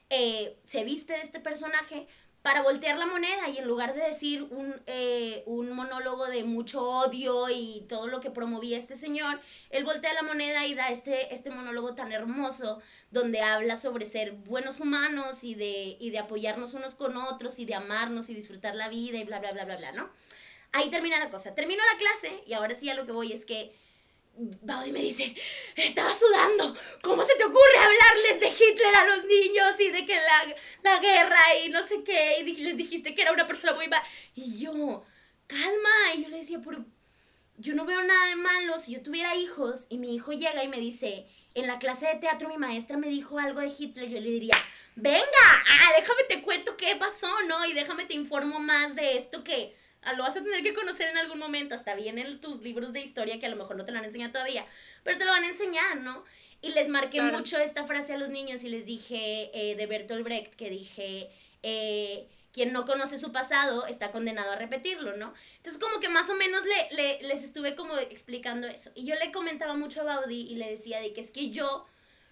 eh, 0.09 0.57
se 0.65 0.85
viste 0.85 1.15
de 1.15 1.23
este 1.23 1.41
personaje 1.41 2.07
para 2.43 2.63
voltear 2.63 2.99
la 2.99 3.07
moneda 3.07 3.49
y 3.49 3.59
en 3.59 3.67
lugar 3.67 3.95
de 3.95 4.03
decir 4.03 4.45
un, 4.45 4.75
eh, 4.87 5.43
un, 5.47 5.71
monólogo 5.73 6.27
de 6.27 6.45
mucho 6.45 6.83
odio 6.83 7.49
y 7.51 7.85
todo 7.89 8.07
lo 8.07 8.21
que 8.21 8.31
promovía 8.31 8.79
este 8.79 8.97
señor, 8.97 9.41
él 9.71 9.85
voltea 9.85 10.15
la 10.15 10.23
moneda 10.23 10.67
y 10.67 10.75
da 10.75 10.89
este, 10.89 11.35
este 11.35 11.51
monólogo 11.51 11.95
tan 11.95 12.13
hermoso 12.13 12.81
donde 13.11 13.41
habla 13.41 13.77
sobre 13.77 14.07
ser 14.07 14.33
buenos 14.33 14.81
humanos 14.81 15.43
y 15.43 15.55
de, 15.55 15.97
y 15.99 16.11
de 16.11 16.19
apoyarnos 16.19 16.75
unos 16.75 16.95
con 16.95 17.17
otros 17.17 17.59
y 17.59 17.65
de 17.65 17.75
amarnos 17.75 18.31
y 18.31 18.35
disfrutar 18.35 18.75
la 18.75 18.89
vida 18.89 19.19
y 19.19 19.25
bla, 19.25 19.41
bla, 19.41 19.53
bla, 19.53 19.65
bla, 19.65 19.77
bla, 19.77 19.91
¿no? 19.97 20.09
Ahí 20.73 20.91
termina 20.91 21.19
la 21.19 21.31
cosa. 21.31 21.55
Termino 21.55 21.83
la 21.93 21.99
clase 21.99 22.43
y 22.47 22.53
ahora 22.53 22.75
sí 22.75 22.89
a 22.89 22.95
lo 22.95 23.07
que 23.07 23.13
voy 23.13 23.33
es 23.33 23.45
que 23.45 23.75
Baudi 24.63 24.93
me 24.93 25.01
dice, 25.01 25.35
estaba 25.75 26.15
sudando, 26.15 26.77
¿cómo 27.03 27.25
se 27.25 27.35
te 27.35 27.45
ocurre 27.45 27.77
hablarles 27.77 28.41
de 28.41 28.49
Hitler 28.49 28.95
a 28.95 29.07
los 29.07 29.25
niños 29.25 29.75
y 29.81 29.91
de 29.91 30.07
que 30.07 30.15
la, 30.15 30.55
la 30.83 31.01
guerra 31.01 31.39
y 31.65 31.71
no 31.71 31.87
sé 31.87 32.05
qué? 32.05 32.39
Y 32.41 32.57
les 32.57 32.77
dijiste 32.77 33.15
que 33.15 33.23
era 33.23 33.33
una 33.33 33.49
persona 33.49 33.75
muy 33.75 33.89
mala. 33.89 34.03
Y 34.37 34.61
yo, 34.61 34.73
calma, 35.49 36.15
y 36.15 36.23
yo 36.23 36.29
le 36.29 36.39
decía, 36.39 36.61
pero 36.65 36.85
yo 37.57 37.75
no 37.75 37.85
veo 37.85 38.01
nada 38.03 38.27
de 38.27 38.37
malo. 38.37 38.79
Si 38.79 38.93
yo 38.93 39.03
tuviera 39.03 39.35
hijos 39.35 39.87
y 39.89 39.99
mi 39.99 40.15
hijo 40.15 40.33
llega 40.33 40.63
y 40.63 40.69
me 40.69 40.79
dice, 40.79 41.27
en 41.55 41.67
la 41.67 41.79
clase 41.79 42.07
de 42.07 42.17
teatro 42.17 42.49
mi 42.49 42.59
maestra 42.59 42.97
me 42.97 43.09
dijo 43.09 43.39
algo 43.39 43.61
de 43.61 43.73
Hitler, 43.77 44.09
yo 44.09 44.21
le 44.21 44.31
diría, 44.31 44.57
venga, 44.95 45.25
ah, 45.25 45.93
déjame 45.99 46.23
te 46.29 46.43
cuento 46.43 46.77
qué 46.77 46.95
pasó, 46.95 47.29
¿no? 47.49 47.67
Y 47.67 47.73
déjame 47.73 48.07
te 48.07 48.15
informo 48.15 48.61
más 48.61 48.95
de 48.95 49.19
esto 49.19 49.43
que 49.43 49.77
lo 50.17 50.23
vas 50.23 50.37
a 50.37 50.43
tener 50.43 50.63
que 50.63 50.75
conocer 50.75 51.09
en 51.09 51.19
algún 51.19 51.39
momento, 51.39 51.75
hasta 51.75 51.95
bien 51.95 52.19
en 52.19 52.41
tus 52.41 52.61
libros 52.63 52.93
de 52.93 53.01
historia 53.01 53.39
que 53.39 53.47
a 53.47 53.51
lo 53.51 53.57
mejor 53.57 53.77
no 53.77 53.85
te 53.85 53.93
lo 53.93 53.99
han 53.99 54.05
enseñado 54.05 54.33
todavía, 54.33 54.67
pero 55.03 55.19
te 55.19 55.25
lo 55.25 55.33
van 55.33 55.45
a 55.45 55.49
enseñar, 55.49 55.99
¿no? 55.99 56.25
Y 56.61 56.73
les 56.73 56.89
marqué 56.89 57.23
mucho 57.23 57.59
esta 57.59 57.85
frase 57.85 58.15
a 58.15 58.19
los 58.19 58.31
niños 58.31 58.65
y 58.65 58.69
les 58.69 58.85
dije 58.85 59.51
eh, 59.55 59.77
de 59.77 59.87
Bertolt 59.87 60.25
Brecht, 60.25 60.55
que 60.55 60.71
dije, 60.71 61.31
eh, 61.63 62.29
quien 62.53 62.73
no 62.73 62.85
conoce 62.85 63.19
su 63.19 63.31
pasado 63.31 63.87
está 63.87 64.11
condenado 64.11 64.51
a 64.51 64.57
repetirlo, 64.57 65.17
¿no? 65.17 65.33
Entonces 65.59 65.81
como 65.81 66.01
que 66.01 66.09
más 66.09 66.29
o 66.29 66.35
menos 66.35 66.63
le, 66.65 67.23
les 67.23 67.45
estuve 67.45 67.77
como 67.77 67.97
explicando 67.99 68.67
eso. 68.67 68.91
Y 68.97 69.07
yo 69.07 69.15
le 69.15 69.31
comentaba 69.31 69.75
mucho 69.75 70.01
a 70.01 70.05
Baudi 70.05 70.49
y 70.51 70.57
le 70.57 70.71
decía 70.71 71.01
de 71.01 71.13
que 71.13 71.21
es 71.21 71.31
que 71.31 71.51
yo, 71.51 71.87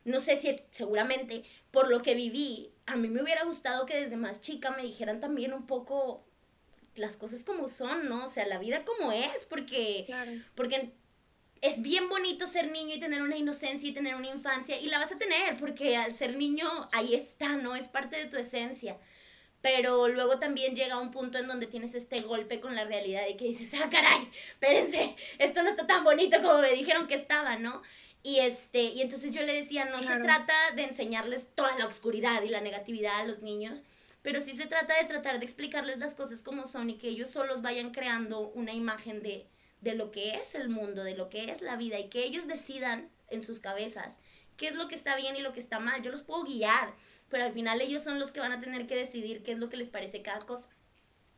no 0.05 0.19
sé 0.19 0.41
si 0.41 0.61
seguramente 0.73 1.45
por 1.71 1.89
lo 1.89 2.03
que 2.03 2.15
viví, 2.17 2.73
a 2.87 2.97
mí 2.97 3.07
me 3.09 3.23
hubiera 3.23 3.45
gustado 3.45 3.87
que 3.87 4.01
desde 4.01 4.17
más 4.17 4.41
chica 4.41 4.71
me 4.71 4.83
dijeran 4.83 5.21
también 5.21 5.53
un 5.53 5.67
poco 5.69 6.26
las 6.97 7.17
cosas 7.17 7.43
como 7.45 7.69
son, 7.69 8.09
¿no? 8.09 8.25
O 8.25 8.29
sea, 8.29 8.47
la 8.47 8.59
vida 8.59 8.85
como 8.85 9.13
es, 9.13 9.45
porque, 9.49 10.07
porque 10.55 10.93
es 11.63 11.81
bien 11.83 12.09
bonito 12.09 12.47
ser 12.47 12.71
niño 12.71 12.95
y 12.97 13.01
tener 13.01 13.23
una 13.23 13.37
inocencia 13.37 13.89
y 13.89 13.93
tener 13.93 14.15
una 14.15 14.29
infancia, 14.29 14.79
y 14.79 14.87
la 14.89 14.99
vas 14.99 15.13
a 15.13 15.17
tener, 15.17 15.57
porque 15.59 15.97
al 15.97 16.15
ser 16.15 16.37
niño 16.37 16.69
ahí 16.95 17.15
está, 17.15 17.57
¿no? 17.57 17.75
Es 17.77 17.89
parte 17.89 18.17
de 18.17 18.27
tu 18.27 18.37
esencia. 18.37 18.99
pero 19.61 20.07
luego 20.09 20.39
también 20.39 20.77
llega 20.77 21.01
un 21.01 21.11
punto 21.11 21.39
en 21.39 21.49
donde 21.49 21.67
tienes 21.67 21.95
este 21.95 22.21
golpe 22.23 22.61
con 22.61 22.77
la 22.77 22.85
realidad 22.85 23.25
y 23.29 23.37
que 23.37 23.47
dices, 23.47 23.73
ah, 23.83 23.89
caray, 23.91 24.31
espérense, 24.53 25.17
esto 25.39 25.63
no 25.63 25.71
está 25.71 25.87
tan 25.89 26.05
bonito 26.05 26.41
como 26.41 26.61
me 26.61 26.71
dijeron 26.73 27.09
que 27.09 27.15
estaba, 27.17 27.57
¿no? 27.57 27.83
Y, 28.23 28.41
este, 28.41 28.83
y 28.83 29.03
entonces 29.03 29.31
yo 29.33 29.43
le 29.43 29.53
decía, 29.55 29.85
no 29.87 30.03
se 30.03 30.17
trata 30.19 30.55
de 30.75 30.85
enseñarles 30.85 31.49
toda 31.55 31.77
la 31.79 31.87
oscuridad 31.87 32.43
y 32.43 32.49
la 32.49 32.61
negatividad 32.61 33.21
a 33.21 33.25
los 33.25 33.41
niños, 33.43 33.83
pero 34.27 34.41
sí 34.41 34.57
se 34.57 34.67
trata 34.67 34.99
de 34.99 35.05
tratar 35.05 35.39
de 35.39 35.45
explicarles 35.45 35.99
las 35.99 36.15
cosas 36.15 36.43
como 36.43 36.67
son 36.67 36.91
y 36.91 36.99
que 36.99 37.07
ellos 37.07 37.31
solos 37.31 37.63
vayan 37.63 37.93
creando 37.93 38.49
una 38.49 38.73
imagen 38.73 39.23
de, 39.23 39.47
de 39.83 39.95
lo 39.95 40.11
que 40.11 40.35
es 40.35 40.57
el 40.57 40.69
mundo, 40.69 41.05
de 41.05 41.17
lo 41.17 41.29
que 41.29 41.53
es 41.53 41.63
la 41.63 41.77
vida 41.77 42.01
y 42.01 42.09
que 42.09 42.25
ellos 42.25 42.49
decidan 42.49 43.09
en 43.29 43.45
sus 43.45 43.61
cabezas 43.61 44.17
qué 44.57 44.67
es 44.67 44.75
lo 44.75 44.89
que 44.89 44.97
está 44.97 45.15
bien 45.15 45.37
y 45.37 45.43
lo 45.43 45.53
que 45.53 45.61
está 45.61 45.79
mal. 45.79 46.03
Yo 46.03 46.11
los 46.11 46.23
puedo 46.23 46.43
guiar, 46.43 46.93
pero 47.29 47.45
al 47.45 47.53
final 47.53 47.81
ellos 47.81 48.03
son 48.03 48.19
los 48.19 48.33
que 48.33 48.41
van 48.41 48.51
a 48.51 48.61
tener 48.61 48.89
que 48.89 48.97
decidir 48.97 49.45
qué 49.45 49.53
es 49.53 49.59
lo 49.59 49.69
que 49.69 49.77
les 49.77 49.91
parece 49.91 50.23
cada 50.23 50.41
cosa. 50.41 50.71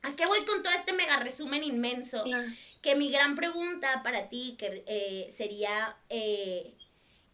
¿A 0.01 0.17
qué 0.17 0.25
voy 0.25 0.47
con 0.47 0.63
todo 0.63 0.73
este 0.73 0.95
mega 0.95 1.19
resumen 1.19 1.63
inmenso? 1.63 2.25
Que 2.81 2.97
mi 2.97 3.11
gran 3.11 3.37
pregunta 3.37 4.03
para 4.03 4.31
ti 4.31 4.57
que, 4.59 4.83
eh, 4.87 5.31
sería, 5.31 5.99
eh, 6.09 6.73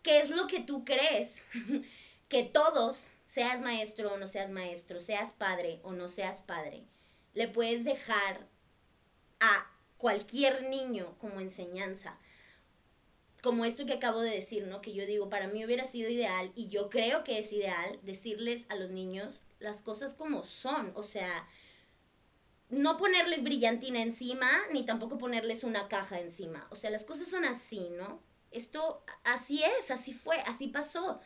¿qué 0.03 0.19
es 0.19 0.31
lo 0.31 0.49
que 0.49 0.59
tú 0.59 0.85
crees 0.85 1.33
que 2.29 2.43
todos, 2.43 3.13
seas 3.35 3.61
maestro 3.61 4.15
o 4.15 4.17
no 4.17 4.29
seas 4.29 4.51
maestro, 4.51 5.01
seas 5.01 5.33
padre 5.33 5.81
o 5.83 5.91
no 5.93 6.07
seas 6.07 6.41
padre, 6.41 6.85
le 7.33 7.49
puedes 7.49 7.85
dejar 7.85 8.47
a 9.41 9.67
cualquier 9.97 10.69
niño 10.69 11.17
como 11.19 11.41
enseñanza? 11.41 12.17
como 13.43 13.67
esto 13.67 13.85
que 13.85 13.93
acabo 13.93 14.23
de 14.23 14.31
decir, 14.31 14.67
¿no? 14.69 14.81
Que 14.81 14.95
yo 14.95 15.05
digo, 15.05 15.29
para 15.29 15.49
mí 15.49 15.63
hubiera 15.67 15.85
sido 15.85 16.09
ideal, 16.09 16.51
y 16.55 16.69
yo 16.69 16.89
creo 16.89 17.25
que 17.25 17.39
es 17.39 17.53
ideal, 17.53 17.99
decirles 18.01 18.65
a 18.71 18.75
los 18.75 18.89
niños 18.89 19.43
las 19.59 19.83
cosas 19.83 20.15
como 20.15 20.43
son, 20.43 20.93
o 20.95 21.03
sea, 21.03 21.47
no 22.71 22.97
ponerles 22.97 23.43
brillantina 23.43 24.01
encima, 24.01 24.49
ni 24.73 24.87
tampoco 24.87 25.19
ponerles 25.19 25.63
una 25.63 25.89
caja 25.89 26.21
encima, 26.21 26.67
o 26.71 26.77
sea, 26.77 26.89
las 26.89 27.05
cosas 27.05 27.29
son 27.29 27.45
así, 27.45 27.91
¿no? 27.91 28.23
Esto 28.51 29.05
así 29.25 29.63
es, 29.63 29.91
así 29.91 30.15
fue, 30.15 30.41
así 30.47 30.69
pasó. 30.69 31.21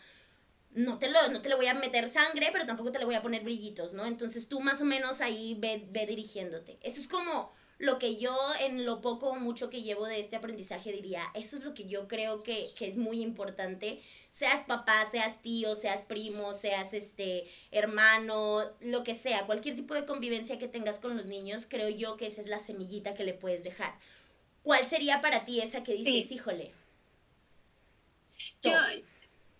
No 0.79 0.99
te, 0.99 1.09
lo, 1.09 1.29
no 1.29 1.43
te 1.43 1.49
le 1.49 1.57
voy 1.57 1.67
a 1.67 1.75
meter 1.75 2.09
sangre, 2.09 2.51
pero 2.53 2.65
tampoco 2.65 2.93
te 2.93 3.01
le 3.01 3.05
voy 3.05 3.17
a 3.17 3.23
poner 3.23 3.43
brillitos, 3.43 3.95
¿no? 3.95 4.07
Entonces 4.07 4.47
tú 4.47 4.61
más 4.61 4.81
o 4.81 4.85
menos 4.85 5.21
ahí 5.21 5.57
ve, 5.59 5.89
ve 5.93 6.07
dirigiéndote. 6.07 6.79
Eso 6.83 7.01
es 7.01 7.09
como 7.09 7.53
lo 7.79 7.99
que 7.99 8.17
yo 8.17 8.37
en 8.61 8.85
lo 8.85 9.01
poco 9.01 9.31
o 9.31 9.35
mucho 9.37 9.71
que 9.71 9.83
llevo 9.83 10.07
de 10.07 10.21
este 10.21 10.37
aprendizaje 10.37 10.93
diría, 10.93 11.23
eso 11.35 11.57
es 11.57 11.65
lo 11.65 11.75
que 11.75 11.89
yo 11.89 12.07
creo 12.07 12.37
que, 12.45 12.55
es 12.55 12.97
muy 12.97 13.23
importante, 13.23 14.01
seas 14.05 14.65
papá, 14.65 15.05
seas 15.11 15.43
tío, 15.43 15.75
seas 15.75 16.07
primo, 16.07 16.53
seas 16.53 16.93
este 16.93 17.51
hermano, 17.73 18.65
lo 18.81 19.03
que 19.03 19.17
sea, 19.17 19.47
cualquier 19.47 19.75
tipo 19.75 19.95
de 19.95 20.07
convivencia 20.07 20.59
que 20.59 20.69
tengas 20.69 21.01
con 21.01 21.17
los 21.17 21.27
niños, 21.31 21.67
creo 21.69 21.89
yo 21.89 22.17
que 22.17 22.27
esa 22.27 22.43
es 22.43 22.49
la 22.49 22.59
semillita 22.59 23.17
que 23.17 23.25
le 23.25 23.35
puedes 23.35 23.65
dejar. 23.65 23.95
¿Cuál 24.63 24.87
sería 24.87 25.21
para 25.21 25.41
ti 25.41 25.61
esa 25.61 25.83
que 25.83 25.93
dices, 25.93 26.31
híjole? 26.31 26.71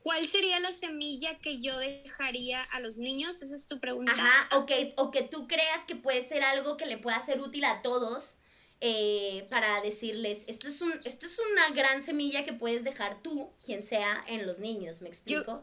¿Cuál 0.09 0.27
sería 0.27 0.59
la 0.61 0.73
semilla 0.73 1.39
que 1.39 1.61
yo 1.61 1.79
dejaría 1.79 2.63
a 2.63 2.81
los 2.81 2.97
niños? 2.97 3.43
Esa 3.43 3.55
es 3.55 3.67
tu 3.67 3.79
pregunta. 3.79 4.15
Ajá, 4.15 4.57
o 4.57 4.65
que, 4.65 4.95
o 4.97 5.11
que 5.11 5.21
tú 5.21 5.47
creas 5.47 5.85
que 5.87 5.97
puede 5.97 6.27
ser 6.27 6.43
algo 6.43 6.79
que 6.79 6.87
le 6.87 6.97
pueda 6.97 7.23
ser 7.27 7.43
útil 7.43 7.67
a 7.67 7.83
todos 7.83 8.37
eh, 8.81 9.45
para 9.51 9.83
decirles, 9.83 10.49
esto 10.49 10.67
es, 10.67 10.81
un, 10.81 10.93
esto 10.93 11.27
es 11.27 11.39
una 11.53 11.73
gran 11.73 12.03
semilla 12.03 12.43
que 12.43 12.55
puedes 12.55 12.85
dejar 12.85 13.23
tú, 13.23 13.53
quien 13.63 13.83
sea, 13.83 14.25
en 14.29 14.47
los 14.47 14.59
niños, 14.59 15.03
¿me 15.03 15.11
explico? 15.11 15.63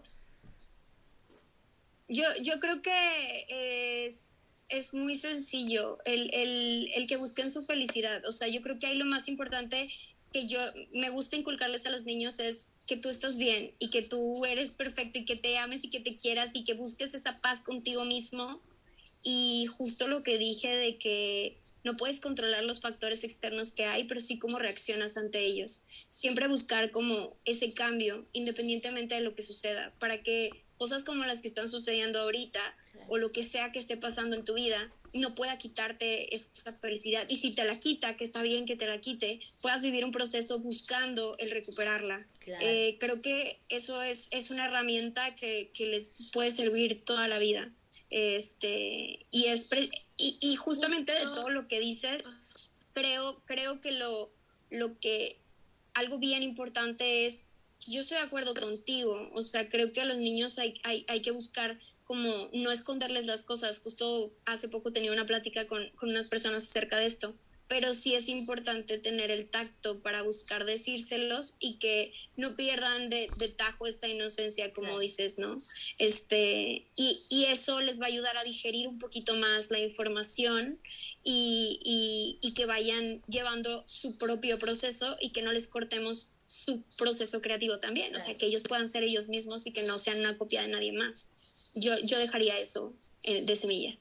Yo, 2.08 2.26
yo, 2.44 2.60
creo 2.60 2.84
que 2.84 4.06
es, 4.06 4.30
es 4.70 4.94
muy 4.94 5.16
sencillo 5.16 5.98
el, 6.06 6.30
el, 6.36 6.92
el 6.94 7.08
que 7.08 7.18
busquen 7.18 7.50
su 7.50 7.64
felicidad. 7.64 8.24
O 8.28 8.32
sea, 8.32 8.48
yo 8.48 8.62
creo 8.62 8.78
que 8.78 8.86
ahí 8.86 8.96
lo 8.96 9.06
más 9.06 9.28
importante 9.28 9.90
que 10.36 10.48
yo 10.48 10.60
me 10.92 11.10
gusta 11.12 11.38
inculcarles 11.38 11.86
a 11.86 11.92
los 11.92 12.04
niños 12.04 12.40
es 12.40 12.74
que 12.90 12.98
tú 12.98 13.08
estás 13.08 13.38
bien 13.38 13.74
y 13.80 13.90
que 13.90 14.02
tú 14.02 14.44
eres 14.44 14.76
perfecto 14.76 15.18
y 15.18 15.24
que 15.24 15.38
te 15.38 15.58
ames 15.60 15.86
y 15.86 15.90
que 15.90 16.02
te 16.02 16.18
quieras 16.18 16.52
y 16.56 16.66
que 16.66 16.74
busques 16.74 17.14
esa 17.14 17.38
paz 17.38 17.62
contigo 17.62 18.04
mismo. 18.04 18.62
Y 19.24 19.66
justo 19.68 20.10
lo 20.10 20.24
que 20.24 20.38
dije 20.38 20.76
de 20.76 20.98
que 20.98 21.58
no 21.86 21.96
puedes 21.96 22.20
controlar 22.20 22.66
los 22.66 22.82
factores 22.82 23.24
externos 23.24 23.72
que 23.72 23.86
hay, 23.86 24.04
pero 24.04 24.20
sí 24.20 24.38
cómo 24.38 24.60
reaccionas 24.60 25.16
ante 25.16 25.40
ellos. 25.40 25.84
Siempre 25.88 26.50
buscar 26.50 26.92
como 26.92 27.38
ese 27.46 27.74
cambio, 27.74 28.28
independientemente 28.34 29.16
de 29.16 29.22
lo 29.22 29.36
que 29.36 29.42
suceda, 29.42 29.94
para 30.00 30.22
que 30.22 30.50
cosas 30.76 31.06
como 31.06 31.24
las 31.24 31.42
que 31.44 31.48
están 31.48 31.70
sucediendo 31.70 32.20
ahorita 32.20 32.60
o 33.08 33.18
lo 33.18 33.32
que 33.32 33.44
sea 33.44 33.72
que 33.72 33.80
esté 33.80 33.98
pasando 33.98 34.36
en 34.36 34.46
tu 34.46 34.54
vida 34.54 34.92
no 35.14 35.36
pueda 35.36 35.58
quitarte 35.58 36.34
esa 36.36 36.72
felicidad. 36.74 37.26
Y 37.30 37.36
si 37.36 37.54
te 37.54 37.64
la 37.64 37.78
quita, 37.78 38.18
que 38.18 38.24
está 38.24 38.42
bien 38.42 38.66
que 38.66 38.76
te 38.76 38.88
la 38.88 39.00
quite, 39.00 39.40
puedas 39.62 39.82
vivir 39.82 40.04
un 40.04 40.12
proceso 40.12 40.60
buscando 40.60 41.36
el 41.38 41.52
recuperarla. 41.52 42.26
Eh, 42.62 42.98
creo 43.00 43.22
que 43.22 43.60
eso 43.70 44.02
es, 44.02 44.30
es 44.32 44.52
una 44.52 44.66
herramienta 44.66 45.36
que, 45.36 45.72
que, 45.74 45.88
les 45.88 46.32
puede 46.34 46.52
servir 46.52 47.04
toda 47.06 47.28
la 47.28 47.40
vida. 47.40 47.72
Este, 48.10 49.26
y, 49.32 49.46
es 49.46 49.70
y, 50.18 50.38
y, 50.42 50.56
justamente 50.56 51.14
de 51.14 51.26
todo 51.26 51.50
lo 51.50 51.68
que 51.68 51.80
dices, 51.80 52.24
creo, 52.94 53.42
creo 53.46 53.82
que 53.82 53.92
lo, 53.92 54.30
lo 54.70 55.00
que 55.00 55.38
algo 55.94 56.20
bien 56.20 56.44
importante 56.44 57.26
es 57.26 57.48
yo 57.86 58.02
estoy 58.02 58.18
de 58.18 58.24
acuerdo 58.24 58.54
contigo, 58.56 59.30
o 59.34 59.42
sea, 59.42 59.70
creo 59.70 59.94
que 59.94 60.02
a 60.02 60.06
los 60.06 60.18
niños 60.18 60.58
hay, 60.60 60.80
hay, 60.84 61.06
hay, 61.08 61.22
que 61.22 61.32
buscar 61.32 61.80
como 62.06 62.50
no 62.54 62.72
esconderles 62.72 63.26
las 63.26 63.44
cosas. 63.44 63.82
Justo 63.82 64.34
hace 64.46 64.70
poco 64.70 64.92
tenía 64.92 65.12
una 65.12 65.26
plática 65.26 65.68
con, 65.68 65.90
con 65.92 66.10
unas 66.10 66.28
personas 66.28 66.64
acerca 66.64 67.00
de 67.00 67.06
esto 67.06 67.36
pero 67.68 67.94
sí 67.94 68.14
es 68.14 68.30
importante 68.30 68.98
tener 69.00 69.32
el 69.32 69.50
tacto 69.50 70.02
para 70.02 70.22
buscar 70.22 70.66
decírselos 70.66 71.56
y 71.60 71.78
que 71.78 72.14
no 72.38 72.56
pierdan 72.56 73.10
de, 73.10 73.28
tajo 73.58 73.88
esta 73.88 74.08
inocencia, 74.08 74.74
como 74.74 75.00
dices, 75.00 75.40
¿no? 75.40 75.58
Este, 75.98 76.86
y, 76.96 77.20
y, 77.30 77.46
eso 77.46 77.82
les 77.82 78.00
va 78.00 78.06
a 78.06 78.10
ayudar 78.10 78.38
a 78.38 78.44
digerir 78.44 78.88
un 78.88 79.00
poquito 79.00 79.36
más 79.38 79.72
la 79.72 79.80
información 79.80 80.80
y, 81.24 81.80
y, 81.84 82.38
y, 82.48 82.54
que 82.54 82.66
vayan 82.66 83.24
llevando 83.28 83.84
su 83.88 84.18
propio 84.18 84.60
proceso 84.60 85.18
y 85.20 85.32
que 85.32 85.42
no 85.42 85.52
les 85.52 85.68
cortemos 85.68 86.34
su 86.46 86.84
proceso 86.98 87.42
creativo 87.42 87.80
también, 87.80 88.16
o 88.16 88.20
sea, 88.20 88.36
que 88.36 88.46
ellos 88.46 88.64
puedan 88.64 88.88
ser 88.88 89.04
ellos 89.04 89.30
mismos 89.30 89.66
y 89.66 89.74
que 89.74 89.84
no 89.84 89.98
sean 89.98 90.20
una 90.20 90.38
copia 90.38 90.62
de 90.62 90.70
nadie 90.70 90.92
más. 90.92 91.32
Yo, 91.76 91.98
yo 92.00 92.18
dejaría 92.20 92.58
eso 92.58 92.94
de 93.24 93.56
semilla. 93.56 93.96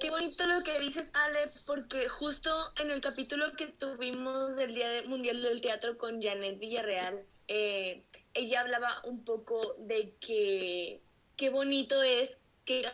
Qué 0.00 0.10
bonito 0.10 0.46
lo 0.46 0.62
que 0.62 0.78
dices, 0.80 1.10
Ale, 1.14 1.40
porque 1.66 2.08
justo 2.08 2.50
en 2.78 2.90
el 2.90 3.00
capítulo 3.00 3.52
que 3.56 3.66
tuvimos 3.68 4.56
del 4.56 4.74
Día 4.74 4.88
Mundial 5.06 5.42
del 5.42 5.60
Teatro 5.60 5.96
con 5.96 6.20
Janet 6.20 6.58
Villarreal, 6.58 7.24
eh, 7.48 8.02
ella 8.34 8.60
hablaba 8.60 9.00
un 9.04 9.24
poco 9.24 9.60
de 9.78 10.14
que 10.20 11.00
qué 11.36 11.50
bonito 11.50 12.02
es 12.02 12.40
que 12.64 12.84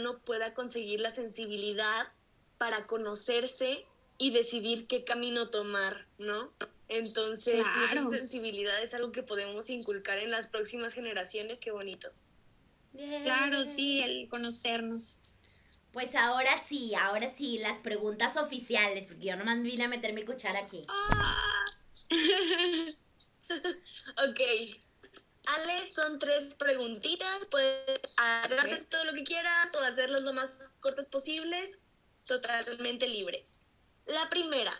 no 0.00 0.18
pueda 0.20 0.54
conseguir 0.54 1.00
la 1.00 1.10
sensibilidad 1.10 2.12
para 2.58 2.86
conocerse 2.86 3.86
y 4.18 4.30
decidir 4.30 4.86
qué 4.86 5.04
camino 5.04 5.50
tomar, 5.50 6.06
¿no? 6.18 6.52
Entonces, 6.88 7.64
esa 7.90 8.08
sensibilidad 8.10 8.82
es 8.82 8.94
algo 8.94 9.12
que 9.12 9.22
podemos 9.22 9.70
inculcar 9.70 10.18
en 10.18 10.30
las 10.30 10.48
próximas 10.48 10.94
generaciones, 10.94 11.60
qué 11.60 11.70
bonito. 11.70 12.08
Claro, 12.92 13.64
sí, 13.64 14.02
el 14.02 14.28
conocernos. 14.28 15.40
Pues 15.92 16.14
ahora 16.14 16.62
sí, 16.68 16.94
ahora 16.94 17.32
sí, 17.36 17.58
las 17.58 17.78
preguntas 17.78 18.36
oficiales, 18.36 19.06
porque 19.06 19.26
yo 19.26 19.36
nomás 19.36 19.62
vine 19.62 19.84
a 19.84 19.88
meter 19.88 20.12
mi 20.12 20.24
cuchara 20.24 20.58
aquí. 20.58 20.82
Ah. 20.88 21.64
ok. 24.28 24.40
Ale, 25.46 25.86
son 25.86 26.18
tres 26.18 26.54
preguntitas. 26.54 27.46
Puedes 27.50 28.18
hacer 28.18 28.86
todo 28.88 29.04
lo 29.06 29.12
que 29.12 29.24
quieras 29.24 29.74
o 29.74 29.80
hacerlas 29.80 30.22
lo 30.22 30.32
más 30.32 30.72
cortas 30.80 31.06
posibles. 31.06 31.82
Totalmente 32.26 33.08
libre. 33.08 33.42
La 34.06 34.28
primera, 34.28 34.72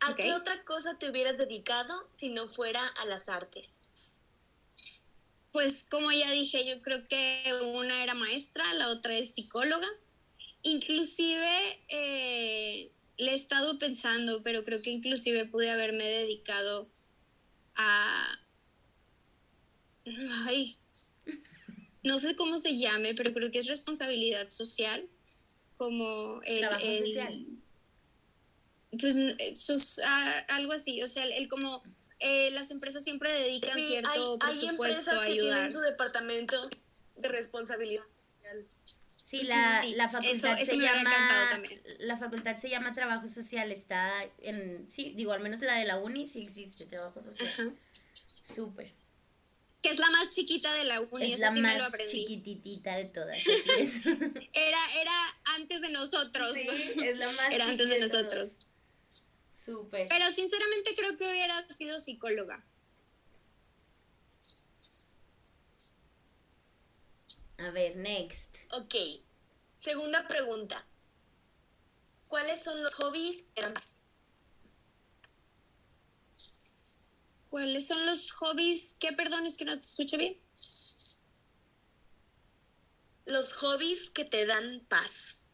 ¿a 0.00 0.14
qué 0.14 0.32
otra 0.34 0.64
cosa 0.64 0.98
te 0.98 1.10
hubieras 1.10 1.38
dedicado 1.38 2.06
si 2.10 2.30
no 2.30 2.48
fuera 2.48 2.86
a 2.86 3.06
las 3.06 3.28
artes? 3.28 3.82
Pues 5.52 5.88
como 5.90 6.10
ya 6.12 6.30
dije, 6.32 6.68
yo 6.68 6.82
creo 6.82 7.06
que 7.08 7.44
una 7.74 8.02
era 8.02 8.14
maestra, 8.14 8.74
la 8.74 8.88
otra 8.88 9.14
es 9.14 9.34
psicóloga 9.34 9.88
Inclusive 10.66 11.78
eh, 11.88 12.90
le 13.18 13.30
he 13.30 13.34
estado 13.34 13.78
pensando, 13.78 14.42
pero 14.42 14.64
creo 14.64 14.82
que 14.82 14.90
inclusive 14.90 15.44
pude 15.46 15.70
haberme 15.70 16.02
dedicado 16.02 16.88
a... 17.76 18.36
Ay, 20.48 20.74
no 22.02 22.18
sé 22.18 22.34
cómo 22.34 22.58
se 22.58 22.76
llame, 22.76 23.14
pero 23.14 23.32
creo 23.32 23.52
que 23.52 23.60
es 23.60 23.68
responsabilidad 23.68 24.48
social, 24.48 25.08
como 25.76 26.40
el... 26.42 26.64
social. 27.06 27.46
Pues, 28.90 29.16
pues 29.66 30.00
algo 30.48 30.72
así, 30.72 31.02
o 31.02 31.06
sea, 31.06 31.24
el, 31.24 31.48
como 31.48 31.82
eh, 32.18 32.50
las 32.52 32.70
empresas 32.70 33.04
siempre 33.04 33.30
dedican 33.30 33.74
cierto 33.74 34.38
presupuesto 34.38 34.50
hay 34.56 34.68
empresas 34.68 35.20
que 35.20 35.36
tienen 35.36 35.70
su 35.70 35.80
departamento 35.80 36.70
de 37.16 37.28
responsabilidad 37.28 38.04
social. 38.18 38.66
Sí, 39.26 39.42
la, 39.42 39.84
la 39.96 40.08
facultad 40.08 40.58
se 40.62 40.78
llama. 40.78 41.10
La 42.00 42.16
facultad 42.16 42.60
se 42.60 42.70
llama 42.70 42.92
Trabajo 42.92 43.28
Social. 43.28 43.72
Está 43.72 44.12
en. 44.38 44.88
Sí, 44.94 45.14
digo, 45.16 45.32
al 45.32 45.40
menos 45.40 45.60
la 45.60 45.78
de 45.78 45.84
la 45.84 45.98
uni 45.98 46.28
sí 46.28 46.42
existe 46.42 46.86
Trabajo 46.86 47.20
Social. 47.20 47.76
Súper. 48.54 48.92
Que 49.82 49.90
es 49.90 49.98
la 49.98 50.10
más 50.10 50.30
chiquita 50.30 50.72
de 50.74 50.84
la 50.84 51.00
uni, 51.00 51.32
es 51.32 51.40
la 51.40 51.52
sí 51.52 51.60
más 51.60 51.74
me 51.74 51.78
lo 51.78 51.86
aprendí. 51.86 52.24
chiquititita 52.24 52.94
de 52.94 53.06
todas. 53.06 53.46
era, 54.52 54.78
era 55.00 55.38
antes 55.56 55.82
de 55.82 55.90
nosotros. 55.90 56.54
Sí, 56.54 56.68
es 57.04 57.18
la 57.18 57.26
más 57.32 57.52
Era 57.52 57.68
antes 57.68 57.88
de 57.88 58.00
nosotros. 58.00 58.58
Súper. 59.66 60.06
Pero 60.08 60.30
sinceramente 60.30 60.94
creo 60.94 61.18
que 61.18 61.28
hubiera 61.28 61.68
sido 61.68 61.98
psicóloga. 61.98 62.62
A 67.58 67.70
ver, 67.70 67.96
next. 67.96 68.46
Ok. 68.70 68.94
Segunda 69.78 70.24
pregunta. 70.28 70.86
¿Cuáles 72.28 72.62
son 72.62 72.80
los 72.80 72.94
hobbies 72.94 73.46
que 73.54 73.64
amas? 73.64 74.04
¿Cuáles 77.50 77.88
son 77.88 78.06
los 78.06 78.30
hobbies? 78.32 78.96
¿Qué, 79.00 79.12
perdón, 79.12 79.46
es 79.46 79.58
que 79.58 79.64
no 79.64 79.74
te 79.74 79.84
escucho 79.84 80.16
bien? 80.16 80.40
Los 83.24 83.52
hobbies 83.54 84.10
que 84.10 84.24
te 84.24 84.46
dan 84.46 84.86
paz. 84.88 85.48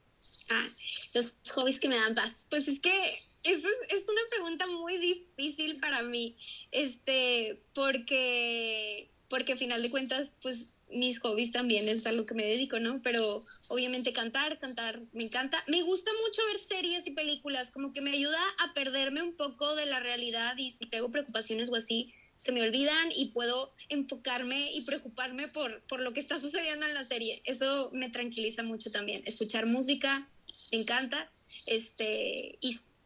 Ah, 0.51 0.69
los 1.15 1.37
hobbies 1.55 1.81
que 1.81 1.89
me 1.89 1.97
dan 1.97 2.15
paz. 2.15 2.47
Pues 2.51 2.69
es 2.69 2.81
que 2.81 3.21
es, 3.45 3.61
es 3.89 4.09
una 4.09 4.21
pregunta 4.31 4.67
muy 4.67 4.99
difícil 4.99 5.81
para 5.81 6.03
mí, 6.03 6.35
este, 6.71 7.63
porque, 7.75 9.11
porque 9.29 9.57
final 9.57 9.83
de 9.83 9.91
cuentas, 9.91 10.37
pues 10.43 10.79
mis 10.91 11.19
hobbies 11.21 11.53
también 11.53 11.89
es 11.89 12.07
a 12.07 12.13
lo 12.13 12.25
que 12.25 12.35
me 12.35 12.45
dedico, 12.45 12.79
¿no? 12.79 13.01
Pero 13.03 13.41
obviamente 13.71 14.13
cantar, 14.13 14.59
cantar 14.59 15.01
me 15.13 15.25
encanta. 15.25 15.63
Me 15.67 15.83
gusta 15.83 16.11
mucho 16.25 16.43
ver 16.49 16.59
series 16.59 17.07
y 17.07 17.13
películas, 17.13 17.73
como 17.73 17.93
que 17.93 18.01
me 18.01 18.13
ayuda 18.13 18.41
a 18.59 18.75
perderme 18.75 19.23
un 19.23 19.35
poco 19.35 19.75
de 19.75 19.87
la 19.87 20.01
realidad 20.01 20.57
y 20.59 20.71
si 20.71 20.87
tengo 20.87 21.11
preocupaciones 21.11 21.71
o 21.71 21.77
así, 21.77 22.15
se 22.35 22.53
me 22.53 22.63
olvidan 22.63 23.13
y 23.15 23.27
puedo 23.31 23.75
enfocarme 23.89 24.73
y 24.73 24.83
preocuparme 24.83 25.49
por, 25.49 25.83
por 25.83 26.01
lo 26.01 26.13
que 26.13 26.21
está 26.21 26.39
sucediendo 26.41 26.87
en 26.87 26.95
la 26.95 27.05
serie. 27.05 27.41
Eso 27.45 27.91
me 27.93 28.09
tranquiliza 28.11 28.63
mucho 28.63 28.91
también. 28.91 29.23
Escuchar 29.27 29.67
música, 29.67 30.29
me 30.73 30.79
encanta. 30.79 31.31
Este, 31.67 32.59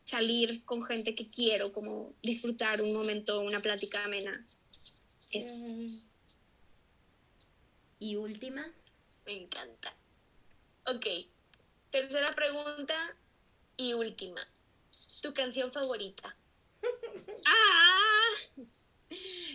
salir 0.06 0.64
con 0.64 0.82
gente 0.82 1.14
que 1.14 1.26
quiero, 1.26 1.72
como 1.72 2.14
disfrutar 2.22 2.80
un 2.80 2.94
momento, 2.94 3.40
una 3.40 3.60
plática 3.60 4.04
amena. 4.04 4.32
Eso. 5.30 5.64
¿Y 7.98 8.14
última? 8.16 8.64
Me 9.26 9.32
encanta. 9.32 9.94
Ok. 10.86 11.06
Tercera 11.90 12.32
pregunta 12.34 12.94
y 13.76 13.94
última. 13.94 14.40
¿Tu 15.22 15.34
canción 15.34 15.72
favorita? 15.72 16.34
¡Ah! 17.46 18.28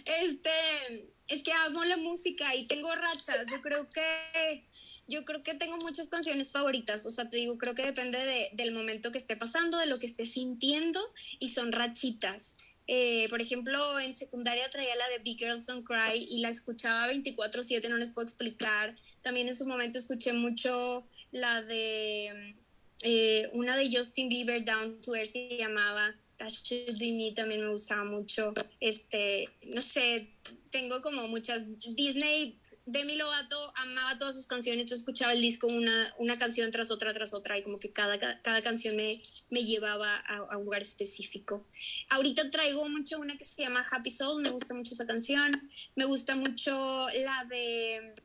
Este, 0.05 1.13
es 1.31 1.43
que 1.43 1.53
amo 1.53 1.83
la 1.85 1.95
música 1.95 2.53
y 2.55 2.65
tengo 2.65 2.93
rachas. 2.93 3.47
Yo 3.49 3.61
creo 3.61 3.89
que, 3.89 4.65
yo 5.07 5.23
creo 5.23 5.41
que 5.43 5.53
tengo 5.53 5.77
muchas 5.77 6.09
canciones 6.09 6.51
favoritas. 6.51 7.05
O 7.05 7.09
sea, 7.09 7.29
te 7.29 7.37
digo, 7.37 7.57
creo 7.57 7.73
que 7.73 7.83
depende 7.83 8.17
de, 8.19 8.49
del 8.51 8.73
momento 8.73 9.13
que 9.13 9.17
esté 9.17 9.37
pasando, 9.37 9.77
de 9.77 9.85
lo 9.85 9.97
que 9.97 10.07
esté 10.07 10.25
sintiendo 10.25 10.99
y 11.39 11.47
son 11.47 11.71
rachitas. 11.71 12.57
Eh, 12.85 13.27
por 13.29 13.39
ejemplo, 13.39 13.99
en 14.01 14.13
secundaria 14.17 14.69
traía 14.69 14.93
la 14.97 15.07
de 15.07 15.19
Big 15.19 15.37
Girls 15.37 15.67
Don't 15.67 15.87
Cry 15.87 16.21
y 16.31 16.39
la 16.39 16.49
escuchaba 16.49 17.07
24/7, 17.07 17.87
no 17.87 17.95
les 17.95 18.09
puedo 18.09 18.27
explicar. 18.27 18.97
También 19.21 19.47
en 19.47 19.55
su 19.55 19.65
momento 19.65 19.97
escuché 19.97 20.33
mucho 20.33 21.07
la 21.31 21.61
de 21.61 22.55
eh, 23.03 23.49
una 23.53 23.77
de 23.77 23.89
Justin 23.89 24.27
Bieber, 24.27 24.65
Down 24.65 25.01
to 25.01 25.15
Earth 25.15 25.29
se 25.29 25.55
llamaba. 25.57 26.13
That 26.37 26.49
Should 26.49 26.97
Be 26.97 27.13
Me 27.13 27.31
también 27.33 27.61
me 27.61 27.69
gustaba 27.69 28.03
mucho. 28.03 28.53
Este, 28.79 29.47
no 29.63 29.79
sé, 29.79 30.27
tengo 30.71 31.01
como 31.01 31.27
muchas. 31.27 31.65
Disney 31.95 32.59
Demi 32.85 33.15
Lovato 33.15 33.71
amaba 33.75 34.17
todas 34.17 34.35
sus 34.35 34.47
canciones, 34.47 34.87
yo 34.87 34.95
escuchaba 34.95 35.33
el 35.33 35.41
disco 35.41 35.67
una, 35.67 36.13
una 36.17 36.39
canción 36.39 36.71
tras 36.71 36.89
otra, 36.89 37.13
tras 37.13 37.33
otra, 37.33 37.57
y 37.57 37.63
como 37.63 37.77
que 37.77 37.91
cada, 37.91 38.19
cada 38.41 38.61
canción 38.61 38.95
me, 38.95 39.21
me 39.51 39.63
llevaba 39.63 40.17
a, 40.17 40.57
un 40.57 40.65
lugar 40.65 40.81
específico. 40.81 41.67
Ahorita 42.09 42.49
traigo 42.49 42.89
mucho 42.89 43.19
una 43.19 43.37
que 43.37 43.43
se 43.43 43.63
llama 43.63 43.85
Happy 43.89 44.09
Soul, 44.09 44.41
me 44.41 44.49
gusta 44.49 44.73
mucho 44.73 44.93
esa 44.93 45.05
canción, 45.05 45.51
me 45.95 46.05
gusta 46.05 46.35
mucho 46.35 47.07
la 47.23 47.45
de 47.45 48.15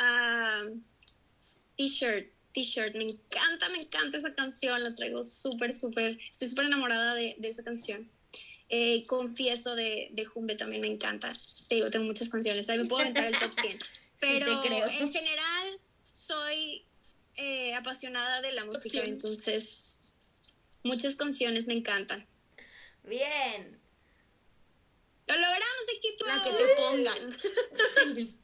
uh, 0.00 0.80
T-shirt, 1.76 2.32
T-shirt, 2.52 2.96
me 2.96 3.04
encanta, 3.04 3.68
me 3.68 3.78
encanta 3.78 4.16
esa 4.16 4.34
canción, 4.34 4.82
la 4.82 4.96
traigo 4.96 5.22
súper, 5.22 5.72
súper, 5.72 6.18
estoy 6.28 6.48
súper 6.48 6.66
enamorada 6.66 7.14
de, 7.14 7.36
de 7.38 7.48
esa 7.48 7.62
canción. 7.62 8.10
Eh, 8.68 9.04
confieso 9.06 9.76
de, 9.76 10.08
de 10.10 10.24
Jumbe 10.24 10.56
también 10.56 10.82
me 10.82 10.88
encanta. 10.88 11.32
Te 11.68 11.76
digo, 11.76 11.90
tengo 11.90 12.06
muchas 12.06 12.28
canciones, 12.28 12.68
ahí 12.68 12.78
me 12.78 12.86
puedo 12.86 13.02
aventar 13.02 13.26
el 13.26 13.38
top 13.38 13.52
100. 13.52 13.78
Pero 14.20 14.64
en 14.64 15.12
general 15.12 15.80
soy 16.12 16.84
eh, 17.36 17.74
apasionada 17.74 18.40
de 18.40 18.52
la 18.52 18.64
música, 18.64 19.02
entonces 19.04 20.14
muchas 20.82 21.16
canciones 21.16 21.66
me 21.66 21.74
encantan. 21.74 22.26
Bien. 23.04 23.80
Lo 25.26 25.34
logramos, 25.34 25.88
equipo. 25.96 26.24
La 26.24 26.42
que 26.42 26.50
te 26.50 26.66
pongan. 26.76 27.36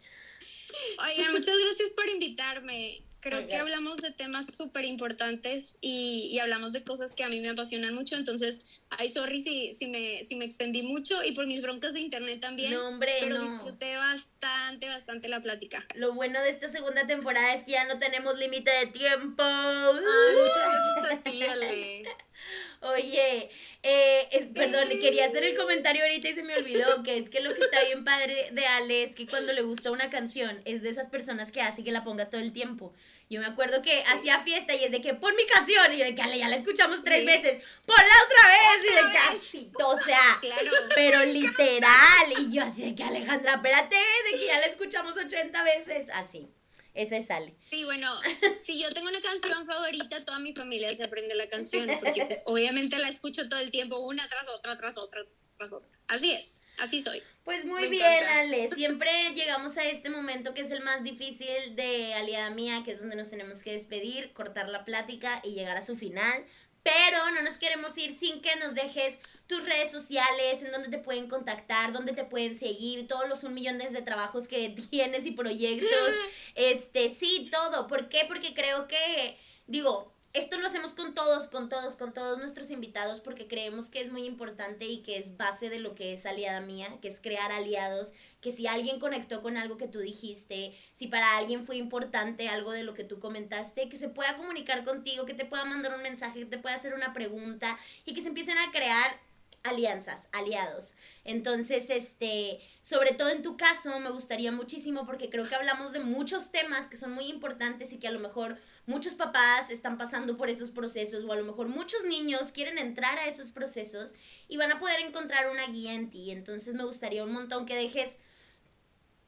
Oigan, 0.99 1.32
muchas 1.32 1.59
gracias 1.59 1.90
por 1.90 2.09
invitarme. 2.09 3.03
Creo 3.23 3.47
que 3.47 3.55
hablamos 3.57 3.99
de 3.99 4.11
temas 4.11 4.53
súper 4.53 4.85
importantes 4.85 5.78
y, 5.81 6.36
hablamos 6.40 6.73
de 6.73 6.82
cosas 6.82 7.12
que 7.12 7.23
a 7.23 7.28
mí 7.28 7.40
me 7.40 7.51
apasionan 7.51 7.94
mucho. 7.94 8.16
Entonces, 8.16 8.85
ay, 8.90 9.09
sorry 9.09 9.39
si, 9.39 9.73
si, 9.74 9.86
me, 9.86 10.24
si 10.24 10.35
me 10.35 10.44
extendí 10.44 10.82
mucho 10.82 11.23
y 11.23 11.31
por 11.31 11.47
mis 11.47 11.62
broncas 11.62 11.94
de 11.94 12.01
internet 12.01 12.40
también. 12.40 12.74
No, 12.74 12.89
hombre, 12.89 13.15
pero 13.20 13.40
disfruté 13.40 13.94
bastante, 13.94 14.89
bastante 14.89 15.28
la 15.28 15.40
plática. 15.40 15.86
Lo 15.94 16.15
bueno 16.15 16.40
de 16.40 16.51
esta 16.51 16.69
segunda 16.69 17.07
temporada 17.07 17.55
es 17.55 17.62
que 17.62 17.73
ya 17.73 17.85
no 17.85 18.01
tenemos 18.01 18.36
límite 18.36 18.73
de 18.73 18.86
tiempo. 18.89 19.40
Ay, 19.44 20.36
muchas 20.40 20.69
gracias 20.69 21.12
a 21.12 21.23
ti, 21.23 21.43
Ale. 21.44 22.05
Oye, 22.81 23.51
eh, 23.85 24.28
es, 24.32 24.51
perdón, 24.51 24.89
quería 25.01 25.27
hacer 25.27 25.44
el 25.44 25.57
comentario 25.57 26.03
ahorita 26.03 26.28
y 26.28 26.35
se 26.35 26.43
me 26.43 26.57
olvidó 26.57 27.05
que 27.05 27.19
es 27.19 27.31
que 27.31 27.40
lo 27.40 27.51
que 27.51 27.61
está 27.61 27.85
bien 27.85 28.03
padre 28.05 28.49
de 28.51 28.66
Ale 28.66 29.05
es 29.05 29.15
que 29.15 29.28
cuando 29.28 29.53
le 29.53 29.62
gusta 29.62 29.93
una 29.93 30.11
canción 30.11 30.61
es 30.65 30.82
de 30.82 30.90
esas 30.90 31.09
personas 31.09 31.53
que 31.53 31.61
hace 31.61 31.85
que 31.85 31.93
la 31.93 32.03
pongas 32.03 32.31
todo 32.31 32.40
el 32.40 32.53
tiempo. 32.53 32.93
Yo 33.33 33.41
me 33.41 33.47
acuerdo 33.47 33.81
que 33.81 34.05
hacía 34.05 34.43
fiesta 34.45 34.75
y 34.75 34.85
es 34.85 34.91
de 34.91 35.01
que 35.01 35.15
pon 35.15 35.35
mi 35.35 35.47
canción 35.47 35.91
y 35.95 35.97
yo 35.97 36.05
de 36.05 36.15
que 36.15 36.21
Ale, 36.21 36.39
ya 36.39 36.49
la 36.49 36.57
escuchamos 36.57 37.03
tres 37.03 37.25
veces, 37.25 37.67
ponla 37.87 38.15
otra 38.27 38.47
vez 38.47 38.83
y 38.83 38.95
de 38.95 39.11
que 39.11 39.19
así, 39.19 39.73
o 39.83 39.99
sea, 39.99 40.39
pero 40.95 41.25
literal 41.25 42.31
y 42.39 42.53
yo 42.53 42.63
así 42.63 42.83
de 42.83 42.95
que 42.95 43.03
Alejandra, 43.03 43.55
espérate, 43.55 43.97
de 43.97 44.39
que 44.39 44.47
ya 44.47 44.59
la 44.61 44.67
escuchamos 44.67 45.17
80 45.17 45.63
veces, 45.63 46.09
así. 46.13 46.47
Ese 46.93 47.25
sale. 47.25 47.57
Sí, 47.65 47.85
bueno, 47.85 48.13
si 48.59 48.79
yo 48.79 48.93
tengo 48.93 49.09
una 49.09 49.21
canción 49.23 49.65
favorita, 49.65 50.23
toda 50.27 50.39
mi 50.39 50.53
familia 50.53 50.95
se 50.95 51.05
aprende 51.05 51.35
la 51.35 51.49
canción, 51.49 51.87
porque 51.99 52.27
pues 52.27 52.43
obviamente 52.45 52.99
la 52.99 53.09
escucho 53.09 53.49
todo 53.49 53.61
el 53.61 53.71
tiempo, 53.71 53.99
una 54.05 54.29
tras 54.29 54.47
otra, 54.51 54.77
tras 54.77 54.99
otra, 54.99 55.25
tras 55.57 55.73
otra. 55.73 55.91
Así 56.09 56.31
es, 56.33 56.69
así 56.81 57.01
soy. 57.01 57.23
Pues 57.45 57.65
muy 57.65 57.89
bien, 57.89 58.24
Ale. 58.24 58.70
Siempre 58.70 59.11
llegamos 59.35 59.77
a 59.77 59.85
este 59.85 60.11
momento 60.11 60.53
que 60.55 60.62
es 60.62 60.70
el 60.70 60.83
más 60.83 61.03
difícil 61.03 61.74
de 61.74 62.15
Aliada 62.15 62.51
Mía, 62.51 62.83
que 62.85 62.93
es 62.93 63.01
donde 63.01 63.16
nos 63.16 63.31
tenemos 63.31 63.61
que 63.61 63.73
despedir, 63.73 64.33
cortar 64.33 64.69
la 64.69 64.85
plática 64.85 65.41
y 65.43 65.53
llegar 65.53 65.77
a 65.77 65.87
su 65.87 65.97
final. 65.97 66.45
Pero 66.83 67.31
no 67.31 67.43
nos 67.43 67.61
queremos 67.61 67.97
ir 67.97 68.19
sin 68.19 68.43
que 68.43 68.57
nos 68.57 68.74
dejes 68.74 69.16
tus 69.47 69.65
redes 69.65 69.93
sociales, 69.93 70.62
en 70.62 70.73
donde 70.73 70.89
te 70.89 70.99
pueden 70.99 71.29
contactar, 71.29 71.93
donde 71.93 72.12
te 72.12 72.24
pueden 72.24 72.59
seguir, 72.59 73.07
todos 73.07 73.29
los 73.29 73.45
un 73.45 73.55
millones 73.55 73.93
de 73.93 74.03
trabajos 74.03 74.49
que 74.49 74.70
tienes 74.91 75.27
y 75.27 75.33
proyectos. 75.33 75.89
Este, 76.55 77.15
sí, 77.15 77.49
todo. 77.51 77.87
¿Por 77.87 78.11
qué? 78.11 78.27
Porque 78.29 78.53
creo 78.53 78.87
que 78.87 79.39
digo, 79.73 80.12
esto 80.35 80.59
lo 80.59 80.66
hacemos 80.66 80.93
con 80.93 81.15
todos, 81.15 81.49
con 81.49 81.70
todos, 81.70 81.97
con 81.97 82.12
todos 82.12 82.39
nuestros 82.39 82.70
invitados 82.70 83.20
porque 83.20 83.49
creemos 83.49 83.89
que 83.89 84.03
es 84.03 84.12
muy 84.12 84.27
importante 84.27 84.85
y 84.85 85.03
que 85.03 85.16
es 85.16 85.39
base 85.39 85.70
de 85.70 85.81
lo 85.81 85.94
que 85.94 86.12
es 86.12 86.27
aliada 86.27 86.61
mía, 86.61 86.89
que 87.01 87.09
es 87.09 87.23
crear 87.23 87.51
aliados, 87.51 88.12
que 88.43 88.53
si 88.53 88.66
alguien 88.66 89.01
conectó 89.01 89.40
con 89.40 89.57
algo 89.57 89.78
que 89.78 89.89
tú 89.89 90.01
dijiste, 90.01 90.78
si 90.93 91.07
para 91.07 91.39
alguien 91.39 91.65
fue 91.65 91.77
importante 91.77 92.51
algo 92.51 92.73
de 92.73 92.85
lo 92.85 92.93
que 92.93 93.05
tú 93.05 93.19
comentaste, 93.19 93.89
que 93.89 93.97
se 93.97 94.11
pueda 94.11 94.36
comunicar 94.36 94.85
contigo, 94.85 95.24
que 95.24 95.32
te 95.32 95.47
pueda 95.47 95.65
mandar 95.65 95.94
un 95.94 96.03
mensaje, 96.03 96.40
que 96.40 96.47
te 96.47 96.59
pueda 96.59 96.77
hacer 96.77 96.93
una 96.93 97.15
pregunta 97.15 97.78
y 98.05 98.12
que 98.12 98.20
se 98.20 98.28
empiecen 98.28 98.59
a 98.59 98.73
crear 98.73 99.19
alianzas, 99.62 100.28
aliados. 100.32 100.93
Entonces, 101.24 101.89
este, 101.89 102.61
sobre 102.82 103.12
todo 103.12 103.31
en 103.31 103.43
tu 103.43 103.57
caso, 103.57 103.99
me 104.01 104.11
gustaría 104.11 104.53
muchísimo 104.53 105.07
porque 105.07 105.31
creo 105.31 105.44
que 105.44 105.55
hablamos 105.55 105.93
de 105.93 106.01
muchos 106.01 106.53
temas 106.53 106.89
que 106.89 106.99
son 106.99 107.12
muy 107.12 107.27
importantes 107.27 107.90
y 107.93 107.99
que 107.99 108.09
a 108.09 108.12
lo 108.12 108.20
mejor 108.20 108.59
muchos 108.87 109.15
papás 109.15 109.71
están 109.71 109.97
pasando 109.99 110.37
por 110.37 110.51
esos 110.51 110.71
procesos 110.71 111.25
o 111.25 111.33
a 111.33 111.37
lo 111.37 111.45
mejor 111.45 111.69
muchos 111.69 112.05
niños 112.05 112.53
quieren 112.53 112.79
entrar 112.79 113.19
a 113.19 113.27
esos 113.27 113.53
procesos 113.53 114.15
y 114.49 114.57
van 114.57 114.73
a 114.73 114.81
poder 114.81 115.01
encontrar 115.01 115.51
una 115.51 115.67
guía 115.69 115.95
en 115.95 116.11
ti. 116.11 116.31
Entonces, 116.31 116.75
me 116.75 116.85
gustaría 116.85 117.25
un 117.25 117.33
montón 117.33 117.67
que 117.67 117.77
dejes 117.77 118.17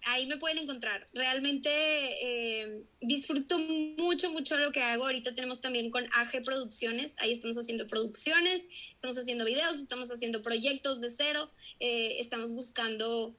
ahí 0.07 0.27
me 0.27 0.35
pueden 0.35 0.57
encontrar. 0.57 1.05
Realmente 1.13 1.69
eh, 1.71 2.83
disfruto 2.99 3.57
mucho, 3.57 4.31
mucho 4.31 4.57
lo 4.57 4.73
que 4.73 4.81
hago. 4.81 5.05
Ahorita 5.05 5.33
tenemos 5.33 5.61
también 5.61 5.91
con 5.91 6.05
AG 6.15 6.41
Producciones, 6.43 7.15
ahí 7.19 7.31
estamos 7.31 7.57
haciendo 7.57 7.87
producciones, 7.87 8.67
estamos 8.95 9.17
haciendo 9.17 9.45
videos, 9.45 9.79
estamos 9.79 10.11
haciendo 10.11 10.41
proyectos 10.41 10.99
de 10.99 11.09
cero, 11.09 11.49
eh, 11.79 12.17
estamos 12.19 12.51
buscando 12.51 13.33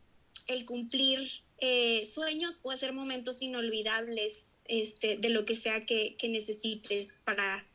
el 0.49 0.65
cumplir 0.65 1.21
eh, 1.63 2.07
sueños 2.07 2.61
o 2.63 2.71
hacer 2.71 2.95
momentos 2.95 3.43
inolvidables 3.43 4.61
este, 4.65 5.19
de 5.19 5.29
lo 5.29 5.45
que 5.45 5.55
sea 5.55 5.85
que, 5.85 6.17
que, 6.17 6.31
necesites 6.31 7.21
para, 7.25 7.67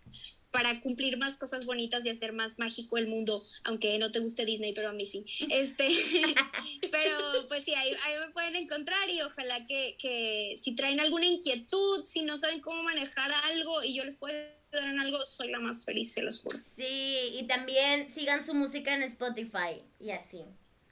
para 0.50 0.82
cumplir 0.82 1.18
más 1.18 1.38
cosas 1.38 1.68
bonitas 1.68 2.04
y 2.04 2.10
hacer 2.10 2.34
más 2.34 2.58
mágico 2.58 2.98
el 2.98 3.08
mundo, 3.08 3.40
aunque 3.64 4.00
no 4.00 4.12
te 4.12 4.22
guste 4.22 4.44
Disney, 4.44 4.74
pero 4.74 4.90
a 4.90 4.94
mí 4.94 5.06
sí. 5.06 5.24
Este, 5.52 5.88
pero 6.92 7.48
pues 7.48 7.64
sí, 7.64 7.76
ahí, 7.76 7.92
ahí, 8.06 8.20
me 8.26 8.32
pueden 8.32 8.56
encontrar 8.56 9.08
y 9.08 9.22
ojalá 9.22 9.68
que, 9.68 9.96
que 10.00 10.56
si 10.58 10.74
traen 10.74 11.00
alguna 11.00 11.28
inquietud, 11.28 12.04
si 12.04 12.24
no 12.24 12.38
saben 12.38 12.62
cómo 12.62 12.82
manejar 12.82 13.32
algo 13.52 13.84
y 13.84 13.94
yo 13.94 14.04
les 14.04 14.16
puedo 14.16 14.34
dar 14.72 14.90
en 14.90 15.00
algo, 15.00 15.24
soy 15.24 15.52
la 15.52 15.60
más 15.60 15.86
feliz, 15.86 16.12
se 16.12 16.24
los 16.24 16.42
juro. 16.42 16.58
Sí, 16.76 17.38
y 17.40 17.46
también 17.48 18.12
sigan 18.16 18.44
su 18.44 18.56
música 18.56 18.96
en 18.96 19.04
Spotify 19.04 19.84
y 20.00 20.10
así. 20.10 20.42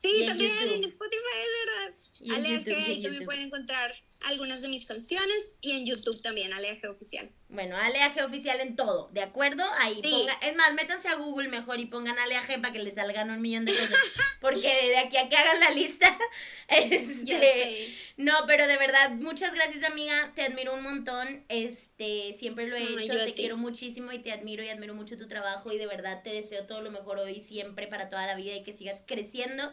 Sí, 0.03 0.25
también 0.27 0.51
en 0.69 0.83
Spotify, 0.83 1.37
es 1.39 1.51
verdad. 1.65 1.95
Aleaje, 2.31 2.73
ahí 2.73 3.01
también 3.01 3.23
pueden 3.23 3.43
encontrar 3.43 3.93
algunas 4.27 4.61
de 4.61 4.67
mis 4.69 4.87
canciones 4.87 5.57
y 5.61 5.73
en 5.73 5.85
YouTube 5.85 6.21
también, 6.21 6.53
Aleaje 6.53 6.87
Oficial. 6.87 7.29
Bueno, 7.49 7.77
Aleaje 7.77 8.23
Oficial 8.23 8.59
en 8.61 8.75
todo, 8.75 9.09
¿de 9.13 9.21
acuerdo? 9.21 9.63
Ahí 9.77 9.95
ponga, 10.01 10.33
es 10.41 10.55
más, 10.55 10.73
métanse 10.73 11.07
a 11.07 11.15
Google 11.15 11.49
mejor 11.49 11.79
y 11.79 11.85
pongan 11.85 12.17
Aleaje 12.17 12.57
para 12.57 12.73
que 12.73 12.79
les 12.79 12.95
salgan 12.95 13.29
un 13.29 13.41
millón 13.41 13.65
de 13.65 13.71
cosas. 13.71 13.99
Porque 14.41 14.61
de 14.61 14.97
aquí 14.97 15.17
a 15.17 15.29
que 15.29 15.37
hagan 15.37 15.59
la 15.59 15.69
lista, 15.69 16.17
este, 16.67 17.95
no, 18.17 18.33
pero 18.47 18.67
de 18.67 18.77
verdad, 18.77 19.11
muchas 19.11 19.53
gracias 19.53 19.83
amiga, 19.83 20.31
te 20.35 20.43
admiro 20.43 20.73
un 20.73 20.83
montón, 20.83 21.45
este, 21.49 22.35
siempre 22.39 22.67
lo 22.67 22.75
he 22.75 22.83
hecho, 22.83 23.23
te 23.23 23.33
quiero 23.33 23.57
muchísimo 23.57 24.11
y 24.11 24.19
te 24.19 24.31
admiro 24.31 24.63
y 24.63 24.69
admiro 24.69 24.95
mucho 24.95 25.17
tu 25.17 25.27
trabajo 25.27 25.71
y 25.71 25.77
de 25.77 25.87
verdad 25.87 26.23
te 26.23 26.31
deseo 26.31 26.65
todo 26.65 26.81
lo 26.81 26.91
mejor 26.91 27.19
hoy, 27.19 27.41
siempre, 27.41 27.87
para 27.87 28.09
toda 28.09 28.25
la 28.25 28.35
vida 28.35 28.55
y 28.55 28.63
que 28.63 28.73
sigas 28.73 29.03
creciendo 29.07 29.63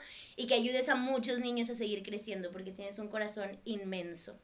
y 0.41 0.47
que 0.47 0.55
ayudes 0.55 0.89
a 0.89 0.95
muchos 0.95 1.39
niños 1.39 1.69
a 1.69 1.75
seguir 1.75 2.03
creciendo 2.03 2.51
porque 2.51 2.73
tienes 2.73 2.99
un 2.99 3.09
corazón 3.09 3.61
inmenso. 3.67 4.41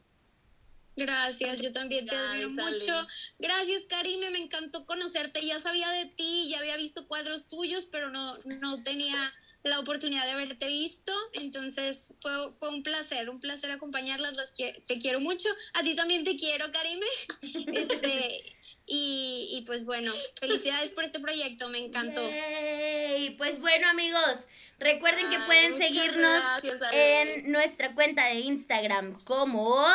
Gracias, 0.94 1.62
yo 1.62 1.72
también 1.72 2.06
te 2.06 2.14
admiro 2.14 2.50
mucho. 2.50 3.06
Gracias, 3.38 3.86
Karime, 3.86 4.30
me 4.30 4.38
encantó 4.38 4.84
conocerte. 4.84 5.44
Ya 5.44 5.58
sabía 5.58 5.90
de 5.90 6.06
ti, 6.06 6.48
ya 6.50 6.58
había 6.58 6.76
visto 6.76 7.08
cuadros 7.08 7.48
tuyos, 7.48 7.86
pero 7.90 8.10
no, 8.10 8.36
no 8.44 8.82
tenía 8.82 9.32
la 9.62 9.80
oportunidad 9.80 10.24
de 10.26 10.32
haberte 10.32 10.68
visto. 10.68 11.12
Entonces 11.32 12.18
fue, 12.20 12.32
fue 12.58 12.68
un 12.68 12.82
placer, 12.82 13.30
un 13.30 13.40
placer 13.40 13.70
acompañarlas. 13.70 14.36
Las 14.36 14.52
que, 14.52 14.78
te 14.86 14.98
quiero 14.98 15.20
mucho. 15.20 15.48
A 15.74 15.82
ti 15.82 15.94
también 15.96 16.24
te 16.24 16.36
quiero, 16.36 16.66
Karime. 16.72 17.06
Este, 17.74 18.54
y, 18.86 19.48
y 19.52 19.62
pues 19.66 19.86
bueno, 19.86 20.12
felicidades 20.38 20.90
por 20.90 21.04
este 21.04 21.20
proyecto, 21.20 21.70
me 21.70 21.78
encantó. 21.78 22.20
Pues 23.38 23.60
bueno, 23.60 23.88
amigos. 23.88 24.38
Recuerden 24.78 25.30
que 25.30 25.38
pueden 25.40 25.78
seguirnos 25.78 26.42
en 26.92 27.50
nuestra 27.50 27.94
cuenta 27.94 28.26
de 28.26 28.40
Instagram 28.40 29.16
como 29.24 29.86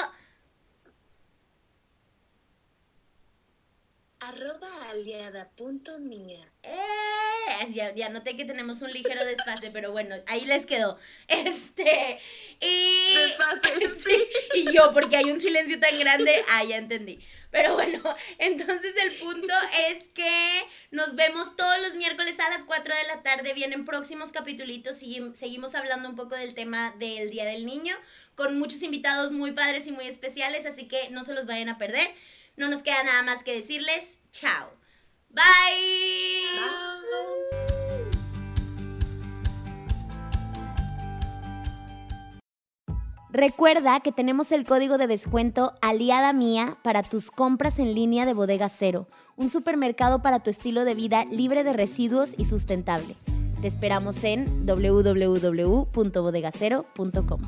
arroba 4.21 4.67
aliada.mía. 4.89 6.47
Eh, 6.63 7.73
ya, 7.73 7.93
ya 7.93 8.09
noté 8.09 8.37
que 8.37 8.45
tenemos 8.45 8.81
un 8.81 8.91
ligero 8.91 9.23
desfase, 9.25 9.71
pero 9.73 9.91
bueno, 9.91 10.15
ahí 10.27 10.45
les 10.45 10.65
quedó. 10.65 10.97
Este, 11.27 12.19
y... 12.59 13.15
Desfase, 13.15 13.87
sí. 13.89 14.15
Y 14.55 14.73
yo, 14.73 14.93
porque 14.93 15.17
hay 15.17 15.25
un 15.25 15.41
silencio 15.41 15.79
tan 15.79 15.97
grande, 15.99 16.43
ah, 16.49 16.63
ya 16.63 16.77
entendí. 16.77 17.19
Pero 17.51 17.73
bueno, 17.73 18.01
entonces 18.39 18.93
el 19.03 19.11
punto 19.27 19.53
es 19.89 20.07
que 20.09 20.63
nos 20.89 21.15
vemos 21.15 21.55
todos 21.55 21.79
los 21.81 21.95
miércoles 21.95 22.39
a 22.39 22.49
las 22.49 22.63
4 22.63 22.95
de 22.95 23.03
la 23.03 23.21
tarde. 23.21 23.53
Vienen 23.53 23.85
próximos 23.85 24.31
capítulos 24.31 25.03
y 25.03 25.21
seguimos 25.35 25.75
hablando 25.75 26.09
un 26.09 26.15
poco 26.15 26.35
del 26.35 26.55
tema 26.55 26.95
del 26.97 27.29
Día 27.29 27.45
del 27.45 27.65
Niño 27.65 27.95
con 28.35 28.57
muchos 28.57 28.81
invitados 28.81 29.31
muy 29.31 29.51
padres 29.51 29.85
y 29.85 29.91
muy 29.91 30.07
especiales, 30.07 30.65
así 30.65 30.87
que 30.87 31.09
no 31.09 31.23
se 31.23 31.33
los 31.33 31.45
vayan 31.45 31.69
a 31.69 31.77
perder. 31.77 32.09
No 32.55 32.69
nos 32.69 32.81
queda 32.83 33.03
nada 33.03 33.21
más 33.21 33.43
que 33.43 33.53
decirles 33.53 34.17
chao. 34.31 34.71
Bye. 35.29 35.41
Recuerda 43.33 44.01
que 44.01 44.11
tenemos 44.11 44.51
el 44.51 44.65
código 44.65 44.97
de 44.97 45.07
descuento 45.07 45.71
Aliada 45.81 46.33
Mía 46.33 46.75
para 46.83 47.01
tus 47.01 47.31
compras 47.31 47.79
en 47.79 47.95
línea 47.95 48.25
de 48.25 48.33
Bodega 48.33 48.67
Cero, 48.67 49.07
un 49.37 49.49
supermercado 49.49 50.21
para 50.21 50.39
tu 50.39 50.49
estilo 50.49 50.83
de 50.83 50.95
vida 50.95 51.23
libre 51.23 51.63
de 51.63 51.71
residuos 51.71 52.33
y 52.37 52.43
sustentable. 52.43 53.15
Te 53.61 53.67
esperamos 53.67 54.21
en 54.25 54.65
www.bodegacero.com. 54.65 57.41